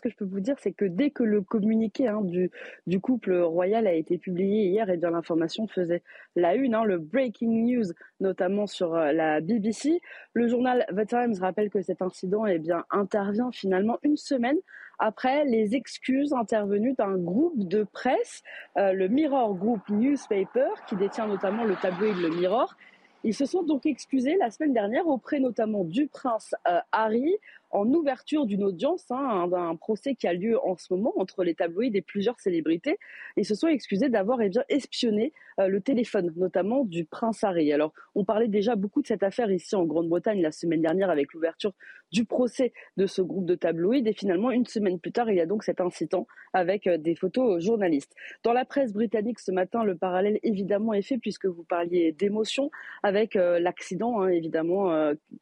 ce 0.00 0.02
que 0.02 0.08
je 0.08 0.16
peux 0.16 0.24
vous 0.24 0.40
dire, 0.40 0.56
c'est 0.60 0.72
que 0.72 0.86
dès 0.86 1.10
que 1.10 1.22
le 1.22 1.42
communiqué 1.42 2.08
hein, 2.08 2.22
du, 2.22 3.00
couple 3.00 3.34
royal 3.36 3.86
a 3.86 3.92
été 3.92 4.16
publié 4.16 4.68
hier, 4.68 4.88
et 4.88 4.94
eh 4.94 4.96
bien 4.96 5.10
l'information 5.10 5.66
faisait 5.66 6.02
la 6.36 6.54
une, 6.54 6.74
hein, 6.74 6.84
le 6.84 6.96
breaking 6.96 7.66
news, 7.66 7.84
notamment 8.18 8.66
sur 8.66 8.94
euh, 8.94 9.12
la 9.12 9.42
BBC. 9.42 10.00
Le 10.32 10.48
journal 10.48 10.86
The 10.88 11.06
Times 11.06 11.34
rappelle 11.38 11.68
que 11.68 11.82
cet 11.82 12.00
incident 12.00 12.46
eh 12.46 12.58
bien, 12.58 12.84
intervient 12.90 13.52
finalement 13.52 13.98
une 14.02 14.16
semaine 14.16 14.56
après 14.98 15.44
les 15.44 15.74
excuses 15.74 16.32
intervenues 16.32 16.94
d'un 16.94 17.18
groupe 17.18 17.68
de 17.68 17.82
presse, 17.84 18.42
euh, 18.78 18.92
le 18.92 19.08
Mirror 19.08 19.54
Group 19.54 19.82
Newspaper, 19.90 20.68
qui 20.88 20.96
détient 20.96 21.26
notamment 21.26 21.64
le 21.64 21.74
tabloïd 21.76 22.16
Le 22.16 22.30
Mirror. 22.30 22.74
Ils 23.22 23.34
se 23.34 23.44
sont 23.44 23.62
donc 23.62 23.84
excusés 23.84 24.36
la 24.38 24.50
semaine 24.50 24.72
dernière 24.72 25.06
auprès 25.06 25.40
notamment 25.40 25.84
du 25.84 26.06
prince 26.06 26.54
euh, 26.66 26.80
Harry, 26.90 27.36
en 27.70 27.86
ouverture 27.92 28.46
d'une 28.46 28.64
audience, 28.64 29.04
hein, 29.10 29.46
d'un 29.48 29.76
procès 29.76 30.14
qui 30.14 30.26
a 30.26 30.32
lieu 30.32 30.58
en 30.64 30.76
ce 30.76 30.92
moment 30.92 31.12
entre 31.16 31.44
les 31.44 31.54
tabloïds 31.54 31.96
et 31.96 32.02
plusieurs 32.02 32.38
célébrités. 32.40 32.98
Ils 33.36 33.44
se 33.44 33.54
sont 33.54 33.68
excusés 33.68 34.08
d'avoir 34.08 34.40
eh 34.42 34.48
bien, 34.48 34.64
espionné 34.68 35.32
euh, 35.60 35.68
le 35.68 35.80
téléphone, 35.80 36.32
notamment 36.36 36.84
du 36.84 37.04
prince 37.04 37.44
Harry. 37.44 37.72
Alors, 37.72 37.92
on 38.14 38.24
parlait 38.24 38.48
déjà 38.48 38.74
beaucoup 38.74 39.02
de 39.02 39.06
cette 39.06 39.22
affaire 39.22 39.50
ici 39.50 39.76
en 39.76 39.84
Grande-Bretagne 39.84 40.42
la 40.42 40.52
semaine 40.52 40.82
dernière 40.82 41.10
avec 41.10 41.32
l'ouverture 41.32 41.72
du 42.12 42.24
procès 42.24 42.72
de 42.96 43.06
ce 43.06 43.22
groupe 43.22 43.46
de 43.46 43.54
tabloïds. 43.54 44.06
Et 44.06 44.12
finalement, 44.12 44.50
une 44.50 44.66
semaine 44.66 44.98
plus 44.98 45.12
tard, 45.12 45.30
il 45.30 45.36
y 45.36 45.40
a 45.40 45.46
donc 45.46 45.62
cet 45.62 45.80
incident 45.80 46.26
avec 46.52 46.86
euh, 46.86 46.98
des 46.98 47.14
photos 47.14 47.62
journalistes. 47.62 48.14
Dans 48.42 48.52
la 48.52 48.64
presse 48.64 48.92
britannique 48.92 49.38
ce 49.38 49.52
matin, 49.52 49.84
le 49.84 49.96
parallèle 49.96 50.40
évidemment 50.42 50.92
est 50.92 51.02
fait 51.02 51.18
puisque 51.18 51.46
vous 51.46 51.62
parliez 51.62 52.12
d'émotion 52.12 52.70
avec 53.04 53.36
euh, 53.36 53.60
l'accident, 53.60 54.22
hein, 54.22 54.28
évidemment, 54.28 54.90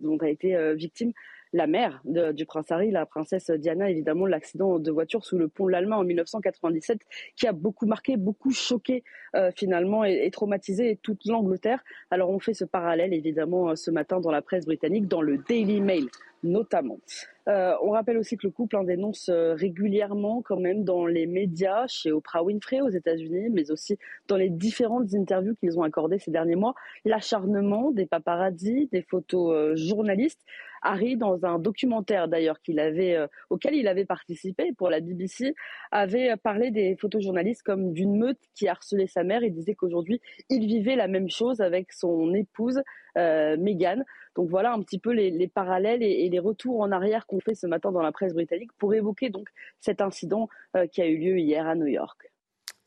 dont 0.01 0.19
a 0.19 0.29
été 0.29 0.75
victime 0.75 1.13
la 1.53 1.67
mère 1.67 2.03
du 2.05 2.47
prince 2.47 2.71
Harry, 2.71 2.91
la 2.91 3.07
princesse 3.07 3.51
Diana, 3.51 3.91
évidemment, 3.91 4.27
l'accident 4.27 4.79
de 4.79 4.91
voiture 4.91 5.25
sous 5.25 5.39
le 5.39 5.49
pont 5.49 5.67
de 5.67 5.73
l'Allemagne 5.73 6.01
en 6.01 6.05
1997, 6.05 7.01
qui 7.37 7.47
a 7.47 7.53
beaucoup 7.53 7.87
marqué, 7.87 8.17
beaucoup 8.17 8.51
choqué 8.51 9.03
euh, 9.35 9.51
finalement 9.55 10.05
et, 10.05 10.31
traumatisé 10.31 10.99
toute 11.03 11.25
l'Angleterre. 11.27 11.83
Alors 12.11 12.31
on 12.31 12.39
fait 12.39 12.55
ce 12.55 12.65
parallèle 12.65 13.15
évidemment 13.15 13.71
euh, 13.71 13.75
ce 13.77 13.91
matin 13.91 14.21
dans 14.21 14.31
la 14.31 14.43
presse 14.43 14.67
britannique, 14.67 15.09
dans 15.09 15.23
le 15.23 15.39
Daily 15.39 15.81
Mail 15.81 16.09
notamment. 16.43 16.99
Euh, 17.49 17.75
on 17.83 17.91
rappelle 17.91 18.19
aussi 18.19 18.37
que 18.37 18.47
le 18.47 18.53
couple 18.53 18.77
en 18.77 18.85
dénonce 18.85 19.29
euh, 19.31 19.55
régulièrement 19.55 20.43
quand 20.43 20.59
même 20.59 20.85
dans 20.85 21.07
les 21.07 21.27
médias, 21.27 21.87
chez 21.87 22.13
Oprah 22.13 22.43
Winfrey 22.43 22.81
aux 22.81 22.91
États-Unis, 22.91 23.49
mais 23.51 23.71
aussi 23.71 23.99
dans 24.29 24.37
les 24.37 24.51
différentes 24.51 25.15
interviews 25.15 25.55
qu'ils 25.57 25.79
ont 25.79 25.83
accordées 25.83 26.19
ces 26.19 26.31
derniers 26.31 26.57
mois, 26.57 26.75
l'acharnement 27.05 27.91
des 27.91 28.07
paparazzi, 28.07 28.89
des 28.93 29.03
photos 29.03 29.55
euh, 29.55 29.77
journalistes. 29.77 30.45
Harry, 30.83 31.17
dans 31.17 31.45
un 31.45 31.59
documentaire 31.59 32.29
d'ailleurs 32.29 32.59
avait, 32.79 33.19
auquel 33.51 33.75
il 33.75 33.89
avait 33.89 34.05
participé 34.05 34.73
pour 34.77 34.91
la 34.91 35.01
BBC, 35.01 35.55
avait 35.91 36.37
parlé 36.37 36.71
des 36.71 36.97
photojournalistes 36.97 37.63
comme 37.63 37.93
d'une 37.93 38.17
meute 38.17 38.39
qui 38.55 38.69
harcelait 38.69 39.07
sa 39.07 39.25
mère. 39.25 39.43
Il 39.43 39.53
disait 39.53 39.75
qu'aujourd'hui, 39.75 40.21
il 40.51 40.67
vivait 40.67 40.97
la 40.97 41.09
même 41.09 41.31
chose 41.31 41.61
avec 41.61 41.93
son 41.93 42.35
épouse 42.35 42.83
Meghan. 43.17 44.05
Donc 44.39 44.51
voilà 44.51 44.73
un 44.73 44.81
petit 44.83 45.01
peu 45.01 45.11
les, 45.11 45.49
parallèles 45.49 46.01
et, 46.01 46.29
les 46.29 46.39
retours 46.39 46.81
en 46.81 46.93
arrière 46.93 47.27
qu'on 47.27 47.41
fait 47.41 47.57
ce 47.57 47.67
matin 47.67 47.91
dans 47.91 48.03
la 48.03 48.13
presse 48.13 48.35
britannique 48.35 48.71
pour 48.79 48.95
évoquer 48.95 49.31
donc 49.31 49.49
cet 49.81 50.01
incident 50.01 50.49
euh, 50.77 50.87
qui 50.87 51.03
a 51.03 51.07
eu 51.07 51.19
lieu 51.19 51.39
hier 51.39 51.67
à 51.67 51.75
New 51.75 51.89
York. 51.89 52.28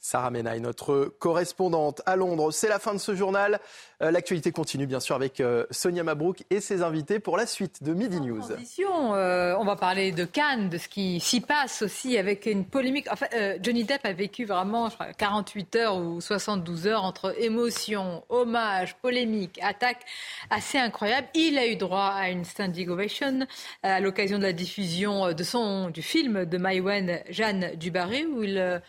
Sarah 0.03 0.31
Menaille, 0.31 0.61
notre 0.61 1.13
correspondante 1.19 2.01
à 2.07 2.15
Londres. 2.15 2.51
C'est 2.51 2.67
la 2.67 2.79
fin 2.79 2.93
de 2.93 2.97
ce 2.97 3.13
journal. 3.13 3.59
Euh, 4.01 4.09
l'actualité 4.09 4.51
continue 4.51 4.87
bien 4.87 4.99
sûr 4.99 5.15
avec 5.15 5.39
euh, 5.39 5.67
Sonia 5.69 6.03
Mabrouk 6.03 6.43
et 6.49 6.59
ses 6.59 6.81
invités 6.81 7.19
pour 7.19 7.37
la 7.37 7.45
suite 7.45 7.83
de 7.83 7.93
Midi 7.93 8.19
News. 8.19 8.41
Euh, 8.51 9.55
on 9.59 9.63
va 9.63 9.75
parler 9.75 10.11
de 10.11 10.25
Cannes, 10.25 10.69
de 10.69 10.79
ce 10.79 10.87
qui 10.87 11.19
s'y 11.19 11.39
passe 11.39 11.83
aussi 11.83 12.17
avec 12.17 12.47
une 12.47 12.65
polémique. 12.65 13.05
Enfin, 13.11 13.27
Johnny 13.61 13.83
Depp 13.83 14.03
a 14.03 14.13
vécu 14.13 14.45
vraiment 14.45 14.89
48 15.19 15.75
heures 15.75 15.97
ou 15.97 16.19
72 16.19 16.87
heures 16.87 17.03
entre 17.03 17.39
émotion, 17.39 18.23
hommage, 18.29 18.95
polémique, 18.95 19.59
attaque 19.61 20.03
assez 20.49 20.79
incroyable. 20.79 21.27
Il 21.35 21.59
a 21.59 21.67
eu 21.67 21.75
droit 21.75 22.11
à 22.15 22.29
une 22.29 22.43
standing 22.43 22.89
ovation 22.89 23.45
à 23.83 23.99
l'occasion 23.99 24.39
de 24.39 24.43
la 24.43 24.53
diffusion 24.53 25.31
de 25.31 25.43
son, 25.43 25.91
du 25.91 26.01
film 26.01 26.45
de 26.45 26.57
Maïwen 26.57 27.19
Jeanne 27.29 27.75
Dubarry 27.75 28.25
où 28.25 28.41
il 28.41 28.81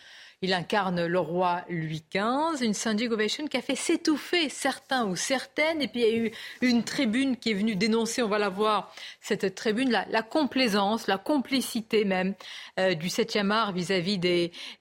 il 0.43 0.53
incarne 0.53 1.05
le 1.05 1.19
roi 1.19 1.61
Louis 1.69 2.03
XV, 2.13 2.65
une 2.65 2.73
standing 2.73 3.09
ovation 3.11 3.47
qui 3.47 3.55
a 3.55 3.61
fait 3.61 3.77
s'étouffer 3.77 4.49
certains 4.49 5.05
ou 5.05 5.15
certaines. 5.15 5.81
Et 5.81 5.87
puis 5.87 6.01
il 6.01 6.05
y 6.05 6.11
a 6.11 6.15
eu 6.17 6.31
une 6.61 6.83
tribune 6.83 7.37
qui 7.37 7.51
est 7.51 7.53
venue 7.53 7.77
dénoncer, 7.77 8.21
on 8.21 8.27
va 8.27 8.39
la 8.39 8.49
voir, 8.49 8.93
cette 9.21 9.55
tribune, 9.55 9.89
la, 9.89 10.21
complaisance, 10.21 11.07
la 11.07 11.17
complicité 11.17 12.03
même 12.03 12.33
euh, 12.77 12.93
du 12.93 13.07
7e 13.07 13.51
art 13.51 13.71
vis-à-vis 13.71 14.19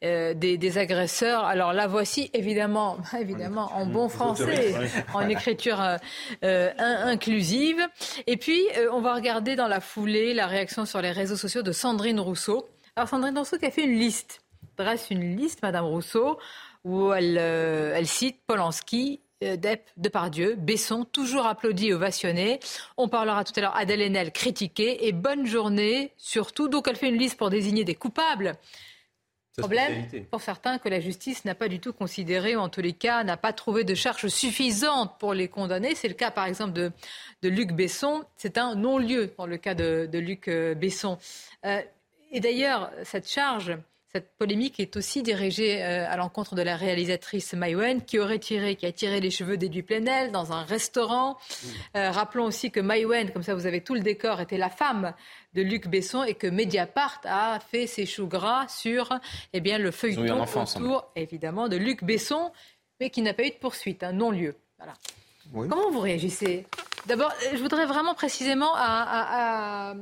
euh, 0.03 0.35
des, 0.35 0.59
des, 0.59 0.79
agresseurs. 0.79 1.45
Alors 1.45 1.73
la 1.73 1.87
voici 1.87 2.29
évidemment, 2.35 2.99
évidemment 3.21 3.71
en 3.73 3.87
bon 3.87 4.09
français, 4.09 4.75
en 5.15 5.29
écriture 5.29 5.81
euh, 6.43 6.71
inclusive. 6.77 7.87
Et 8.27 8.37
puis 8.37 8.61
on 8.91 9.01
va 9.01 9.15
regarder 9.15 9.55
dans 9.55 9.69
la 9.69 9.79
foulée 9.79 10.35
la 10.35 10.49
réaction 10.49 10.87
sur 10.87 11.01
les 11.01 11.13
réseaux 11.13 11.37
sociaux 11.37 11.63
de 11.63 11.71
Sandrine 11.71 12.19
Rousseau. 12.19 12.69
Alors 12.97 13.09
Sandrine 13.09 13.39
Rousseau 13.39 13.59
qui 13.59 13.67
a 13.67 13.71
fait 13.71 13.85
une 13.85 13.97
liste 13.97 14.42
dresse 14.77 15.09
une 15.11 15.37
liste, 15.37 15.63
Madame 15.63 15.85
Rousseau, 15.85 16.39
où 16.85 17.13
elle, 17.13 17.39
euh, 17.39 17.95
elle 17.95 18.07
cite 18.07 18.41
Polanski, 18.47 19.21
euh, 19.43 19.57
Depp, 19.57 19.89
Depardieu, 19.97 20.55
Besson, 20.57 21.05
toujours 21.05 21.47
applaudi 21.47 21.89
et 21.89 21.95
ovationné. 21.95 22.61
On 22.97 23.09
parlera 23.09 23.45
tout 23.45 23.53
à 23.57 23.61
l'heure 23.61 23.77
Adèle 23.77 24.03
Haenel, 24.03 24.33
critiqué. 24.33 25.07
Et 25.07 25.13
bonne 25.13 25.47
journée, 25.47 26.13
surtout. 26.17 26.69
Donc 26.69 26.89
elle 26.89 26.97
fait 26.97 27.09
une 27.09 27.19
liste 27.19 27.37
pour 27.37 27.51
désigner 27.51 27.85
des 27.85 27.95
coupables. 27.95 28.55
Problème 29.59 30.07
pour 30.31 30.41
certains 30.41 30.79
que 30.79 30.89
la 30.89 30.99
justice 30.99 31.45
n'a 31.45 31.55
pas 31.55 31.69
du 31.69 31.79
tout 31.79 31.93
considéré, 31.93 32.57
ou 32.57 32.61
en 32.61 32.71
tous 32.71 32.81
les 32.81 32.95
cas 32.95 33.23
n'a 33.23 33.37
pas 33.37 33.53
trouvé 33.53 33.85
de 33.85 33.95
charge 33.95 34.29
suffisante 34.29 35.19
pour 35.19 35.35
les 35.35 35.49
condamner. 35.49 35.95
C'est 35.95 36.09
le 36.09 36.15
cas 36.15 36.31
par 36.31 36.47
exemple 36.47 36.73
de, 36.73 36.91
de 37.43 37.49
Luc 37.51 37.73
Besson. 37.73 38.25
C'est 38.37 38.57
un 38.57 38.75
non-lieu 38.77 39.35
dans 39.37 39.45
le 39.45 39.59
cas 39.59 39.75
de, 39.75 40.09
de 40.11 40.19
Luc 40.19 40.49
euh, 40.49 40.75
Besson. 40.75 41.19
et 41.65 42.41
d'ailleurs, 42.41 42.91
cette 43.05 43.29
charge 43.29 43.77
cette 44.15 44.37
polémique 44.37 44.79
est 44.79 44.97
aussi 44.97 45.23
dirigée 45.23 45.83
euh, 45.83 46.07
à 46.07 46.17
l'encontre 46.17 46.55
de 46.55 46.61
la 46.61 46.77
réalisatrice 46.77 47.55
Maïwen 47.55 48.03
qui 48.03 48.19
aurait 48.19 48.39
tiré, 48.39 48.77
qui 48.77 48.85
a 48.85 48.93
tiré 48.93 49.21
les 49.21 49.31
cheveux 49.31 49.57
d'Edu 49.57 49.83
Plenel 49.83 50.33
dans 50.33 50.53
un 50.53 50.65
restaurant. 50.65 51.39
Euh, 51.97 52.11
rappelons 52.11 52.45
aussi 52.45 52.71
que 52.71 52.81
Maïwen, 52.81 53.31
comme 53.33 53.43
ça 53.43 53.55
vous 53.55 53.65
avez 53.65 53.83
tout 53.83 53.95
le 53.95 54.01
décor, 54.01 54.43
était 54.43 54.59
la 54.59 54.69
femme 54.69 55.15
de 55.55 55.63
Luc 55.63 55.89
Besson 55.89 56.25
et 56.25 56.35
que 56.35 56.47
Mediapart 56.47 57.21
a 57.25 57.59
fait 57.61 57.87
ses 57.87 58.05
choux 58.05 58.27
gras 58.27 58.69
sur 58.69 59.19
eh 59.55 59.61
bien, 59.61 59.79
le 59.79 59.91
feuilleton 59.91 60.45
autour, 60.45 61.11
évidemment, 61.17 61.69
de 61.69 61.77
Luc 61.77 62.05
Besson, 62.05 62.53
mais 63.01 63.09
qui 63.09 63.23
n'a 63.23 63.33
pas 63.33 63.45
eu 63.45 63.51
de 63.51 63.55
poursuite, 63.55 64.03
un 64.03 64.13
non-lieu. 64.13 64.57
Voilà. 64.77 64.93
Comment 65.53 65.91
vous 65.91 66.01
réagissez? 66.01 66.67
D'abord, 67.07 67.33
je 67.53 67.61
voudrais 67.61 67.87
vraiment 67.87 68.15
précisément 68.15 68.73
à, 68.77 69.95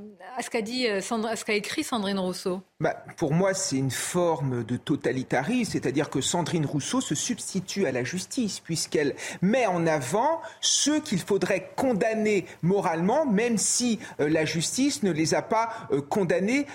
ce 0.43 0.51
qu'a 0.51 0.61
dit, 0.61 0.87
euh, 0.87 1.01
ce 1.01 1.45
qu'a 1.45 1.55
écrit 1.55 1.83
Sandrine 1.83 2.19
Rousseau. 2.19 2.61
Bah, 2.79 2.95
pour 3.17 3.33
moi, 3.33 3.55
c'est 3.55 3.77
une 3.77 3.91
forme 3.91 4.65
de 4.65 4.77
totalitarisme, 4.77 5.73
c'est-à-dire 5.73 6.11
que 6.11 6.21
Sandrine 6.21 6.67
Rousseau 6.67 7.01
se 7.01 7.15
substitue 7.15 7.87
à 7.87 7.93
la 7.93 8.05
justice, 8.05 8.61
puisqu'elle 8.61 9.15
met 9.41 9.67
en 9.67 9.87
avant 9.87 10.43
ceux 10.61 11.01
qu'il 11.01 11.21
faudrait 11.21 11.71
condamner 11.75 12.45
moralement, 12.61 13.25
même 13.25 13.57
si 13.57 13.99
euh, 14.21 14.29
la 14.29 14.45
justice 14.45 15.03
ne 15.03 15.11
les 15.11 15.35
a 15.35 15.41
pas 15.41 15.71
euh, 15.93 16.03
condamnés 16.03 16.67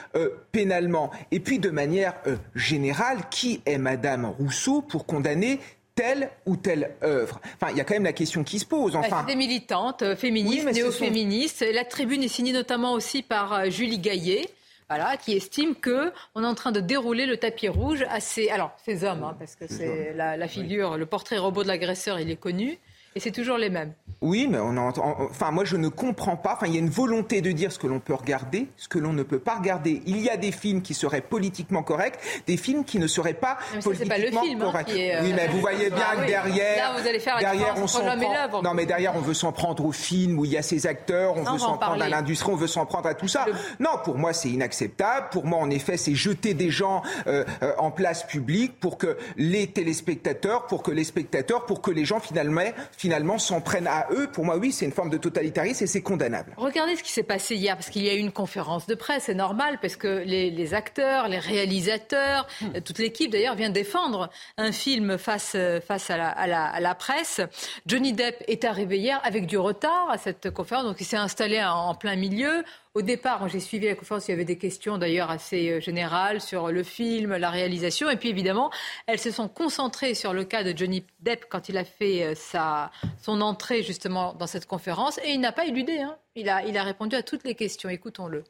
pénalement. 0.51 1.11
Et 1.31 1.39
puis, 1.39 1.59
de 1.59 1.69
manière 1.69 2.15
générale, 2.55 3.19
qui 3.29 3.61
est 3.65 3.77
Madame 3.77 4.25
Rousseau 4.25 4.81
pour 4.81 5.05
condamner 5.05 5.59
telle 5.95 6.29
ou 6.45 6.57
telle 6.57 6.91
œuvre. 7.03 7.39
Enfin, 7.55 7.71
il 7.71 7.77
y 7.77 7.81
a 7.81 7.83
quand 7.83 7.93
même 7.93 8.03
la 8.03 8.13
question 8.13 8.43
qui 8.43 8.59
se 8.59 8.65
pose. 8.65 8.95
Enfin, 8.95 9.23
des 9.23 9.35
militantes 9.35 10.01
euh, 10.01 10.15
féministes, 10.15 10.65
néo-féministes. 10.65 11.65
La 11.73 11.85
tribune 11.85 12.21
est 12.21 12.27
signée 12.27 12.51
notamment 12.51 12.93
aussi 12.93 13.23
par 13.23 13.53
euh, 13.53 13.69
Julie 13.69 13.99
Gaillet. 13.99 14.49
Voilà, 14.87 15.17
qui 15.17 15.33
estime 15.35 15.73
que 15.73 16.13
on 16.35 16.43
est 16.43 16.47
en 16.47 16.53
train 16.53 16.71
de 16.71 16.79
dérouler 16.79 17.25
le 17.25 17.37
tapis 17.37 17.67
rouge 17.67 18.05
à 18.07 18.19
ces, 18.19 18.49
alors 18.49 18.71
ces 18.85 19.03
hommes, 19.03 19.23
hein, 19.23 19.35
parce 19.39 19.55
que 19.55 19.65
c'est 19.67 20.13
la, 20.13 20.37
la, 20.37 20.47
figure, 20.47 20.95
le 20.95 21.07
portrait 21.07 21.39
robot 21.39 21.63
de 21.63 21.69
l'agresseur, 21.69 22.19
il 22.19 22.29
est 22.29 22.35
connu, 22.35 22.77
et 23.15 23.21
c'est 23.21 23.31
toujours 23.31 23.57
les 23.57 23.69
mêmes. 23.69 23.93
Oui, 24.19 24.47
mais 24.49 24.59
on 24.59 24.75
entend, 24.75 25.15
enfin, 25.19 25.51
moi 25.51 25.63
je 25.65 25.77
ne 25.77 25.87
comprends 25.87 26.35
pas. 26.35 26.53
Enfin, 26.53 26.67
il 26.67 26.73
y 26.73 26.77
a 26.77 26.79
une 26.79 26.89
volonté 26.89 27.41
de 27.41 27.51
dire 27.51 27.71
ce 27.71 27.79
que 27.79 27.87
l'on 27.87 27.99
peut 27.99 28.13
regarder, 28.13 28.67
ce 28.75 28.89
que 28.89 28.99
l'on 28.99 29.13
ne 29.13 29.23
peut 29.23 29.39
pas 29.39 29.55
regarder. 29.55 30.01
Il 30.05 30.19
y 30.19 30.29
a 30.29 30.35
des 30.35 30.51
films 30.51 30.81
qui 30.81 30.93
seraient 30.93 31.21
politiquement 31.21 31.83
corrects, 31.83 32.19
des 32.45 32.57
films 32.57 32.83
qui 32.83 32.99
ne 32.99 33.07
seraient 33.07 33.33
pas 33.33 33.57
politiquement 33.83 34.15
pas 34.15 34.21
le 34.21 34.47
film, 34.47 34.61
hein, 34.61 34.65
corrects. 34.65 34.89
Hein, 34.89 35.19
oui, 35.21 35.33
mais 35.33 35.47
vous 35.47 35.59
voyez 35.61 35.89
bien 35.89 36.05
ah 36.11 36.15
que 36.21 36.27
derrière, 36.27 36.93
Là, 36.93 36.99
vous 36.99 37.07
allez 37.07 37.19
faire 37.19 37.37
derrière, 37.39 37.75
on 37.77 37.87
s'en 37.87 38.01
prend. 38.03 38.61
Non, 38.61 38.73
mais 38.73 38.85
derrière, 38.85 39.15
on 39.15 39.21
veut 39.21 39.33
s'en 39.33 39.51
prendre 39.51 39.85
au 39.85 39.91
film 39.91 40.39
où 40.39 40.45
il 40.45 40.51
y 40.51 40.57
a 40.57 40.61
ces 40.61 40.87
acteurs, 40.87 41.37
on 41.37 41.43
veut 41.43 41.59
s'en 41.59 41.77
prendre 41.77 42.01
à 42.01 42.09
l'industrie, 42.09 42.51
on 42.51 42.57
veut 42.57 42.67
s'en 42.67 42.85
prendre 42.85 43.07
à 43.07 43.13
tout 43.13 43.29
ça. 43.29 43.45
Non, 43.79 43.91
pour 44.03 44.17
moi, 44.17 44.33
c'est 44.33 44.49
inacceptable. 44.49 45.27
Pour 45.31 45.45
moi, 45.45 45.59
en 45.59 45.69
effet, 45.69 45.95
c'est 45.95 46.15
jeter 46.15 46.53
des 46.53 46.69
gens 46.69 47.01
euh, 47.27 47.45
euh, 47.63 47.73
en 47.77 47.91
place 47.91 48.25
publique 48.25 48.79
pour 48.79 48.97
que 48.97 49.17
les 49.37 49.67
téléspectateurs, 49.67 50.65
pour 50.65 50.83
que 50.83 50.91
les 50.91 51.03
spectateurs, 51.03 51.65
pour 51.65 51.81
que 51.81 51.91
les 51.91 52.05
gens 52.05 52.19
finalement, 52.19 52.71
finalement 53.05 53.37
s'en 53.37 53.61
prennent 53.61 53.85
à 53.85 54.07
eux, 54.09 54.25
pour 54.33 54.45
moi, 54.45 54.57
oui, 54.57 54.71
c'est 54.71 54.83
une 54.83 54.91
forme 54.91 55.11
de 55.11 55.17
totalitarisme 55.17 55.83
et 55.83 55.87
c'est 55.87 56.01
condamnable. 56.01 56.55
Regardez 56.57 56.95
ce 56.95 57.03
qui 57.03 57.11
s'est 57.11 57.21
passé 57.21 57.55
hier, 57.55 57.75
parce 57.75 57.91
qu'il 57.91 58.01
y 58.01 58.09
a 58.09 58.15
eu 58.15 58.17
une 58.17 58.31
conférence 58.31 58.87
de 58.87 58.95
presse, 58.95 59.25
c'est 59.25 59.35
normal, 59.35 59.77
parce 59.79 59.95
que 59.95 60.23
les, 60.25 60.73
acteurs, 60.73 61.27
les 61.27 61.37
réalisateurs, 61.37 62.47
hmm. 62.61 62.81
toute 62.83 62.97
l'équipe 62.97 63.31
d'ailleurs 63.31 63.53
vient 63.53 63.69
défendre 63.69 64.31
un 64.57 64.71
film 64.71 65.19
face, 65.19 65.55
face 65.87 66.09
à, 66.09 66.17
la, 66.17 66.29
à, 66.29 66.79
la, 66.79 66.95
presse. 66.95 67.41
Johnny 67.85 68.11
Depp 68.11 68.43
est 68.47 68.65
arrivé 68.65 68.97
hier 68.97 69.21
avec 69.23 69.45
du 69.45 69.59
retard 69.59 70.09
à 70.09 70.17
cette 70.17 70.49
conférence, 70.49 70.85
donc 70.85 70.99
il 70.99 71.05
s'est 71.05 71.15
installé 71.15 71.63
en 71.63 71.93
plein 71.93 72.15
milieu. 72.15 72.63
Au 72.95 73.01
départ, 73.01 73.49
j'ai 73.49 73.59
suivi 73.59 73.87
la 73.87 73.95
conférence, 73.95 74.29
il 74.29 74.31
y 74.31 74.33
avait 74.33 74.45
des 74.45 74.57
questions 74.57 74.97
d'ailleurs 74.97 75.29
assez 75.29 75.69
euh, 75.69 75.79
générales 75.81 76.39
sur 76.39 76.71
le 76.71 76.81
film, 76.81 77.35
la 77.35 77.49
réalisation. 77.49 78.09
Et 78.09 78.15
puis 78.15 78.29
évidemment, 78.29 78.71
elles 79.05 79.19
se 79.19 79.31
sont 79.31 79.49
concentrées 79.49 80.13
sur 80.13 80.31
le 80.31 80.45
cas 80.45 80.63
de 80.63 80.75
Johnny 80.75 81.03
Depp 81.19 81.45
quand 81.49 81.67
il 81.67 81.77
a 81.77 81.83
fait 81.83 82.23
euh, 82.23 82.35
sa, 82.35 82.91
son 83.21 83.41
entrée 83.41 83.83
justement 83.83 84.33
dans 84.33 84.47
cette 84.47 84.65
conférence. 84.65 85.19
Et 85.25 85.31
il 85.31 85.41
n'a 85.41 85.51
pas 85.51 85.65
éludé. 85.65 85.99
Hein. 85.99 86.15
Il, 86.35 86.47
a, 86.47 86.65
il 86.65 86.77
a 86.77 86.83
répondu 86.83 87.17
à 87.17 87.21
toutes 87.21 87.43
les 87.43 87.53
questions. 87.53 87.89
Écoutons-le. 87.89 88.45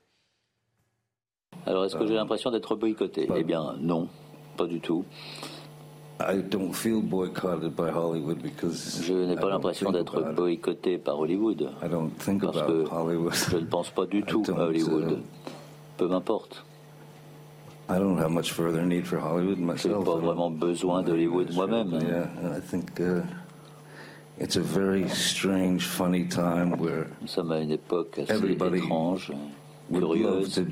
Alors, 1.66 1.86
est-ce 1.86 1.96
que 1.96 2.06
j'ai 2.06 2.14
l'impression 2.14 2.52
d'être 2.52 2.76
boycotté? 2.76 3.28
Eh 3.36 3.44
bien, 3.44 3.76
non, 3.80 4.08
pas 4.58 4.68
du 4.68 4.80
tout. 4.80 5.06
Je 9.04 9.14
n'ai 9.14 9.36
pas 9.36 9.50
l'impression 9.50 9.92
d'être 9.92 10.34
boycotté 10.34 10.98
par 10.98 11.20
Hollywood. 11.20 11.70
Parce 12.52 12.62
que 12.68 12.86
je 13.52 13.58
ne 13.58 13.66
pense 13.66 13.90
pas 13.90 14.06
du 14.06 14.24
tout 14.28 14.44
à 14.48 14.62
Hollywood. 14.66 15.12
Uh, 15.12 15.22
Peu 15.98 16.08
m'importe. 16.08 16.64
Je 19.76 19.88
n'ai 19.90 20.06
pas 20.06 20.16
vraiment 20.18 20.50
besoin 20.50 21.04
d'Hollywood 21.04 21.54
moi-même. 21.54 22.00
Nous 27.22 27.28
sommes 27.28 27.52
à 27.52 27.60
une 27.60 27.72
époque 27.72 28.20
assez 28.20 28.34
étrange, 28.78 29.32
curieuse. 29.94 30.64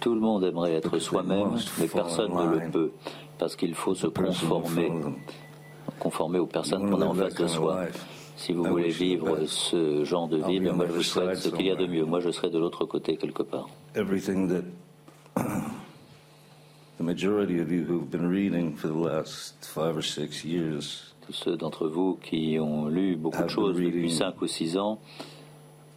Tout 0.00 0.14
le 0.14 0.20
monde 0.20 0.44
aimerait 0.44 0.74
être 0.74 0.98
soi-même, 0.98 1.56
mais 1.78 1.86
personne 1.86 2.32
ne 2.32 2.58
le 2.58 2.70
peut, 2.70 2.90
parce 3.38 3.54
qu'il 3.54 3.74
faut 3.74 3.94
se 3.94 4.06
conformer, 4.06 4.90
conformer 5.98 6.38
aux 6.38 6.46
personnes 6.46 6.90
qu'on 6.90 7.00
a 7.02 7.06
en 7.06 7.14
face 7.14 7.34
de 7.34 7.46
soi. 7.46 7.84
Si 8.36 8.54
vous 8.54 8.64
voulez 8.64 8.88
vivre 8.88 9.44
ce 9.44 10.02
genre 10.04 10.26
de 10.26 10.38
vie, 10.38 10.60
moi 10.60 10.86
je 10.86 10.92
vous 10.92 11.02
souhaite 11.02 11.36
ce 11.36 11.50
qu'il 11.50 11.66
y 11.66 11.70
a 11.70 11.76
de 11.76 11.86
mieux. 11.86 12.06
Moi 12.06 12.20
je 12.20 12.30
serai 12.30 12.48
de 12.48 12.58
l'autre 12.58 12.86
côté 12.86 13.18
quelque 13.18 13.42
part. 13.42 13.68
Tous 21.26 21.32
ceux 21.32 21.56
d'entre 21.56 21.86
vous 21.86 22.18
qui 22.22 22.58
ont 22.58 22.86
lu 22.86 23.16
beaucoup 23.16 23.42
de 23.42 23.48
choses 23.48 23.76
depuis 23.76 24.10
5 24.10 24.40
ou 24.40 24.46
6 24.46 24.78
ans, 24.78 24.98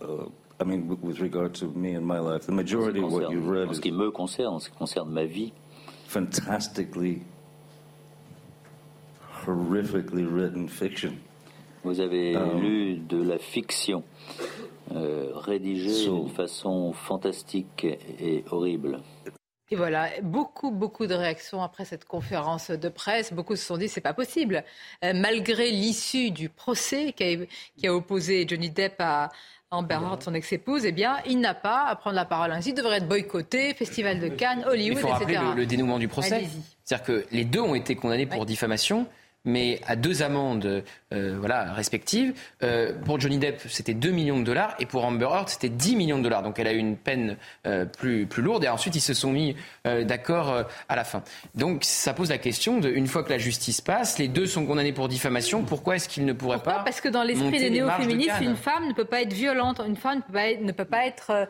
uh, 0.02 0.06
I 0.64 0.66
mean, 0.66 0.88
with 1.02 1.20
regard 1.20 1.54
to 1.56 1.68
me 1.76 1.94
and 1.94 2.06
my 2.06 2.20
life, 2.20 2.46
the 2.46 2.54
majority 2.54 3.02
of 3.02 3.12
what 3.12 3.30
you've 3.30 3.50
read 3.50 3.68
en 3.68 3.74
ce 3.74 3.82
qui 3.82 3.92
me 3.92 4.12
concerne, 4.12 4.54
en 4.54 4.60
ce 4.60 4.70
qui 4.70 4.78
concerne 4.78 5.10
ma 5.10 5.26
vie, 5.26 5.52
fantastically, 6.08 7.22
horrifically 9.46 10.24
written 10.24 10.70
fiction. 10.70 11.18
Vous 11.84 12.00
avez 12.00 12.38
um, 12.38 12.62
lu 12.62 12.96
de 12.96 13.22
la 13.22 13.40
fiction 13.40 14.06
euh, 14.96 15.32
rédigée 15.36 16.06
d'une 16.06 16.30
façon 16.30 16.94
fantastique 16.94 17.86
et 17.86 18.46
horrible. 18.50 19.02
Et 19.70 19.76
voilà, 19.76 20.10
beaucoup, 20.22 20.72
beaucoup 20.72 21.08
de 21.08 21.14
réactions 21.14 21.62
après 21.62 21.84
cette 21.84 22.06
conférence 22.06 22.70
de 22.70 22.90
presse. 22.90 23.34
Beaucoup 23.34 23.58
se 23.58 23.66
sont 23.66 23.78
dit 23.78 23.90
c'est 23.90 24.02
pas 24.02 24.14
possible. 24.14 24.64
Euh, 25.04 25.14
malgré 25.14 25.72
l'issue 25.72 26.32
du 26.32 26.48
procès 26.48 27.12
qui 27.12 27.24
a, 27.24 27.46
qui 27.76 27.88
a, 27.88 27.94
opposé 27.94 28.46
Johnny 28.48 28.70
Depp 28.70 28.96
à, 29.00 29.30
Amber 29.74 29.96
Heard, 29.96 30.22
son 30.22 30.34
ex-épouse, 30.36 30.86
eh 30.86 30.92
bien, 30.92 31.18
il 31.26 31.40
n'a 31.40 31.54
pas 31.56 31.86
à 31.86 31.96
prendre 31.96 32.16
la 32.16 32.26
parole 32.26 32.52
ainsi. 32.52 32.70
Il 32.70 32.76
devrait 32.76 32.98
être 32.98 33.08
boycotté, 33.08 33.74
Festival 33.74 34.20
de 34.20 34.28
Cannes, 34.28 34.64
Hollywood, 34.68 35.00
etc. 35.00 35.16
Il 35.20 35.36
faut 35.36 35.42
rappeler 35.42 35.56
le, 35.56 35.66
dénouement 35.66 35.98
du 35.98 36.08
procès. 36.08 36.48
C'est-à-dire 36.84 37.06
que 37.06 37.26
les 37.32 37.44
deux 37.44 37.60
ont 37.60 37.76
été 37.76 37.96
condamnés 37.96 38.26
pour 38.26 38.46
diffamation 38.46 39.08
mais 39.46 39.82
à 39.86 39.96
deux 39.96 40.24
amendes 40.24 40.84
euh, 41.14 41.38
voilà, 41.40 41.74
respectives. 41.74 42.34
Euh, 42.64 42.94
pour 43.06 43.20
Johnny 43.20 43.38
Depp, 43.38 43.62
c'était 43.68 43.94
2 43.94 44.12
millions 44.12 44.40
de 44.40 44.44
dollars, 44.44 44.76
et 44.80 44.86
pour 44.86 45.06
Amber 45.06 45.26
Heard, 45.26 45.50
c'était 45.50 45.70
10 45.70 45.96
millions 45.96 46.18
de 46.18 46.24
dollars. 46.24 46.44
Donc 46.44 46.60
elle 46.60 46.68
a 46.68 46.74
eu 46.74 46.78
une 46.78 46.98
peine 46.98 47.38
euh, 47.66 47.86
plus, 47.86 48.26
plus 48.26 48.42
lourde, 48.42 48.64
et 48.64 48.70
ensuite 48.70 48.96
ils 48.96 49.02
se 49.02 49.14
sont 49.14 49.32
mis 49.32 49.56
d'accord 49.84 50.66
à 50.88 50.96
la 50.96 51.04
fin. 51.04 51.24
Donc 51.56 51.84
ça 51.84 52.14
pose 52.14 52.30
la 52.30 52.38
question 52.38 52.80
de, 52.80 52.90
une 52.90 53.08
fois 53.08 53.24
que 53.24 53.30
la 53.30 53.38
justice 53.38 53.82
passe, 53.82 54.18
les 54.18 54.28
deux 54.28 54.46
sont 54.46 54.66
condamnés 54.66 54.94
pour 54.94 55.08
diffamation, 55.08 55.64
pourquoi 55.64 55.98
est-ce 55.98 56.08
qu'ils 56.08 56.26
ne 56.26 56.34
pourraient 56.34 56.64
pas 56.64 56.84
Parce 56.84 57.02
que 57.02 57.10
dans 57.10 57.24
l'esprit 57.24 57.60
des 57.60 57.70
néo-féministes, 57.70 58.42
une 58.42 58.56
femme 58.56 58.88
ne 58.88 58.94
peut 58.94 59.06
pas 59.06 59.22
être 59.22 59.34
violente, 59.34 59.82
une 59.86 59.96
femme 59.96 60.18
ne 60.18 60.22
peut 60.22 60.34
pas 60.34 60.48
être, 60.48 60.62
ne 60.62 60.72
peut 60.72 60.86
pas 60.86 61.06
être 61.06 61.48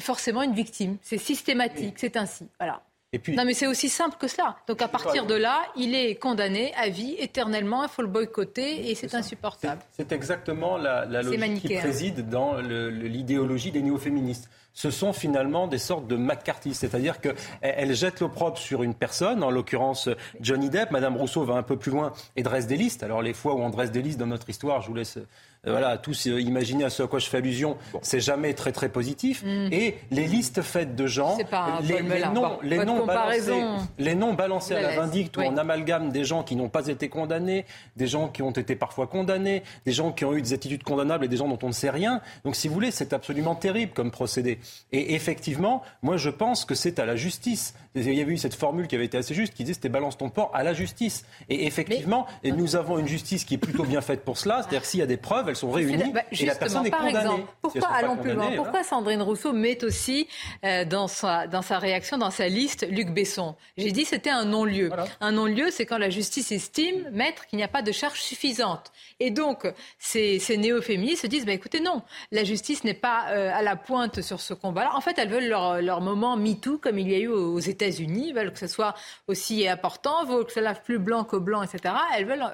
forcément 0.00 0.42
une 0.42 0.54
victime. 0.54 0.96
C'est 1.02 1.18
systématique, 1.18 1.94
c'est 1.98 2.16
ainsi. 2.16 2.48
Voilà. 2.58 2.82
Non, 3.28 3.46
mais 3.46 3.54
c'est 3.54 3.66
aussi 3.66 3.88
simple 3.88 4.16
que 4.18 4.28
cela. 4.28 4.56
Donc 4.66 4.82
à 4.82 4.88
partir 4.88 5.24
de 5.24 5.34
là, 5.34 5.62
il 5.76 5.94
est 5.94 6.16
condamné 6.16 6.74
à 6.74 6.90
vie 6.90 7.14
éternellement. 7.18 7.82
Il 7.82 7.88
faut 7.88 8.02
le 8.02 8.08
boycotter 8.08 8.90
et 8.90 8.94
c'est 8.94 9.14
insupportable. 9.14 9.80
C'est 9.92 10.12
exactement 10.12 10.76
la, 10.76 11.06
logique 11.06 11.62
qui 11.62 11.74
préside 11.76 12.28
dans 12.28 12.58
l'idéologie 12.58 13.70
des 13.70 13.80
néo-féministes 13.80 14.50
ce 14.78 14.92
sont 14.92 15.12
finalement 15.12 15.66
des 15.66 15.78
sortes 15.78 16.06
de 16.06 16.14
McCarthy, 16.14 16.72
c'est-à-dire 16.72 17.16
qu'elles 17.20 17.94
jettent 17.96 18.20
l'opprobre 18.20 18.58
sur 18.58 18.84
une 18.84 18.94
personne, 18.94 19.42
en 19.42 19.50
l'occurrence 19.50 20.08
Johnny 20.40 20.70
Depp. 20.70 20.92
Madame 20.92 21.16
Rousseau 21.16 21.42
va 21.42 21.54
un 21.54 21.64
peu 21.64 21.76
plus 21.76 21.90
loin 21.90 22.12
et 22.36 22.44
dresse 22.44 22.68
des 22.68 22.76
listes. 22.76 23.02
Alors 23.02 23.20
les 23.20 23.32
fois 23.32 23.54
où 23.54 23.58
on 23.58 23.70
dresse 23.70 23.90
des 23.90 24.02
listes 24.02 24.20
dans 24.20 24.28
notre 24.28 24.48
histoire, 24.48 24.80
je 24.80 24.86
vous 24.86 24.94
laisse 24.94 25.18
euh, 25.66 25.72
voilà, 25.72 25.98
tous 25.98 26.28
euh, 26.28 26.40
imaginer 26.40 26.84
à 26.84 26.90
ce 26.90 27.02
à 27.02 27.08
quoi 27.08 27.18
je 27.18 27.28
fais 27.28 27.38
allusion, 27.38 27.76
c'est 28.00 28.20
jamais 28.20 28.54
très 28.54 28.70
très 28.70 28.88
positif. 28.88 29.42
Mm. 29.42 29.72
Et 29.72 29.96
les 30.12 30.26
listes 30.26 30.62
faites 30.62 30.94
de 30.94 31.08
gens, 31.08 31.36
les, 31.82 32.02
noms, 32.32 32.58
les, 32.62 32.84
noms 32.84 33.04
balancés, 33.04 33.64
les 33.98 34.14
noms 34.14 34.34
balancés 34.34 34.76
à 34.76 34.82
la 34.82 34.94
vindicte 34.94 35.36
ou 35.36 35.40
en 35.40 35.56
amalgame 35.56 36.10
des 36.10 36.22
gens 36.22 36.44
qui 36.44 36.54
n'ont 36.54 36.68
pas 36.68 36.86
été 36.86 37.08
condamnés, 37.08 37.66
des 37.96 38.06
gens 38.06 38.28
qui 38.28 38.42
ont 38.42 38.52
été 38.52 38.76
parfois 38.76 39.08
condamnés, 39.08 39.64
des 39.84 39.92
gens 39.92 40.12
qui 40.12 40.24
ont 40.24 40.34
eu 40.34 40.42
des 40.42 40.52
attitudes 40.52 40.84
condamnables 40.84 41.24
et 41.24 41.28
des 41.28 41.38
gens 41.38 41.48
dont 41.48 41.58
on 41.62 41.68
ne 41.68 41.72
sait 41.72 41.90
rien. 41.90 42.20
Donc 42.44 42.54
si 42.54 42.68
vous 42.68 42.74
voulez, 42.74 42.92
c'est 42.92 43.12
absolument 43.12 43.56
terrible 43.56 43.92
comme 43.92 44.12
procédé. 44.12 44.60
Et 44.92 45.14
effectivement, 45.14 45.82
moi 46.02 46.16
je 46.16 46.30
pense 46.30 46.64
que 46.64 46.74
c'est 46.74 46.98
à 46.98 47.06
la 47.06 47.16
justice. 47.16 47.74
Il 47.94 48.14
y 48.14 48.20
avait 48.20 48.32
eu 48.32 48.38
cette 48.38 48.54
formule 48.54 48.86
qui 48.86 48.94
avait 48.94 49.04
été 49.04 49.18
assez 49.18 49.34
juste 49.34 49.54
qui 49.54 49.64
disait 49.64 49.74
c'était 49.74 49.88
balance 49.88 50.16
ton 50.16 50.30
port 50.30 50.50
à 50.54 50.62
la 50.62 50.72
justice. 50.72 51.24
Et 51.48 51.66
effectivement, 51.66 52.26
et 52.42 52.52
nous 52.52 52.76
avons 52.76 52.98
une 52.98 53.08
justice 53.08 53.44
qui 53.44 53.54
est 53.54 53.58
plutôt 53.58 53.84
bien 53.84 54.00
faite 54.00 54.24
pour 54.24 54.38
cela. 54.38 54.62
C'est-à-dire 54.62 54.84
s'il 54.84 55.00
y 55.00 55.02
a 55.02 55.06
des 55.06 55.16
preuves, 55.16 55.48
elles 55.48 55.56
sont 55.56 55.70
réunies 55.70 56.12
bah, 56.12 56.22
et 56.30 56.46
la 56.46 56.54
personne 56.54 56.86
est 56.86 56.90
condamnée. 56.90 57.18
Exemple, 57.18 57.52
pourquoi 57.60 57.88
allons 57.88 58.16
plus 58.16 58.32
loin 58.32 58.52
Pourquoi 58.56 58.82
Sandrine 58.82 59.22
Rousseau 59.22 59.52
met 59.52 59.84
aussi 59.84 60.28
euh, 60.64 60.84
dans, 60.84 61.08
sa, 61.08 61.46
dans 61.46 61.62
sa 61.62 61.78
réaction, 61.78 62.18
dans 62.18 62.30
sa 62.30 62.48
liste, 62.48 62.86
Luc 62.90 63.10
Besson? 63.10 63.56
J'ai 63.76 63.92
dit 63.92 64.04
c'était 64.04 64.30
un 64.30 64.44
non-lieu. 64.44 64.90
Un 65.20 65.32
non-lieu, 65.32 65.70
c'est 65.70 65.86
quand 65.86 65.98
la 65.98 66.10
justice 66.10 66.52
estime, 66.52 67.08
maître, 67.12 67.46
qu'il 67.46 67.58
n'y 67.58 67.62
a 67.62 67.68
pas 67.68 67.82
de 67.82 67.92
charge 67.92 68.20
suffisante. 68.20 68.92
Et 69.20 69.30
donc, 69.30 69.66
ces, 69.98 70.38
ces 70.38 70.56
néo-féministes 70.56 71.22
se 71.22 71.26
disent 71.26 71.44
bah, 71.44 71.52
écoutez, 71.52 71.80
non, 71.80 72.02
la 72.32 72.44
justice 72.44 72.84
n'est 72.84 72.94
pas 72.94 73.26
euh, 73.30 73.50
à 73.52 73.62
la 73.62 73.76
pointe 73.76 74.22
sur 74.22 74.40
ce 74.40 74.47
combat-là. 74.54 74.94
En 74.94 75.00
fait, 75.00 75.18
elles 75.18 75.28
veulent 75.28 75.48
leur, 75.48 75.80
leur 75.80 76.00
moment 76.00 76.36
MeToo, 76.36 76.78
comme 76.78 76.98
il 76.98 77.08
y 77.10 77.14
a 77.14 77.18
eu 77.18 77.28
aux 77.28 77.58
États-Unis. 77.58 78.30
Elles 78.30 78.36
veulent 78.36 78.52
que 78.52 78.58
ce 78.58 78.66
soit 78.66 78.94
aussi 79.26 79.66
important, 79.66 80.24
veulent 80.24 80.46
que 80.46 80.52
ça 80.52 80.60
lave 80.60 80.82
plus 80.82 80.98
blanc 80.98 81.24
que 81.24 81.36
blanc, 81.36 81.62
etc. 81.62 81.94
Elles 82.16 82.26
veulent 82.26 82.44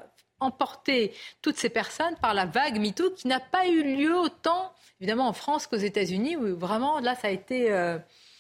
emporter 0.40 1.12
toutes 1.42 1.57
ces 1.57 1.68
personnes 1.68 2.14
par 2.20 2.34
la 2.34 2.47
vague 2.47 2.78
MeToo 2.78 3.11
qui 3.11 3.28
n'a 3.28 3.40
pas 3.40 3.66
eu 3.68 3.97
lieu 3.97 4.16
autant, 4.16 4.72
évidemment, 5.01 5.28
en 5.28 5.32
France 5.32 5.66
qu'aux 5.66 5.76
États-Unis, 5.76 6.36
où 6.36 6.57
vraiment, 6.57 7.01
là, 7.01 7.14
ça 7.14 7.28
a 7.28 7.30
été, 7.30 7.72
euh, 7.72 7.99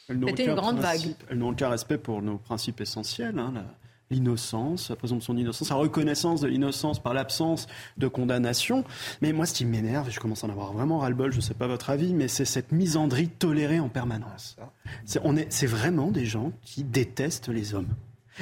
une 0.08 0.54
grande 0.54 0.78
vague. 0.78 1.14
Elles 1.30 1.38
n'ont 1.38 1.50
aucun 1.50 1.68
respect 1.68 1.98
pour 1.98 2.22
nos 2.22 2.38
principes 2.38 2.80
essentiels. 2.80 3.38
Hein, 3.38 3.64
l'innocence, 4.10 4.90
la 4.90 4.96
présomption 4.96 5.34
d'innocence, 5.34 5.70
la 5.70 5.76
reconnaissance 5.76 6.40
de 6.40 6.48
l'innocence 6.48 7.02
par 7.02 7.14
l'absence 7.14 7.66
de 7.96 8.06
condamnation. 8.06 8.84
Mais 9.22 9.32
moi, 9.32 9.46
ce 9.46 9.54
qui 9.54 9.64
m'énerve, 9.64 10.08
et 10.08 10.10
je 10.10 10.20
commence 10.20 10.44
à 10.44 10.46
en 10.46 10.50
avoir 10.50 10.72
vraiment 10.72 10.98
ras-le-bol, 10.98 11.32
je 11.32 11.38
ne 11.38 11.42
sais 11.42 11.54
pas 11.54 11.66
votre 11.66 11.90
avis, 11.90 12.14
mais 12.14 12.28
c'est 12.28 12.44
cette 12.44 12.72
misandrie 12.72 13.28
tolérée 13.28 13.80
en 13.80 13.88
permanence. 13.88 14.56
C'est 15.04 15.66
vraiment 15.66 16.10
des 16.10 16.26
gens 16.26 16.52
qui 16.62 16.84
détestent 16.84 17.48
les 17.48 17.74
hommes. 17.74 17.88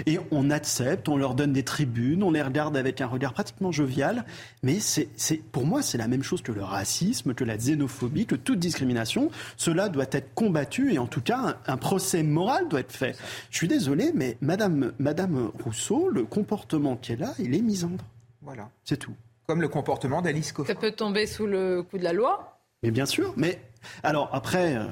Et 0.06 0.18
on 0.30 0.50
accepte, 0.50 1.08
on 1.08 1.16
leur 1.16 1.34
donne 1.34 1.52
des 1.52 1.62
tribunes, 1.62 2.22
on 2.22 2.30
les 2.30 2.42
regarde 2.42 2.76
avec 2.76 3.00
un 3.00 3.06
regard 3.06 3.32
pratiquement 3.32 3.72
jovial. 3.72 4.24
Mais 4.62 4.78
c'est, 4.80 5.08
pour 5.52 5.66
moi, 5.66 5.82
c'est 5.82 5.98
la 5.98 6.08
même 6.08 6.22
chose 6.22 6.42
que 6.42 6.52
le 6.52 6.62
racisme, 6.62 7.34
que 7.34 7.44
la 7.44 7.56
xénophobie, 7.56 8.26
que 8.26 8.34
toute 8.34 8.58
discrimination. 8.58 9.30
Cela 9.56 9.88
doit 9.88 10.06
être 10.12 10.34
combattu 10.34 10.92
et 10.92 10.98
en 10.98 11.06
tout 11.06 11.20
cas, 11.20 11.58
un, 11.66 11.76
procès 11.76 12.22
moral 12.22 12.68
doit 12.68 12.80
être 12.80 12.92
fait. 12.92 13.16
Je 13.50 13.56
suis 13.56 13.68
désolé, 13.68 14.12
mais 14.14 14.36
Madame, 14.40 14.92
Madame 14.98 15.50
Rousseau, 15.64 16.08
le 16.08 16.24
comportement 16.24 16.96
qu'elle 16.96 17.22
a, 17.22 17.34
il 17.38 17.54
est 17.54 17.62
misandre. 17.62 18.04
Voilà. 18.40 18.70
C'est 18.84 18.96
tout. 18.96 19.14
Comme 19.46 19.60
le 19.60 19.68
comportement 19.68 20.22
d'Alice 20.22 20.52
Coffin. 20.52 20.72
Ça 20.72 20.78
peut 20.78 20.92
tomber 20.92 21.26
sous 21.26 21.46
le 21.46 21.82
coup 21.82 21.98
de 21.98 22.04
la 22.04 22.12
loi 22.12 22.58
Mais 22.82 22.90
bien 22.90 23.06
sûr, 23.06 23.34
mais 23.36 23.60
alors 24.02 24.28
après, 24.32 24.76
euh, 24.76 24.84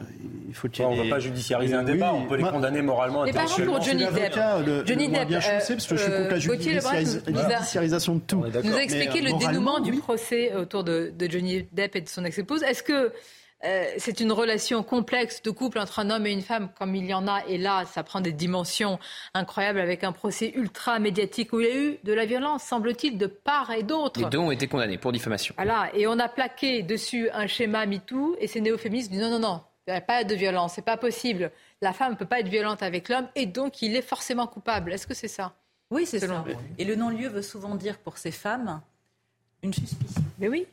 il 0.49 0.55
faut 0.55 0.69
qu'il 0.69 0.85
On 0.85 0.97
ne 0.97 1.03
va 1.03 1.09
pas 1.09 1.21
judiciariser 1.21 1.75
un 1.75 1.83
débat, 1.83 2.13
on 2.13 2.27
peut 2.27 2.37
les 2.37 2.45
condamner 2.45 2.83
moralement. 2.83 3.25
Mais 3.25 3.33
par 3.33 3.43
exemple 3.43 3.65
pour 3.67 3.83
Johnny 3.83 4.05
Depp, 4.05 4.37
le, 4.67 4.87
Johnny 4.87 5.09
Depp, 5.09 5.29
bien 5.29 5.39
euh, 5.39 5.59
parce 5.59 5.87
que 5.87 5.97
je 5.97 6.03
suis 6.03 6.13
contre 6.13 6.31
la 6.31 6.39
judiciarisation 6.39 8.15
de 8.17 8.21
tout. 8.21 8.43
Vous 8.43 8.75
a 8.75 8.83
expliqué 8.83 9.21
le 9.21 9.39
dénouement 9.39 9.81
du 9.81 9.93
procès 9.93 10.55
autour 10.55 10.85
de, 10.85 11.13
de 11.17 11.31
Johnny 11.31 11.67
Depp 11.73 11.97
et 11.97 12.01
de 12.01 12.09
son 12.09 12.25
ex-épouse. 12.25 12.63
Est-ce 12.63 12.83
que 12.83 13.13
euh, 13.65 13.85
c'est 13.99 14.21
une 14.21 14.33
relation 14.33 14.83
complexe 14.83 15.43
de 15.43 15.51
couple 15.51 15.79
entre 15.79 15.99
un 15.99 16.11
homme 16.11 16.27
et 16.27 16.33
une 16.33 16.41
femme, 16.41 16.71
comme 16.79 16.95
il 16.95 17.05
y 17.05 17.13
en 17.13 17.29
a. 17.29 17.45
Et 17.47 17.59
là, 17.59 17.85
ça 17.85 18.03
prend 18.03 18.21
des 18.21 18.33
dimensions 18.33 18.99
incroyables 19.35 19.81
avec 19.81 20.03
un 20.03 20.13
procès 20.13 20.53
ultra 20.55 20.99
médiatique 20.99 21.53
où 21.53 21.61
il 21.61 21.67
y 21.67 21.71
a 21.71 21.77
eu 21.77 21.99
de 22.03 22.13
la 22.13 22.25
violence, 22.25 22.63
semble-t-il, 22.63 23.19
de 23.19 23.27
part 23.27 23.71
et 23.71 23.83
d'autre. 23.83 24.21
Les 24.21 24.31
deux 24.31 24.39
ont 24.39 24.51
été 24.51 24.67
condamnés 24.67 24.99
pour 24.99 25.13
diffamation. 25.13 25.55
Voilà. 25.57 25.91
Et 25.95 26.07
on 26.07 26.19
a 26.19 26.29
plaqué 26.29 26.83
dessus 26.83 27.29
un 27.31 27.47
schéma 27.47 27.85
MeToo 27.85 28.37
et 28.39 28.47
ces 28.47 28.61
néo-féministes 28.61 29.11
disent 29.11 29.21
non, 29.21 29.31
non, 29.31 29.39
non, 29.39 29.61
il 29.87 29.93
n'y 29.93 29.99
a 29.99 30.01
pas 30.01 30.25
de 30.25 30.35
violence, 30.35 30.75
c'est 30.75 30.85
pas 30.85 30.97
possible. 30.97 31.51
La 31.83 31.93
femme 31.93 32.13
ne 32.13 32.17
peut 32.17 32.27
pas 32.27 32.41
être 32.41 32.49
violente 32.49 32.83
avec 32.83 33.09
l'homme 33.09 33.29
et 33.35 33.47
donc 33.47 33.83
il 33.83 33.95
est 33.95 34.03
forcément 34.03 34.47
coupable. 34.47 34.93
Est-ce 34.93 35.07
que 35.07 35.15
c'est 35.15 35.29
ça 35.29 35.55
Oui, 35.91 36.07
c'est 36.07 36.21
ça. 36.21 36.45
Et 36.79 36.85
le 36.85 36.97
non-lieu 36.97 37.29
veut 37.29 37.43
souvent 37.43 37.75
dire 37.75 37.99
pour 37.99 38.17
ces 38.17 38.31
femmes 38.31 38.81
une 39.63 39.75
suspicion. 39.75 40.23
Mais 40.39 40.49
oui. 40.49 40.67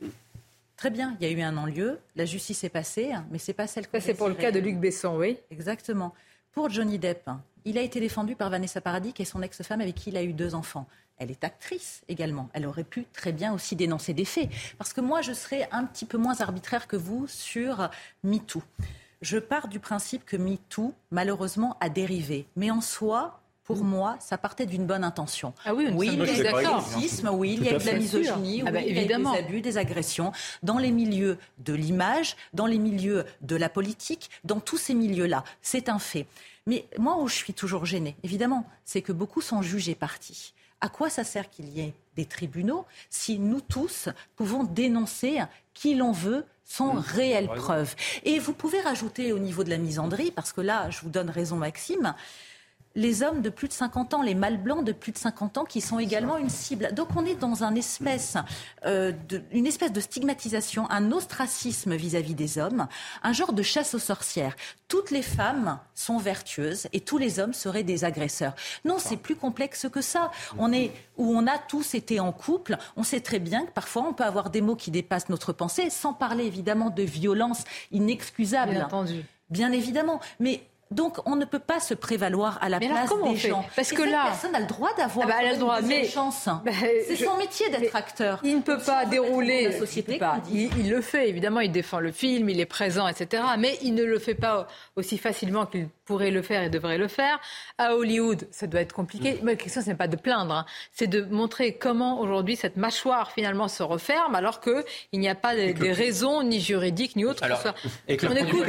Très 0.78 0.92
bien, 0.92 1.18
il 1.20 1.28
y 1.28 1.30
a 1.30 1.34
eu 1.34 1.42
un 1.42 1.52
non-lieu, 1.54 2.00
la 2.16 2.26
justice 2.26 2.64
est 2.64 2.70
passée, 2.70 3.12
mais 3.32 3.40
c'est 3.40 3.54
pas 3.54 3.66
celle 3.66 3.88
que. 3.88 4.00
c'est 4.00 4.14
pour 4.14 4.30
le 4.30 4.36
cas 4.36 4.52
de 4.52 4.60
Luc 4.60 4.78
Besson, 4.78 5.18
oui. 5.18 5.40
Exactement. 5.50 6.14
Pour 6.52 6.70
Johnny 6.70 7.00
Depp, 7.00 7.30
il 7.66 7.80
a 7.80 7.82
été 7.82 8.00
défendu 8.00 8.36
par 8.36 8.52
Vanessa 8.52 8.80
Paradis, 8.80 9.12
qui 9.12 9.24
est 9.24 9.26
son 9.26 9.42
ex-femme 9.42 9.82
avec 9.82 9.96
qui 9.96 10.12
il 10.12 10.18
a 10.18 10.24
eu 10.24 10.34
deux 10.34 10.54
enfants. 10.54 10.88
Elle 11.18 11.32
est 11.32 11.44
actrice 11.44 12.04
également. 12.08 12.50
Elle 12.54 12.68
aurait 12.68 12.84
pu 12.84 13.06
très 13.12 13.32
bien 13.32 13.54
aussi 13.54 13.76
dénoncer 13.76 14.14
des 14.14 14.26
faits. 14.26 14.50
Parce 14.78 14.94
que 14.94 15.02
moi, 15.02 15.22
je 15.22 15.34
serais 15.34 15.68
un 15.72 15.84
petit 15.84 16.06
peu 16.06 16.20
moins 16.20 16.40
arbitraire 16.42 16.88
que 16.88 16.96
vous 16.96 17.26
sur 17.28 17.90
MeToo. 18.24 18.62
Je 19.22 19.40
pars 19.40 19.68
du 19.68 19.80
principe 19.80 20.26
que 20.26 20.38
MeToo, 20.38 20.94
malheureusement, 21.10 21.76
a 21.80 21.90
dérivé. 21.90 22.46
Mais 22.56 22.70
en 22.70 22.82
soi, 22.82 23.42
pour 23.68 23.84
moi, 23.84 24.16
ça 24.22 24.38
partait 24.38 24.66
d'une 24.66 24.86
bonne 24.86 25.04
intention. 25.04 25.54
Ah 25.66 25.76
oui, 25.76 25.90
oui 25.92 26.08
il 26.14 26.20
y 26.20 26.22
a 26.22 26.34
eu 26.40 26.62
du 26.62 26.66
racisme, 26.66 27.30
oui, 27.34 27.58
il 27.60 27.66
y 27.66 27.70
a 27.70 27.76
eu 27.76 27.78
de 27.78 27.86
la 27.86 27.94
misogynie, 27.98 28.64
ah 28.66 28.72
bah, 28.72 28.80
oui, 28.82 28.86
il 28.88 28.96
y 28.96 29.14
a 29.14 29.18
des 29.18 29.26
abus, 29.26 29.60
des 29.60 29.78
agressions 29.78 30.32
dans 30.64 30.78
les 30.78 30.92
milieux 30.92 31.38
de 31.60 31.74
l'image, 31.74 32.38
dans 32.54 32.66
les 32.66 32.80
milieux 32.80 33.26
de 33.42 33.58
la 33.58 33.68
politique, 33.68 34.30
dans 34.46 34.62
tous 34.62 34.78
ces 34.78 34.94
milieux-là. 34.94 35.44
C'est 35.62 35.90
un 35.90 36.00
fait. 36.00 36.28
Mais 36.66 36.86
moi, 36.98 37.18
où 37.18 37.28
je 37.28 37.36
suis 37.36 37.54
toujours 37.54 37.86
gênée, 37.86 38.16
évidemment, 38.24 38.66
c'est 38.86 39.02
que 39.02 39.12
beaucoup 39.12 39.42
sont 39.42 39.62
jugés 39.62 39.96
partis. 39.96 40.54
À 40.80 40.88
quoi 40.88 41.10
ça 41.10 41.26
sert 41.26 41.50
qu'il 41.50 41.68
y 41.68 41.82
ait 41.82 41.94
des 42.16 42.26
tribunaux 42.26 42.86
si 43.10 43.38
nous 43.38 43.60
tous 43.60 44.08
pouvons 44.38 44.64
dénoncer 44.64 45.42
qui 45.74 45.96
l'on 45.96 46.14
veut 46.14 46.46
sans 46.64 46.94
réelle 46.94 47.50
preuve? 47.50 47.96
Et 48.24 48.40
vous 48.40 48.54
pouvez 48.54 48.80
rajouter 48.80 49.34
au 49.34 49.40
niveau 49.40 49.66
de 49.66 49.70
la 49.70 49.78
misandrie, 49.78 50.32
parce 50.32 50.54
que 50.54 50.62
là, 50.62 50.90
je 50.90 51.02
vous 51.02 51.10
donne 51.10 51.30
raison, 51.30 51.58
Maxime, 51.58 52.16
les 52.98 53.22
hommes 53.22 53.42
de 53.42 53.50
plus 53.50 53.68
de 53.68 53.74
50 53.74 54.16
ans, 54.16 54.22
les 54.24 54.34
mâles 54.34 54.58
blancs 54.58 54.84
de 54.84 54.92
plus 54.92 55.12
de 55.12 55.20
50 55.20 55.60
ans 55.60 55.66
qui 55.66 55.82
sont 55.82 56.00
également 56.00 56.38
une 56.38 56.50
cible. 56.50 56.90
Donc 56.94 57.10
on 57.16 57.26
est 57.26 57.36
dans 57.36 57.64
un 57.64 57.76
espèce, 57.76 58.38
euh, 58.86 59.14
de, 59.30 59.44
une 59.52 59.68
espèce 59.68 59.94
de 59.94 60.02
stigmatisation, 60.02 60.90
un 60.90 61.12
ostracisme 61.12 61.96
vis-à-vis 61.96 62.34
des 62.34 62.58
hommes, 62.58 62.88
un 63.22 63.34
genre 63.34 63.54
de 63.54 63.62
chasse 63.62 63.94
aux 63.94 64.00
sorcières. 64.00 64.56
Toutes 64.88 65.12
les 65.12 65.22
femmes 65.22 65.78
sont 65.94 66.18
vertueuses 66.18 66.88
et 66.92 67.00
tous 67.00 67.20
les 67.20 67.40
hommes 67.40 67.54
seraient 67.54 67.84
des 67.84 68.04
agresseurs. 68.04 68.56
Non, 68.84 68.96
c'est 68.98 69.18
plus 69.18 69.36
complexe 69.36 69.86
que 69.92 70.02
ça. 70.02 70.32
On 70.58 70.74
est 70.74 70.92
où 71.18 71.38
on 71.38 71.46
a 71.46 71.60
tous 71.60 71.94
été 71.94 72.20
en 72.20 72.32
couple. 72.32 72.78
On 72.96 73.04
sait 73.04 73.22
très 73.22 73.40
bien 73.40 73.68
que 73.68 73.72
parfois 73.72 74.08
on 74.10 74.14
peut 74.14 74.24
avoir 74.24 74.50
des 74.50 74.62
mots 74.62 74.76
qui 74.76 74.90
dépassent 74.90 75.30
notre 75.30 75.54
pensée, 75.54 75.92
sans 75.92 76.14
parler 76.14 76.46
évidemment 76.46 76.90
de 76.90 77.04
violence 77.04 77.64
inexcusable. 77.92 78.72
Bien 78.72 78.86
entendu. 78.86 79.24
Bien 79.52 79.72
évidemment. 79.72 80.20
Mais 80.40 80.64
donc, 80.90 81.18
on 81.26 81.36
ne 81.36 81.44
peut 81.44 81.60
pas 81.60 81.80
se 81.80 81.94
prévaloir 81.94 82.58
à 82.62 82.70
la 82.70 82.80
place 82.80 83.10
des 83.24 83.36
gens. 83.36 83.66
Parce 83.76 83.92
que 83.92 84.04
là, 84.04 84.28
personne 84.28 84.56
a 84.56 84.60
le 84.62 84.68
droit 84.68 84.90
d'avoir 84.96 85.28
ah 85.30 85.42
bah, 85.42 85.52
une 85.52 85.60
droit, 85.60 85.82
mais 85.82 86.06
chance. 86.06 86.48
Bah, 86.64 86.72
c'est 87.08 87.18
son 87.18 87.38
métier 87.38 87.70
d'être 87.70 87.96
acteur. 87.96 88.40
Il 88.44 88.58
ne 88.58 88.62
peut 88.62 88.80
pas 88.80 89.06
dérouler. 89.06 89.66
La 89.66 89.78
société, 89.78 90.20
il, 90.50 90.90
le 90.90 91.02
fait 91.02 91.30
évidemment. 91.30 91.60
Il 91.60 91.72
défend 91.72 92.00
le 92.00 92.12
film, 92.12 92.50
il 92.50 92.60
est 92.60 92.66
présent, 92.66 93.08
etc. 93.08 93.44
Mais 93.60 93.78
il 93.82 93.96
ne 93.96 94.04
le 94.04 94.18
fait 94.18 94.36
pas 94.36 94.68
aussi 94.96 95.18
facilement 95.18 95.66
qu'il 95.66 95.90
pourrait 96.08 96.32
le 96.32 96.42
faire 96.42 96.64
et 96.64 96.70
devrait 96.70 96.98
le 96.98 97.08
faire. 97.08 97.40
À 97.78 97.96
Hollywood, 97.96 98.48
ça 98.50 98.66
doit 98.66 98.82
être 98.82 98.94
compliqué. 98.94 99.40
Mais 99.44 99.52
la 99.52 99.58
question, 99.58 99.82
ce 99.82 99.90
n'est 99.90 99.96
pas 99.96 100.08
de 100.08 100.16
plaindre, 100.16 100.54
hein. 100.54 100.66
c'est 100.94 101.08
de 101.08 101.22
montrer 101.22 101.74
comment 101.74 102.20
aujourd'hui 102.20 102.56
cette 102.56 102.78
mâchoire 102.78 103.32
finalement 103.32 103.68
se 103.68 103.84
referme, 103.84 104.34
alors 104.34 104.62
qu'il 104.62 104.84
n'y 105.14 105.30
a 105.30 105.36
pas 105.36 105.56
des, 105.56 105.92
raisons 105.92 106.42
ni 106.44 106.60
juridiques 106.60 107.16
ni 107.16 107.26
autres. 107.26 107.44
Alors, 107.44 107.62
et 108.08 108.18
que 108.18 108.26
on 108.26 108.36
écoute, 108.36 108.66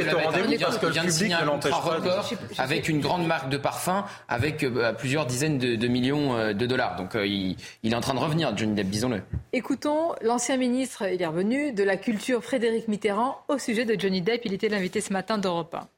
parce 0.60 0.78
que 0.78 0.86
le 0.86 0.92
public 0.92 1.40
ne 1.40 1.46
l'empêche 1.46 1.70
pas 1.70 2.62
avec 2.62 2.88
une 2.88 3.00
grande 3.00 3.26
marque 3.26 3.48
de 3.48 3.56
parfum, 3.56 4.04
avec 4.28 4.64
euh, 4.64 4.92
plusieurs 4.92 5.26
dizaines 5.26 5.58
de, 5.58 5.88
millions 5.88 6.36
euh, 6.36 6.52
de 6.52 6.66
dollars. 6.66 6.96
Donc 6.96 7.14
euh, 7.14 7.26
il, 7.26 7.56
est 7.84 7.94
en 7.94 8.00
train 8.00 8.14
de 8.14 8.18
revenir, 8.18 8.56
Johnny 8.56 8.74
Depp, 8.74 8.88
disons-le. 8.88 9.22
Écoutons 9.52 10.12
l'ancien 10.22 10.56
ministre, 10.56 11.04
il 11.08 11.22
est 11.22 11.26
revenu, 11.26 11.72
de 11.72 11.84
la 11.84 11.96
culture 11.96 12.42
Frédéric 12.42 12.88
Mitterrand 12.88 13.38
au 13.48 13.58
sujet 13.58 13.84
de 13.84 13.98
Johnny 13.98 14.22
Depp. 14.22 14.42
Il 14.44 14.52
était 14.52 14.68
l'invité 14.68 15.00
ce 15.00 15.12
matin 15.12 15.38
d'Europe 15.38 15.74
1. 15.74 15.88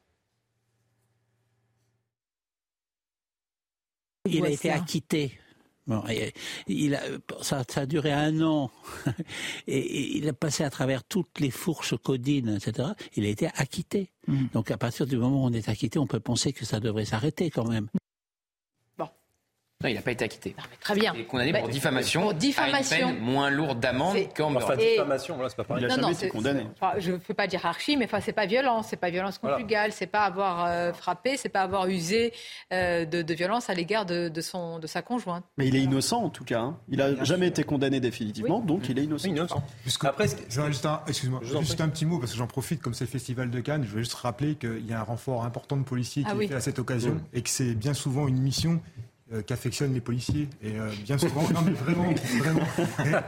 Il 4.29 4.45
a 4.45 4.51
été 4.51 4.71
acquitté 4.71 5.39
il 6.67 6.95
a, 6.95 7.01
ça, 7.43 7.63
a 7.75 7.87
duré 7.87 8.13
un 8.13 8.41
an 8.43 8.71
et, 9.67 10.17
il 10.17 10.29
a 10.29 10.33
passé 10.33 10.65
à 10.65 10.71
travers 10.71 11.05
toutes 11.05 11.41
les 11.41 11.51
fourches 11.51 11.97
codines, 11.97 12.57
etc. 12.57 12.91
Il 13.17 13.25
a 13.25 13.29
été 13.29 13.49
acquitté. 13.55 14.11
Mm. 14.27 14.47
Donc 14.53 14.71
à 14.71 14.79
partir 14.79 15.07
du 15.07 15.17
moment 15.17 15.45
où 15.45 15.47
on 15.47 15.53
est 15.53 15.69
acquitté, 15.69 15.99
on 15.99 16.07
peut 16.07 16.21
penser 16.21 16.53
que 16.53 16.65
ça 16.65 16.81
devrait 16.81 17.05
s'arrêter 17.05 17.51
quand 17.51 17.69
même. 17.69 17.89
Non, 19.83 19.89
il 19.89 19.95
n'a 19.95 20.03
pas 20.03 20.11
été 20.11 20.27
acquitté. 20.27 20.55
très 20.81 20.95
bien. 20.95 21.13
Il 21.15 21.23
est 21.23 21.25
condamné 21.25 21.59
pour 21.59 21.69
diffamation. 21.71 22.21
Pour 22.21 22.35
diffamation. 22.35 22.97
À 22.97 23.01
une 23.01 23.15
peine 23.15 23.25
moins 23.25 23.49
lourde 23.49 23.81
d'amende 23.81 24.19
qu'en 24.37 24.55
Enfin, 24.55 24.77
diffamation, 24.77 25.37
voilà, 25.37 25.49
c'est 25.49 25.57
pas 25.57 25.65
pareil. 25.65 25.85
Il 25.85 25.89
n'a 25.89 25.95
jamais 25.97 26.13
été 26.13 26.29
condamné. 26.29 26.67
je 26.99 27.13
ne 27.13 27.19
fais 27.19 27.33
pas 27.33 27.47
dire 27.47 27.65
archi, 27.65 27.97
mais 27.97 28.05
enfin, 28.05 28.21
c'est 28.21 28.35
pas 28.35 28.45
violence, 28.45 28.89
c'est 28.91 28.99
pas 28.99 29.09
violence 29.09 29.39
conjugale, 29.39 29.93
c'est 29.93 30.07
pas 30.07 30.25
avoir 30.25 30.67
euh, 30.67 30.93
frappé, 30.93 31.39
c'est 31.39 31.49
pas 31.49 31.63
avoir 31.63 31.87
usé 31.87 32.35
euh, 32.75 33.07
de, 33.07 33.23
de, 33.23 33.35
violence 33.35 33.71
à 33.71 33.75
l'égard 33.75 34.05
de, 34.05 34.29
de, 34.29 34.41
son, 34.43 34.79
de 34.79 34.87
sa 34.87 35.01
conjointe. 35.01 35.45
Mais 35.57 35.69
il 35.69 35.77
est 35.77 35.83
innocent 35.83 36.23
en 36.23 36.31
tout 36.31 36.45
cas. 36.45 36.61
Hein. 36.61 36.79
Il 36.91 36.99
n'a 36.99 37.25
jamais 37.25 37.47
été 37.47 37.65
condamné 37.65 38.01
définitivement, 38.01 38.61
donc 38.61 38.89
il 38.91 38.99
est 38.99 39.05
innocent. 39.05 39.29
innocent. 39.29 39.63
Après, 40.03 40.27
juste 40.29 40.85
un, 40.85 41.01
excuse-moi, 41.07 41.41
juste 41.43 41.81
un 41.81 41.89
petit 41.89 42.05
mot 42.05 42.19
parce 42.19 42.33
que 42.33 42.39
j'en 42.39 42.47
profite, 42.47 42.83
comme 42.83 42.93
c'est 42.93 43.05
le 43.05 43.11
festival 43.11 43.51
de 43.51 43.61
Cannes, 43.61 43.85
je 43.85 43.95
veux 43.95 44.01
juste 44.01 44.15
rappeler 44.15 44.57
qu'il 44.57 44.87
y 44.87 44.93
a 44.93 45.01
un 45.01 45.05
renfort 45.05 45.45
important 45.45 45.79
de 45.79 45.85
policiers 45.85 46.25
qui 46.25 46.31
ah 46.31 46.43
est 46.43 46.49
fait 46.49 46.55
à 46.55 46.61
cette 46.61 46.79
occasion 46.79 47.19
et 47.33 47.41
que 47.41 47.49
c'est 47.49 47.75
bien 47.75 47.95
souvent 47.95 48.29
une 48.29 48.39
mission 48.39 48.83
euh, 49.33 49.43
qu'affectionnent 49.43 49.95
les 49.95 50.01
policiers. 50.01 50.49
Et 50.61 50.73
euh, 50.73 50.91
bien 51.05 51.17
souvent, 51.17 51.43
non 51.55 51.61
mais 51.65 51.71
vraiment, 51.71 52.13
vraiment, 52.41 52.67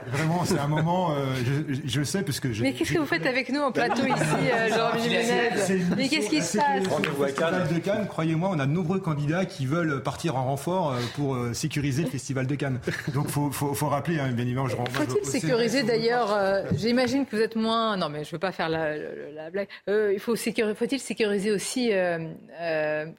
vraiment, 0.09 0.45
c'est 0.45 0.59
un 0.59 0.67
moment, 0.67 1.13
euh, 1.13 1.33
je, 1.69 1.75
je, 1.85 1.99
le 2.01 2.05
sais 2.05 2.23
parce 2.23 2.41
que 2.41 2.49
Mais 2.61 2.73
qu'est-ce 2.73 2.93
que 2.93 2.99
vous 2.99 3.07
faites 3.07 3.25
avec 3.25 3.51
nous 3.51 3.61
en 3.61 3.71
plateau 3.71 4.03
ici, 4.05 4.49
Jean-Michel 4.69 5.85
Mais 5.97 6.09
qu'est-ce 6.09 6.29
qui 6.29 6.43
se 6.43 6.59
passe 6.59 6.87
Au 6.89 7.23
Festival 7.23 7.69
de 7.73 7.79
Cannes, 7.79 8.09
croyez-moi, 8.09 8.51
on 8.53 8.59
a 8.59 8.67
de 8.67 8.73
nombreux 8.73 8.99
candidats 8.99 9.45
qui 9.45 9.65
veulent 9.65 10.03
partir 10.03 10.35
en 10.35 10.45
renfort 10.47 10.97
pour 11.15 11.39
sécuriser 11.53 12.03
le 12.03 12.11
Festival 12.11 12.49
de 12.49 12.57
Cannes. 12.57 12.81
Donc 13.15 13.29
faut, 13.29 13.53
faut, 13.53 13.73
faut 13.73 13.89
rappeler, 13.89 14.19
hein, 14.19 14.33
bien 14.33 14.45
évidemment, 14.45 14.67
je 14.67 14.75
Faut-il 14.75 15.25
sécuriser 15.25 15.85
d'ailleurs 15.85 16.37
J'imagine 16.75 17.27
que 17.27 17.37
vous 17.37 17.43
êtes 17.43 17.55
moins. 17.55 17.97
Non, 17.97 18.09
mais 18.09 18.25
je 18.25 18.33
veux 18.33 18.41
pas 18.41 18.51
faire 18.51 18.69
la, 18.69 18.97
la, 18.97 19.51
blague. 19.51 19.69
il 19.87 20.19
faut 20.19 20.35
sécuriser. 20.35 20.75
Faut-il 20.75 20.99
sécuriser 20.99 21.53
aussi 21.53 21.93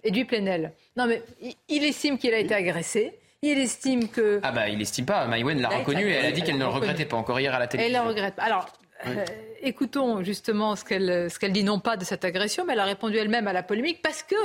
Edoui 0.04 0.26
Plenel? 0.26 0.74
Non, 0.96 1.08
mais 1.08 1.24
il 1.70 1.84
estime 1.84 2.18
qu'il 2.18 2.34
a 2.34 2.40
été 2.40 2.54
agressé 2.54 3.20
il 3.44 3.60
estime 3.60 4.08
que. 4.08 4.40
Ah 4.42 4.52
bah 4.52 4.70
il 4.70 4.82
estime 4.82 5.06
pas. 5.06 5.28
Maïwen 5.28 5.62
l'a 5.62 5.70
reconnu 5.70 6.10
et 6.10 6.14
elle 6.14 6.26
a 6.28 6.32
dit 6.32 6.42
qu'elle 6.44 6.56
ne 6.56 6.64
le 6.64 6.70
regrettait 6.70 7.06
pas 7.06 7.18
encore 7.18 7.40
hier 7.40 7.54
à 7.54 7.60
la 7.60 7.68
télévision. 7.68 8.00
Elle 8.00 8.04
le 8.04 8.10
regrette. 8.10 8.36
Alors. 8.38 8.68
Euh, 9.06 9.26
écoutons 9.62 10.24
justement 10.24 10.78
ce 10.78 10.86
qu'elle 10.86 11.30
ce 11.30 11.38
qu'elle 11.38 11.52
dit 11.52 11.66
non 11.66 11.80
pas 11.80 11.98
de 11.98 12.06
cette 12.06 12.24
agression, 12.24 12.64
mais 12.66 12.72
elle 12.72 12.80
a 12.80 12.86
répondu 12.86 13.18
elle-même 13.18 13.50
à 13.50 13.54
la 13.54 13.62
polémique 13.62 14.02
parce 14.02 14.24
que 14.24 14.36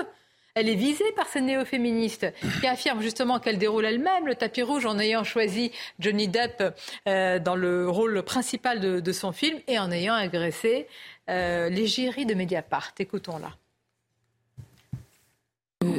elle 0.57 0.69
est 0.69 0.75
visée 0.75 1.12
par 1.15 1.29
ces 1.29 1.41
néo-féministes 1.41 2.27
qui 2.61 2.66
affirment 2.66 3.01
justement 3.01 3.39
qu'elle 3.39 3.59
déroule 3.59 3.85
elle-même 3.85 4.27
le 4.27 4.35
tapis 4.35 4.62
rouge 4.62 4.85
en 4.85 4.99
ayant 4.99 5.23
choisi 5.23 5.70
Johnny 6.01 6.27
Depp 6.27 6.75
euh, 7.07 7.39
dans 7.39 7.55
le 7.55 7.89
rôle 7.89 8.20
principal 8.25 8.81
de, 8.81 9.12
son 9.12 9.31
film 9.31 9.61
et 9.69 9.79
en 9.79 9.93
ayant 9.93 10.15
agressé 10.15 10.89
euh, 11.31 11.69
l'égérie 11.69 12.27
de 12.27 12.35
Mediapart. 12.35 12.95
Écoutons-la. 12.99 13.53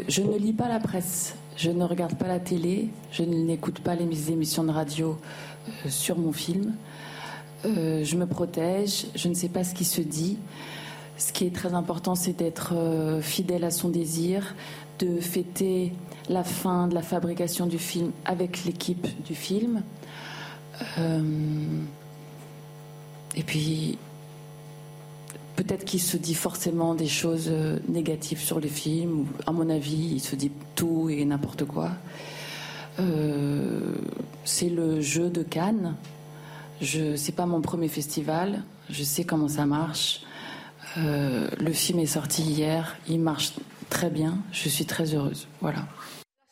Je 0.10 0.22
ne 0.22 0.38
lis 0.38 0.54
pas 0.54 0.68
la 0.68 0.80
presse. 0.80 1.36
Je 1.56 1.70
ne 1.70 1.84
regarde 1.84 2.16
pas 2.16 2.28
la 2.28 2.40
télé, 2.40 2.90
je 3.12 3.24
n'écoute 3.24 3.80
pas 3.80 3.96
les 3.96 4.32
émissions 4.32 4.64
de 4.64 4.72
radio 4.72 5.18
euh, 5.68 5.90
sur 5.90 6.18
mon 6.18 6.32
film. 6.32 6.74
Euh, 7.66 8.04
je 8.04 8.16
me 8.16 8.26
protège, 8.26 9.08
je 9.16 9.28
ne 9.28 9.34
sais 9.34 9.50
pas 9.50 9.64
ce 9.64 9.76
qui 9.76 9.86
se 9.86 10.02
dit. 10.02 10.38
Ce 11.18 11.34
qui 11.34 11.46
est 11.46 11.54
très 11.54 11.74
important, 11.74 12.16
c'est 12.16 12.34
d'être 12.34 12.74
euh, 12.76 13.22
fidèle 13.22 13.66
à 13.66 13.72
son 13.72 13.90
désir, 13.90 14.56
de 15.00 15.20
fêter 15.20 15.94
la 16.30 16.46
fin 16.46 16.88
de 16.88 16.96
la 16.96 17.02
fabrication 17.02 17.66
du 17.66 17.78
film 17.78 18.12
avec 18.26 18.64
l'équipe 18.64 19.08
du 19.26 19.36
film. 19.36 19.82
et 23.36 23.44
puis, 23.44 23.98
Peut-être 25.60 25.84
qu'il 25.84 26.00
se 26.00 26.16
dit 26.16 26.36
forcément 26.36 26.96
des 26.96 27.10
choses 27.10 27.50
euh, 27.50 27.80
négatives 27.90 28.40
sur 28.40 28.62
le 28.62 28.70
film. 28.70 29.26
À 29.46 29.52
mon 29.52 29.70
avis, 29.70 30.14
il 30.14 30.22
se 30.22 30.38
dit 30.38 30.52
tout 30.74 31.10
et 31.10 31.26
n'importe 31.26 31.66
quoi. 31.66 31.92
Euh, 32.98 33.94
c'est 34.46 34.70
le 34.70 35.02
jeu 35.02 35.30
de 35.30 35.44
Cannes. 35.44 35.96
Je 36.80 37.18
c'est 37.18 37.34
pas 37.34 37.46
mon 37.46 37.60
premier 37.60 37.90
festival. 37.90 38.64
Je 38.90 39.04
sais 39.04 39.26
comment 39.26 39.50
ça 39.50 39.66
marche. 39.66 40.22
Euh, 40.98 41.50
le 41.60 41.74
film 41.74 42.00
est 42.00 42.06
sorti 42.06 42.42
hier. 42.42 42.96
Il 43.10 43.20
marche 43.20 43.52
très 43.90 44.10
bien. 44.10 44.38
Je 44.54 44.70
suis 44.70 44.86
très 44.86 45.14
heureuse. 45.14 45.46
Voilà. 45.60 45.90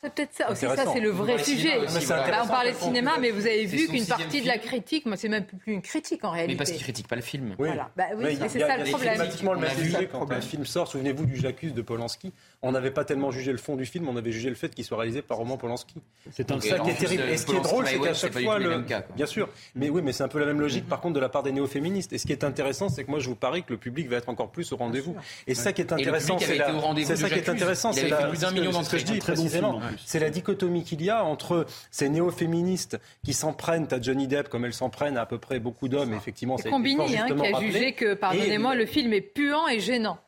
C'est 0.08 0.14
peut-être 0.14 0.34
ça. 0.34 0.50
Aussi, 0.50 0.76
ça, 0.76 0.92
c'est 0.92 1.00
le 1.00 1.10
vrai 1.10 1.42
sujet. 1.42 1.78
Bah, 2.08 2.42
on 2.44 2.48
parlait 2.48 2.72
de 2.72 2.78
cinéma, 2.78 3.18
mais 3.20 3.30
vous 3.30 3.46
avez 3.46 3.64
vu 3.66 3.88
qu'une 3.88 4.06
partie 4.06 4.42
de 4.42 4.46
la 4.46 4.58
critique, 4.58 5.06
moi, 5.06 5.16
c'est 5.16 5.28
même 5.28 5.44
plus 5.44 5.72
une 5.72 5.82
critique 5.82 6.24
en 6.24 6.30
réalité. 6.30 6.54
Mais 6.54 6.58
parce 6.58 6.70
qu'il 6.70 6.82
critique 6.82 7.08
pas 7.08 7.16
le 7.16 7.22
film. 7.22 7.54
Oui. 7.58 7.68
Voilà. 7.68 7.90
Bah, 7.96 8.04
oui, 8.16 8.38
c'est 8.48 8.60
ça 8.60 8.76
le 8.76 8.84
problème. 8.84 9.18
le 9.18 9.56
même 9.56 9.76
sujet 9.76 10.08
quand 10.10 10.30
un 10.30 10.40
film 10.40 10.64
sort. 10.66 10.88
Souvenez-vous 10.88 11.26
du 11.26 11.36
J'accuse 11.36 11.74
de 11.74 11.82
Polanski. 11.82 12.32
On 12.62 12.72
n'avait 12.72 12.90
pas 12.90 13.04
tellement 13.04 13.30
jugé 13.30 13.52
le 13.52 13.58
fond 13.58 13.76
du 13.76 13.86
film, 13.86 14.08
on 14.08 14.16
avait 14.16 14.32
jugé 14.32 14.48
le 14.48 14.56
fait 14.56 14.74
qu'il 14.74 14.84
soit 14.84 14.98
réalisé 14.98 15.22
par 15.22 15.38
Roman 15.38 15.56
Polanski. 15.56 15.94
C'est 16.32 16.50
un 16.50 16.60
ça 16.60 16.78
qui 16.80 16.90
est 16.90 16.94
terrible. 16.94 17.22
Et 17.30 17.36
ce 17.36 17.46
qui 17.46 17.54
est 17.54 17.60
drôle, 17.60 17.86
c'est 17.86 17.98
qu'à 17.98 18.14
chaque 18.14 18.38
fois, 18.38 18.58
le... 18.58 18.84
bien 19.14 19.26
sûr, 19.26 19.48
mais 19.74 19.88
oui, 19.88 20.02
mais 20.02 20.12
c'est 20.12 20.24
un 20.24 20.28
peu 20.28 20.40
la 20.40 20.46
même 20.46 20.60
logique. 20.60 20.88
Par 20.88 21.00
contre, 21.00 21.14
de 21.14 21.20
la 21.20 21.28
part 21.28 21.42
des 21.42 21.52
néo-féministes. 21.52 22.12
Et 22.12 22.18
ce 22.18 22.26
qui 22.26 22.32
est 22.32 22.44
intéressant, 22.44 22.88
c'est 22.88 23.04
que 23.04 23.10
moi, 23.10 23.20
je 23.20 23.28
vous 23.28 23.36
parie 23.36 23.62
que 23.62 23.72
le 23.72 23.78
public 23.78 24.08
va 24.08 24.16
être 24.16 24.28
encore 24.28 24.50
plus 24.50 24.72
au 24.72 24.76
rendez-vous. 24.76 25.14
Et 25.46 25.54
ça 25.54 25.72
qui 25.72 25.82
est 25.82 25.92
intéressant, 25.92 26.38
c'est 26.38 27.16
ça 27.16 27.28
qui 27.28 27.38
est 27.38 27.48
intéressant, 27.48 27.92
c'est 27.92 28.08
la. 28.08 28.28
Plus 28.28 28.40
d'un 28.40 28.50
million 28.50 28.72
d'entrées. 28.72 28.98
Je 28.98 29.04
dis 29.04 29.18
précisément, 29.18 29.80
c'est 30.04 30.18
la 30.18 30.30
dichotomie 30.30 30.84
qu'il 30.84 31.02
y 31.02 31.10
a 31.10 31.24
entre 31.24 31.66
ces 31.90 32.08
néo-féministes 32.08 32.98
qui 33.24 33.32
s'en 33.32 33.52
prennent 33.52 33.88
à 33.90 34.00
Johnny 34.00 34.28
Depp 34.28 34.48
comme 34.48 34.64
elles 34.64 34.74
s'en 34.74 34.90
prennent 34.90 35.16
à, 35.16 35.26
peu 35.26 35.38
près 35.38 35.60
beaucoup 35.60 35.88
d'hommes. 35.88 36.14
Effectivement, 36.14 36.58
c'est 36.58 36.70
Combini 36.70 37.16
hein, 37.16 37.26
qui 37.26 37.46
a 37.46 37.60
jugé 37.60 37.92
que, 37.92 38.14
pardonnez-moi, 38.14 38.74
le 38.74 38.86
film 38.86 39.12
est 39.12 39.20
puant 39.20 39.68
et 39.68 39.80
gênant. 39.80 40.18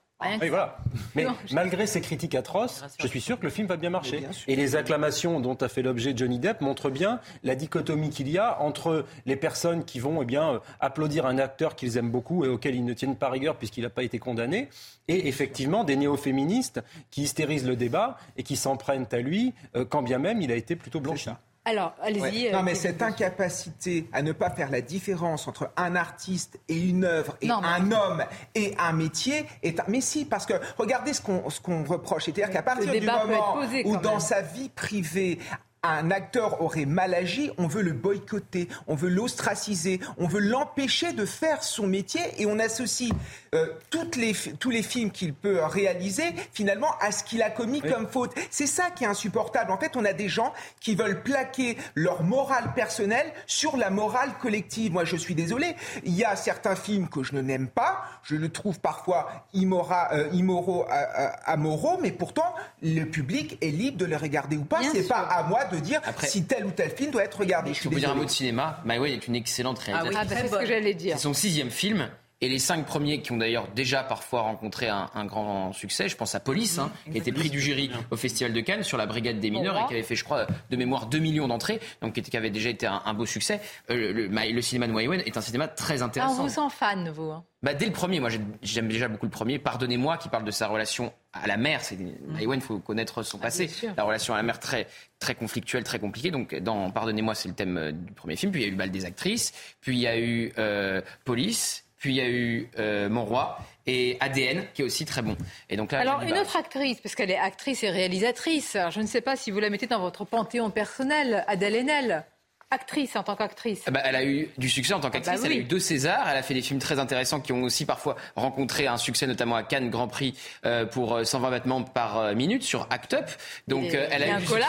Voilà. 0.49 0.79
Mais 1.15 1.27
malgré 1.53 1.87
ces 1.87 2.01
critiques 2.01 2.35
atroces, 2.35 2.85
je 2.99 3.07
suis 3.07 3.21
sûr 3.21 3.39
que 3.39 3.45
le 3.45 3.51
film 3.51 3.67
va 3.67 3.77
bien 3.77 3.91
marcher. 3.91 4.27
et 4.47 4.57
les 4.57 4.77
acclamations 4.77 5.41
dont 5.41 5.55
a 5.55 5.69
fait 5.69 5.83
l'objet 5.83 6.13
Johnny 6.17 6.39
Depp 6.39 6.61
montrent 6.61 6.91
bien 6.91 7.21
la 7.43 7.55
dichotomie 7.55 8.11
qu'il 8.11 8.29
y 8.29 8.39
a 8.39 8.61
entre 8.61 9.05
les 9.27 9.37
personnes 9.37 9.85
qui 9.85 9.99
vont 9.99 10.23
eh 10.23 10.25
bien, 10.25 10.55
euh, 10.55 10.59
applaudir 10.81 11.27
un 11.27 11.39
acteur 11.39 11.77
qu'ils 11.77 11.97
aiment 11.97 12.11
beaucoup 12.11 12.45
et 12.45 12.49
auquel 12.49 12.75
ils 12.75 12.85
ne 12.85 12.93
tiennent 12.93 13.17
pas 13.17 13.31
rigueur 13.31 13.57
puisqu'il 13.57 13.83
n'a 13.83 13.91
pas 13.91 14.03
été 14.03 14.19
condamné, 14.19 14.69
et 15.09 15.29
effectivement 15.29 15.85
des 15.85 15.97
néo-féministes 15.97 16.83
qui 17.11 17.23
hystérisent 17.23 17.67
le 17.67 17.77
débat 17.77 18.19
et 18.37 18.43
qui 18.43 18.57
s'en 18.57 18.77
prennent 18.77 19.07
à 19.13 19.19
lui, 19.19 19.55
euh, 19.77 19.85
quand 19.85 20.03
bien 20.03 20.19
même 20.19 20.43
il 20.43 20.53
a 20.53 20.57
été 20.57 20.77
plutôt 20.77 21.01
blanchi. 21.01 21.31
Alors, 21.65 21.95
allez-y. 22.01 22.49
Euh, 22.49 22.53
non, 22.53 22.63
mais 22.63 22.75
cette 22.75 23.03
incapacité 23.03 24.09
à 24.13 24.23
ne 24.23 24.33
pas 24.33 24.51
faire 24.51 24.71
la 24.71 24.81
différence 24.81 25.47
entre 25.47 25.71
un 25.77 25.95
artiste 25.95 26.59
et 26.69 26.79
une 26.79 27.05
œuvre, 27.05 27.37
et 27.43 27.51
un 27.51 27.93
homme 27.93 28.25
et 28.55 28.75
un 28.79 28.93
métier, 28.93 29.47
est 29.63 29.79
un... 29.79 29.85
Mais 29.87 30.01
si, 30.01 30.25
parce 30.25 30.47
que 30.47 30.55
regardez 30.79 31.13
ce 31.13 31.21
qu'on 31.21 31.51
ce 31.51 31.61
qu'on 31.61 31.85
reproche. 31.85 32.25
C'est-à-dire 32.25 32.51
qu'à 32.51 32.63
partir 32.63 32.91
du 32.91 33.01
moment 33.01 33.59
où, 33.85 33.97
dans 33.99 34.21
sa 34.21 34.41
vie 34.41 34.71
privée, 34.71 35.39
un 35.83 36.11
acteur 36.11 36.61
aurait 36.63 36.85
mal 36.85 37.15
agi, 37.15 37.51
on 37.57 37.67
veut 37.67 37.83
le 37.83 37.93
boycotter, 37.93 38.69
on 38.87 38.95
veut 38.95 39.09
l'ostraciser, 39.09 40.01
on 40.19 40.29
veut 40.29 40.41
l'empêcher 40.41 41.13
de 41.13 41.25
faire 41.25 41.63
son 41.63 41.87
métier 41.87 42.21
et 42.39 42.47
on 42.47 42.59
associe 42.59 43.11
euh, 43.55 43.67
toutes 43.89 44.17
les, 44.17 44.35
tous 44.59 44.71
les 44.71 44.83
films 44.83 45.11
qu'il 45.11 45.33
peut 45.33 45.65
réaliser 45.65 46.35
finalement 46.53 46.91
à 47.01 47.13
ce 47.13 47.25
qu'il 47.25 47.43
a 47.43 47.51
commis 47.51 47.81
comme 47.81 48.07
faute. 48.07 48.33
C'est 48.51 48.67
ça 48.67 48.91
qui 48.91 49.05
est 49.05 49.07
insupportable. 49.07 49.71
En 49.73 49.79
fait, 49.79 49.97
on 49.97 50.05
a 50.05 50.13
des 50.13 50.29
gens 50.29 50.53
qui 50.81 50.95
veulent 50.95 51.23
plaquer 51.23 51.79
leur 51.95 52.23
morale 52.23 52.73
personnelle 52.75 53.33
sur 53.47 53.77
la 53.77 53.91
morale 53.91 54.31
collective. 54.41 54.93
Moi, 54.93 55.05
je 55.05 55.17
suis 55.17 55.35
désolé. 55.35 55.75
Il 56.05 56.15
y 56.15 56.25
a 56.25 56.37
certains 56.37 56.77
films 56.77 57.09
que 57.09 57.23
je 57.23 57.37
n'aime 57.37 57.69
pas. 57.69 58.03
Je 58.23 58.37
le 58.37 58.51
trouve 58.51 58.81
parfois 58.81 59.47
immora, 59.55 60.11
euh, 60.13 60.29
immoraux, 60.33 60.85
euh, 60.91 61.29
amoraux, 61.47 61.99
mais 62.03 62.13
pourtant, 62.13 62.55
le 62.83 63.05
public 63.05 63.57
est 63.63 63.71
libre 63.71 63.97
de 63.97 64.05
les 64.05 64.17
regarder 64.17 64.59
ou 64.59 64.65
pas. 64.65 64.81
C'est 64.93 65.09
pas 65.09 65.21
à 65.21 65.43
moi 65.45 65.65
de 65.65 65.70
dire 65.77 66.01
si 66.23 66.45
tel 66.45 66.67
ou 66.67 66.71
tel 66.71 66.91
film 66.91 67.11
doit 67.11 67.25
être 67.25 67.39
regardé. 67.39 67.75
Je, 67.75 67.89
peux 67.89 67.97
dire 67.97 68.11
un 68.11 68.15
mot 68.15 68.25
de 68.25 68.31
cinéma. 68.31 68.83
My 68.85 68.99
Way 68.99 69.15
est 69.15 69.27
une 69.27 69.37
excellente 69.37 69.79
réalisatrice. 69.79 70.19
Ah 70.21 70.35
oui, 70.35 70.49
c'est 70.49 70.55
ce 70.55 70.61
que 70.61 70.67
j'allais 70.67 70.95
dire. 70.95 71.17
C'est 71.17 71.23
son 71.23 71.35
sixième 71.35 71.71
film. 71.71 72.09
Et 72.43 72.49
les 72.49 72.59
cinq 72.59 72.87
premiers 72.87 73.21
qui 73.21 73.33
ont 73.33 73.37
d'ailleurs 73.37 73.69
déjà 73.69 74.03
parfois 74.03 74.41
rencontré 74.41 74.89
un, 74.89 75.25
grand 75.27 75.75
succès, 75.75 76.09
je 76.09 76.17
pense 76.17 76.35
à 76.35 76.41
Police, 76.41 76.79
hein, 76.79 76.91
qui 77.11 77.19
était 77.19 77.33
prix 77.33 77.51
du 77.51 77.61
jury 77.61 77.91
au 78.11 78.17
Festival 78.17 78.55
de 78.55 78.61
Cannes 78.61 78.83
sur 78.83 78.97
la 78.97 79.05
Brigade 79.05 79.41
des 79.41 79.51
mineurs 79.51 79.77
et 79.77 79.87
qui 79.87 79.93
avait 79.93 80.03
fait, 80.03 80.17
je 80.17 80.25
crois, 80.25 80.47
de 80.71 80.77
mémoire 80.77 81.07
2 81.07 81.19
millions 81.19 81.49
d'entrées, 81.49 81.81
donc 82.01 82.15
qui, 82.15 82.37
avait 82.37 82.49
déjà 82.49 82.71
été 82.71 82.87
un, 82.87 83.13
beau 83.13 83.27
succès. 83.27 83.61
Euh, 83.91 84.29
le, 84.31 84.63
cinéma 84.63 84.87
de 84.87 84.93
Maïwen 84.93 85.21
est 85.27 85.37
un 85.37 85.43
cinéma 85.43 85.69
très 85.69 86.01
intéressant. 86.01 86.45
Ah, 86.45 86.47
vous 86.47 86.59
en 86.59 86.71
fan, 86.71 87.11
vous 87.11 87.31
hein. 87.31 87.45
bah, 87.63 87.75
Dès 87.75 87.85
le 87.85 87.93
premier, 87.93 88.21
moi 88.21 88.31
j'aime 88.63 88.89
déjà 88.89 89.09
beaucoup 89.09 89.27
le 89.27 89.31
premier. 89.31 89.59
Pardonnez-moi, 89.59 90.17
qui 90.17 90.31
parle 90.31 90.45
de 90.45 90.51
sa 90.51 90.67
relation 90.67 91.13
à 91.35 91.47
la 91.47 91.59
mer. 91.59 91.81
C'est 91.83 91.99
Maïwen, 92.27 92.61
il 92.61 92.63
faut 92.63 92.79
connaître 92.79 93.23
son 93.23 93.37
ah, 93.41 93.45
passé. 93.45 93.69
la 93.95 94.03
relation 94.03 94.33
à 94.33 94.39
la 94.39 94.43
mer 94.43 94.59
très 94.59 94.87
très 95.19 95.35
conflictuelle, 95.35 95.85
très 95.85 95.99
compliquée. 95.99 96.31
Donc 96.31 96.55
dans 96.55 96.91
Pardonnez-moi, 96.91 97.35
c'est 97.35 97.49
le 97.49 97.55
thème 97.55 97.77
euh, 97.77 97.93
du 97.93 98.15
premier 98.15 98.37
film. 98.37 98.51
Puis 98.51 98.63
il 98.63 98.65
y 98.67 98.71
a 98.71 98.73
eu 98.73 98.77
Bal 98.77 98.91
des 98.91 99.05
actrices, 99.05 99.53
puis 99.83 99.97
il 99.97 100.01
y 100.01 100.07
a 100.07 100.19
eu 100.19 100.53
euh, 100.57 101.03
Police. 101.27 101.85
Puis 102.01 102.13
il 102.13 102.17
y 102.17 102.21
a 102.21 102.29
eu 102.29 102.69
euh, 102.79 103.09
Mon 103.11 103.25
Roi 103.25 103.59
et 103.87 104.17
ADN 104.21 104.65
qui 104.75 104.83
est 104.83 104.85
aussi 104.85 105.05
très 105.05 105.21
bon. 105.21 105.37
Et 105.69 105.77
donc 105.77 105.93
là, 105.93 106.01
Alors 106.01 106.23
une 106.23 106.37
autre 106.39 106.57
actrice, 106.57 106.99
parce 107.01 107.15
qu'elle 107.15 107.31
est 107.31 107.39
actrice 107.39 107.83
et 107.83 107.91
réalisatrice. 107.91 108.77
je 108.91 109.01
ne 109.01 109.07
sais 109.07 109.21
pas 109.21 109.37
si 109.37 109.51
vous 109.51 109.61
la 109.61 109.71
mettez 109.71 109.87
dans 109.87 110.01
votre 110.01 110.25
panthéon 110.25 110.71
personnel, 110.71 111.45
Adèle 111.47 111.77
Haenel. 111.77 112.25
Actrice 112.71 113.17
en 113.17 113.23
tant 113.23 113.35
qu'actrice. 113.35 113.83
Ah 113.87 113.91
bah, 113.91 114.01
elle 114.05 114.15
a 114.15 114.25
eu 114.25 114.49
du 114.57 114.69
succès 114.69 114.95
en 114.95 115.01
tant 115.01 115.09
ah 115.09 115.11
bah 115.11 115.21
qu'actrice. 115.21 115.45
Elle 115.45 115.53
a 115.53 115.57
eu 115.57 115.65
deux 115.65 115.81
Césars. 115.81 116.29
Elle 116.29 116.37
a 116.37 116.43
fait 116.43 116.55
des 116.55 116.63
films 116.63 116.79
très 116.79 116.99
intéressants 116.99 117.41
qui 117.41 117.53
ont 117.53 117.65
aussi 117.65 117.85
parfois 117.85 118.17
rencontré 118.37 118.87
un 118.87 118.97
succès, 118.97 119.27
notamment 119.27 119.57
à 119.57 119.63
Cannes 119.63 119.91
Grand 119.91 120.07
Prix 120.07 120.35
euh, 120.65 120.87
pour 120.87 121.19
120 121.25 121.49
euh, 121.49 121.51
battements 121.51 121.83
par 121.83 122.19
euh, 122.19 122.35
minute 122.35 122.63
sur 122.63 122.87
Act 122.91 123.15
Up. 123.15 123.29
Donc 123.67 123.93
elle, 123.93 124.23
a 124.23 124.39
eu 124.39 124.41
du 124.41 124.47
succès, 124.47 124.65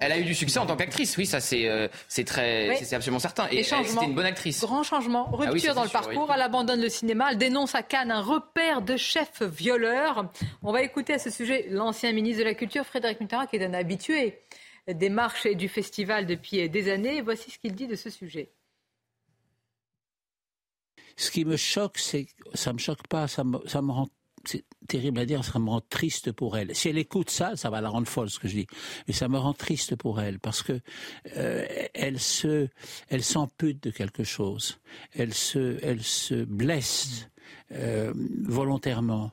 elle 0.00 0.12
a 0.12 0.18
eu 0.18 0.24
du 0.24 0.34
succès 0.34 0.58
en 0.58 0.66
tant 0.66 0.76
qu'actrice. 0.76 1.16
Oui, 1.16 1.26
ça 1.26 1.40
c'est 1.40 1.66
c'est 2.08 2.24
très 2.24 2.76
c'est 2.82 2.94
absolument 2.94 3.18
certain. 3.18 3.48
Et 3.50 3.62
c'était 3.62 4.04
une 4.04 4.14
bonne 4.14 4.26
actrice. 4.26 4.60
Grand 4.60 4.82
changement, 4.82 5.28
ah 5.32 5.36
rupture 5.36 5.74
dans 5.74 5.84
le 5.84 5.88
parcours. 5.88 6.30
Elle 6.34 6.42
abandonne 6.42 6.80
le 6.80 6.88
cinéma. 6.88 7.28
Elle 7.30 7.38
dénonce 7.38 7.74
à 7.74 7.82
Cannes 7.82 8.10
un 8.10 8.20
repère 8.20 8.82
de 8.82 8.96
chef 8.96 9.42
violeur. 9.42 10.30
On 10.62 10.72
va 10.72 10.82
écouter 10.82 11.14
à 11.14 11.18
ce 11.18 11.30
sujet 11.30 11.66
l'ancien 11.70 12.12
ministre 12.12 12.40
de 12.40 12.44
la 12.44 12.54
Culture 12.54 12.84
Frédéric 12.84 13.20
Mitterrand 13.20 13.46
qui 13.46 13.56
est 13.56 13.64
un 13.64 13.74
habitué 13.74 14.38
des 14.92 15.08
marches 15.08 15.46
et 15.46 15.54
du 15.54 15.68
festival 15.68 16.26
depuis 16.26 16.68
des 16.68 16.90
années. 16.90 17.20
Voici 17.22 17.50
ce 17.50 17.58
qu'il 17.58 17.74
dit 17.74 17.86
de 17.86 17.96
ce 17.96 18.10
sujet. 18.10 18.52
Ce 21.16 21.30
qui 21.30 21.44
me 21.44 21.56
choque, 21.56 21.98
c'est 21.98 22.26
ça 22.54 22.72
me 22.72 22.78
choque 22.78 23.06
pas, 23.06 23.26
ça 23.26 23.42
me, 23.42 23.66
ça 23.66 23.80
me 23.80 23.90
rend 23.90 24.08
c'est 24.46 24.64
terrible 24.88 25.18
à 25.18 25.26
dire, 25.26 25.44
ça 25.44 25.58
me 25.58 25.68
rend 25.68 25.80
triste 25.80 26.32
pour 26.32 26.56
elle. 26.56 26.74
Si 26.74 26.88
elle 26.88 26.98
écoute 26.98 27.30
ça, 27.30 27.56
ça 27.56 27.70
va 27.70 27.80
la 27.80 27.88
rendre 27.88 28.06
folle 28.06 28.30
ce 28.30 28.38
que 28.38 28.48
je 28.48 28.54
dis, 28.54 28.66
mais 29.06 29.14
ça 29.14 29.28
me 29.28 29.38
rend 29.38 29.52
triste 29.52 29.96
pour 29.96 30.20
elle 30.20 30.38
parce 30.38 30.62
que 30.62 30.80
euh, 31.36 31.66
elle 31.94 32.20
se, 32.20 32.68
elle 33.08 33.24
s'ampute 33.24 33.82
de 33.82 33.90
quelque 33.90 34.24
chose, 34.24 34.78
elle 35.14 35.34
se, 35.34 35.78
elle 35.82 36.02
se 36.02 36.44
blesse 36.44 37.28
euh, 37.72 38.12
volontairement. 38.44 39.32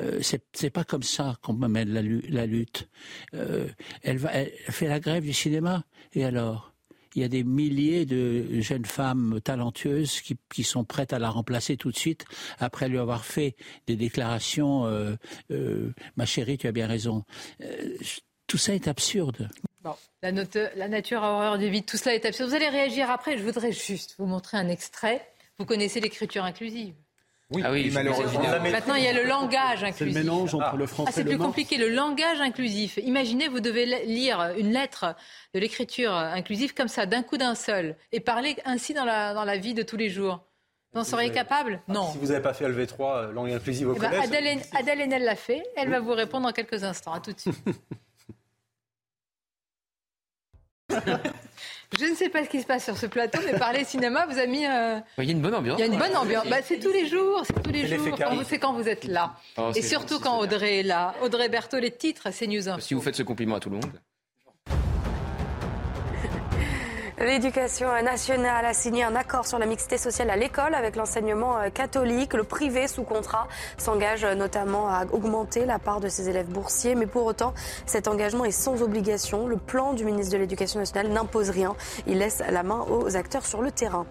Euh, 0.00 0.20
c'est 0.22 0.70
pas 0.70 0.84
comme 0.84 1.02
ça 1.02 1.36
qu'on 1.42 1.54
mène 1.54 1.92
la, 1.92 2.46
lutte. 2.46 2.88
Euh, 3.34 3.68
elle, 4.02 4.18
fait 4.18 4.88
la 4.88 5.00
grève 5.00 5.24
du 5.24 5.32
cinéma, 5.32 5.84
et 6.12 6.24
alors 6.24 6.72
il 7.14 7.22
y 7.22 7.24
a 7.24 7.28
des 7.28 7.44
milliers 7.44 8.04
de 8.04 8.60
jeunes 8.60 8.84
femmes 8.84 9.40
talentueuses 9.42 10.20
qui, 10.50 10.64
sont 10.64 10.84
prêtes 10.84 11.14
à 11.14 11.18
la 11.18 11.30
remplacer 11.30 11.78
tout 11.78 11.90
de 11.90 11.96
suite 11.96 12.26
après 12.58 12.90
lui 12.90 12.98
avoir 12.98 13.24
fait 13.24 13.56
des 13.86 13.96
déclarations 13.96 14.84
euh, 14.84 15.92
Ma 16.16 16.26
chérie, 16.26 16.58
tu 16.58 16.66
as 16.66 16.72
bien 16.72 16.86
raison. 16.86 17.24
Tout 18.46 18.58
ça 18.58 18.74
est 18.74 18.86
absurde. 18.86 19.48
La, 20.22 20.32
la 20.76 20.88
nature 20.88 21.22
a 21.22 21.32
horreur 21.32 21.58
du 21.58 21.70
vide, 21.70 21.86
tout 21.86 21.96
cela 21.96 22.14
est 22.14 22.26
absurde. 22.26 22.50
Vous 22.50 22.56
allez 22.56 22.68
réagir 22.68 23.08
après. 23.08 23.38
Je 23.38 23.42
voudrais 23.42 23.72
juste 23.72 24.16
vous 24.18 24.26
montrer 24.26 24.58
un 24.58 24.68
extrait. 24.68 25.26
Vous 25.58 25.64
connaissez 25.64 26.00
l'écriture 26.00 26.44
inclusive 26.44 26.94
oui, 27.50 27.62
ah 27.64 27.70
oui 27.70 27.90
malheureusement. 27.92 28.40
Maintenant, 28.40 28.94
il 28.96 29.04
y 29.04 29.08
a 29.08 29.12
le 29.12 29.24
langage 29.24 29.84
inclusif. 29.84 30.14
C'est 30.14 30.18
le 30.18 30.24
mélange 30.24 30.54
entre 30.54 30.76
le 30.76 30.86
français 30.86 31.10
ah, 31.10 31.14
C'est 31.14 31.24
plus 31.24 31.38
compliqué, 31.38 31.78
le 31.78 31.88
langage 31.88 32.40
inclusif. 32.40 32.98
Imaginez, 32.98 33.46
vous 33.48 33.60
devez 33.60 34.04
lire 34.04 34.52
une 34.58 34.72
lettre 34.72 35.14
de 35.54 35.60
l'écriture 35.60 36.12
inclusive 36.12 36.74
comme 36.74 36.88
ça, 36.88 37.06
d'un 37.06 37.22
coup 37.22 37.36
d'un 37.36 37.54
seul, 37.54 37.96
et 38.10 38.20
parler 38.20 38.56
ainsi 38.64 38.94
dans 38.94 39.04
la, 39.04 39.32
dans 39.32 39.44
la 39.44 39.58
vie 39.58 39.74
de 39.74 39.82
tous 39.82 39.96
les 39.96 40.10
jours. 40.10 40.44
Vous 40.92 41.00
en 41.00 41.04
seriez 41.04 41.30
capable? 41.30 41.80
Ah, 41.88 41.92
Non. 41.92 42.10
Si 42.10 42.18
vous 42.18 42.28
n'avez 42.28 42.42
pas 42.42 42.54
fait 42.54 42.68
LV3, 42.68 43.16
euh, 43.16 43.32
langue 43.32 43.52
inclusive 43.52 43.90
au 43.90 43.94
eh 43.94 43.98
ben, 43.98 44.08
collège... 44.08 44.24
Adèle, 44.24 44.58
Adèle 44.72 45.00
Haenel 45.02 45.24
l'a 45.24 45.36
fait. 45.36 45.62
Elle 45.76 45.90
va 45.90 46.00
vous 46.00 46.14
répondre 46.14 46.46
dans 46.46 46.52
quelques 46.52 46.82
instants. 46.84 47.12
À 47.12 47.20
tout 47.20 47.32
de 47.32 47.38
suite. 47.38 47.54
Je 51.98 52.04
ne 52.04 52.14
sais 52.14 52.28
pas 52.28 52.44
ce 52.44 52.48
qui 52.48 52.60
se 52.60 52.66
passe 52.66 52.84
sur 52.84 52.96
ce 52.96 53.06
plateau, 53.06 53.38
mais 53.44 53.58
parler 53.58 53.84
cinéma 53.84 54.26
vous 54.26 54.38
a 54.38 54.46
mis. 54.46 54.66
Euh, 54.66 54.98
il 55.18 55.24
y 55.24 55.28
a 55.28 55.32
une 55.32 55.40
bonne 55.40 55.54
ambiance. 55.54 55.78
Il 55.78 55.86
y 55.86 55.88
a 55.88 55.92
une 55.92 55.98
bonne 55.98 56.16
ambiance. 56.16 56.46
Bah, 56.48 56.56
c'est 56.62 56.78
tous 56.78 56.92
les 56.92 57.06
jours, 57.06 57.42
c'est 57.46 57.62
tous 57.62 57.70
les 57.70 57.86
jours. 57.86 58.06
C'est 58.44 58.58
quand 58.58 58.72
vous 58.72 58.88
êtes 58.88 59.04
là. 59.04 59.34
Oh, 59.56 59.70
Et 59.74 59.82
surtout 59.82 60.18
quand 60.20 60.38
Audrey 60.38 60.80
est 60.80 60.82
là. 60.82 61.14
Audrey 61.22 61.48
Berthaud, 61.48 61.78
les 61.78 61.90
titres, 61.90 62.28
c'est 62.32 62.46
News 62.46 62.68
1. 62.68 62.80
Si 62.80 62.94
vous 62.94 63.00
faites 63.00 63.16
ce 63.16 63.22
compliment 63.22 63.56
à 63.56 63.60
tout 63.60 63.70
le 63.70 63.76
monde. 63.76 64.00
L'éducation 67.18 67.88
nationale 68.02 68.66
a 68.66 68.74
signé 68.74 69.02
un 69.02 69.16
accord 69.16 69.46
sur 69.46 69.58
la 69.58 69.64
mixité 69.64 69.96
sociale 69.96 70.28
à 70.28 70.36
l'école 70.36 70.74
avec 70.74 70.96
l'enseignement 70.96 71.58
euh, 71.58 71.70
catholique. 71.70 72.34
Le 72.34 72.44
privé 72.44 72.88
sous 72.88 73.04
contrat 73.04 73.48
s'engage 73.78 74.26
notamment 74.26 74.90
à 74.90 75.06
augmenter 75.10 75.64
la 75.64 75.78
part 75.78 76.00
de 76.00 76.10
ses 76.10 76.28
élèves 76.28 76.48
boursiers. 76.48 76.94
Mais 76.94 77.06
pour 77.06 77.24
autant, 77.24 77.54
cet 77.86 78.06
engagement 78.06 78.44
est 78.44 78.50
sans 78.50 78.82
obligation. 78.82 79.46
Le 79.46 79.56
plan 79.56 79.94
du 79.94 80.04
ministre 80.04 80.34
de 80.34 80.38
l'Éducation 80.38 80.78
nationale 80.78 81.08
n'impose 81.08 81.48
rien. 81.48 81.74
Il 82.06 82.18
laisse 82.18 82.42
la 82.50 82.62
main 82.62 82.84
aux 82.90 83.16
acteurs 83.16 83.46
sur 83.46 83.62
le 83.62 83.70
terrain. 83.70 84.04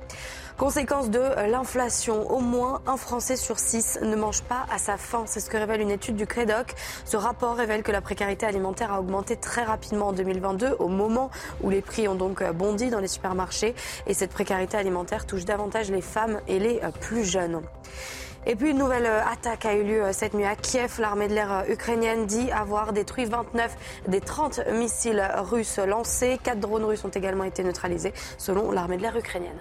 Conséquence 0.57 1.09
de 1.09 1.19
l'inflation, 1.51 2.31
au 2.31 2.39
moins 2.39 2.81
un 2.87 2.95
Français 2.95 3.35
sur 3.35 3.59
six 3.59 3.99
ne 4.01 4.15
mange 4.15 4.41
pas 4.41 4.65
à 4.71 4.77
sa 4.77 4.95
faim. 4.95 5.23
C'est 5.25 5.41
ce 5.41 5.49
que 5.49 5.57
révèle 5.57 5.81
une 5.81 5.91
étude 5.91 6.15
du 6.15 6.25
Crédoc. 6.25 6.73
Ce 7.03 7.17
rapport 7.17 7.57
révèle 7.57 7.83
que 7.83 7.91
la 7.91 7.99
précarité 7.99 8.45
alimentaire 8.45 8.93
a 8.93 9.01
augmenté 9.01 9.35
très 9.35 9.63
rapidement 9.63 10.07
en 10.07 10.13
2022, 10.13 10.77
au 10.79 10.87
moment 10.87 11.29
où 11.61 11.69
les 11.69 11.81
prix 11.81 12.07
ont 12.07 12.15
donc 12.15 12.41
bondi 12.53 12.89
dans 12.89 13.01
les 13.01 13.09
supermarchés. 13.09 13.75
Et 14.07 14.13
cette 14.13 14.31
précarité 14.31 14.77
alimentaire 14.77 15.25
touche 15.25 15.43
davantage 15.43 15.91
les 15.91 16.01
femmes 16.01 16.39
et 16.47 16.57
les 16.57 16.79
plus 17.01 17.25
jeunes. 17.25 17.61
Et 18.45 18.55
puis 18.55 18.69
une 18.69 18.77
nouvelle 18.77 19.07
attaque 19.07 19.65
a 19.65 19.73
eu 19.73 19.83
lieu 19.83 20.03
cette 20.13 20.35
nuit 20.35 20.45
à 20.45 20.55
Kiev. 20.55 21.01
L'armée 21.01 21.27
de 21.27 21.33
l'air 21.33 21.65
ukrainienne 21.67 22.27
dit 22.27 22.49
avoir 22.51 22.93
détruit 22.93 23.25
29 23.25 23.75
des 24.07 24.21
30 24.21 24.61
missiles 24.71 25.21
russes 25.35 25.79
lancés. 25.79 26.39
Quatre 26.41 26.61
drones 26.61 26.85
russes 26.85 27.03
ont 27.03 27.09
également 27.09 27.43
été 27.43 27.61
neutralisés 27.61 28.13
selon 28.37 28.71
l'armée 28.71 28.95
de 28.95 29.01
l'air 29.01 29.17
ukrainienne. 29.17 29.59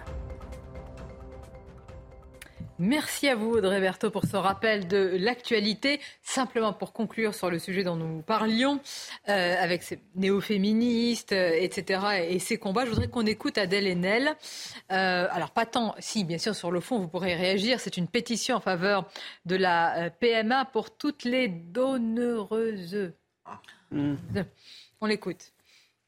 Merci 2.81 3.29
à 3.29 3.37
vous, 3.37 3.53
Audrey 3.53 3.81
Berthaud, 3.81 4.11
pour 4.11 4.25
ce 4.25 4.37
rappel 4.37 4.89
de 4.89 5.17
l'actualité. 5.21 6.01
Simplement 6.23 6.73
pour 6.73 6.93
conclure 6.93 7.33
sur 7.33 7.49
le 7.49 7.61
sujet 7.61 7.85
dont 7.85 7.95
nous 7.95 8.21
parlions, 8.23 8.81
euh, 9.29 9.55
avec 9.63 9.85
ces 9.85 10.01
néo-féministes, 10.17 11.31
euh, 11.31 11.53
etc., 11.57 12.27
et 12.29 12.41
ces 12.41 12.59
combats, 12.59 12.85
je 12.85 12.91
voudrais 12.91 13.07
qu'on 13.07 13.27
écoute 13.27 13.59
Adèle 13.59 13.87
Haenel. 13.87 14.35
Euh, 14.91 15.29
alors, 15.31 15.53
pas 15.53 15.67
tant, 15.67 15.95
si, 16.01 16.25
bien 16.25 16.39
sûr, 16.39 16.57
sur 16.57 16.73
le 16.73 16.81
fond, 16.81 16.99
vous 16.99 17.07
pourrez 17.07 17.37
réagir. 17.37 17.79
C'est 17.79 17.97
une 17.97 18.09
pétition 18.09 18.57
en 18.57 18.61
faveur 18.61 19.09
de 19.47 19.55
la 19.55 20.11
PMA 20.11 20.65
pour 20.65 20.97
toutes 20.97 21.23
les 21.23 21.47
donneureuses. 21.47 23.13
Hmm. 23.93 24.17
On 25.01 25.07
l'écoute. 25.07 25.53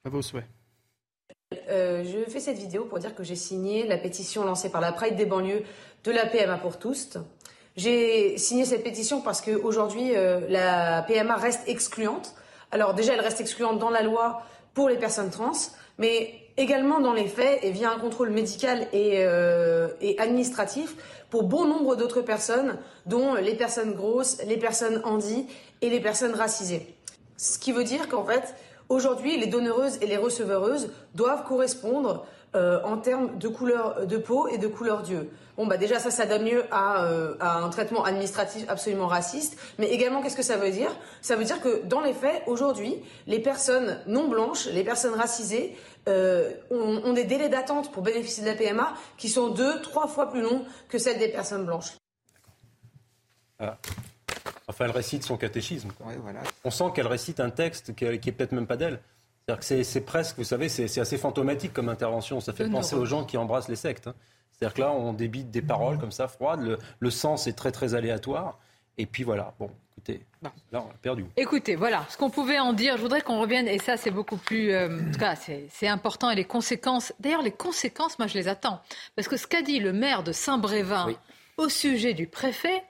À 0.04 0.08
vos 0.08 0.22
souhaits. 0.22 0.46
je 1.52 2.24
fais 2.28 2.40
cette 2.40 2.58
vidéo 2.58 2.86
pour 2.86 2.98
dire 2.98 3.14
que 3.14 3.22
j'ai 3.22 3.36
signé 3.36 3.86
la 3.86 3.98
pétition 3.98 4.44
lancée 4.44 4.70
par 4.70 4.80
la 4.80 4.90
Pride 4.90 5.14
des 5.14 5.26
banlieues 5.26 5.62
de 6.04 6.12
la 6.12 6.26
PMA 6.26 6.58
pour 6.58 6.78
tous. 6.78 7.18
J'ai 7.76 8.38
signé 8.38 8.64
cette 8.64 8.82
pétition 8.82 9.20
parce 9.20 9.42
qu'aujourd'hui, 9.42 10.16
euh, 10.16 10.40
la 10.48 11.02
PMA 11.02 11.36
reste 11.36 11.68
excluante. 11.68 12.34
Alors 12.70 12.94
déjà, 12.94 13.12
elle 13.12 13.20
reste 13.20 13.40
excluante 13.40 13.78
dans 13.78 13.90
la 13.90 14.02
loi 14.02 14.42
pour 14.72 14.88
les 14.88 14.96
personnes 14.96 15.30
trans, 15.30 15.52
mais 15.98 16.34
également 16.56 17.00
dans 17.00 17.12
les 17.12 17.26
faits 17.26 17.60
et 17.62 17.70
via 17.70 17.92
un 17.92 17.98
contrôle 17.98 18.30
médical 18.30 18.88
et, 18.92 19.24
euh, 19.24 19.88
administratif 20.18 20.94
pour 21.28 21.42
bon 21.42 21.66
nombre 21.66 21.96
d'autres 21.96 22.22
personnes, 22.22 22.78
dont 23.04 23.34
les 23.34 23.54
personnes 23.54 23.92
grosses, 23.92 24.38
les 24.46 24.56
personnes 24.56 25.02
handies 25.04 25.46
et 25.82 25.90
les 25.90 26.00
personnes 26.00 26.34
racisées. 26.34 26.94
Ce 27.36 27.58
qui 27.58 27.72
veut 27.72 27.84
dire 27.84 28.08
qu'en 28.08 28.24
fait, 28.24 28.54
aujourd'hui, 28.88 29.38
les 29.38 29.46
donneureuses 29.46 29.98
et 30.00 30.06
les 30.06 30.16
receveureuses 30.16 30.90
doivent 31.14 31.44
correspondre 31.44 32.26
euh, 32.54 32.80
en 32.84 32.96
termes 32.98 33.38
de 33.38 33.48
couleur 33.48 34.06
de 34.06 34.16
peau 34.16 34.48
et 34.48 34.58
de 34.58 34.66
couleur 34.66 35.02
d'yeux. 35.02 35.30
Bon, 35.56 35.66
bah 35.66 35.78
déjà, 35.78 35.98
ça, 35.98 36.10
ça 36.10 36.26
donne 36.26 36.44
mieux 36.44 36.64
euh, 36.72 37.34
à, 37.40 37.58
un 37.58 37.68
traitement 37.70 38.04
administratif 38.04 38.64
absolument 38.68 39.06
raciste. 39.06 39.58
Mais 39.78 39.88
également, 39.88 40.22
qu'est-ce 40.22 40.36
que 40.36 40.42
ça 40.42 40.56
veut 40.56 40.70
dire? 40.70 40.90
Ça 41.22 41.36
veut 41.36 41.44
dire 41.44 41.60
que 41.60 41.82
dans 41.84 42.00
les 42.00 42.12
faits, 42.12 42.42
aujourd'hui, 42.46 43.02
les 43.26 43.40
personnes 43.40 44.00
non 44.06 44.28
blanches, 44.28 44.66
les 44.66 44.84
personnes 44.84 45.14
racisées, 45.14 45.76
euh, 46.08 46.52
ont, 46.70 47.12
des 47.14 47.24
délais 47.24 47.48
d'attente 47.48 47.90
pour 47.90 48.02
bénéficier 48.02 48.44
de 48.44 48.48
la 48.48 48.54
PMA 48.54 48.94
qui 49.16 49.28
sont 49.28 49.48
deux, 49.48 49.80
trois 49.80 50.06
fois 50.06 50.30
plus 50.30 50.42
longs 50.42 50.64
que 50.88 50.98
celles 50.98 51.18
des 51.18 51.28
personnes 51.28 51.64
blanches. 51.64 51.94
Ah. 53.58 53.76
Enfin, 54.68 54.84
elle 54.84 54.92
récite 54.92 55.24
son 55.24 55.36
catéchisme. 55.36 55.90
On 56.64 56.70
sent 56.70 56.84
qu'elle 56.94 57.06
récite 57.06 57.40
un 57.40 57.50
texte 57.50 57.94
qui 57.94 58.04
est 58.04 58.32
peut-être 58.32 58.52
même 58.52 58.66
pas 58.66 58.76
d'elle. 58.76 59.00
C'est 59.60 60.04
presque, 60.04 60.36
vous 60.38 60.44
savez, 60.44 60.68
c'est 60.68 61.00
assez 61.00 61.18
fantomatique 61.18 61.72
comme 61.72 61.88
intervention. 61.88 62.40
Ça 62.40 62.52
fait 62.52 62.68
penser 62.68 62.96
aux 62.96 63.04
gens 63.04 63.24
qui 63.24 63.36
embrassent 63.36 63.68
les 63.68 63.76
sectes. 63.76 64.08
Hein. 64.08 64.14
C'est-à-dire 64.50 64.74
que 64.74 64.80
là, 64.80 64.90
on 64.90 65.12
débite 65.12 65.52
des 65.52 65.62
paroles 65.62 65.98
comme 65.98 66.10
ça, 66.10 66.26
froides. 66.26 66.78
Le, 66.98 67.10
sens 67.10 67.46
est 67.46 67.52
très, 67.52 67.70
très 67.70 67.94
aléatoire. 67.94 68.58
Et 68.98 69.06
puis 69.06 69.22
voilà, 69.22 69.54
bon, 69.60 69.70
écoutez, 69.92 70.22
là, 70.42 70.50
on 70.72 70.90
a 70.90 70.94
perdu. 71.00 71.26
Écoutez, 71.36 71.76
voilà, 71.76 72.06
ce 72.08 72.16
qu'on 72.16 72.30
pouvait 72.30 72.58
en 72.58 72.72
dire, 72.72 72.96
je 72.96 73.02
voudrais 73.02 73.20
qu'on 73.20 73.38
revienne, 73.38 73.68
et 73.68 73.78
ça, 73.78 73.96
c'est 73.96 74.10
beaucoup 74.10 74.38
plus. 74.38 74.72
Euh, 74.72 74.88
en 74.88 75.12
tout 75.12 75.18
cas, 75.18 75.36
c'est 75.36 75.88
important, 75.88 76.30
et 76.30 76.34
les 76.34 76.46
conséquences. 76.46 77.12
D'ailleurs, 77.20 77.42
les 77.42 77.52
conséquences, 77.52 78.18
moi, 78.18 78.26
je 78.26 78.34
les 78.34 78.48
attends. 78.48 78.80
Parce 79.14 79.28
que 79.28 79.36
ce 79.36 79.46
qu'a 79.46 79.62
dit 79.62 79.78
le 79.78 79.92
maire 79.92 80.24
de 80.24 80.32
Saint-Brévin 80.32 81.14
au 81.58 81.68
sujet 81.68 82.14
du 82.14 82.26
préfet, 82.26 82.82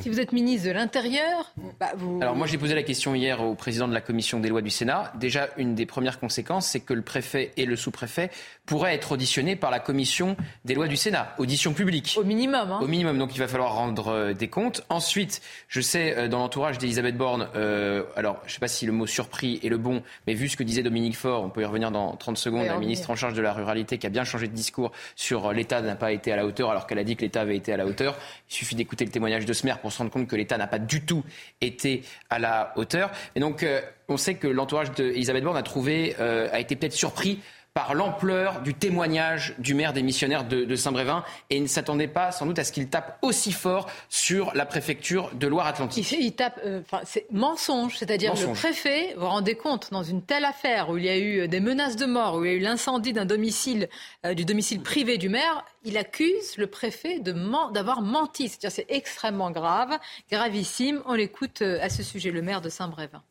si 0.00 0.08
vous 0.08 0.20
êtes 0.20 0.32
ministre 0.32 0.68
de 0.68 0.72
l'Intérieur, 0.72 1.52
bah, 1.80 1.92
vous... 1.96 2.18
Alors 2.20 2.36
moi 2.36 2.46
j'ai 2.46 2.58
posé 2.58 2.74
la 2.74 2.82
question 2.82 3.14
hier 3.14 3.42
au 3.42 3.54
président 3.54 3.88
de 3.88 3.94
la 3.94 4.00
commission 4.00 4.40
des 4.40 4.48
lois 4.48 4.62
du 4.62 4.70
Sénat. 4.70 5.12
Déjà, 5.18 5.48
une 5.56 5.74
des 5.74 5.86
premières 5.86 6.20
conséquences, 6.20 6.66
c'est 6.66 6.80
que 6.80 6.94
le 6.94 7.02
préfet 7.02 7.52
et 7.56 7.66
le 7.66 7.76
sous-préfet 7.76 8.30
pourraient 8.64 8.94
être 8.94 9.12
auditionnés 9.12 9.56
par 9.56 9.70
la 9.70 9.78
commission 9.78 10.36
des 10.64 10.74
lois 10.74 10.88
du 10.88 10.96
Sénat. 10.96 11.34
Audition 11.38 11.72
publique. 11.72 12.16
Au 12.18 12.24
minimum. 12.24 12.70
Hein. 12.70 12.80
Au 12.82 12.86
minimum, 12.86 13.18
donc 13.18 13.34
il 13.34 13.38
va 13.38 13.48
falloir 13.48 13.74
rendre 13.74 14.08
euh, 14.08 14.32
des 14.32 14.48
comptes. 14.48 14.84
Ensuite, 14.88 15.40
je 15.68 15.80
sais, 15.80 16.16
euh, 16.16 16.28
dans 16.28 16.38
l'entourage 16.38 16.78
d'Elisabeth 16.78 17.16
Borne, 17.16 17.48
euh, 17.54 18.04
alors 18.16 18.40
je 18.44 18.50
ne 18.50 18.54
sais 18.54 18.60
pas 18.60 18.68
si 18.68 18.86
le 18.86 18.92
mot 18.92 19.06
surpris 19.06 19.60
est 19.62 19.68
le 19.68 19.78
bon, 19.78 20.02
mais 20.26 20.34
vu 20.34 20.48
ce 20.48 20.56
que 20.56 20.62
disait 20.62 20.82
Dominique 20.82 21.16
Faure, 21.16 21.42
on 21.42 21.50
peut 21.50 21.62
y 21.62 21.64
revenir 21.64 21.90
dans 21.90 22.16
30 22.16 22.36
secondes, 22.36 22.66
la 22.66 22.78
ministre 22.78 23.10
en 23.10 23.16
charge 23.16 23.34
de 23.34 23.42
la 23.42 23.52
ruralité 23.52 23.98
qui 23.98 24.06
a 24.06 24.10
bien 24.10 24.24
changé 24.24 24.48
de 24.48 24.52
discours 24.52 24.92
sur 25.14 25.52
l'État 25.52 25.80
n'a 25.80 25.96
pas 25.96 26.12
été 26.12 26.32
à 26.32 26.36
la 26.36 26.44
hauteur 26.46 26.70
alors 26.70 26.86
qu'elle 26.86 26.98
a 26.98 27.04
dit 27.04 27.16
que 27.16 27.22
l'État 27.22 27.42
avait 27.42 27.56
été 27.56 27.72
à 27.72 27.76
la 27.76 27.86
hauteur. 27.86 28.16
Il 28.50 28.54
suffit 28.54 28.74
d'écouter 28.74 29.04
le 29.04 29.10
témoignage 29.10 29.46
de 29.46 29.52
Smer 29.52 29.75
pour 29.76 29.92
se 29.92 29.98
rendre 29.98 30.10
compte 30.10 30.28
que 30.28 30.36
l'État 30.36 30.58
n'a 30.58 30.66
pas 30.66 30.78
du 30.78 31.04
tout 31.04 31.24
été 31.60 32.02
à 32.30 32.38
la 32.38 32.72
hauteur. 32.76 33.10
Et 33.34 33.40
donc, 33.40 33.62
euh, 33.62 33.80
on 34.08 34.16
sait 34.16 34.34
que 34.34 34.46
l'entourage 34.46 34.92
d'Elisabeth 34.92 35.44
Borne 35.44 35.56
a 35.56 35.62
trouvé, 35.62 36.16
euh, 36.20 36.48
a 36.52 36.60
été 36.60 36.76
peut-être 36.76 36.92
surpris 36.92 37.40
par 37.76 37.94
l'ampleur 37.94 38.62
du 38.62 38.72
témoignage 38.72 39.54
du 39.58 39.74
maire 39.74 39.92
des 39.92 40.02
missionnaires 40.02 40.44
de, 40.44 40.74
Saint-Brévin 40.76 41.22
et 41.50 41.60
ne 41.60 41.66
s'attendait 41.66 42.08
pas 42.08 42.32
sans 42.32 42.46
doute 42.46 42.58
à 42.58 42.64
ce 42.64 42.72
qu'il 42.72 42.88
tape 42.88 43.18
aussi 43.20 43.52
fort 43.52 43.86
sur 44.08 44.54
la 44.54 44.64
préfecture 44.64 45.30
de 45.34 45.46
Loire-Atlantique. 45.46 46.10
Il, 46.18 46.32
tape, 46.32 46.58
euh, 46.64 46.80
c'est 47.04 47.26
mensonge, 47.30 47.98
c'est-à-dire 47.98 48.32
le 48.34 48.54
préfet, 48.54 49.12
vous 49.16 49.20
vous 49.20 49.28
rendez 49.28 49.56
compte, 49.56 49.90
dans 49.92 50.02
une 50.02 50.22
telle 50.22 50.46
affaire 50.46 50.88
où 50.88 50.96
il 50.96 51.04
y 51.04 51.10
a 51.10 51.18
eu 51.18 51.48
des 51.48 51.60
menaces 51.60 51.96
de 51.96 52.06
mort, 52.06 52.36
où 52.36 52.46
il 52.46 52.50
y 52.50 52.54
a 52.54 52.56
eu 52.56 52.60
l'incendie 52.60 53.12
d'un 53.12 53.26
domicile, 53.26 53.90
euh, 54.24 54.32
du 54.32 54.46
domicile 54.46 54.80
privé 54.80 55.18
du 55.18 55.28
maire, 55.28 55.62
il 55.84 55.98
accuse 55.98 56.56
le 56.56 56.68
préfet 56.68 57.20
d'avoir 57.20 58.00
menti. 58.00 58.48
C'est-à-dire 58.48 58.72
c'est 58.72 58.86
extrêmement 58.88 59.50
grave, 59.50 59.98
gravissime. 60.32 61.02
On 61.04 61.12
l'écoute 61.12 61.60
euh, 61.60 61.78
à 61.82 61.90
ce 61.90 62.02
sujet, 62.02 62.30
le 62.30 62.40
maire 62.40 62.62
de 62.62 62.70
Saint-Brévin 62.70 63.22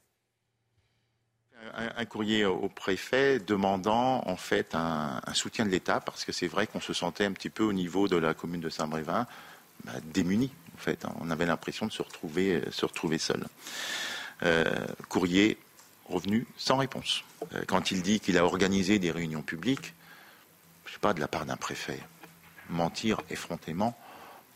un, 1.73 2.05
courrier 2.05 2.45
au 2.45 2.69
préfet 2.69 3.39
demandant 3.39 4.23
en 4.25 4.35
fait 4.35 4.75
un, 4.75 5.21
soutien 5.33 5.65
de 5.65 5.69
l'État 5.69 5.99
parce 5.99 6.25
que 6.25 6.31
c'est 6.31 6.47
vrai 6.47 6.67
qu'on 6.67 6.81
se 6.81 6.93
sentait 6.93 7.25
un 7.25 7.31
petit 7.31 7.49
peu 7.49 7.63
au 7.63 7.73
niveau 7.73 8.07
de 8.07 8.17
la 8.17 8.33
commune 8.33 8.61
de 8.61 8.69
Saint-Brévin 8.69 9.27
bah, 9.83 9.93
démunis. 10.03 10.51
En 10.75 10.77
fait, 10.77 11.05
on 11.21 11.29
avait 11.29 11.45
l'impression 11.45 11.85
de 11.85 11.91
se 11.91 12.01
retrouver, 12.01 12.61
retrouver 12.81 13.17
seul. 13.17 13.45
Euh, 14.43 14.85
courrier 15.07 15.57
revenu 16.09 16.45
sans 16.57 16.77
réponse. 16.77 17.23
Euh, 17.53 17.63
quand 17.67 17.91
il 17.91 18.01
dit 18.01 18.19
qu'il 18.19 18.37
a 18.37 18.45
organisé 18.45 18.99
des 18.99 19.11
réunions 19.11 19.41
publiques, 19.41 19.93
je 20.85 20.93
sais 20.93 20.99
pas 20.99 21.13
de 21.13 21.19
la 21.19 21.27
part 21.27 21.45
d'un 21.45 21.55
préfet, 21.55 21.99
mentir 22.69 23.21
effrontément 23.29 23.97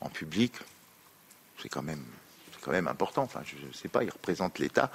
en 0.01 0.09
public, 0.09 0.53
c'est 1.61 1.69
quand 1.69 1.81
même, 1.81 2.03
quand 2.61 2.71
même 2.71 2.87
important. 2.87 3.23
Enfin, 3.23 3.41
je 3.45 3.55
ne 3.65 3.73
sais 3.73 3.87
pas, 3.87 4.03
il 4.03 4.09
représente 4.09 4.59
l'État. 4.59 4.91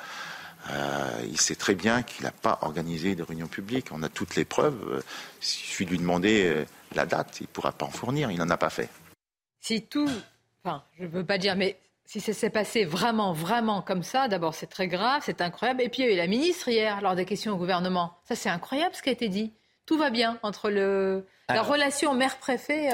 Euh, 0.71 1.11
il 1.29 1.41
sait 1.41 1.55
très 1.55 1.75
bien 1.75 2.03
qu'il 2.03 2.25
n'a 2.25 2.31
pas 2.31 2.59
organisé 2.63 3.15
de 3.15 3.23
réunion 3.23 3.47
publique. 3.47 3.89
On 3.93 4.03
a 4.03 4.09
toutes 4.09 4.37
les 4.37 4.45
preuves. 4.45 4.81
Euh, 4.89 5.03
il 5.41 5.47
suffit 5.47 5.85
de 5.85 5.91
lui 5.91 5.99
demander 5.99 6.45
euh, 6.47 6.65
la 6.95 7.07
date. 7.07 7.41
Il 7.41 7.45
ne 7.45 7.49
pourra 7.49 7.73
pas 7.73 7.87
en 7.87 7.91
fournir. 7.91 8.31
Il 8.31 8.39
n'en 8.39 8.49
a 8.51 8.57
pas 8.57 8.71
fait. 8.71 8.89
Si 9.61 9.83
tout, 9.83 10.11
enfin, 10.63 10.83
je 10.99 11.05
ne 11.05 11.09
veux 11.09 11.25
pas 11.25 11.39
dire, 11.39 11.57
mais 11.57 11.79
si 12.07 12.21
ça 12.21 12.33
s'est 12.33 12.51
passé 12.51 12.85
vraiment, 12.85 13.33
vraiment 13.33 13.83
comme 13.83 14.03
ça, 14.03 14.29
d'abord 14.29 14.55
c'est 14.55 14.67
très 14.67 14.89
grave, 14.89 15.23
c'est 15.25 15.41
incroyable. 15.41 15.83
Et 15.83 15.89
puis 15.89 16.03
il 16.03 16.07
y 16.07 16.09
a 16.11 16.13
eu 16.13 16.17
la 16.17 16.27
ministre 16.27 16.69
hier, 16.69 17.01
lors 17.01 17.15
des 17.15 17.25
questions 17.25 17.53
au 17.55 17.57
gouvernement. 17.57 18.15
Ça 18.25 18.35
c'est 18.35 18.51
incroyable 18.51 18.95
ce 18.95 19.03
qui 19.03 19.09
a 19.09 19.13
été 19.13 19.29
dit. 19.29 19.55
Tout 19.87 19.97
va 19.97 20.11
bien 20.11 20.39
entre 20.43 20.71
le, 20.71 21.27
la 21.49 21.63
relation 21.63 22.15
maire-préfet. 22.15 22.91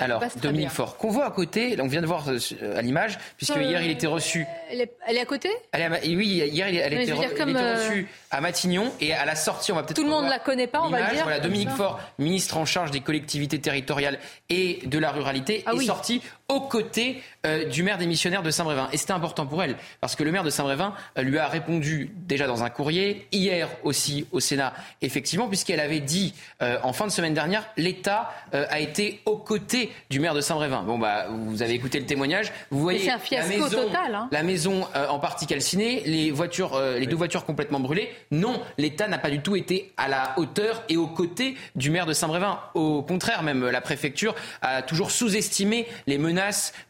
Alors, 0.00 0.22
Dominique 0.40 0.70
Faure, 0.70 0.96
qu'on 0.96 1.10
voit 1.10 1.26
à 1.26 1.30
côté, 1.32 1.76
on 1.80 1.88
vient 1.88 2.00
de 2.00 2.06
voir 2.06 2.24
euh, 2.28 2.78
à 2.78 2.82
l'image, 2.82 3.18
puisque 3.36 3.56
euh, 3.56 3.62
hier 3.62 3.82
il 3.82 3.90
était 3.90 4.06
reçu. 4.06 4.46
Elle 4.70 4.80
est, 4.82 5.20
à 5.20 5.24
côté? 5.24 5.50
Oui, 5.74 6.40
hier 6.46 6.68
elle, 6.68 6.92
était, 6.92 7.10
euh, 7.10 7.74
reçue 7.74 8.08
à 8.30 8.40
Matignon 8.40 8.92
et 9.00 9.12
à 9.12 9.24
la 9.24 9.34
sortie, 9.34 9.72
on 9.72 9.74
va 9.74 9.82
peut-être. 9.82 9.96
Tout 9.96 10.04
le 10.04 10.10
monde 10.10 10.26
ne 10.26 10.30
la 10.30 10.38
connaît 10.38 10.68
pas, 10.68 10.82
on 10.82 10.88
va 10.88 11.00
le 11.00 11.14
dire. 11.14 11.24
Voilà, 11.24 11.40
Dominique 11.40 11.70
Faure, 11.70 11.98
ministre 12.20 12.58
en 12.58 12.64
charge 12.64 12.92
des 12.92 13.00
collectivités 13.00 13.60
territoriales 13.60 14.20
et 14.48 14.78
de 14.86 14.98
la 15.00 15.10
ruralité, 15.10 15.64
ah 15.66 15.72
est 15.74 15.84
sorti 15.84 16.22
aux 16.48 16.60
côtés 16.60 17.22
du 17.70 17.82
maire 17.82 17.98
des 17.98 18.06
missionnaires 18.06 18.42
de 18.42 18.50
Saint-Brévin. 18.50 18.88
Et 18.92 18.96
c'était 18.96 19.12
important 19.12 19.46
pour 19.46 19.62
elle, 19.62 19.76
parce 20.00 20.16
que 20.16 20.24
le 20.24 20.32
maire 20.32 20.44
de 20.44 20.50
Saint-Brévin 20.50 20.94
lui 21.16 21.38
a 21.38 21.46
répondu 21.46 22.10
déjà 22.16 22.46
dans 22.46 22.62
un 22.62 22.70
courrier, 22.70 23.26
hier 23.32 23.68
aussi 23.84 24.26
au 24.32 24.40
Sénat, 24.40 24.74
effectivement, 25.02 25.48
puisqu'elle 25.48 25.80
avait 25.80 26.00
dit 26.00 26.34
en 26.60 26.92
fin 26.92 27.06
de 27.06 27.12
semaine 27.12 27.34
dernière, 27.34 27.66
l'État 27.76 28.32
a 28.52 28.80
été 28.80 29.20
aux 29.24 29.36
côtés 29.36 29.90
du 30.10 30.20
maire 30.20 30.34
de 30.34 30.40
Saint-Brévin. 30.40 30.82
Bon, 30.82 30.98
bah, 30.98 31.26
vous 31.30 31.62
avez 31.62 31.74
écouté 31.74 32.00
le 32.00 32.06
témoignage. 32.06 32.52
Vous 32.70 32.80
voyez 32.80 33.10
un 33.10 33.18
fiasco 33.18 33.50
la 33.50 33.58
maison, 33.58 33.82
total, 33.82 34.14
hein. 34.14 34.28
la 34.30 34.42
maison 34.42 34.86
euh, 34.96 35.06
en 35.08 35.18
partie 35.18 35.46
calcinée, 35.46 36.02
les 36.06 36.30
voitures, 36.30 36.74
euh, 36.74 36.98
les 36.98 37.06
deux 37.06 37.16
voitures 37.16 37.44
complètement 37.44 37.80
brûlées. 37.80 38.10
Non, 38.30 38.60
l'État 38.78 39.08
n'a 39.08 39.18
pas 39.18 39.30
du 39.30 39.40
tout 39.40 39.56
été 39.56 39.92
à 39.96 40.08
la 40.08 40.34
hauteur 40.38 40.82
et 40.88 40.96
aux 40.96 41.06
côtés 41.06 41.56
du 41.76 41.90
maire 41.90 42.06
de 42.06 42.12
Saint-Brévin. 42.12 42.60
Au 42.74 43.02
contraire, 43.02 43.42
même 43.42 43.68
la 43.68 43.80
préfecture 43.80 44.34
a 44.62 44.82
toujours 44.82 45.10
sous-estimé 45.10 45.86
les 46.06 46.18
menaces 46.18 46.37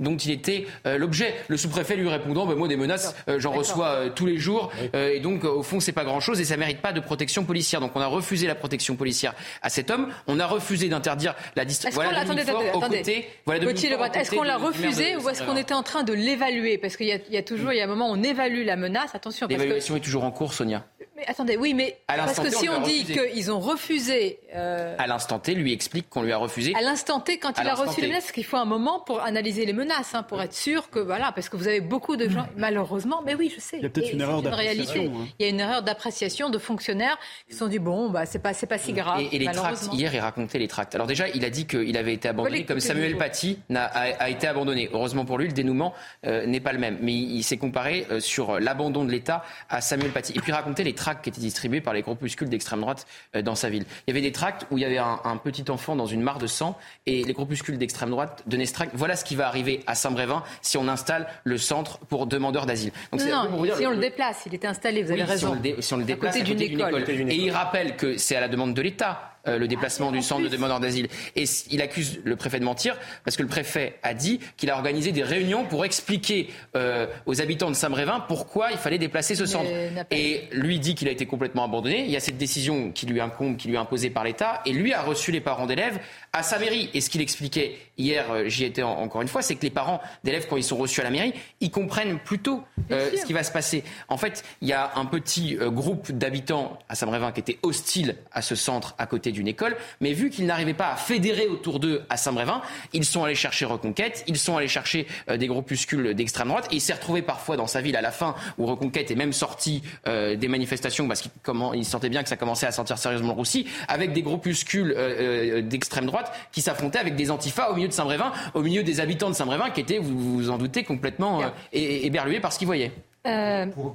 dont 0.00 0.16
il 0.16 0.30
était 0.30 0.66
euh, 0.86 0.98
l'objet. 0.98 1.34
Le 1.48 1.56
sous-préfet 1.56 1.96
lui 1.96 2.08
répondant, 2.08 2.46
bah, 2.46 2.54
moi 2.54 2.68
des 2.68 2.76
menaces, 2.76 3.14
j'en 3.38 3.52
reçois 3.52 4.10
tous 4.14 4.26
les 4.26 4.38
jours, 4.38 4.70
et 4.94 5.20
donc 5.20 5.44
au 5.44 5.62
fond 5.62 5.80
c'est 5.80 5.92
pas 5.92 6.04
grand-chose 6.04 6.40
et 6.40 6.44
ça 6.44 6.56
mérite 6.56 6.80
pas 6.80 6.92
de 6.92 7.00
protection 7.00 7.44
policière. 7.44 7.80
Donc 7.80 7.92
on 7.94 8.00
a 8.00 8.06
refusé 8.06 8.46
la 8.46 8.54
protection 8.54 8.96
policière 8.96 9.34
à 9.62 9.68
cet 9.68 9.90
homme. 9.90 10.08
On 10.26 10.40
a 10.40 10.46
refusé 10.46 10.88
d'interdire 10.88 11.34
la 11.56 11.64
distance. 11.64 11.94
Voilà, 11.94 12.22
est-ce 12.22 14.30
qu'on 14.30 14.42
l'a 14.42 14.56
refusé 14.56 15.16
ou 15.16 15.28
est-ce 15.28 15.42
qu'on 15.42 15.56
était 15.56 15.74
en 15.74 15.82
train 15.82 16.02
de 16.02 16.12
l'évaluer? 16.12 16.78
Parce 16.78 16.96
qu'il 16.96 17.06
y, 17.06 17.36
a 17.36 17.42
toujours, 17.42 17.72
il 17.72 17.78
y 17.78 17.80
a 17.80 17.84
un 17.84 17.88
moment 17.88 18.10
où 18.10 18.14
on 18.14 18.22
évalue 18.22 18.64
la 18.64 18.76
menace. 18.76 19.14
Attention. 19.14 19.46
L'évaluation 19.48 19.96
est 19.96 20.00
toujours 20.00 20.24
en 20.24 20.30
cours, 20.30 20.52
Sonia. 20.52 20.84
Mais 21.18 21.24
attendez, 21.26 21.56
oui, 21.56 21.74
mais 21.74 21.98
parce 22.06 22.38
que 22.38 22.48
si 22.48 22.68
on, 22.68 22.80
dit 22.80 23.04
qu'ils 23.04 23.50
ont 23.50 23.58
refusé. 23.58 24.38
Euh, 24.54 24.94
à 24.98 25.08
l'instant 25.08 25.40
T, 25.40 25.54
lui 25.54 25.72
explique 25.72 26.08
qu'on 26.08 26.22
lui 26.22 26.30
a 26.30 26.36
refusé. 26.36 26.72
À 26.76 26.80
l'instant 26.80 27.18
T, 27.18 27.38
quand 27.38 27.58
il 27.60 27.66
a 27.66 27.74
reçu 27.74 28.00
les 28.00 28.06
menaces, 28.06 28.24
parce 28.24 28.32
qu'il 28.32 28.44
faut 28.44 28.56
un 28.56 28.64
moment 28.64 29.00
pour 29.00 29.20
analyser 29.20 29.66
les 29.66 29.72
menaces, 29.72 30.14
hein, 30.14 30.22
pour 30.22 30.40
être 30.40 30.54
sûr 30.54 30.90
que 30.90 31.00
voilà, 31.00 31.32
parce 31.32 31.48
que 31.48 31.56
vous 31.56 31.66
avez 31.66 31.80
beaucoup 31.80 32.14
de 32.16 32.28
gens, 32.28 32.46
malheureusement, 32.56 33.20
mais 33.26 33.34
oui, 33.34 33.52
je 33.52 33.60
sais. 33.60 33.78
Il 33.78 33.82
y 33.82 33.86
a 33.86 33.88
peut-être 33.88 34.12
une 34.12 34.20
erreur 34.20 34.42
d'appréciation. 34.42 35.12
Hein. 35.12 35.26
Il 35.40 35.42
y 35.42 35.46
a 35.46 35.48
une 35.48 35.58
erreur 35.58 35.82
d'appréciation 35.82 36.50
de 36.50 36.58
fonctionnaires 36.58 37.18
qui 37.48 37.54
se 37.54 37.58
sont 37.58 37.66
dit 37.66 37.80
bon, 37.80 38.10
bah 38.10 38.24
c'est 38.24 38.38
pas 38.38 38.54
c'est 38.54 38.68
pas 38.68 38.78
si 38.78 38.92
grave. 38.92 39.20
Et, 39.32 39.38
les 39.40 39.46
tracts 39.46 39.88
hier, 39.92 40.14
il 40.14 40.20
racontait 40.20 40.58
les 40.60 40.68
tracts. 40.68 40.94
Alors 40.94 41.08
déjà, 41.08 41.28
il 41.28 41.44
a 41.44 41.50
dit 41.50 41.66
qu'il 41.66 41.96
avait 41.96 42.14
été 42.14 42.28
abandonné, 42.28 42.64
comme 42.64 42.78
Samuel 42.78 43.16
Paty 43.16 43.58
a, 43.74 43.82
a, 43.82 44.28
été 44.28 44.46
abandonné. 44.46 44.88
Heureusement 44.92 45.24
pour 45.24 45.38
lui, 45.38 45.48
le 45.48 45.52
dénouement 45.52 45.94
euh, 46.26 46.46
n'est 46.46 46.60
pas 46.60 46.72
le 46.72 46.78
même. 46.78 46.98
Mais 47.02 47.14
il, 47.14 47.42
s'est 47.42 47.56
comparé 47.56 48.06
euh, 48.12 48.20
sur 48.20 48.60
l'abandon 48.60 49.04
de 49.04 49.10
l'État 49.10 49.42
à 49.68 49.80
Samuel 49.80 50.12
Paty. 50.12 50.32
Et 50.36 50.40
puis 50.40 50.52
raconter 50.52 50.84
les 50.84 50.94
tracts 50.94 51.07
qui 51.14 51.28
étaient 51.30 51.40
distribués 51.40 51.80
par 51.80 51.94
les 51.94 52.02
groupuscules 52.02 52.48
d'extrême 52.48 52.80
droite 52.80 53.06
euh, 53.36 53.43
dans 53.43 53.55
sa 53.55 53.68
ville. 53.68 53.85
Il 54.06 54.10
y 54.10 54.16
avait 54.16 54.26
des 54.26 54.32
tracts 54.32 54.66
où 54.70 54.78
il 54.78 54.82
y 54.82 54.85
avait 54.85 54.98
un, 54.98 55.36
petit 55.43 55.70
enfant 55.70 55.97
dans 55.97 56.06
une 56.06 56.20
mare 56.20 56.39
de 56.39 56.47
sang 56.47 56.76
et 57.06 57.22
les 57.24 57.32
groupuscules 57.32 57.78
d'extrême 57.78 58.10
droite 58.10 58.43
donnaient 58.47 58.66
ce 58.66 58.72
tract. 58.72 58.93
Voilà 58.94 59.16
ce 59.16 59.24
qui 59.24 59.36
va 59.36 59.47
arriver 59.47 59.80
à 59.86 59.94
Saint-Brévin 59.94 60.43
si 60.62 60.76
on 60.76 60.89
installe 60.89 61.26
le 61.44 61.59
centre 61.59 61.98
pour 61.98 62.26
demandeurs 62.26 62.66
d'asile. 62.66 62.93
Donc, 63.12 63.22
non, 63.22 63.64
si 63.76 63.86
on 63.86 63.90
le 63.90 63.98
déplace, 63.98 64.43
il 64.47 64.55
était 64.55 64.66
installé, 64.66 65.02
vous 65.02 65.12
avez 65.12 65.22
raison. 65.22 65.56
Si 65.80 65.94
on 65.94 65.97
le, 65.98 66.05
déplace 66.05 66.36
à 66.36 66.40
côté, 66.40 66.55
d'une 66.55 66.62
école. 66.62 67.05
Et 67.09 67.36
il 67.36 67.51
rappelle 67.51 67.97
que 67.97 68.16
c'est 68.16 68.36
à 68.36 68.40
la 68.40 68.48
demande 68.48 68.74
de 68.74 68.82
l'État 68.82 69.38
euh, 69.47 69.59
le 69.59 69.69
déplacement 69.69 70.10
du 70.10 70.23
centre 70.23 70.43
de 70.43 70.48
demandeurs 70.48 70.81
d'asile. 70.81 71.09
Et 71.36 71.44
il 71.70 71.82
accuse 71.82 72.20
le 72.24 72.36
préfet 72.36 72.59
de 72.59 72.65
mentir 72.65 72.97
parce 73.24 73.36
que 73.36 73.43
le 73.43 73.48
préfet 73.48 73.98
a 74.02 74.15
dit 74.15 74.40
qu'il 74.56 74.70
a 74.70 74.74
organisé 74.74 75.12
des 75.12 75.23
réunions 75.23 75.65
pour 75.65 75.85
expliquer 75.85 76.48
euh, 76.77 77.06
aux 77.27 77.40
habitants 77.40 77.70
de 77.70 77.77
Saint-Brévin 77.77 78.24
pourquoi 78.27 78.73
il 78.73 78.78
fallait 78.78 78.98
déplacer 78.98 79.35
ce 79.35 79.47
centre. 79.47 79.70
Et 80.10 80.44
lui 80.52 80.81
dit 80.81 80.94
qu'il 80.94 81.09
a 81.09 81.12
été 81.12 81.27
complètement 81.27 81.65
abandonné. 81.65 82.05
Il 82.05 82.10
y 82.10 82.16
a 82.16 82.20
cette 82.20 82.39
décision 82.39 82.90
qui 82.90 83.06
lui 83.06 83.20
incombe, 83.20 83.56
qui 83.56 83.69
lui 83.69 83.74
est 83.74 83.78
imposée 83.78 84.10
par 84.10 84.24
l'État. 84.24 84.60
Et 84.66 84.73
lui 84.73 84.93
a 84.93 85.02
reçu 85.02 85.32
les 85.32 85.40
parents 85.40 85.66
d'élèves 85.66 85.98
à 86.32 86.42
sa 86.42 86.59
mairie. 86.59 86.90
Et 86.94 87.00
ce 87.00 87.09
qu'il 87.09 87.20
expliquait 87.20 87.78
hier, 87.96 88.30
euh, 88.30 88.48
j'y 88.48 88.64
étais 88.64 88.82
encore 88.82 89.22
une 89.22 89.28
fois, 89.28 89.42
c'est 89.42 89.55
que 89.55 89.62
les 89.62 89.70
parents 89.70 90.00
d'élèves, 90.24 90.46
quand 90.48 90.56
ils 90.56 90.64
sont 90.64 90.76
reçus 90.76 91.00
à 91.00 91.05
la 91.05 91.10
mairie, 91.10 91.32
ils 91.60 91.70
comprennent 91.70 92.18
plutôt 92.18 92.62
ce 92.90 93.24
qui 93.24 93.32
va 93.32 93.42
se 93.42 93.52
passer. 93.52 93.84
En 94.09 94.16
fait, 94.16 94.44
il 94.60 94.68
y 94.68 94.72
a 94.72 94.92
un 94.96 95.05
petit 95.05 95.56
groupe 95.60 96.12
d'habitants 96.12 96.78
à 96.88 96.94
Saint-Brévin 96.94 97.32
qui 97.32 97.40
était 97.40 97.59
hostile 97.62 98.16
à 98.32 98.42
ce 98.42 98.55
centre 98.55 98.94
à 98.98 99.06
côté 99.06 99.32
du 99.32 99.38
d'une 99.38 99.48
école, 99.48 99.76
mais 100.00 100.12
vu 100.12 100.30
qu'ils 100.30 100.46
n'arrivaient 100.46 100.74
pas 100.74 100.90
à 100.90 100.96
fédérer 100.96 101.46
autour 101.46 101.78
d'eux 101.78 102.02
à 102.10 102.16
Saint-Brévin, 102.16 102.60
ils 102.92 103.05
sont 103.05 103.22
allés 103.22 103.36
chercher 103.36 103.66
Reconquête, 103.66 104.24
ils 104.26 104.36
sont 104.36 104.56
allés 104.56 104.66
chercher 104.66 105.06
euh, 105.30 105.36
des 105.36 105.46
groupuscules 105.46 106.14
d'extrême 106.14 106.48
droite, 106.48 106.66
et 106.72 106.76
il 106.76 106.80
s'est 106.80 106.92
retrouvé 106.92 107.22
parfois 107.22 107.56
dans 107.56 107.68
sa 107.68 107.80
ville 107.80 107.96
à 107.96 108.00
la 108.00 108.10
fin 108.10 108.34
où 108.59 108.66
Reconquête 108.66 109.12
est 109.12 109.14
même 109.14 109.32
sorti 109.32 109.82
euh, 110.09 110.34
des 110.34 110.48
manifestations 110.48 111.06
parce 111.06 111.20
qu'il 111.20 111.30
il 111.74 111.84
sentait 111.84 112.09
bien 112.09 112.24
que 112.24 112.28
ça 112.28 112.36
commençait 112.36 112.66
à 112.66 112.72
sentir 112.72 112.98
sérieusement 112.98 113.28
le 113.28 113.34
roussi, 113.34 113.66
avec 113.86 114.12
des 114.12 114.22
groupuscules 114.22 114.92
euh, 114.96 115.62
d'extrême 115.62 116.06
droite 116.06 116.17
qui 116.52 116.60
s'affrontaient 116.60 116.98
avec 116.98 117.16
des 117.16 117.30
antifas 117.30 117.70
au 117.70 117.74
milieu 117.74 117.88
de 117.88 117.92
Saint-Brévin, 117.92 118.32
au 118.54 118.62
milieu 118.62 118.82
des 118.82 119.00
habitants 119.00 119.28
de 119.28 119.34
Saint-Brévin 119.34 119.70
qui 119.70 119.80
étaient, 119.80 119.98
vous 119.98 120.38
vous 120.38 120.50
en 120.50 120.58
doutez, 120.58 120.84
complètement 120.84 121.40
éberlués 121.72 122.40
par 122.40 122.52
ce 122.52 122.58
qu'ils 122.58 122.66
voyaient. 122.66 122.92
Euh, 123.26 123.66
pour, 123.66 123.94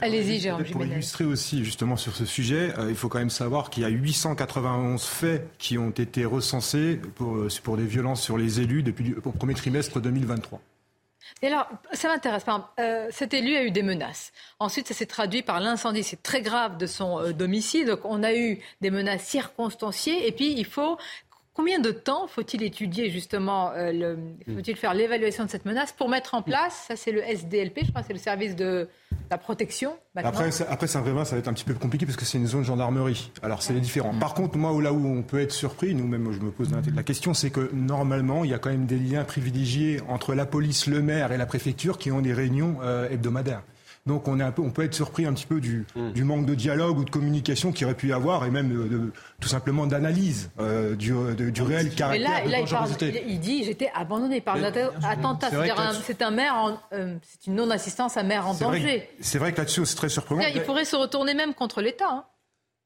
Allez-y, 0.00 0.50
Pour 0.72 0.84
illustrer 0.84 1.24
aussi 1.24 1.64
justement 1.64 1.96
sur 1.96 2.16
ce 2.16 2.24
sujet, 2.24 2.72
euh, 2.78 2.88
il 2.88 2.96
faut 2.96 3.08
quand 3.08 3.18
même 3.18 3.30
savoir 3.30 3.70
qu'il 3.70 3.82
y 3.82 3.86
a 3.86 3.90
891 3.90 5.04
faits 5.04 5.46
qui 5.58 5.76
ont 5.78 5.90
été 5.90 6.24
recensés 6.24 6.98
pour, 7.14 7.36
euh, 7.36 7.48
pour 7.62 7.76
des 7.76 7.84
violences 7.84 8.22
sur 8.22 8.38
les 8.38 8.60
élus 8.60 8.82
depuis 8.82 9.04
le 9.04 9.20
premier 9.20 9.54
trimestre 9.54 10.00
2023. 10.00 10.60
Et 11.42 11.48
alors, 11.48 11.68
ça 11.92 12.08
m'intéresse. 12.08 12.44
Euh, 12.78 13.08
cet 13.10 13.34
élu 13.34 13.56
a 13.56 13.64
eu 13.64 13.70
des 13.70 13.82
menaces. 13.82 14.32
Ensuite, 14.58 14.88
ça 14.88 14.94
s'est 14.94 15.06
traduit 15.06 15.42
par 15.42 15.60
l'incendie. 15.60 16.02
C'est 16.02 16.22
très 16.22 16.42
grave 16.42 16.78
de 16.78 16.86
son 16.86 17.20
euh, 17.20 17.32
domicile. 17.32 17.86
Donc, 17.86 18.00
on 18.04 18.22
a 18.22 18.34
eu 18.34 18.60
des 18.80 18.90
menaces 18.90 19.24
circonstanciées. 19.24 20.26
Et 20.26 20.32
puis, 20.32 20.54
il 20.56 20.64
faut 20.64 20.96
Combien 21.54 21.78
de 21.78 21.92
temps 21.92 22.26
faut-il 22.26 22.64
étudier 22.64 23.10
justement, 23.10 23.70
euh, 23.76 24.16
faut-il 24.52 24.74
faire 24.74 24.92
l'évaluation 24.92 25.44
de 25.44 25.50
cette 25.50 25.64
menace 25.64 25.92
pour 25.92 26.08
mettre 26.08 26.34
en 26.34 26.42
place, 26.42 26.86
ça 26.88 26.96
c'est 26.96 27.12
le 27.12 27.22
SDLP, 27.22 27.84
je 27.84 27.90
crois, 27.90 28.02
c'est 28.02 28.12
le 28.12 28.18
service 28.18 28.56
de 28.56 28.88
la 29.30 29.38
protection. 29.38 29.96
Après, 30.16 30.50
après 30.68 30.86
Saint-Brévin, 30.88 31.24
ça 31.24 31.36
va 31.36 31.38
être 31.38 31.46
un 31.46 31.52
petit 31.52 31.64
peu 31.64 31.74
compliqué 31.74 32.06
parce 32.06 32.16
que 32.16 32.24
c'est 32.24 32.38
une 32.38 32.48
zone 32.48 32.64
gendarmerie. 32.64 33.30
Alors 33.40 33.62
c'est 33.62 33.72
différent. 33.74 34.12
Mm. 34.12 34.18
Par 34.18 34.34
contre, 34.34 34.58
moi, 34.58 34.82
là 34.82 34.92
où 34.92 35.06
on 35.06 35.22
peut 35.22 35.38
être 35.38 35.52
surpris, 35.52 35.94
nous-mêmes, 35.94 36.32
je 36.32 36.40
me 36.40 36.50
pose 36.50 36.70
la 36.72 37.02
question, 37.04 37.34
c'est 37.34 37.50
que 37.50 37.70
normalement, 37.72 38.42
il 38.42 38.50
y 38.50 38.54
a 38.54 38.58
quand 38.58 38.70
même 38.70 38.86
des 38.86 38.98
liens 38.98 39.22
privilégiés 39.22 40.00
entre 40.08 40.34
la 40.34 40.46
police, 40.46 40.88
le 40.88 41.02
maire 41.02 41.30
et 41.30 41.36
la 41.36 41.46
préfecture 41.46 41.98
qui 41.98 42.10
ont 42.10 42.20
des 42.20 42.32
réunions 42.32 42.78
euh, 42.82 43.08
hebdomadaires. 43.10 43.62
Donc 44.06 44.28
on, 44.28 44.38
est 44.38 44.42
un 44.42 44.52
peu, 44.52 44.60
on 44.60 44.70
peut 44.70 44.84
être 44.84 44.92
surpris 44.92 45.24
un 45.24 45.32
petit 45.32 45.46
peu 45.46 45.60
du, 45.60 45.86
hmm. 45.96 46.12
du 46.12 46.24
manque 46.24 46.44
de 46.44 46.54
dialogue 46.54 46.98
ou 46.98 47.04
de 47.04 47.10
communication 47.10 47.72
qu'il 47.72 47.86
aurait 47.86 47.94
pu 47.94 48.08
y 48.08 48.12
avoir 48.12 48.44
et 48.44 48.50
même 48.50 48.68
de, 48.68 49.12
tout 49.40 49.48
simplement 49.48 49.86
d'analyse 49.86 50.50
euh, 50.60 50.94
du, 50.94 51.14
du, 51.34 51.62
réel 51.62 51.88
caractère 51.94 52.44
là, 52.46 52.60
là, 52.60 52.86
il, 53.00 53.22
il, 53.28 53.40
dit 53.40 53.64
j'étais 53.64 53.90
abandonné 53.94 54.42
par 54.42 54.56
attentat. 54.56 55.48
C'est 56.04 56.20
un, 56.20 56.30
maire, 56.30 56.78
euh, 56.92 57.16
c'est 57.22 57.46
une 57.46 57.54
non-assistance 57.54 58.18
à 58.18 58.22
maire 58.22 58.46
en 58.46 58.52
danger. 58.52 59.08
C'est 59.20 59.38
vrai 59.38 59.52
que 59.52 59.58
là-dessus 59.58 59.86
c'est 59.86 59.96
très 59.96 60.10
surprenant. 60.10 60.42
Il 60.54 60.62
pourrait 60.62 60.84
se 60.84 60.96
retourner 60.96 61.32
même 61.32 61.54
contre 61.54 61.80
l'État. 61.80 62.10
Hein. 62.10 62.24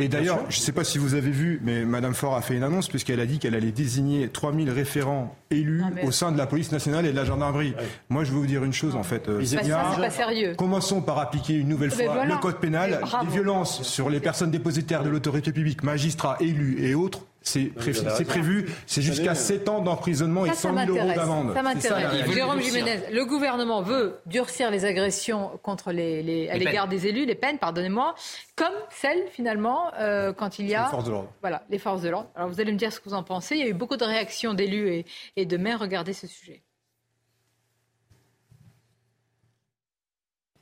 Et 0.01 0.07
d'ailleurs, 0.07 0.45
je 0.49 0.59
ne 0.59 0.63
sais 0.63 0.71
pas 0.71 0.85
si 0.85 0.97
vous 0.97 1.15
avez 1.15 1.33
vu, 1.33 1.61
mais 1.65 1.85
Madame 1.85 2.15
Faure 2.15 2.37
a 2.37 2.41
fait 2.41 2.55
une 2.55 2.63
annonce 2.63 2.87
puisqu'elle 2.87 3.19
a 3.19 3.27
dit 3.27 3.41
qu'elle 3.41 3.57
allait 3.57 3.73
désigner 3.73 4.29
3000 4.29 4.71
référents 4.71 5.35
élus 5.51 5.83
au 6.05 6.13
sein 6.13 6.31
de 6.31 6.39
la 6.39 6.47
police 6.47 6.71
nationale 6.71 7.05
et 7.05 7.11
de 7.11 7.17
la 7.17 7.25
gendarmerie. 7.25 7.75
Moi, 8.09 8.23
je 8.23 8.31
vais 8.31 8.39
vous 8.39 8.47
dire 8.47 8.63
une 8.63 8.73
chose, 8.73 8.95
en 8.95 9.03
fait. 9.03 9.29
Euh, 9.29 9.45
c'est 9.45 9.57
pas 9.57 10.11
sérieux. 10.11 10.55
Commençons 10.57 11.01
par 11.03 11.19
appliquer 11.19 11.55
une 11.55 11.67
nouvelle 11.67 11.91
fois 11.91 12.25
le 12.25 12.37
code 12.37 12.61
pénal. 12.61 13.01
Les 13.25 13.33
violences 13.33 13.83
sur 13.83 14.09
les 14.09 14.21
personnes 14.21 14.53
dépositaires 14.53 15.03
de 15.03 15.09
l'autorité 15.09 15.51
publique, 15.51 15.83
magistrats, 15.83 16.37
élus 16.39 16.77
et 16.81 16.95
autres, 16.95 17.23
c'est 17.43 18.25
prévu, 18.27 18.71
c'est 18.87 19.03
jusqu'à 19.03 19.35
7 19.35 19.69
ans 19.69 19.81
d'emprisonnement 19.81 20.45
et 20.45 20.53
100 20.53 20.87
000 20.87 20.97
euros 20.97 21.15
d'amende. 21.15 21.55
Ça 21.55 21.63
m'intéresse. 21.63 22.31
Jérôme 22.33 22.61
Jiménez, 22.61 23.01
le 23.13 23.25
gouvernement 23.25 23.83
veut 23.83 24.21
durcir 24.27 24.71
les 24.71 24.85
agressions 24.85 25.59
contre 25.63 25.93
les, 25.93 26.49
à 26.49 26.59
l'égard 26.59 26.89
des 26.89 27.07
élus, 27.07 27.25
les 27.25 27.35
peines, 27.35 27.59
pardonnez-moi, 27.59 28.15
comme 28.57 28.75
celles 28.91 29.27
finalement 29.31 29.93
euh, 29.99 30.33
quand 30.33 30.59
il 30.59 30.67
y 30.69 30.75
a 30.75 30.85
les 30.85 30.91
forces 30.91 31.05
de 31.05 31.11
l'ordre. 31.11 31.33
Voilà, 31.41 31.63
les 31.71 31.79
forces 31.79 32.03
de 32.03 32.09
l'ordre. 32.09 32.29
Alors 32.35 32.49
vous 32.49 32.61
allez 32.61 32.73
me 32.73 32.79
dire 32.79 32.93
ce 32.93 33.01
que 33.01 33.09
vous 33.09 33.15
en 33.15 33.23
pensez. 33.23 33.57
Il 33.57 33.61
y 33.61 33.65
a 33.65 33.69
eu 33.69 33.75
beaucoup 33.75 33.97
de 33.97 34.05
réactions 34.05 34.55
d'élus 34.55 34.89
et, 34.89 35.07
et 35.37 35.47
de 35.47 35.57
maires. 35.57 35.81
Regardez 35.81 36.13
ce 36.13 36.27
sujet. 36.27 36.63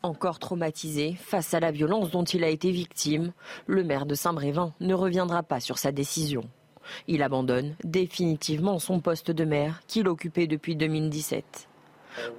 Encore 0.03 0.39
traumatisé 0.39 1.17
face 1.19 1.53
à 1.53 1.59
la 1.59 1.73
violence 1.73 2.11
dont 2.11 2.23
il 2.23 2.45
a 2.45 2.49
été 2.49 2.71
victime, 2.71 3.33
le 3.67 3.83
maire 3.83 4.07
de 4.07 4.15
Saint-Brévin 4.15 4.73
ne 4.79 4.95
reviendra 4.95 5.43
pas 5.43 5.59
sur 5.59 5.79
sa 5.79 5.91
décision. 5.91 6.49
Il 7.09 7.23
abandonne 7.23 7.75
définitivement 7.85 8.79
son 8.79 9.01
poste 9.01 9.31
de 9.31 9.45
maire 9.45 9.83
qu'il 9.87 10.09
occupait 10.09 10.47
depuis 10.47 10.77
2017. 10.77 11.69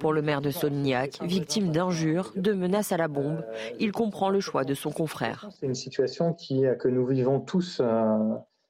Pour 0.00 0.12
le 0.12 0.22
maire 0.22 0.40
de 0.40 0.50
Sonignac, 0.50 1.22
victime 1.22 1.70
d'injures, 1.70 2.32
de 2.36 2.52
menaces 2.52 2.92
à 2.92 2.96
la 2.96 3.08
bombe, 3.08 3.44
il 3.78 3.92
comprend 3.92 4.28
le 4.28 4.40
choix 4.40 4.64
de 4.64 4.74
son 4.74 4.90
confrère. 4.90 5.48
C'est 5.58 5.66
une 5.66 5.74
situation 5.74 6.32
qui, 6.32 6.64
que 6.78 6.88
nous 6.88 7.06
vivons 7.06 7.40
tous, 7.40 7.80
euh, 7.80 7.84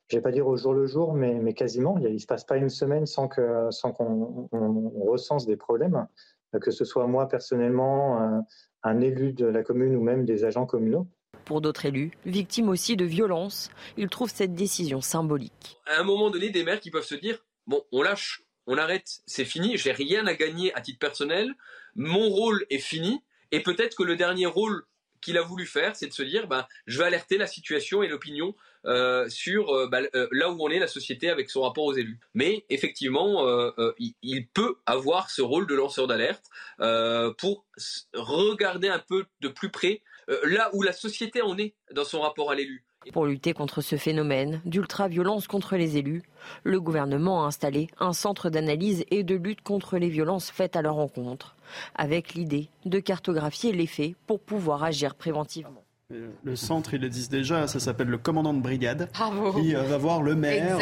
je 0.09 0.17
ne 0.17 0.19
vais 0.19 0.23
pas 0.23 0.33
dire 0.33 0.47
au 0.47 0.57
jour 0.57 0.73
le 0.73 0.87
jour, 0.87 1.15
mais, 1.15 1.53
quasiment. 1.55 1.99
Il 1.99 2.13
ne 2.13 2.19
se 2.19 2.27
passe 2.27 2.45
pas 2.45 2.57
une 2.57 2.71
semaine 2.71 3.07
sans 3.07 3.29
qu'on 3.29 3.71
sans 3.71 3.93
qu'on 3.93 4.49
recense 5.07 5.47
des 5.47 5.57
problèmes, 5.57 6.07
que 6.61 6.71
ce 6.71 6.85
soit 6.85 7.07
moi 7.07 7.29
personnellement, 7.29 8.23
euh, 8.23 8.41
un 8.83 9.01
élu 9.01 9.33
de 9.33 9.47
la 9.47 9.63
commune 9.63 9.97
ou 9.97 10.03
même 10.03 10.25
des 10.25 10.45
agents 10.45 10.67
communaux. 10.67 11.07
Pour 11.49 11.63
d'autres 11.63 11.87
élus, 11.87 12.11
victimes 12.27 12.69
aussi 12.69 12.95
de 12.95 13.07
violences, 13.07 13.71
ils 13.97 14.11
trouvent 14.11 14.31
cette 14.31 14.55
décision 14.55 15.01
symbolique. 15.01 15.79
À 15.87 15.99
un 15.99 16.03
moment 16.03 16.29
donné, 16.29 16.51
des 16.51 16.63
maires 16.63 16.79
qui 16.79 16.91
peuvent 16.91 17.07
se 17.07 17.15
dire 17.15 17.39
bon, 17.67 17.83
on 17.91 18.03
lâche, 18.03 18.43
on 18.67 18.77
arrête, 18.77 19.23
c'est 19.27 19.47
fini, 19.47 19.79
j'ai 19.79 19.93
rien 19.93 20.27
à 20.27 20.35
gagner 20.35 20.75
à 20.75 20.83
titre 20.83 20.99
personnel, 20.99 21.55
mon 21.95 22.29
rôle 22.29 22.67
est 22.69 22.81
fini, 22.81 23.23
et 23.51 23.63
peut-être 23.63 23.97
que 23.97 24.03
le 24.03 24.15
dernier 24.15 24.45
rôle 24.45 24.85
qu'il 25.23 25.39
a 25.39 25.43
voulu 25.43 25.65
faire, 25.65 25.97
c'est 25.97 26.07
de 26.07 26.13
se 26.13 26.23
dire 26.23 26.49
ben, 26.49 26.67
je 26.87 26.99
vais 26.99 27.05
alerter 27.05 27.39
la 27.39 27.47
situation 27.47 28.03
et 28.03 28.09
l'opinion 28.09 28.55
euh, 28.85 29.27
sur 29.31 29.71
euh, 29.71 29.89
ben, 29.89 30.07
euh, 30.15 30.29
là 30.31 30.51
où 30.51 30.57
on 30.61 30.69
est 30.69 30.79
la 30.79 30.87
société 30.87 31.31
avec 31.31 31.49
son 31.49 31.63
rapport 31.63 31.85
aux 31.85 31.95
élus. 31.95 32.21
Mais 32.35 32.67
effectivement, 32.69 33.47
il, 33.99 34.47
peut 34.49 34.77
avoir 34.85 35.31
ce 35.31 35.41
rôle 35.41 35.67
de 35.67 35.75
lanceur 35.75 36.07
d'alerte 36.07 36.45
pour 37.39 37.65
regarder 38.13 38.89
un 38.89 38.99
peu 38.99 39.25
de 39.41 39.49
plus 39.49 39.71
près 39.71 40.03
là 40.45 40.71
où 40.73 40.83
la 40.83 40.93
société 40.93 41.43
en 41.43 41.57
est 41.59 41.75
dans 41.93 42.05
son 42.05 42.21
rapport 42.21 42.51
à 42.51 42.55
l'élu. 42.55 42.85
Pour 43.13 43.27
lutter 43.27 43.55
contre 43.55 43.81
ce 43.81 43.97
phénomène 43.97 44.61
d'ultra-violence 44.65 45.47
contre 45.47 45.77
les 45.77 45.97
élus, 45.97 46.23
le 46.65 46.81
gouvernement 46.81 47.45
a 47.45 47.47
installé 47.47 47.89
un 48.01 48.13
centre 48.13 48.51
d'analyse 48.51 49.05
et 49.11 49.23
de 49.23 49.35
lutte 49.35 49.63
contre 49.63 49.99
les 49.99 50.09
violences 50.09 50.51
faites 50.51 50.77
à 50.77 50.83
leur 50.83 50.99
encontre, 50.99 51.57
avec 51.95 52.35
l'idée 52.35 52.69
de 52.85 52.99
cartographier 52.99 53.73
les 53.73 53.87
faits 53.87 54.15
pour 54.27 54.41
pouvoir 54.41 54.85
agir 54.85 55.15
préventivement. 55.15 55.85
Le 56.43 56.57
centre, 56.57 56.95
ils 56.95 57.03
le 57.03 57.11
disent 57.11 57.29
déjà, 57.29 57.67
ça 57.67 57.79
s'appelle 57.81 58.09
le 58.09 58.17
commandant 58.17 58.55
de 58.55 58.63
brigade, 58.63 59.11
qui 59.61 59.77
euh, 59.77 59.83
va 59.83 59.99
voir 59.99 60.23
le 60.23 60.35
maire, 60.35 60.79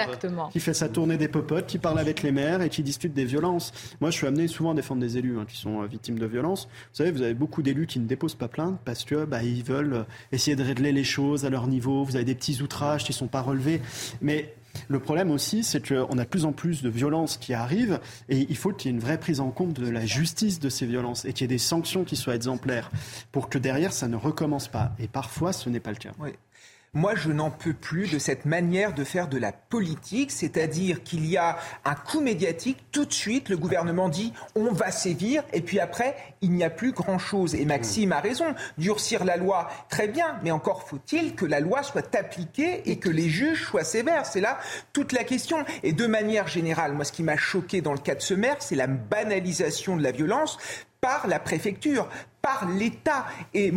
qui 0.53 0.61
fait 0.61 0.73
sa 0.73 0.89
tournée 0.89 1.17
des 1.17 1.27
popotes, 1.27 1.67
qui 1.67 1.79
parle 1.79 1.99
avec 1.99 2.23
les 2.23 2.31
maires 2.31 2.63
et 2.63 2.69
qui 2.69 2.85
discute 2.85 3.13
des 3.13 3.25
violences. 3.25 3.73
Moi, 4.01 4.11
je 4.11 4.19
suis 4.19 4.29
amené 4.29 4.47
souvent 4.47 4.71
à 4.71 4.75
défendre 4.75 5.01
des 5.01 5.19
élus 5.19 5.37
hein, 5.37 5.45
qui 5.45 5.57
sont 5.57 5.83
euh, 5.83 5.87
victimes 5.87 6.21
de 6.21 6.27
violences. 6.27 6.67
Vous 6.67 6.99
savez, 6.99 7.11
vous 7.11 7.23
avez 7.23 7.35
beaucoup 7.35 7.63
d'élus 7.63 7.89
qui 7.89 7.99
ne 7.99 8.07
déposent 8.07 8.37
pas 8.37 8.47
plainte 8.47 8.79
parce 8.85 9.05
que 9.05 9.25
bah, 9.25 9.43
ils 9.43 9.65
veulent 9.65 9.95
euh, 9.95 10.03
essayer 10.31 10.55
de 10.55 10.63
régler 10.63 10.93
les 10.93 11.03
choses 11.03 11.45
à 11.45 11.51
leur 11.51 11.67
niveau. 11.67 12.05
Vous 12.05 12.15
avez 12.15 12.25
des 12.25 12.37
petits 12.37 12.63
outrages 12.63 13.03
qui 13.03 13.11
ne 13.11 13.17
sont 13.17 13.27
pas 13.27 13.43
relevés, 13.43 13.83
mais 14.21 14.55
le 14.89 14.99
problème 14.99 15.31
aussi, 15.31 15.65
c'est 15.65 15.87
qu'on 15.87 16.19
a 16.19 16.25
de 16.25 16.29
plus 16.29 16.45
en 16.45 16.53
plus 16.53 16.83
de 16.83 16.89
violences 16.89 17.37
qui 17.37 17.55
arrivent 17.55 18.01
et 18.29 18.47
il 18.49 18.57
faut 18.57 18.73
qu'il 18.73 18.91
y 18.91 18.95
ait 18.95 18.97
une 18.97 19.03
vraie 19.03 19.19
prise 19.19 19.41
en 19.41 19.51
compte 19.51 19.75
de 19.75 19.89
la 19.89 20.07
justice 20.07 20.61
de 20.61 20.69
ces 20.69 20.87
violences 20.87 21.25
et 21.25 21.33
qu'il 21.33 21.43
y 21.43 21.45
ait 21.45 21.49
des 21.49 21.59
sanctions 21.59 22.05
qui 22.05 22.17
soient 22.17 22.35
exemplaires 22.35 22.91
pour 23.33 23.49
que 23.49 23.59
derrière 23.59 23.93
ça 23.93 24.09
ne 24.09 24.17
recommence 24.17 24.69
pas. 24.69 24.93
Et 24.99 25.09
parfois, 25.09 25.53
ce 25.53 25.69
n'est 25.69 25.81
pas 25.81 25.91
le 25.91 25.97
cas. 25.97 26.13
Moi, 26.97 27.15
je 27.15 27.31
n'en 27.31 27.51
peux 27.51 27.75
plus 27.75 28.11
de 28.11 28.19
cette 28.19 28.47
manière 28.47 28.95
de 28.95 29.05
faire 29.05 29.29
de 29.29 29.37
la 29.37 29.53
politique, 29.53 30.31
c'est-à-dire 30.31 31.03
qu'il 31.03 31.27
y 31.27 31.37
a 31.37 31.59
un 31.85 31.95
coup 31.95 32.21
médiatique, 32.23 32.79
tout 32.91 33.05
de 33.05 33.13
suite, 33.13 33.51
le 33.51 33.59
gouvernement 33.59 34.09
dit 34.09 34.33
on 34.55 34.73
va 34.73 34.91
sévir, 34.91 35.43
et 35.53 35.61
puis 35.61 35.79
après, 35.79 36.17
il 36.41 36.53
n'y 36.53 36.65
a 36.65 36.71
plus 36.71 36.93
grand-chose. 36.93 37.55
Et 37.55 37.67
Maxime 37.67 38.13
a 38.13 38.21
raison, 38.21 38.47
durcir 38.79 39.27
la 39.27 39.37
loi, 39.37 39.69
très 39.91 40.09
bien, 40.09 40.39
mais 40.43 40.51
encore 40.53 40.85
faut-il 40.89 41.35
que 41.35 41.45
la 41.45 41.61
loi 41.61 41.83
soit 41.83 42.15
appliquée 42.15 42.91
et 42.91 42.99
que 42.99 43.11
les 43.11 43.29
juges 43.29 43.67
soient 43.67 43.85
sévères. 43.85 44.25
C'est 44.25 44.41
là 44.41 44.59
toute 44.95 45.13
la 45.13 45.25
question. 45.25 45.67
Et 45.83 45.93
de 45.93 46.07
manière 46.07 46.49
générale, 46.49 46.95
moi, 46.95 47.05
ce 47.05 47.13
qui 47.13 47.23
m'a 47.23 47.37
choqué 47.37 47.83
dans 47.83 47.93
le 47.93 47.99
cas 47.99 48.15
de 48.15 48.23
ce 48.23 48.33
maire, 48.33 48.57
c'est 48.61 48.75
la 48.75 48.87
banalisation 48.87 49.99
de 49.99 50.03
la 50.03 50.13
violence 50.13 50.57
par 51.03 51.27
la 51.27 51.39
préfecture, 51.39 52.09
par 52.47 52.69
l'État. 52.69 53.27
Et, 53.55 53.73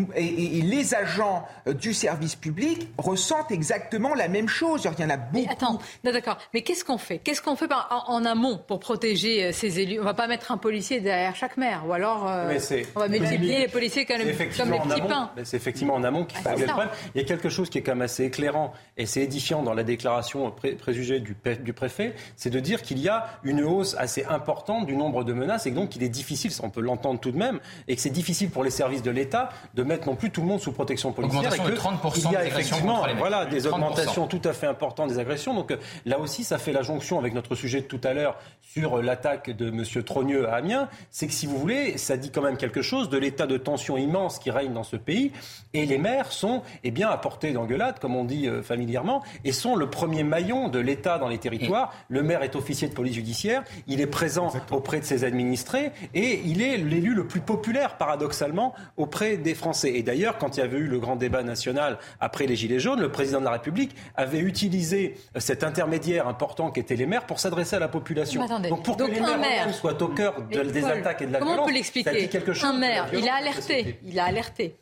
les 0.69 0.93
agents 0.93 1.47
euh, 1.67 1.73
du 1.73 1.93
service 1.93 2.35
public 2.35 2.89
ressentent 2.97 3.51
exactement 3.51 4.13
la 4.13 4.27
même 4.27 4.47
chose. 4.47 4.87
Il 4.97 5.01
y 5.01 5.05
en 5.05 5.09
a 5.09 5.17
beaucoup. 5.17 5.45
Mais 5.45 5.51
attends, 5.51 5.79
d'accord. 6.03 6.37
Mais 6.53 6.61
qu'est-ce 6.61 6.85
qu'on 6.85 6.97
fait? 6.97 7.17
Qu'est-ce 7.17 7.41
qu'on 7.41 7.55
fait 7.55 7.69
en, 7.89 8.25
amont 8.25 8.59
pour 8.67 8.79
protéger 8.79 9.45
euh, 9.45 9.51
ces 9.51 9.79
élus? 9.79 9.99
On 9.99 10.03
va 10.03 10.13
pas 10.13 10.27
mettre 10.27 10.51
un 10.51 10.57
policier 10.57 10.99
derrière 10.99 11.35
chaque 11.35 11.57
maire, 11.57 11.83
ou 11.87 11.93
alors 11.93 12.27
euh, 12.27 12.59
on 12.95 12.99
va 12.99 13.07
multiplier 13.07 13.59
les 13.59 13.67
policiers 13.67 14.05
comme, 14.05 14.17
les 14.19 14.33
petits 14.33 15.01
pains. 15.07 15.31
C'est 15.43 15.57
effectivement 15.57 15.95
en 15.95 16.03
amont 16.03 16.25
qu'il 16.25 16.37
faut 16.39 16.49
régler 16.49 16.65
le 16.65 16.71
problème. 16.71 16.93
Il 17.15 17.21
y 17.21 17.23
a 17.23 17.27
quelque 17.27 17.49
chose 17.49 17.69
qui 17.69 17.79
est 17.79 17.81
quand 17.81 17.93
même 17.93 18.01
assez 18.03 18.25
éclairant 18.25 18.73
et 18.97 19.05
c'est 19.05 19.23
édifiant 19.23 19.63
dans 19.63 19.73
la 19.73 19.83
déclaration 19.83 20.53
préjugée 20.79 21.19
du, 21.19 21.35
du 21.61 21.73
préfet, 21.73 22.13
c'est 22.35 22.49
de 22.49 22.59
dire 22.59 22.81
qu'il 22.81 22.99
y 22.99 23.09
a 23.09 23.39
une 23.43 23.63
hausse 23.63 23.95
assez 23.97 24.25
importante 24.25 24.85
du 24.85 24.95
nombre 24.95 25.23
de 25.23 25.33
menaces 25.33 25.65
et 25.65 25.71
donc 25.71 25.95
il 25.95 26.03
est 26.03 26.09
difficile, 26.09 26.51
on 26.61 26.69
peut 26.69 26.81
l'entendre 26.81 27.19
tout 27.19 27.31
de 27.31 27.37
même, 27.37 27.59
et 27.87 27.95
que 27.95 28.01
c'est 28.01 28.09
difficile 28.09 28.49
pour 28.49 28.58
les 28.63 28.69
services 28.69 29.03
de 29.03 29.11
l'État 29.11 29.49
de 29.73 29.83
mettre 29.83 30.07
non 30.07 30.15
plus 30.15 30.29
tout 30.29 30.41
le 30.41 30.47
monde 30.47 30.59
sous 30.59 30.71
protection 30.71 31.11
policière. 31.11 31.53
Et 31.53 31.71
de 31.71 31.75
30% 31.75 32.11
il 32.15 32.31
y 32.31 32.35
a 32.35 32.45
effectivement 32.45 33.03
voilà, 33.17 33.45
des 33.45 33.67
augmentations 33.67 34.27
tout 34.27 34.41
à 34.43 34.53
fait 34.53 34.67
importantes 34.67 35.09
des 35.09 35.19
agressions. 35.19 35.53
Donc 35.53 35.71
euh, 35.71 35.77
là 36.05 36.19
aussi, 36.19 36.43
ça 36.43 36.57
fait 36.57 36.73
la 36.73 36.81
jonction 36.81 37.19
avec 37.19 37.33
notre 37.33 37.55
sujet 37.55 37.81
de 37.81 37.85
tout 37.85 38.01
à 38.03 38.13
l'heure 38.13 38.37
sur 38.61 38.97
euh, 38.99 39.01
l'attaque 39.01 39.49
de 39.49 39.69
M. 39.69 39.83
Trogneux 40.03 40.47
à 40.49 40.55
Amiens. 40.55 40.89
C'est 41.11 41.27
que 41.27 41.33
si 41.33 41.45
vous 41.45 41.57
voulez, 41.57 41.97
ça 41.97 42.17
dit 42.17 42.31
quand 42.31 42.41
même 42.41 42.57
quelque 42.57 42.81
chose 42.81 43.09
de 43.09 43.17
l'état 43.17 43.47
de 43.47 43.57
tension 43.57 43.97
immense 43.97 44.39
qui 44.39 44.51
règne 44.51 44.73
dans 44.73 44.83
ce 44.83 44.95
pays. 44.95 45.31
Et 45.73 45.85
les 45.85 45.97
maires 45.97 46.31
sont 46.31 46.61
eh 46.83 46.91
bien, 46.91 47.09
à 47.09 47.17
portée 47.17 47.51
d'engueulade, 47.51 47.99
comme 47.99 48.15
on 48.15 48.25
dit 48.25 48.47
euh, 48.47 48.61
familièrement, 48.61 49.23
et 49.43 49.51
sont 49.51 49.75
le 49.75 49.89
premier 49.89 50.23
maillon 50.23 50.67
de 50.69 50.79
l'État 50.79 51.17
dans 51.17 51.27
les 51.27 51.37
territoires. 51.37 51.93
Le 52.07 52.23
maire 52.23 52.43
est 52.43 52.55
officier 52.55 52.87
de 52.87 52.93
police 52.93 53.15
judiciaire, 53.15 53.63
il 53.87 54.01
est 54.01 54.07
présent 54.07 54.51
auprès 54.71 54.99
de 54.99 55.05
ses 55.05 55.23
administrés 55.23 55.91
et 56.13 56.41
il 56.45 56.61
est 56.61 56.77
l'élu 56.77 57.13
le 57.13 57.27
plus 57.27 57.41
populaire, 57.41 57.97
paradoxalement 57.97 58.48
auprès 58.97 59.37
des 59.37 59.55
Français. 59.55 59.91
Et 59.95 60.03
d'ailleurs, 60.03 60.37
quand 60.37 60.57
il 60.57 60.59
y 60.59 60.63
avait 60.63 60.77
eu 60.77 60.87
le 60.87 60.99
grand 60.99 61.15
débat 61.15 61.43
national 61.43 61.97
après 62.19 62.45
les 62.45 62.55
Gilets 62.55 62.79
jaunes, 62.79 63.01
le 63.01 63.11
président 63.11 63.39
de 63.39 63.45
la 63.45 63.51
République 63.51 63.95
avait 64.15 64.39
utilisé 64.39 65.15
cet 65.37 65.63
intermédiaire 65.63 66.27
important 66.27 66.71
qu'étaient 66.71 66.95
les 66.95 67.05
maires 67.05 67.25
pour 67.25 67.39
s'adresser 67.39 67.75
à 67.75 67.79
la 67.79 67.87
population. 67.87 68.45
Donc 68.45 68.83
pour 68.83 68.97
que 68.97 69.03
les 69.03 69.19
maires 69.19 69.73
soient 69.73 70.01
au 70.01 70.07
cœur 70.09 70.41
des 70.43 70.85
attaques 70.85 71.21
et 71.21 71.25
de 71.25 71.33
la 71.33 71.39
comment 71.39 71.51
violence, 71.51 71.65
on 71.65 71.69
peut 71.69 71.75
l'expliquer 71.75 72.29
Un 72.63 72.73
maire, 72.73 73.07
il 73.13 73.27
a 73.27 73.35
alerté, 73.35 73.99
il 74.03 74.19
a 74.19 74.25
alerté. 74.25 74.75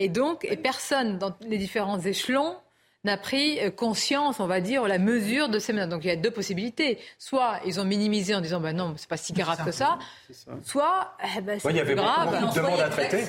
Et 0.00 0.08
donc, 0.08 0.44
et 0.44 0.56
personne 0.56 1.18
dans 1.18 1.34
les 1.40 1.56
différents 1.56 2.00
échelons 2.00 2.56
n'a 3.04 3.16
pris 3.16 3.60
euh, 3.60 3.70
conscience, 3.70 4.40
on 4.40 4.46
va 4.46 4.60
dire, 4.60 4.86
la 4.88 4.98
mesure 4.98 5.48
de 5.48 5.58
ces 5.58 5.72
menaces. 5.72 5.88
Donc 5.88 6.04
il 6.04 6.08
y 6.08 6.10
a 6.10 6.16
deux 6.16 6.30
possibilités. 6.30 6.98
Soit 7.18 7.60
ils 7.66 7.80
ont 7.80 7.84
minimisé 7.84 8.34
en 8.34 8.40
disant 8.40 8.60
ben 8.60 8.74
non, 8.74 8.94
c'est 8.96 9.08
pas 9.08 9.16
si 9.16 9.32
grave 9.32 9.64
que 9.64 9.72
ça. 9.72 9.98
Soit 10.62 11.16
eh 11.36 11.40
ben, 11.40 11.58
c'est 11.60 11.66
ouais, 11.68 11.94
grave. 11.94 12.40
Beaucoup 12.40 12.54
de 12.54 12.60
demandes 12.60 12.80
à 12.80 12.88
traiter. 12.88 13.24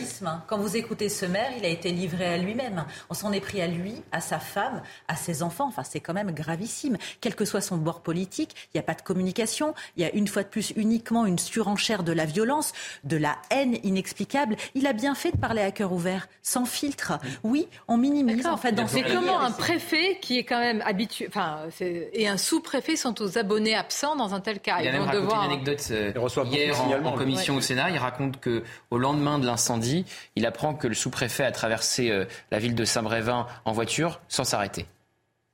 Quand 0.47 0.57
vous 0.57 0.77
écoutez 0.77 1.09
ce 1.09 1.25
maire, 1.25 1.51
il 1.57 1.65
a 1.65 1.69
été 1.69 1.91
livré 1.91 2.25
à 2.25 2.37
lui-même. 2.37 2.85
On 3.09 3.13
s'en 3.13 3.31
est 3.31 3.41
pris 3.41 3.61
à 3.61 3.67
lui, 3.67 4.01
à 4.11 4.21
sa 4.21 4.39
femme, 4.39 4.81
à 5.07 5.15
ses 5.15 5.43
enfants. 5.43 5.67
Enfin, 5.67 5.83
c'est 5.83 5.99
quand 5.99 6.13
même 6.13 6.31
gravissime. 6.31 6.97
Quel 7.21 7.35
que 7.35 7.45
soit 7.45 7.61
son 7.61 7.77
bord 7.77 8.01
politique, 8.01 8.55
il 8.73 8.77
n'y 8.77 8.79
a 8.79 8.83
pas 8.83 8.93
de 8.93 9.01
communication. 9.01 9.73
Il 9.97 10.03
y 10.03 10.05
a 10.05 10.13
une 10.13 10.27
fois 10.27 10.43
de 10.43 10.47
plus 10.47 10.71
uniquement 10.75 11.25
une 11.25 11.39
surenchère 11.39 12.03
de 12.03 12.11
la 12.11 12.25
violence, 12.25 12.73
de 13.03 13.17
la 13.17 13.37
haine 13.49 13.77
inexplicable. 13.83 14.55
Il 14.73 14.87
a 14.87 14.93
bien 14.93 15.15
fait 15.15 15.31
de 15.31 15.37
parler 15.37 15.61
à 15.61 15.71
cœur 15.71 15.91
ouvert, 15.91 16.27
sans 16.41 16.65
filtre. 16.65 17.13
Oui, 17.43 17.67
on 17.87 17.97
minimise 17.97 18.47
en 18.47 18.57
fait 18.57 18.71
dans 18.71 18.87
ces 18.87 19.03
comment 19.03 19.39
un 19.39 19.51
préfet 19.65 20.19
qui 20.21 20.37
est 20.37 20.43
quand 20.43 20.59
même 20.59 20.81
habitué, 20.85 21.25
enfin, 21.27 21.59
et 21.81 22.27
un 22.27 22.37
sous-préfet 22.37 22.95
sont 22.95 23.21
aux 23.21 23.37
abonnés 23.37 23.75
absents 23.75 24.15
dans 24.15 24.33
un 24.33 24.39
tel 24.39 24.59
cas. 24.59 24.77
Il 24.81 24.87
a 24.87 24.91
même 24.91 25.03
raconté 25.03 25.33
une 25.33 25.51
anecdote 25.51 25.87
euh, 25.91 26.13
hier 26.45 26.75
en, 27.05 27.11
commission 27.13 27.55
au 27.55 27.61
Sénat. 27.61 27.89
Il 27.89 27.97
raconte 27.97 28.39
que 28.39 28.63
au 28.91 28.97
lendemain 28.97 29.39
de 29.39 29.45
l'incendie, 29.45 30.05
il 30.35 30.45
apprend 30.45 30.75
que 30.75 30.87
le 30.87 30.93
sous-préfet 30.93 31.43
a 31.43 31.51
traversé 31.51 32.09
euh, 32.09 32.25
la 32.51 32.59
ville 32.59 32.75
de 32.75 32.85
Saint-Brévin 32.85 33.47
en 33.65 33.71
voiture 33.71 34.21
sans 34.27 34.43
s'arrêter 34.43 34.85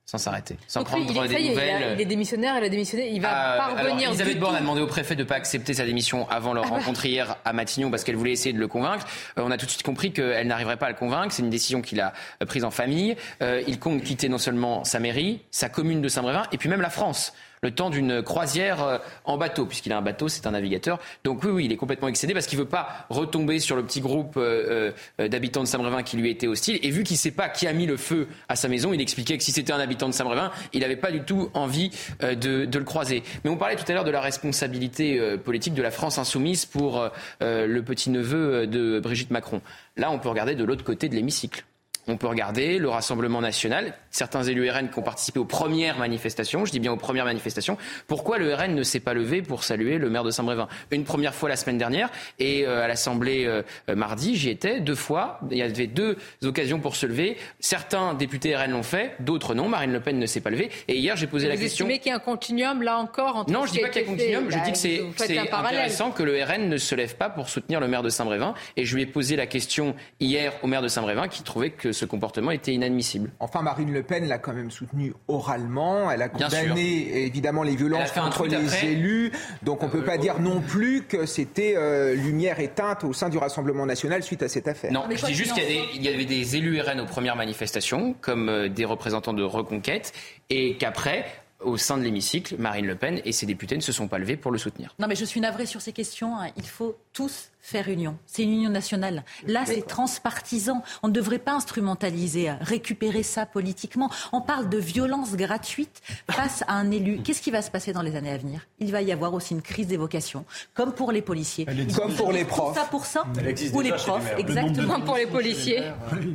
sans 0.06 0.18
s'arrêter, 0.18 0.58
sans 0.68 0.84
prendre 0.84 1.04
il 1.04 1.18
est, 1.18 1.28
des 1.28 1.50
nouvelles. 1.50 1.94
Il, 1.96 2.02
est 2.02 2.06
démissionnaire, 2.06 2.58
il 2.58 2.66
a 2.66 2.70
démissionné, 2.70 3.12
il 3.12 3.22
va 3.22 3.30
ah, 3.32 3.58
parvenir. 3.58 4.10
Elisabeth 4.10 4.40
Borne 4.40 4.56
a 4.56 4.60
demandé 4.60 4.82
au 4.82 4.88
préfet 4.88 5.16
de 5.16 5.24
ne 5.24 5.28
pas 5.28 5.36
accepter 5.36 5.74
sa 5.74 5.86
démission 5.86 6.30
avant 6.30 6.54
leur 6.54 6.66
ah 6.66 6.70
rencontre 6.76 7.06
hier 7.06 7.38
à 7.46 7.54
Matignon 7.54 7.90
parce 7.90 8.04
qu'elle 8.04 8.16
voulait 8.16 8.34
essayer 8.34 8.54
de 8.54 8.60
le 8.60 8.68
convaincre. 8.68 9.06
Euh, 9.38 9.44
on 9.46 9.52
a 9.52 9.58
tout 9.58 9.66
de 9.66 9.72
suite 9.72 9.84
compris 9.84 10.12
qu'elle 10.12 10.48
n'arriverait 10.48 10.78
pas 10.78 10.88
à 10.88 10.90
le 10.90 10.96
convaincre. 10.96 11.34
C'est 11.34 11.44
une 11.44 11.50
décision 11.50 11.82
qu'il 11.82 12.02
a 12.02 12.14
euh, 12.42 12.46
prise 12.46 12.66
en 12.66 12.72
famille. 12.72 13.16
Euh, 13.42 13.62
il 13.68 13.80
compte 13.80 14.04
quitter 14.04 14.28
non 14.28 14.38
seulement 14.38 14.84
sa 14.84 15.00
mairie, 15.00 15.42
sa 15.52 15.70
commune 15.70 16.02
de 16.02 16.10
Saint-Brévin 16.10 16.44
et 16.52 16.58
puis 16.58 16.68
même 16.68 16.82
la 16.82 16.90
France 16.90 17.34
le 17.64 17.72
temps 17.72 17.92
d'une 17.92 18.24
croisière 18.24 18.84
euh, 18.84 18.98
en 19.24 19.38
bateau, 19.38 19.68
puisqu'il 19.68 19.94
a 19.94 19.98
un 19.98 20.02
bateau, 20.02 20.28
c'est 20.28 20.48
un 20.48 20.52
navigateur. 20.52 21.00
Donc 21.24 21.44
oui, 21.44 21.52
oui, 21.52 21.66
il 21.66 21.72
est 21.72 21.78
complètement 21.78 22.08
excédé 22.08 22.34
parce 22.34 22.48
qu'il 22.48 22.58
ne 22.58 22.64
veut 22.64 22.70
pas 22.70 23.06
retomber 23.10 23.60
sur 23.60 23.76
le 23.76 23.84
petit 23.84 24.02
groupe 24.02 24.34
euh, 24.38 24.92
euh, 25.20 25.28
d'habitants 25.28 25.62
de 25.62 25.68
Saint-Brévin 25.68 26.02
qui 26.02 26.18
lui 26.18 26.32
était 26.32 26.48
hostile. 26.48 26.80
Et 26.82 26.90
vu 26.90 27.04
qu'il 27.04 27.16
ne 27.16 27.20
sait 27.20 27.32
pas 27.32 27.50
qui 27.50 27.68
a 27.68 27.74
mis 27.74 27.86
le 27.86 27.98
feu 27.98 28.28
à 28.50 28.56
sa 28.56 28.68
maison, 28.68 28.94
il 28.94 29.02
expliquait 29.02 29.38
que 29.38 29.44
si 29.44 29.52
c'était 29.52 29.74
un 29.74 29.80
habitant 29.80 30.08
de 30.08 30.14
Saint-Brévin, 30.14 30.52
il 30.74 30.80
n'avait 30.80 30.96
pas 30.96 31.12
du 31.12 31.22
tout 31.22 31.52
envie 31.54 31.92
de, 32.22 32.68
le 32.72 32.84
croiser. 32.84 33.22
Mais 33.44 33.52
on 33.52 33.58
parlait 33.58 33.76
tout 33.76 33.86
à 33.88 33.94
l'heure 33.94 34.04
de 34.04 34.12
la 34.12 34.22
responsabilité 34.22 35.20
politique 35.38 35.76
de 35.76 35.84
la 35.84 35.92
France 35.92 36.18
insoumise 36.18 36.66
pour 36.66 37.10
le 37.42 37.80
petit-neveu 37.82 38.66
de 38.66 39.00
Brigitte 39.00 39.30
Macron. 39.30 39.62
Là, 39.98 40.12
on 40.12 40.18
peut 40.18 40.30
regarder 40.30 40.56
de 40.56 40.64
l'autre 40.64 40.84
côté 40.84 41.10
de 41.10 41.16
l'hémicycle. 41.16 41.64
On 42.08 42.18
peut 42.18 42.28
regarder 42.28 42.78
le 42.78 42.90
Rassemblement 42.90 43.42
national, 43.42 43.94
certains 44.10 44.44
élus 44.44 44.70
RN 44.70 44.90
qui 44.90 44.98
ont 45.00 45.04
participé 45.04 45.40
aux 45.40 45.46
premières 45.46 45.98
manifestations, 45.98 46.66
je 46.66 46.72
dis 46.72 46.80
bien 46.80 46.92
aux 46.92 46.98
premières 46.98 47.26
manifestations. 47.26 47.78
Pourquoi 48.08 48.38
le 48.38 48.54
RN 48.54 48.74
ne 48.74 48.84
s'est 48.84 49.00
pas 49.00 49.14
levé 49.14 49.42
pour 49.42 49.64
saluer 49.64 49.98
le 49.98 50.10
maire 50.10 50.24
de 50.24 50.32
Saint-Brévin? 50.32 50.68
Une 50.92 51.04
première 51.04 51.36
fois 51.36 51.50
la 51.50 51.56
semaine 51.56 51.78
dernière 51.78 52.10
et 52.40 52.66
euh, 52.66 52.84
à 52.84 52.88
l'Assemblée 52.88 53.46
euh, 53.46 53.64
mardi, 53.96 54.36
j'y 54.36 54.50
étais 54.50 54.80
deux 54.80 54.96
fois. 54.96 55.40
Il 55.52 55.58
y 55.58 55.62
avait 55.62 55.88
deux 55.88 56.18
occasions 56.44 56.80
pour 56.80 56.96
se 56.96 57.06
lever. 57.06 57.38
Certains 57.60 58.14
députés 58.14 58.56
RN 58.56 58.72
l'ont 58.72 58.84
fait, 58.84 59.16
d'autres 59.20 59.54
non. 59.54 59.70
Marine 59.70 59.94
Le 59.94 60.00
Pen 60.00 60.18
ne 60.18 60.26
s'est 60.26 60.42
pas 60.42 60.50
levée. 60.50 60.72
Et 60.88 60.98
hier, 60.98 61.16
j'ai 61.16 61.28
posé 61.28 61.48
la 61.48 61.56
question. 61.56 61.86
Vous 61.86 61.92
estimez 61.92 62.00
qu'il 62.00 62.10
y 62.10 62.14
a 62.14 62.18
un 62.18 62.20
continuum 62.20 62.82
là 62.82 62.98
encore 62.98 63.36
entre 63.36 63.52
Non, 63.52 63.66
je 63.66 63.74
dis 63.74 63.80
pas 63.80 63.90
qu'il 63.90 64.02
y 64.02 64.06
a 64.06 64.08
un 64.08 64.12
continuum. 64.12 64.50
Je 64.50 64.60
dis 64.60 64.72
que 64.72 64.78
c'est 64.78 65.38
intéressant 65.38 66.12
que 66.12 66.24
le 66.24 66.44
RN 66.44 66.68
ne 66.68 66.78
se 66.78 66.96
lève 66.96 67.16
pas 67.16 67.30
pour 67.30 67.50
soutenir 67.50 67.80
le 67.80 67.88
maire 67.88 68.04
de 68.04 68.10
Saint-Brévin. 68.10 68.54
Et 68.76 68.86
je 68.86 68.96
lui 68.96 69.04
ai 69.04 69.06
posé 69.06 69.36
la 69.36 69.46
question 69.46 69.96
hier 70.20 70.54
au 70.64 70.68
maire 70.68 70.82
de 70.82 70.88
Saint-Brévin 70.88 71.28
qui 71.28 71.44
trouvait 71.44 71.70
que 71.70 71.91
ce 71.94 72.06
comportement 72.06 72.52
était 72.52 72.74
inadmissible. 72.74 73.32
Enfin, 73.40 73.62
Marine 73.62 73.92
Le 73.92 74.04
Pen 74.04 74.28
l'a 74.28 74.38
quand 74.38 74.54
même 74.54 74.72
soutenu 74.72 75.14
oralement. 75.28 76.12
Elle 76.12 76.22
a 76.22 76.30
condamné 76.30 77.26
évidemment 77.26 77.64
les 77.64 77.76
violences 77.76 78.12
contre 78.12 78.48
les 78.48 78.86
élus. 78.86 79.32
Donc 79.64 79.84
on 79.84 79.88
ne 79.88 79.92
peut 79.92 80.04
pas 80.04 80.18
dire 80.18 80.40
non 80.40 80.62
plus 80.62 81.04
que 81.04 81.26
c'était 81.26 81.76
euh, 81.76 82.16
lumière 82.16 82.60
éteinte 82.60 83.04
au 83.04 83.14
sein 83.14 83.30
du 83.30 83.38
Rassemblement 83.38 83.86
national 83.86 84.24
suite 84.24 84.44
à 84.44 84.48
cette 84.48 84.68
affaire. 84.68 84.92
Non, 84.92 85.04
je 85.10 85.26
dis 85.26 85.34
juste 85.34 85.54
qu'il 85.54 86.04
y, 86.04 86.08
avait 86.08 86.26
des 86.26 86.56
élus 86.56 86.80
RN 86.82 87.00
aux 87.00 87.06
premières 87.06 87.36
manifestations, 87.36 88.16
comme 88.22 88.50
euh, 88.50 88.70
des 88.70 88.86
représentants 88.86 89.34
de 89.34 89.44
Reconquête, 89.44 90.14
et 90.50 90.78
qu'après, 90.78 91.26
au 91.64 91.78
sein 91.78 91.98
de 91.98 92.04
l'hémicycle, 92.04 92.56
Marine 92.58 92.86
Le 92.88 92.96
Pen 92.96 93.22
et 93.26 93.32
ses 93.32 93.46
députés 93.46 93.76
ne 93.76 93.82
se 93.82 93.92
sont 93.92 94.08
pas 94.08 94.18
levés 94.18 94.38
pour 94.38 94.52
le 94.52 94.58
soutenir. 94.58 94.96
Non, 95.00 95.08
mais 95.08 95.16
je 95.16 95.26
suis 95.26 95.40
navrée 95.40 95.66
sur 95.66 95.82
ces 95.82 95.94
questions. 95.94 96.38
Hein. 96.38 96.50
Il 96.58 96.68
faut 96.68 96.98
tous 97.14 97.52
faire 97.62 97.90
union. 97.90 98.18
C'est 98.26 98.44
une 98.44 98.54
union 98.54 98.70
nationale. 98.70 99.24
Là, 99.46 99.64
c'est 99.66 99.86
transpartisan. 99.86 100.82
On 101.04 101.08
ne 101.08 101.14
devrait 101.14 101.40
pas 101.40 101.54
instrumentaliser, 101.54 102.50
euh, 102.50 102.54
récupérer 102.62 103.24
ça 103.24 103.46
politiquement. 103.46 104.10
On 104.32 104.42
parle 104.42 104.68
de 104.70 104.78
violence 104.78 105.36
gratuite 105.36 106.02
face 106.30 106.64
à 106.68 106.74
un 106.74 106.90
élu. 106.90 107.20
Qu'est-ce 107.24 107.42
qui 107.42 107.52
va 107.52 107.62
se 107.62 107.70
passer 107.70 107.94
dans 107.94 108.02
les 108.02 108.16
années 108.16 108.32
à 108.32 108.38
venir? 108.38 108.62
Il 108.80 108.92
va 108.92 109.02
y 109.02 109.12
avoir 109.12 109.34
aussi 109.34 109.54
une 109.54 109.62
crise 109.62 109.88
des 109.88 109.98
vocations, 109.98 110.46
comme 110.74 110.94
pour 110.94 111.12
les 111.12 111.22
policiers. 111.22 111.68
Comme 111.96 112.14
pour 112.16 112.32
les 112.32 112.46
profs. 112.46 112.76
Ça 112.76 112.86
pour 112.86 113.06
ça 113.06 113.26
Ou 113.74 113.82
les 113.82 113.92
profs, 113.92 114.34
exactement. 114.38 115.02
pour 115.02 115.16
les 115.18 115.28
policiers. 115.28 115.84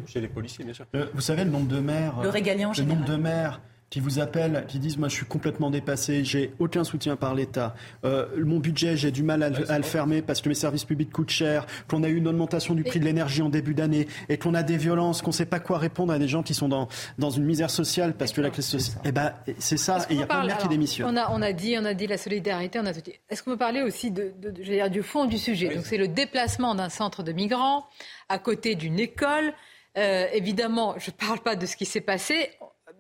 chez 0.06 0.20
les 0.20 0.28
policiers, 0.28 0.64
bien 0.64 0.74
sûr. 0.74 0.86
vous 1.12 1.20
savez, 1.20 1.44
le 1.44 1.50
nombre 1.50 1.68
de 1.68 1.80
maires. 1.80 2.20
Le 2.22 2.28
régalien 2.28 2.70
Le 2.76 2.84
nombre 2.84 3.04
de 3.04 3.16
maires 3.16 3.60
qui 3.90 4.00
vous 4.00 4.18
appellent, 4.18 4.64
qui 4.66 4.78
disent 4.78 4.98
moi 4.98 5.08
je 5.08 5.14
suis 5.14 5.26
complètement 5.26 5.70
dépassé, 5.70 6.24
j'ai 6.24 6.52
aucun 6.58 6.82
soutien 6.82 7.14
par 7.16 7.34
l'État, 7.34 7.74
euh, 8.04 8.26
mon 8.36 8.58
budget 8.58 8.96
j'ai 8.96 9.12
du 9.12 9.22
mal 9.22 9.42
à, 9.42 9.78
le 9.78 9.84
fermer 9.84 10.22
parce 10.22 10.40
que 10.40 10.48
mes 10.48 10.54
services 10.54 10.84
publics 10.84 11.12
coûtent 11.12 11.30
cher, 11.30 11.66
qu'on 11.88 12.02
a 12.02 12.08
eu 12.08 12.16
une 12.16 12.26
augmentation 12.26 12.74
du 12.74 12.82
prix 12.82 12.98
de 12.98 13.04
l'énergie 13.04 13.42
en 13.42 13.48
début 13.48 13.74
d'année 13.74 14.08
et 14.28 14.38
qu'on 14.38 14.54
a 14.54 14.62
des 14.62 14.76
violences, 14.76 15.22
qu'on 15.22 15.30
ne 15.30 15.34
sait 15.34 15.46
pas 15.46 15.60
quoi 15.60 15.78
répondre 15.78 16.12
à 16.12 16.18
des 16.18 16.26
gens 16.26 16.42
qui 16.42 16.54
sont 16.54 16.68
dans, 16.68 16.88
dans 17.18 17.30
une 17.30 17.44
misère 17.44 17.70
sociale 17.70 18.14
parce 18.14 18.32
que 18.32 18.40
la 18.40 18.50
crise 18.50 18.66
sociale, 18.66 19.00
eh 19.04 19.12
ben 19.12 19.32
c'est 19.58 19.76
ça, 19.76 19.98
et 20.10 20.14
il 20.14 20.20
y 20.20 20.22
a 20.22 20.26
pas 20.26 20.44
de 20.44 20.62
qui 20.62 20.68
démissionnent. 20.68 21.14
On 21.14 21.16
a, 21.16 21.30
on 21.30 21.42
a 21.42 21.52
dit, 21.52 21.76
on 21.78 21.84
a 21.84 21.94
dit 21.94 22.06
la 22.06 22.18
solidarité, 22.18 22.80
on 22.80 22.86
a 22.86 22.92
tout 22.92 23.00
dit. 23.00 23.12
Est-ce 23.30 23.42
qu'on 23.42 23.52
peut 23.52 23.56
parler 23.56 23.82
aussi 23.82 24.10
de, 24.10 24.32
de, 24.40 24.50
dire, 24.50 24.90
du 24.90 25.02
fond 25.02 25.26
du 25.26 25.38
sujet? 25.38 25.74
Donc 25.74 25.84
c'est 25.84 25.98
le 25.98 26.08
déplacement 26.08 26.74
d'un 26.74 26.88
centre 26.88 27.22
de 27.22 27.32
migrants 27.32 27.86
à 28.28 28.38
côté 28.38 28.74
d'une 28.74 28.98
école. 28.98 29.52
Euh, 29.96 30.26
évidemment, 30.32 30.94
je 30.98 31.10
ne 31.10 31.16
parle 31.16 31.40
pas 31.40 31.56
de 31.56 31.64
ce 31.66 31.76
qui 31.76 31.86
s'est 31.86 32.00
passé 32.00 32.50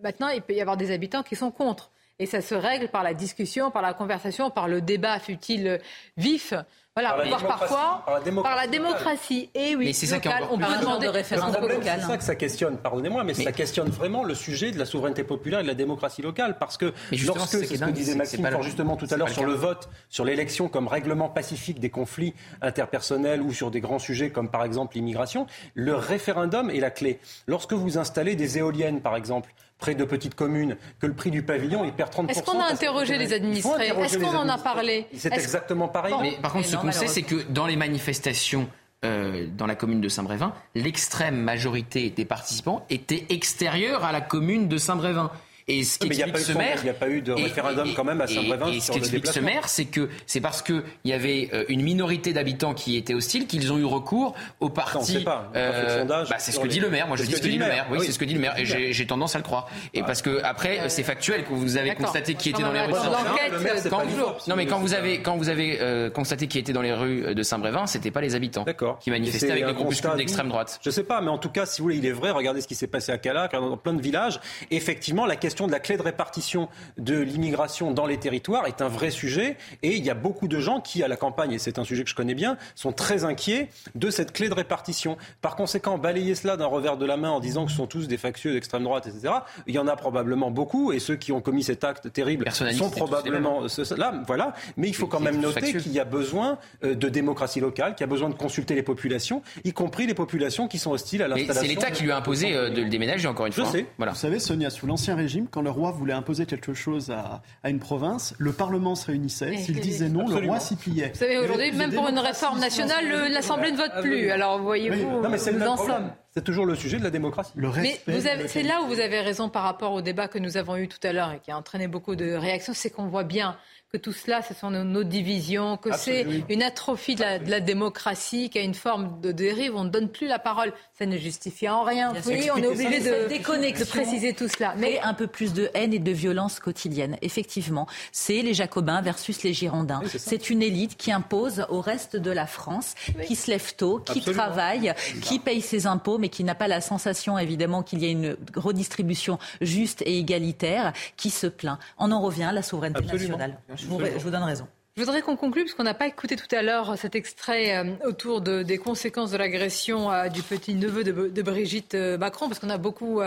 maintenant, 0.02 0.28
il 0.28 0.42
peut 0.42 0.54
y 0.54 0.60
avoir 0.60 0.76
des 0.76 0.92
habitants 0.92 1.22
qui 1.22 1.36
sont 1.36 1.50
contre. 1.50 1.90
Et 2.18 2.26
ça 2.26 2.40
se 2.40 2.54
règle 2.54 2.88
par 2.88 3.02
la 3.02 3.12
discussion, 3.12 3.70
par 3.70 3.82
la 3.82 3.92
conversation, 3.92 4.50
par 4.50 4.68
le 4.68 4.80
débat, 4.80 5.18
fut-il 5.18 5.80
vif. 6.16 6.54
Voilà, 6.94 7.10
par 7.28 7.58
parfois 7.58 8.06
par 8.42 8.56
la 8.56 8.66
démocratie. 8.66 9.50
Et 9.54 9.76
oui, 9.76 9.92
c'est 9.92 10.06
ça 10.06 10.16
on 10.50 10.56
peut 10.58 10.64
demander 10.80 11.08
de 11.08 11.10
référendum 11.12 11.68
local. 11.68 11.98
C'est 12.00 12.06
ça 12.06 12.16
que 12.16 12.24
ça 12.24 12.34
questionne, 12.34 12.78
pardonnez-moi, 12.78 13.22
mais, 13.22 13.34
ça 13.34 13.52
questionne 13.52 13.90
vraiment 13.90 14.24
le 14.24 14.34
sujet 14.34 14.70
de 14.70 14.78
la 14.78 14.86
souveraineté 14.86 15.22
populaire 15.22 15.60
et 15.60 15.62
de 15.62 15.68
la 15.68 15.74
démocratie 15.74 16.22
locale. 16.22 16.56
Parce 16.58 16.78
que 16.78 16.94
lorsque, 17.26 17.58
c'est 17.58 17.66
ce 17.66 17.84
que 17.84 17.90
disait 17.90 18.14
Maxime 18.14 18.48
justement 18.62 18.96
tout 18.96 19.08
à 19.10 19.18
l'heure 19.18 19.28
sur 19.28 19.44
le 19.44 19.52
vote, 19.52 19.90
sur 20.08 20.24
l'élection 20.24 20.70
comme 20.70 20.88
règlement 20.88 21.28
pacifique 21.28 21.80
des 21.80 21.90
conflits 21.90 22.32
interpersonnels 22.62 23.42
ou 23.42 23.52
sur 23.52 23.70
des 23.70 23.82
grands 23.82 23.98
sujets 23.98 24.30
comme 24.30 24.50
par 24.50 24.64
exemple 24.64 24.96
l'immigration, 24.96 25.46
le 25.74 25.94
référendum 25.94 26.70
est 26.70 26.80
la 26.80 26.90
clé. 26.90 27.20
Lorsque 27.46 27.74
vous 27.74 27.98
installez 27.98 28.36
des 28.36 28.56
éoliennes, 28.56 29.02
par 29.02 29.16
exemple, 29.16 29.52
près 29.78 29.94
de 29.94 30.04
petites 30.04 30.34
communes, 30.34 30.76
que 31.00 31.06
le 31.06 31.12
prix 31.12 31.30
du 31.30 31.42
pavillon, 31.42 31.84
il 31.84 31.92
perd 31.92 32.12
30%. 32.12 32.30
Est-ce 32.30 32.42
qu'on 32.42 32.60
a 32.60 32.70
interrogé 32.70 33.18
les 33.18 33.32
administrés 33.32 33.88
Est-ce 33.88 34.18
qu'on 34.18 34.36
en 34.36 34.48
a 34.48 34.58
parlé 34.58 35.06
C'est 35.14 35.32
exactement 35.32 35.88
pareil. 35.88 36.14
Mais 36.20 36.38
par 36.40 36.52
contre, 36.52 36.66
ce 36.66 36.76
qu'on 36.76 36.92
sait, 36.92 37.06
c'est 37.06 37.22
que 37.22 37.42
dans 37.50 37.66
les 37.66 37.76
manifestations 37.76 38.68
euh, 39.04 39.46
dans 39.56 39.66
la 39.66 39.74
commune 39.74 40.00
de 40.00 40.08
Saint-Brévin, 40.08 40.54
l'extrême 40.74 41.36
majorité 41.36 42.08
des 42.08 42.24
participants 42.24 42.86
étaient 42.88 43.26
extérieurs 43.28 44.04
à 44.04 44.10
la 44.12 44.22
commune 44.22 44.68
de 44.68 44.78
Saint-Brévin. 44.78 45.30
Et 45.68 45.82
ce 45.82 45.98
qui 45.98 46.06
explique 46.06 46.38
ce 46.38 46.52
maire, 46.52 46.76
il 46.78 46.84
n'y 46.84 46.90
a 46.90 46.94
pas 46.94 47.08
eu 47.08 47.22
de 47.22 47.32
référendum 47.32 47.92
quand 47.96 48.04
même 48.04 48.20
à 48.20 48.28
Saint-Brévin. 48.28 48.68
Et, 48.68 48.78
ce 48.78 48.92
qui 48.92 48.98
explique 48.98 49.26
ce 49.26 49.40
maire, 49.40 49.68
c'est 49.68 49.86
que 49.86 50.08
c'est 50.24 50.40
parce 50.40 50.62
qu'il 50.62 50.84
y 51.04 51.12
avait 51.12 51.50
euh, 51.52 51.64
une 51.68 51.82
minorité 51.82 52.32
d'habitants 52.32 52.72
qui 52.72 52.96
étaient 52.96 53.14
hostiles 53.14 53.48
qu'ils 53.48 53.72
ont 53.72 53.78
eu 53.78 53.84
recours 53.84 54.36
au 54.60 54.68
parti. 54.68 55.24
pas. 55.24 55.50
Euh, 55.56 56.04
bah, 56.04 56.24
c'est 56.38 56.52
ce 56.52 56.60
que 56.60 56.68
dit 56.68 56.78
le 56.78 56.88
maire. 56.88 57.08
Moi, 57.08 57.16
je 57.16 57.24
dis 57.24 57.32
ce 57.32 57.42
que 57.42 57.48
dit 57.48 57.58
le 57.58 57.66
maire. 57.66 57.88
Oui, 57.90 57.98
c'est 58.00 58.12
ce 58.12 58.18
que 58.20 58.24
dit 58.24 58.34
le 58.34 58.40
maire. 58.40 58.54
Et 58.56 58.64
j'ai 58.64 59.06
tendance 59.08 59.34
à 59.34 59.38
le 59.38 59.44
croire. 59.44 59.68
Et 59.92 60.02
parce 60.04 60.22
que 60.22 60.40
après, 60.44 60.88
c'est 60.88 61.02
factuel 61.02 61.44
que 61.44 61.52
vous 61.52 61.76
avez 61.76 61.96
constaté 61.96 62.34
qui 62.34 62.50
était 62.50 62.62
dans 62.62 62.70
les 62.70 62.82
rues. 62.82 62.92
de 62.92 62.98
Saint-Brévin. 62.98 64.34
Non, 64.46 64.54
mais 64.54 64.66
quand 64.66 64.78
vous 64.78 64.94
avez 64.94 65.20
quand 65.20 65.36
vous 65.36 65.48
avez 65.48 65.78
euh, 65.80 66.10
constaté 66.10 66.46
qui 66.46 66.60
était 66.60 66.72
dans 66.72 66.82
les 66.82 66.92
rues 66.92 67.34
de 67.34 67.42
Saint-Brévin, 67.42 67.88
c'était 67.88 68.12
pas 68.12 68.20
les 68.20 68.36
habitants 68.36 68.64
qui 69.00 69.10
manifestaient 69.10 69.50
avec 69.50 69.66
des 69.66 69.74
groupuscules 69.74 70.14
d'extrême 70.16 70.48
droite. 70.48 70.78
Je 70.84 70.90
sais 70.90 71.02
pas, 71.02 71.20
mais 71.20 71.30
en 71.30 71.38
tout 71.38 71.50
cas, 71.50 71.66
si 71.66 71.80
vous 71.80 71.86
voulez, 71.86 71.96
il 71.96 72.06
est 72.06 72.12
vrai. 72.12 72.30
Regardez 72.30 72.60
ce 72.60 72.68
qui 72.68 72.76
s'est 72.76 72.86
passé 72.86 73.10
à 73.10 73.18
Calac, 73.18 73.50
dans 73.50 73.76
plein 73.76 73.94
de 73.94 74.02
villages. 74.02 74.38
Effectivement, 74.70 75.26
la 75.26 75.34
question 75.34 75.55
question 75.56 75.68
de 75.68 75.72
la 75.72 75.80
clé 75.80 75.96
de 75.96 76.02
répartition 76.02 76.68
de 76.98 77.18
l'immigration 77.18 77.90
dans 77.90 78.04
les 78.04 78.18
territoires 78.18 78.66
est 78.66 78.82
un 78.82 78.88
vrai 78.88 79.10
sujet. 79.10 79.56
Et 79.82 79.96
il 79.96 80.04
y 80.04 80.10
a 80.10 80.14
beaucoup 80.14 80.48
de 80.48 80.60
gens 80.60 80.82
qui, 80.82 81.02
à 81.02 81.08
la 81.08 81.16
campagne, 81.16 81.52
et 81.52 81.58
c'est 81.58 81.78
un 81.78 81.84
sujet 81.84 82.04
que 82.04 82.10
je 82.10 82.14
connais 82.14 82.34
bien, 82.34 82.58
sont 82.74 82.92
très 82.92 83.24
inquiets 83.24 83.70
de 83.94 84.10
cette 84.10 84.32
clé 84.32 84.50
de 84.50 84.54
répartition. 84.54 85.16
Par 85.40 85.56
conséquent, 85.56 85.96
balayer 85.96 86.34
cela 86.34 86.58
d'un 86.58 86.66
revers 86.66 86.98
de 86.98 87.06
la 87.06 87.16
main 87.16 87.30
en 87.30 87.40
disant 87.40 87.64
que 87.64 87.70
ce 87.70 87.78
sont 87.78 87.86
tous 87.86 88.06
des 88.06 88.18
factieux 88.18 88.52
d'extrême 88.52 88.82
droite, 88.82 89.06
etc., 89.06 89.32
il 89.66 89.74
y 89.74 89.78
en 89.78 89.88
a 89.88 89.96
probablement 89.96 90.50
beaucoup. 90.50 90.92
Et 90.92 90.98
ceux 90.98 91.16
qui 91.16 91.32
ont 91.32 91.40
commis 91.40 91.62
cet 91.62 91.82
acte 91.84 92.12
terrible 92.12 92.44
sont 92.52 92.90
probablement 92.90 93.62
là. 93.96 94.12
Voilà. 94.26 94.52
Mais 94.76 94.88
il 94.88 94.94
faut 94.94 95.06
quand 95.06 95.20
même 95.20 95.40
noter 95.40 95.72
qu'il 95.72 95.92
y 95.92 96.00
a 96.00 96.04
besoin 96.04 96.58
euh, 96.84 96.94
de 96.94 97.08
démocratie 97.08 97.60
locale, 97.60 97.94
qu'il 97.94 98.02
y 98.02 98.04
a 98.04 98.12
besoin 98.12 98.28
de 98.28 98.34
consulter 98.34 98.74
les 98.74 98.82
populations, 98.82 99.40
y 99.64 99.72
compris 99.72 100.06
les 100.06 100.12
populations 100.12 100.68
qui 100.68 100.78
sont 100.78 100.90
hostiles 100.90 101.22
à 101.22 101.28
l'installation. 101.28 101.62
C'est 101.62 101.68
l'État 101.68 101.90
qui 101.90 102.02
lui 102.02 102.12
a 102.12 102.18
imposé 102.18 102.54
euh, 102.54 102.68
de 102.68 102.82
le 102.82 102.90
déménager, 102.90 103.26
encore 103.26 103.46
une 103.46 103.52
fois. 103.54 103.64
Je 103.64 103.70
sais. 103.70 103.86
Voilà. 103.96 104.12
Vous 104.12 104.18
savez, 104.18 104.38
Sonia, 104.38 104.68
sous 104.68 104.86
l'Ancien 104.86 105.16
Régime, 105.16 105.45
quand 105.50 105.62
le 105.62 105.70
roi 105.70 105.90
voulait 105.90 106.12
imposer 106.12 106.46
quelque 106.46 106.74
chose 106.74 107.10
à, 107.10 107.42
à 107.62 107.70
une 107.70 107.78
province, 107.78 108.34
le 108.38 108.52
Parlement 108.52 108.94
se 108.94 109.06
réunissait. 109.06 109.56
S'il 109.56 109.80
disait 109.80 110.08
non, 110.08 110.28
le 110.28 110.46
roi 110.46 110.60
s'y 110.60 110.76
pliait. 110.76 111.10
Vous 111.10 111.18
savez, 111.18 111.38
aujourd'hui, 111.38 111.72
même 111.72 111.92
pour 111.92 112.08
une 112.08 112.18
réforme 112.18 112.58
nationale, 112.60 113.30
l'Assemblée 113.30 113.72
ne 113.72 113.76
vote 113.76 114.02
plus. 114.02 114.30
Alors, 114.30 114.60
voyez-vous, 114.60 115.22
nous 115.22 115.66
en 115.66 115.76
sommes. 115.76 116.10
C'est 116.36 116.44
toujours 116.44 116.66
le 116.66 116.74
sujet 116.74 116.98
de 116.98 117.04
la 117.04 117.10
démocratie. 117.10 117.52
Le 117.54 117.70
Mais 117.72 118.46
c'est 118.46 118.62
là 118.62 118.82
où 118.82 118.88
vous 118.88 119.00
avez 119.00 119.20
raison 119.20 119.48
par 119.48 119.62
rapport 119.62 119.92
au 119.92 120.02
débat 120.02 120.28
que 120.28 120.38
nous 120.38 120.58
avons 120.58 120.76
eu 120.76 120.86
tout 120.86 120.98
à 121.02 121.12
l'heure 121.14 121.32
et 121.32 121.40
qui 121.40 121.50
a 121.50 121.56
entraîné 121.56 121.88
beaucoup 121.88 122.14
de 122.14 122.34
réactions, 122.34 122.74
c'est 122.74 122.90
qu'on 122.90 123.06
voit 123.06 123.24
bien 123.24 123.56
que 123.92 123.96
tout 123.96 124.12
cela, 124.12 124.42
ce 124.42 124.52
sont 124.52 124.70
nos, 124.70 125.04
divisions, 125.04 125.76
que 125.76 125.90
c'est 125.96 126.26
une 126.48 126.62
atrophie 126.62 127.14
de 127.14 127.22
la, 127.48 127.60
démocratie, 127.60 128.50
qui 128.50 128.58
a 128.58 128.62
une 128.62 128.74
forme 128.74 129.20
de 129.20 129.30
dérive. 129.30 129.76
On 129.76 129.84
ne 129.84 129.90
donne 129.90 130.08
plus 130.08 130.26
la 130.26 130.40
parole. 130.40 130.72
Ça 130.98 131.06
ne 131.06 131.16
justifie 131.16 131.68
en 131.68 131.84
rien. 131.84 132.12
Oui, 132.26 132.48
on 132.52 132.58
est 132.58 132.66
obligé 132.66 133.00
de, 133.00 133.28
de, 133.28 133.84
préciser 133.84 134.32
tout 134.32 134.48
cela. 134.48 134.74
Mais 134.76 134.98
un 135.00 135.14
peu 135.14 135.28
plus 135.28 135.52
de 135.52 135.70
haine 135.74 135.94
et 135.94 136.00
de 136.00 136.10
violence 136.10 136.58
quotidienne. 136.58 137.16
Effectivement, 137.22 137.86
c'est 138.10 138.42
les 138.42 138.54
Jacobins 138.54 139.02
versus 139.02 139.42
les 139.44 139.52
Girondins. 139.52 140.00
c'est 140.16 140.50
une 140.50 140.62
élite 140.62 140.96
qui 140.96 141.12
impose 141.12 141.64
au 141.68 141.80
reste 141.80 142.16
de 142.16 142.30
la 142.30 142.46
France, 142.46 142.94
qui 143.24 143.36
se 143.36 143.50
lève 143.50 143.76
tôt, 143.76 144.00
qui 144.00 144.20
travaille, 144.20 144.94
qui 145.22 145.38
paye 145.38 145.60
ses 145.60 145.86
impôts, 145.86 146.18
mais 146.18 146.28
qui 146.28 146.42
n'a 146.42 146.56
pas 146.56 146.68
la 146.68 146.80
sensation, 146.80 147.38
évidemment, 147.38 147.84
qu'il 147.84 148.02
y 148.02 148.06
a 148.06 148.10
une 148.10 148.36
redistribution 148.56 149.38
juste 149.60 150.02
et 150.02 150.18
égalitaire, 150.18 150.92
qui 151.16 151.30
se 151.30 151.46
plaint. 151.46 151.78
On 151.98 152.10
en 152.10 152.20
revient 152.20 152.44
à 152.44 152.52
la 152.52 152.62
souveraineté 152.62 153.04
nationale. 153.04 153.58
Je 153.76 153.86
vous, 153.86 154.30
donne 154.30 154.42
raison. 154.42 154.66
Je 154.96 155.02
voudrais 155.02 155.20
qu'on 155.20 155.36
conclue, 155.36 155.64
parce 155.64 155.74
qu'on 155.74 155.82
n'a 155.82 155.94
pas 155.94 156.06
écouté 156.06 156.36
tout 156.36 156.54
à 156.54 156.62
l'heure 156.62 156.96
cet 156.96 157.14
extrait 157.14 157.76
euh, 157.76 157.92
autour 158.06 158.40
des 158.40 158.78
conséquences 158.78 159.30
de 159.30 159.36
l'agression 159.36 160.10
euh, 160.10 160.28
du 160.28 160.42
petit-neveu 160.42 161.04
de, 161.04 161.42
Brigitte 161.42 161.94
euh, 161.94 162.16
Macron, 162.16 162.48
parce 162.48 162.58
qu'on 162.58 162.70
a 162.70 162.78
beaucoup 162.78 163.20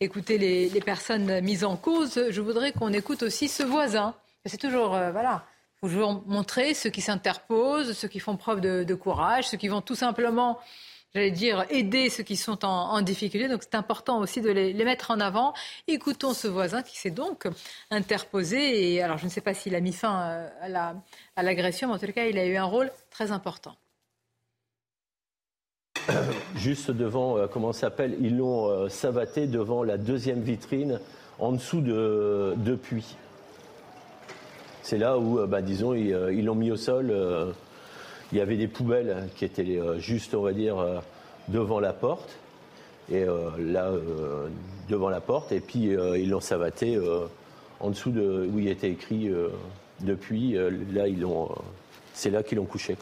écouté 0.00 0.38
les, 0.38 0.80
personnes 0.80 1.40
mises 1.40 1.64
en 1.64 1.76
cause. 1.76 2.20
Je 2.30 2.40
voudrais 2.40 2.72
qu'on 2.72 2.92
écoute 2.92 3.22
aussi 3.22 3.48
ce 3.48 3.62
voisin. 3.62 4.14
C'est 4.46 4.58
toujours, 4.58 4.90
voilà, 4.90 5.44
il 5.76 5.80
faut 5.80 5.88
toujours 5.88 6.22
montrer 6.26 6.72
ceux 6.74 6.90
qui 6.90 7.00
s'interposent, 7.00 7.92
ceux 7.92 8.08
qui 8.08 8.20
font 8.20 8.36
preuve 8.36 8.60
de, 8.60 8.94
courage, 8.94 9.48
ceux 9.48 9.56
qui 9.58 9.68
vont 9.68 9.80
tout 9.80 9.96
simplement 9.96 10.58
j'allais 11.14 11.30
dire, 11.30 11.64
aider 11.70 12.10
ceux 12.10 12.22
qui 12.22 12.36
sont 12.36 12.64
en, 12.64 13.00
difficulté. 13.02 13.48
Donc 13.48 13.62
c'est 13.62 13.74
important 13.74 14.20
aussi 14.20 14.40
de 14.40 14.50
les, 14.50 14.84
mettre 14.84 15.10
en 15.10 15.20
avant. 15.20 15.54
Écoutons 15.86 16.34
ce 16.34 16.48
voisin 16.48 16.82
qui 16.82 16.98
s'est 16.98 17.10
donc 17.10 17.46
interposé. 17.90 18.94
Et 18.94 19.02
alors 19.02 19.18
je 19.18 19.24
ne 19.24 19.30
sais 19.30 19.40
pas 19.40 19.54
s'il 19.54 19.74
a 19.74 19.80
mis 19.80 19.92
fin 19.92 20.48
euh, 20.62 20.92
à 21.36 21.42
l'agression, 21.42 21.88
mais 21.88 21.94
en 21.94 21.98
tout 21.98 22.12
cas, 22.12 22.26
il 22.26 22.38
a 22.38 22.46
eu 22.46 22.56
un 22.56 22.64
rôle 22.64 22.90
très 23.10 23.32
important. 23.32 23.74
Juste 26.56 26.90
devant, 26.90 27.36
euh, 27.36 27.46
comment 27.46 27.72
s'appelle 27.72 28.16
Ils 28.20 28.36
l'ont 28.36 28.68
euh, 28.68 28.88
savaté 28.88 29.46
devant 29.46 29.82
la 29.82 29.98
deuxième 29.98 30.42
vitrine 30.42 31.00
en 31.38 31.52
dessous 31.52 31.80
de, 31.80 32.54
de 32.56 32.74
puits. 32.74 33.16
C'est 34.82 34.98
là 34.98 35.18
où, 35.18 35.46
bah, 35.46 35.60
disons, 35.60 35.92
ils 35.92 36.44
l'ont 36.44 36.54
mis 36.54 36.70
au 36.70 36.76
sol 36.76 37.12
il 38.32 38.38
y 38.38 38.40
avait 38.40 38.56
des 38.56 38.68
poubelles 38.68 39.28
qui 39.36 39.44
étaient 39.44 39.78
euh, 39.78 39.98
juste, 39.98 40.34
on 40.34 40.42
va 40.42 40.52
dire, 40.52 40.78
euh, 40.78 41.00
devant 41.48 41.80
la 41.80 41.92
porte. 41.92 42.38
Et 43.10 43.22
euh, 43.22 43.50
là, 43.58 43.90
devant 44.88 45.08
la 45.08 45.20
porte. 45.20 45.50
Et 45.52 45.60
puis, 45.60 45.84
ils 45.84 46.28
l'ont 46.28 46.40
savaté 46.40 47.00
en 47.80 47.88
dessous 47.88 48.10
de 48.10 48.46
où 48.52 48.58
il 48.58 48.68
était 48.68 48.90
écrit 48.90 49.30
depuis. 50.00 50.52
là, 50.52 51.08
ils 51.08 51.20
l'ont. 51.20 51.48
c'est 52.12 52.28
là 52.28 52.42
qu'ils 52.42 52.58
l'ont 52.58 52.66
couché. 52.66 52.98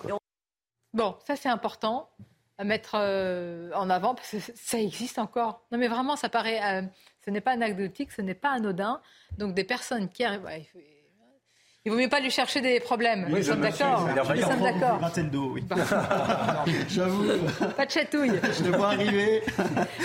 Bon, 0.92 1.16
ça 1.26 1.34
c'est 1.34 1.48
important 1.48 2.08
à 2.56 2.62
mettre 2.62 2.94
en 2.94 3.90
avant 3.90 4.14
parce 4.14 4.30
que 4.30 4.38
ça 4.54 4.78
existe 4.78 5.18
encore. 5.18 5.66
Non 5.72 5.78
mais 5.78 5.88
vraiment, 5.88 6.14
ça 6.14 6.28
paraît, 6.28 6.88
ce 7.24 7.30
n'est 7.30 7.40
pas 7.40 7.52
anecdotique, 7.52 8.12
ce 8.12 8.22
n'est 8.22 8.34
pas 8.34 8.50
anodin. 8.50 9.00
Donc 9.38 9.54
des 9.54 9.64
personnes 9.64 10.08
qui 10.08 10.22
arrivent, 10.22 10.46
il 11.86 11.92
vaut 11.92 11.98
mieux 11.98 12.08
pas 12.08 12.18
lui 12.18 12.32
chercher 12.32 12.60
des 12.60 12.80
problèmes. 12.80 13.28
nous 13.28 13.42
sommes 13.44 13.60
d'accord. 13.60 14.08
Nous 14.34 14.42
sommes 14.42 14.60
d'accord. 14.60 15.00
oui. 15.54 15.64
J'avoue. 16.88 17.28
Pas 17.76 17.86
de 17.86 17.90
chatouille. 17.92 18.32
Je 18.58 18.64
le 18.64 18.76
vois 18.76 18.88
arriver. 18.88 19.44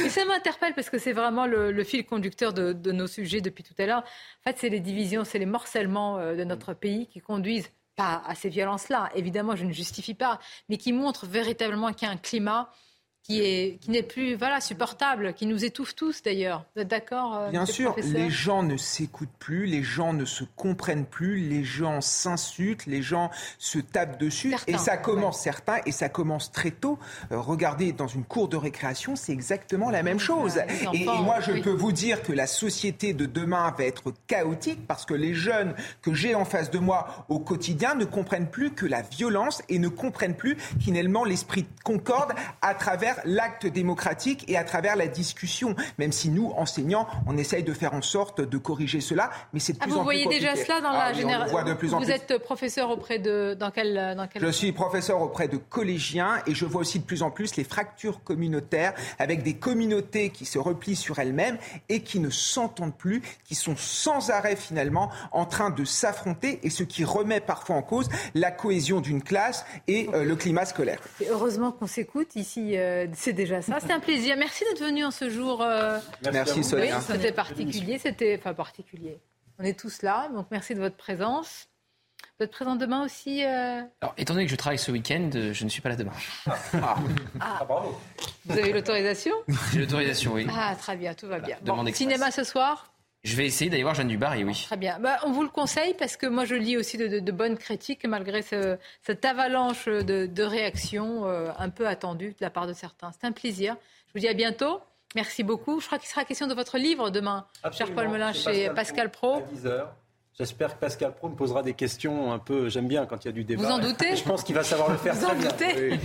Et 0.05 0.09
ça 0.09 0.23
m'interpelle 0.25 0.75
parce 0.75 0.91
que 0.91 0.99
c'est 0.99 1.11
vraiment 1.11 1.47
le, 1.47 1.83
fil 1.83 2.05
conducteur 2.05 2.53
de, 2.53 2.91
nos 2.91 3.07
sujets 3.07 3.41
depuis 3.41 3.63
tout 3.63 3.73
à 3.79 3.87
l'heure. 3.87 4.03
En 4.45 4.51
fait, 4.51 4.57
c'est 4.59 4.69
les 4.69 4.79
divisions, 4.79 5.23
c'est 5.23 5.39
les 5.39 5.47
morcellements 5.47 6.19
euh, 6.19 6.35
de 6.35 6.43
notre 6.43 6.75
pays 6.75 7.07
qui 7.07 7.19
conduisent 7.19 7.71
pas 7.95 8.21
à 8.27 8.35
ces 8.35 8.49
violences-là. 8.49 9.09
Évidemment, 9.15 9.55
je 9.55 9.65
ne 9.65 9.73
justifie 9.73 10.13
pas, 10.13 10.39
mais 10.69 10.77
qui 10.77 10.93
montrent 10.93 11.25
véritablement 11.25 11.91
qu'il 11.93 12.07
y 12.07 12.11
a 12.11 12.13
un 12.13 12.17
climat 12.17 12.69
qui 13.23 13.41
est 13.41 13.77
qui 13.81 13.91
n'est 13.91 14.03
plus 14.03 14.35
voilà 14.35 14.61
supportable, 14.61 15.33
qui 15.33 15.45
nous 15.45 15.63
étouffe 15.63 15.95
tous 15.95 16.23
d'ailleurs. 16.23 16.65
Vous 16.75 16.81
êtes 16.81 16.87
d'accord 16.87 17.35
euh, 17.35 17.49
Bien 17.49 17.65
sûr, 17.65 17.95
les 17.97 18.29
gens 18.29 18.63
ne 18.63 18.77
s'écoutent 18.77 19.29
plus, 19.39 19.65
les 19.65 19.83
gens 19.83 20.13
ne 20.13 20.25
se 20.25 20.43
comprennent 20.55 21.05
plus, 21.05 21.37
les 21.37 21.63
gens 21.63 22.01
s'insultent, 22.01 22.85
les 22.85 23.01
gens 23.01 23.29
se 23.57 23.79
tapent 23.79 24.19
dessus 24.19 24.55
et 24.67 24.77
ça 24.77 24.97
commence 24.97 25.41
certains 25.41 25.79
et 25.85 25.91
ça 25.91 26.09
commence 26.09 26.51
très 26.51 26.71
tôt. 26.71 26.97
Euh, 27.31 27.39
regardez 27.39 27.91
dans 27.91 28.07
une 28.07 28.23
cour 28.23 28.47
de 28.47 28.57
récréation, 28.57 29.15
c'est 29.15 29.33
exactement 29.33 29.89
la 29.89 30.03
même 30.03 30.19
chose. 30.19 30.59
et, 30.93 31.05
moi 31.05 31.39
je 31.41 31.53
peux 31.61 31.71
vous 31.71 31.91
dire 31.91 32.23
que 32.23 32.33
la 32.33 32.47
société 32.47 33.13
de 33.13 33.25
demain 33.25 33.73
va 33.77 33.85
être 33.85 34.13
chaotique 34.27 34.87
parce 34.87 35.05
que 35.05 35.13
les 35.13 35.33
jeunes 35.33 35.75
que 36.01 36.13
j'ai 36.13 36.35
en 36.35 36.45
face 36.45 36.71
de 36.71 36.79
moi 36.79 37.25
au 37.29 37.39
quotidien 37.39 37.95
ne 37.95 38.05
comprennent 38.05 38.49
plus 38.49 38.71
que 38.71 38.85
la 38.85 39.01
violence 39.01 39.61
et 39.69 39.79
ne 39.79 39.89
comprennent 39.89 40.35
plus 40.35 40.57
finalement 40.79 41.23
l'esprit 41.23 41.63
de 41.63 41.67
concorde 41.83 42.33
à 42.61 42.73
travers 42.73 43.10
l'acte 43.25 43.67
démocratique 43.67 44.45
et 44.47 44.57
à 44.57 44.63
travers 44.63 44.95
la 44.95 45.07
discussion. 45.07 45.75
Même 45.97 46.11
si 46.11 46.29
nous, 46.29 46.51
enseignants, 46.57 47.07
on 47.27 47.37
essaye 47.37 47.63
de 47.63 47.73
faire 47.73 47.93
en 47.93 48.01
sorte 48.01 48.41
de 48.41 48.57
corriger 48.57 49.01
cela, 49.01 49.31
mais 49.53 49.59
c'est 49.59 49.73
de 49.73 49.77
ah, 49.81 49.85
plus 49.85 49.93
en 49.93 49.95
plus 49.95 49.99
Vous 49.99 50.03
voyez 50.03 50.27
déjà 50.27 50.55
cela 50.55 50.81
dans 50.81 50.91
la 50.91 51.05
ah 51.05 51.13
génération 51.13 51.99
Vous 51.99 52.11
êtes 52.11 52.37
professeur 52.39 52.89
auprès 52.89 53.19
de 53.19 53.55
dans 53.59 53.71
quel, 53.71 54.15
dans 54.15 54.27
quel... 54.27 54.41
Je 54.41 54.51
suis 54.51 54.71
professeur 54.71 55.21
auprès 55.21 55.47
de 55.47 55.57
collégiens 55.57 56.41
et 56.47 56.55
je 56.55 56.65
vois 56.65 56.81
aussi 56.81 56.99
de 56.99 57.05
plus 57.05 57.23
en 57.23 57.31
plus 57.31 57.55
les 57.55 57.63
fractures 57.63 58.23
communautaires 58.23 58.93
avec 59.19 59.43
des 59.43 59.55
communautés 59.55 60.29
qui 60.29 60.45
se 60.45 60.59
replient 60.59 60.95
sur 60.95 61.19
elles-mêmes 61.19 61.57
et 61.89 62.01
qui 62.01 62.19
ne 62.19 62.29
s'entendent 62.29 62.95
plus, 62.95 63.21
qui 63.43 63.55
sont 63.55 63.75
sans 63.75 64.29
arrêt 64.29 64.55
finalement 64.55 65.09
en 65.31 65.45
train 65.45 65.69
de 65.69 65.85
s'affronter 65.85 66.59
et 66.63 66.69
ce 66.69 66.83
qui 66.83 67.03
remet 67.03 67.39
parfois 67.39 67.75
en 67.75 67.81
cause 67.81 68.09
la 68.35 68.51
cohésion 68.51 69.01
d'une 69.01 69.21
classe 69.21 69.65
et 69.87 70.09
euh, 70.13 70.23
le 70.23 70.35
climat 70.35 70.65
scolaire. 70.65 70.99
Et 71.19 71.27
heureusement 71.29 71.71
qu'on 71.71 71.87
s'écoute 71.87 72.35
ici. 72.35 72.77
Euh, 72.77 73.00
c'est 73.13 73.33
déjà 73.33 73.61
ça. 73.61 73.79
C'est 73.79 73.91
un 73.91 73.99
plaisir. 73.99 74.35
Merci 74.37 74.63
d'être 74.65 74.83
venu 74.83 75.05
en 75.05 75.11
ce 75.11 75.29
jour. 75.29 75.61
Euh, 75.61 75.99
merci, 76.31 76.63
Sonia. 76.63 76.99
c'était 77.01 77.31
particulier. 77.31 77.97
C'était 77.97 78.37
enfin 78.39 78.53
particulier. 78.53 79.19
On 79.59 79.63
est 79.63 79.79
tous 79.79 80.01
là, 80.01 80.29
donc 80.33 80.47
merci 80.49 80.73
de 80.73 80.79
votre 80.79 80.97
présence. 80.97 81.67
Vous 82.39 82.45
êtes 82.45 82.51
présent 82.51 82.75
demain 82.75 83.05
aussi 83.05 83.45
euh 83.45 83.81
Alors, 84.01 84.15
étant 84.17 84.33
donné 84.33 84.45
que 84.45 84.51
je 84.51 84.55
travaille 84.55 84.79
ce 84.79 84.91
week-end, 84.91 85.29
euh, 85.35 85.53
je 85.53 85.63
ne 85.63 85.69
suis 85.69 85.81
pas 85.81 85.89
là 85.89 85.95
demain. 85.95 86.11
Ah. 86.73 86.95
ah. 87.39 87.63
bravo. 87.67 87.99
Vous 88.45 88.57
avez 88.57 88.73
l'autorisation? 88.73 89.35
J'ai 89.71 89.79
l'autorisation, 89.79 90.33
oui. 90.33 90.47
Ah, 90.51 90.75
très 90.75 90.95
bien, 90.95 91.13
tout 91.13 91.27
va 91.27 91.39
bien. 91.39 91.57
cinéma 91.93 92.31
ce 92.31 92.43
soir? 92.43 92.90
Je 93.23 93.35
vais 93.35 93.45
essayer 93.45 93.69
d'aller 93.69 93.83
voir 93.83 93.93
Jeanne 93.93 94.07
Dubarry, 94.07 94.43
oui. 94.43 94.63
Très 94.65 94.77
bien. 94.77 94.97
Bah, 94.99 95.19
on 95.25 95.31
vous 95.31 95.43
le 95.43 95.49
conseille 95.49 95.93
parce 95.93 96.17
que 96.17 96.25
moi 96.25 96.45
je 96.45 96.55
lis 96.55 96.77
aussi 96.77 96.97
de, 96.97 97.31
bonnes 97.31 97.57
critiques 97.57 98.05
malgré 98.05 98.41
cette 98.41 99.25
avalanche 99.25 99.85
de, 99.85 100.43
réactions 100.43 101.25
euh, 101.27 101.51
un 101.57 101.69
peu 101.69 101.87
attendues 101.87 102.31
de 102.31 102.41
la 102.41 102.49
part 102.49 102.65
de 102.65 102.73
certains. 102.73 103.11
C'est 103.11 103.27
un 103.27 103.31
plaisir. 103.31 103.75
Je 104.07 104.13
vous 104.13 104.19
dis 104.19 104.27
à 104.27 104.33
bientôt. 104.33 104.79
Merci 105.13 105.43
beaucoup. 105.43 105.79
Je 105.79 105.85
crois 105.85 105.99
qu'il 105.99 106.09
sera 106.09 106.23
question 106.23 106.47
de 106.47 106.53
votre 106.53 106.77
livre 106.77 107.09
demain, 107.09 107.45
cher 107.73 107.93
Paul 107.93 108.07
Melun, 108.07 108.33
chez 108.33 108.69
Pascal, 108.69 109.11
Pro. 109.11 109.35
À 109.35 109.41
10h. 109.41 109.87
J'espère 110.37 110.75
que 110.75 110.79
Pascal 110.79 111.13
Pro 111.13 111.29
me 111.29 111.35
posera 111.35 111.61
des 111.61 111.73
questions 111.73 112.31
un 112.31 112.39
peu. 112.39 112.69
J'aime 112.69 112.87
bien 112.87 113.05
quand 113.05 113.23
il 113.23 113.27
y 113.27 113.29
a 113.29 113.33
du 113.33 113.43
débat. 113.43 113.61
Vous 113.61 113.69
en 113.69 113.79
doutez 113.79 114.15
Je 114.15 114.23
pense 114.23 114.43
qu'il 114.43 114.55
va 114.55 114.63
savoir 114.63 114.89
le 114.89 114.97
faire 114.97 115.13
vous 115.13 115.25
très 115.25 115.35
en 115.35 115.39
doutez 115.39 115.99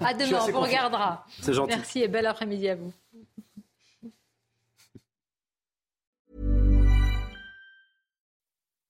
À 0.00 0.14
demain, 0.14 0.38
on 0.46 0.50
vous 0.52 0.60
regardera. 0.60 1.26
C'est 1.42 1.52
gentil. 1.52 1.74
Merci 1.74 2.02
et 2.02 2.08
bel 2.08 2.26
après-midi 2.26 2.68
à 2.68 2.76
vous. 2.76 2.92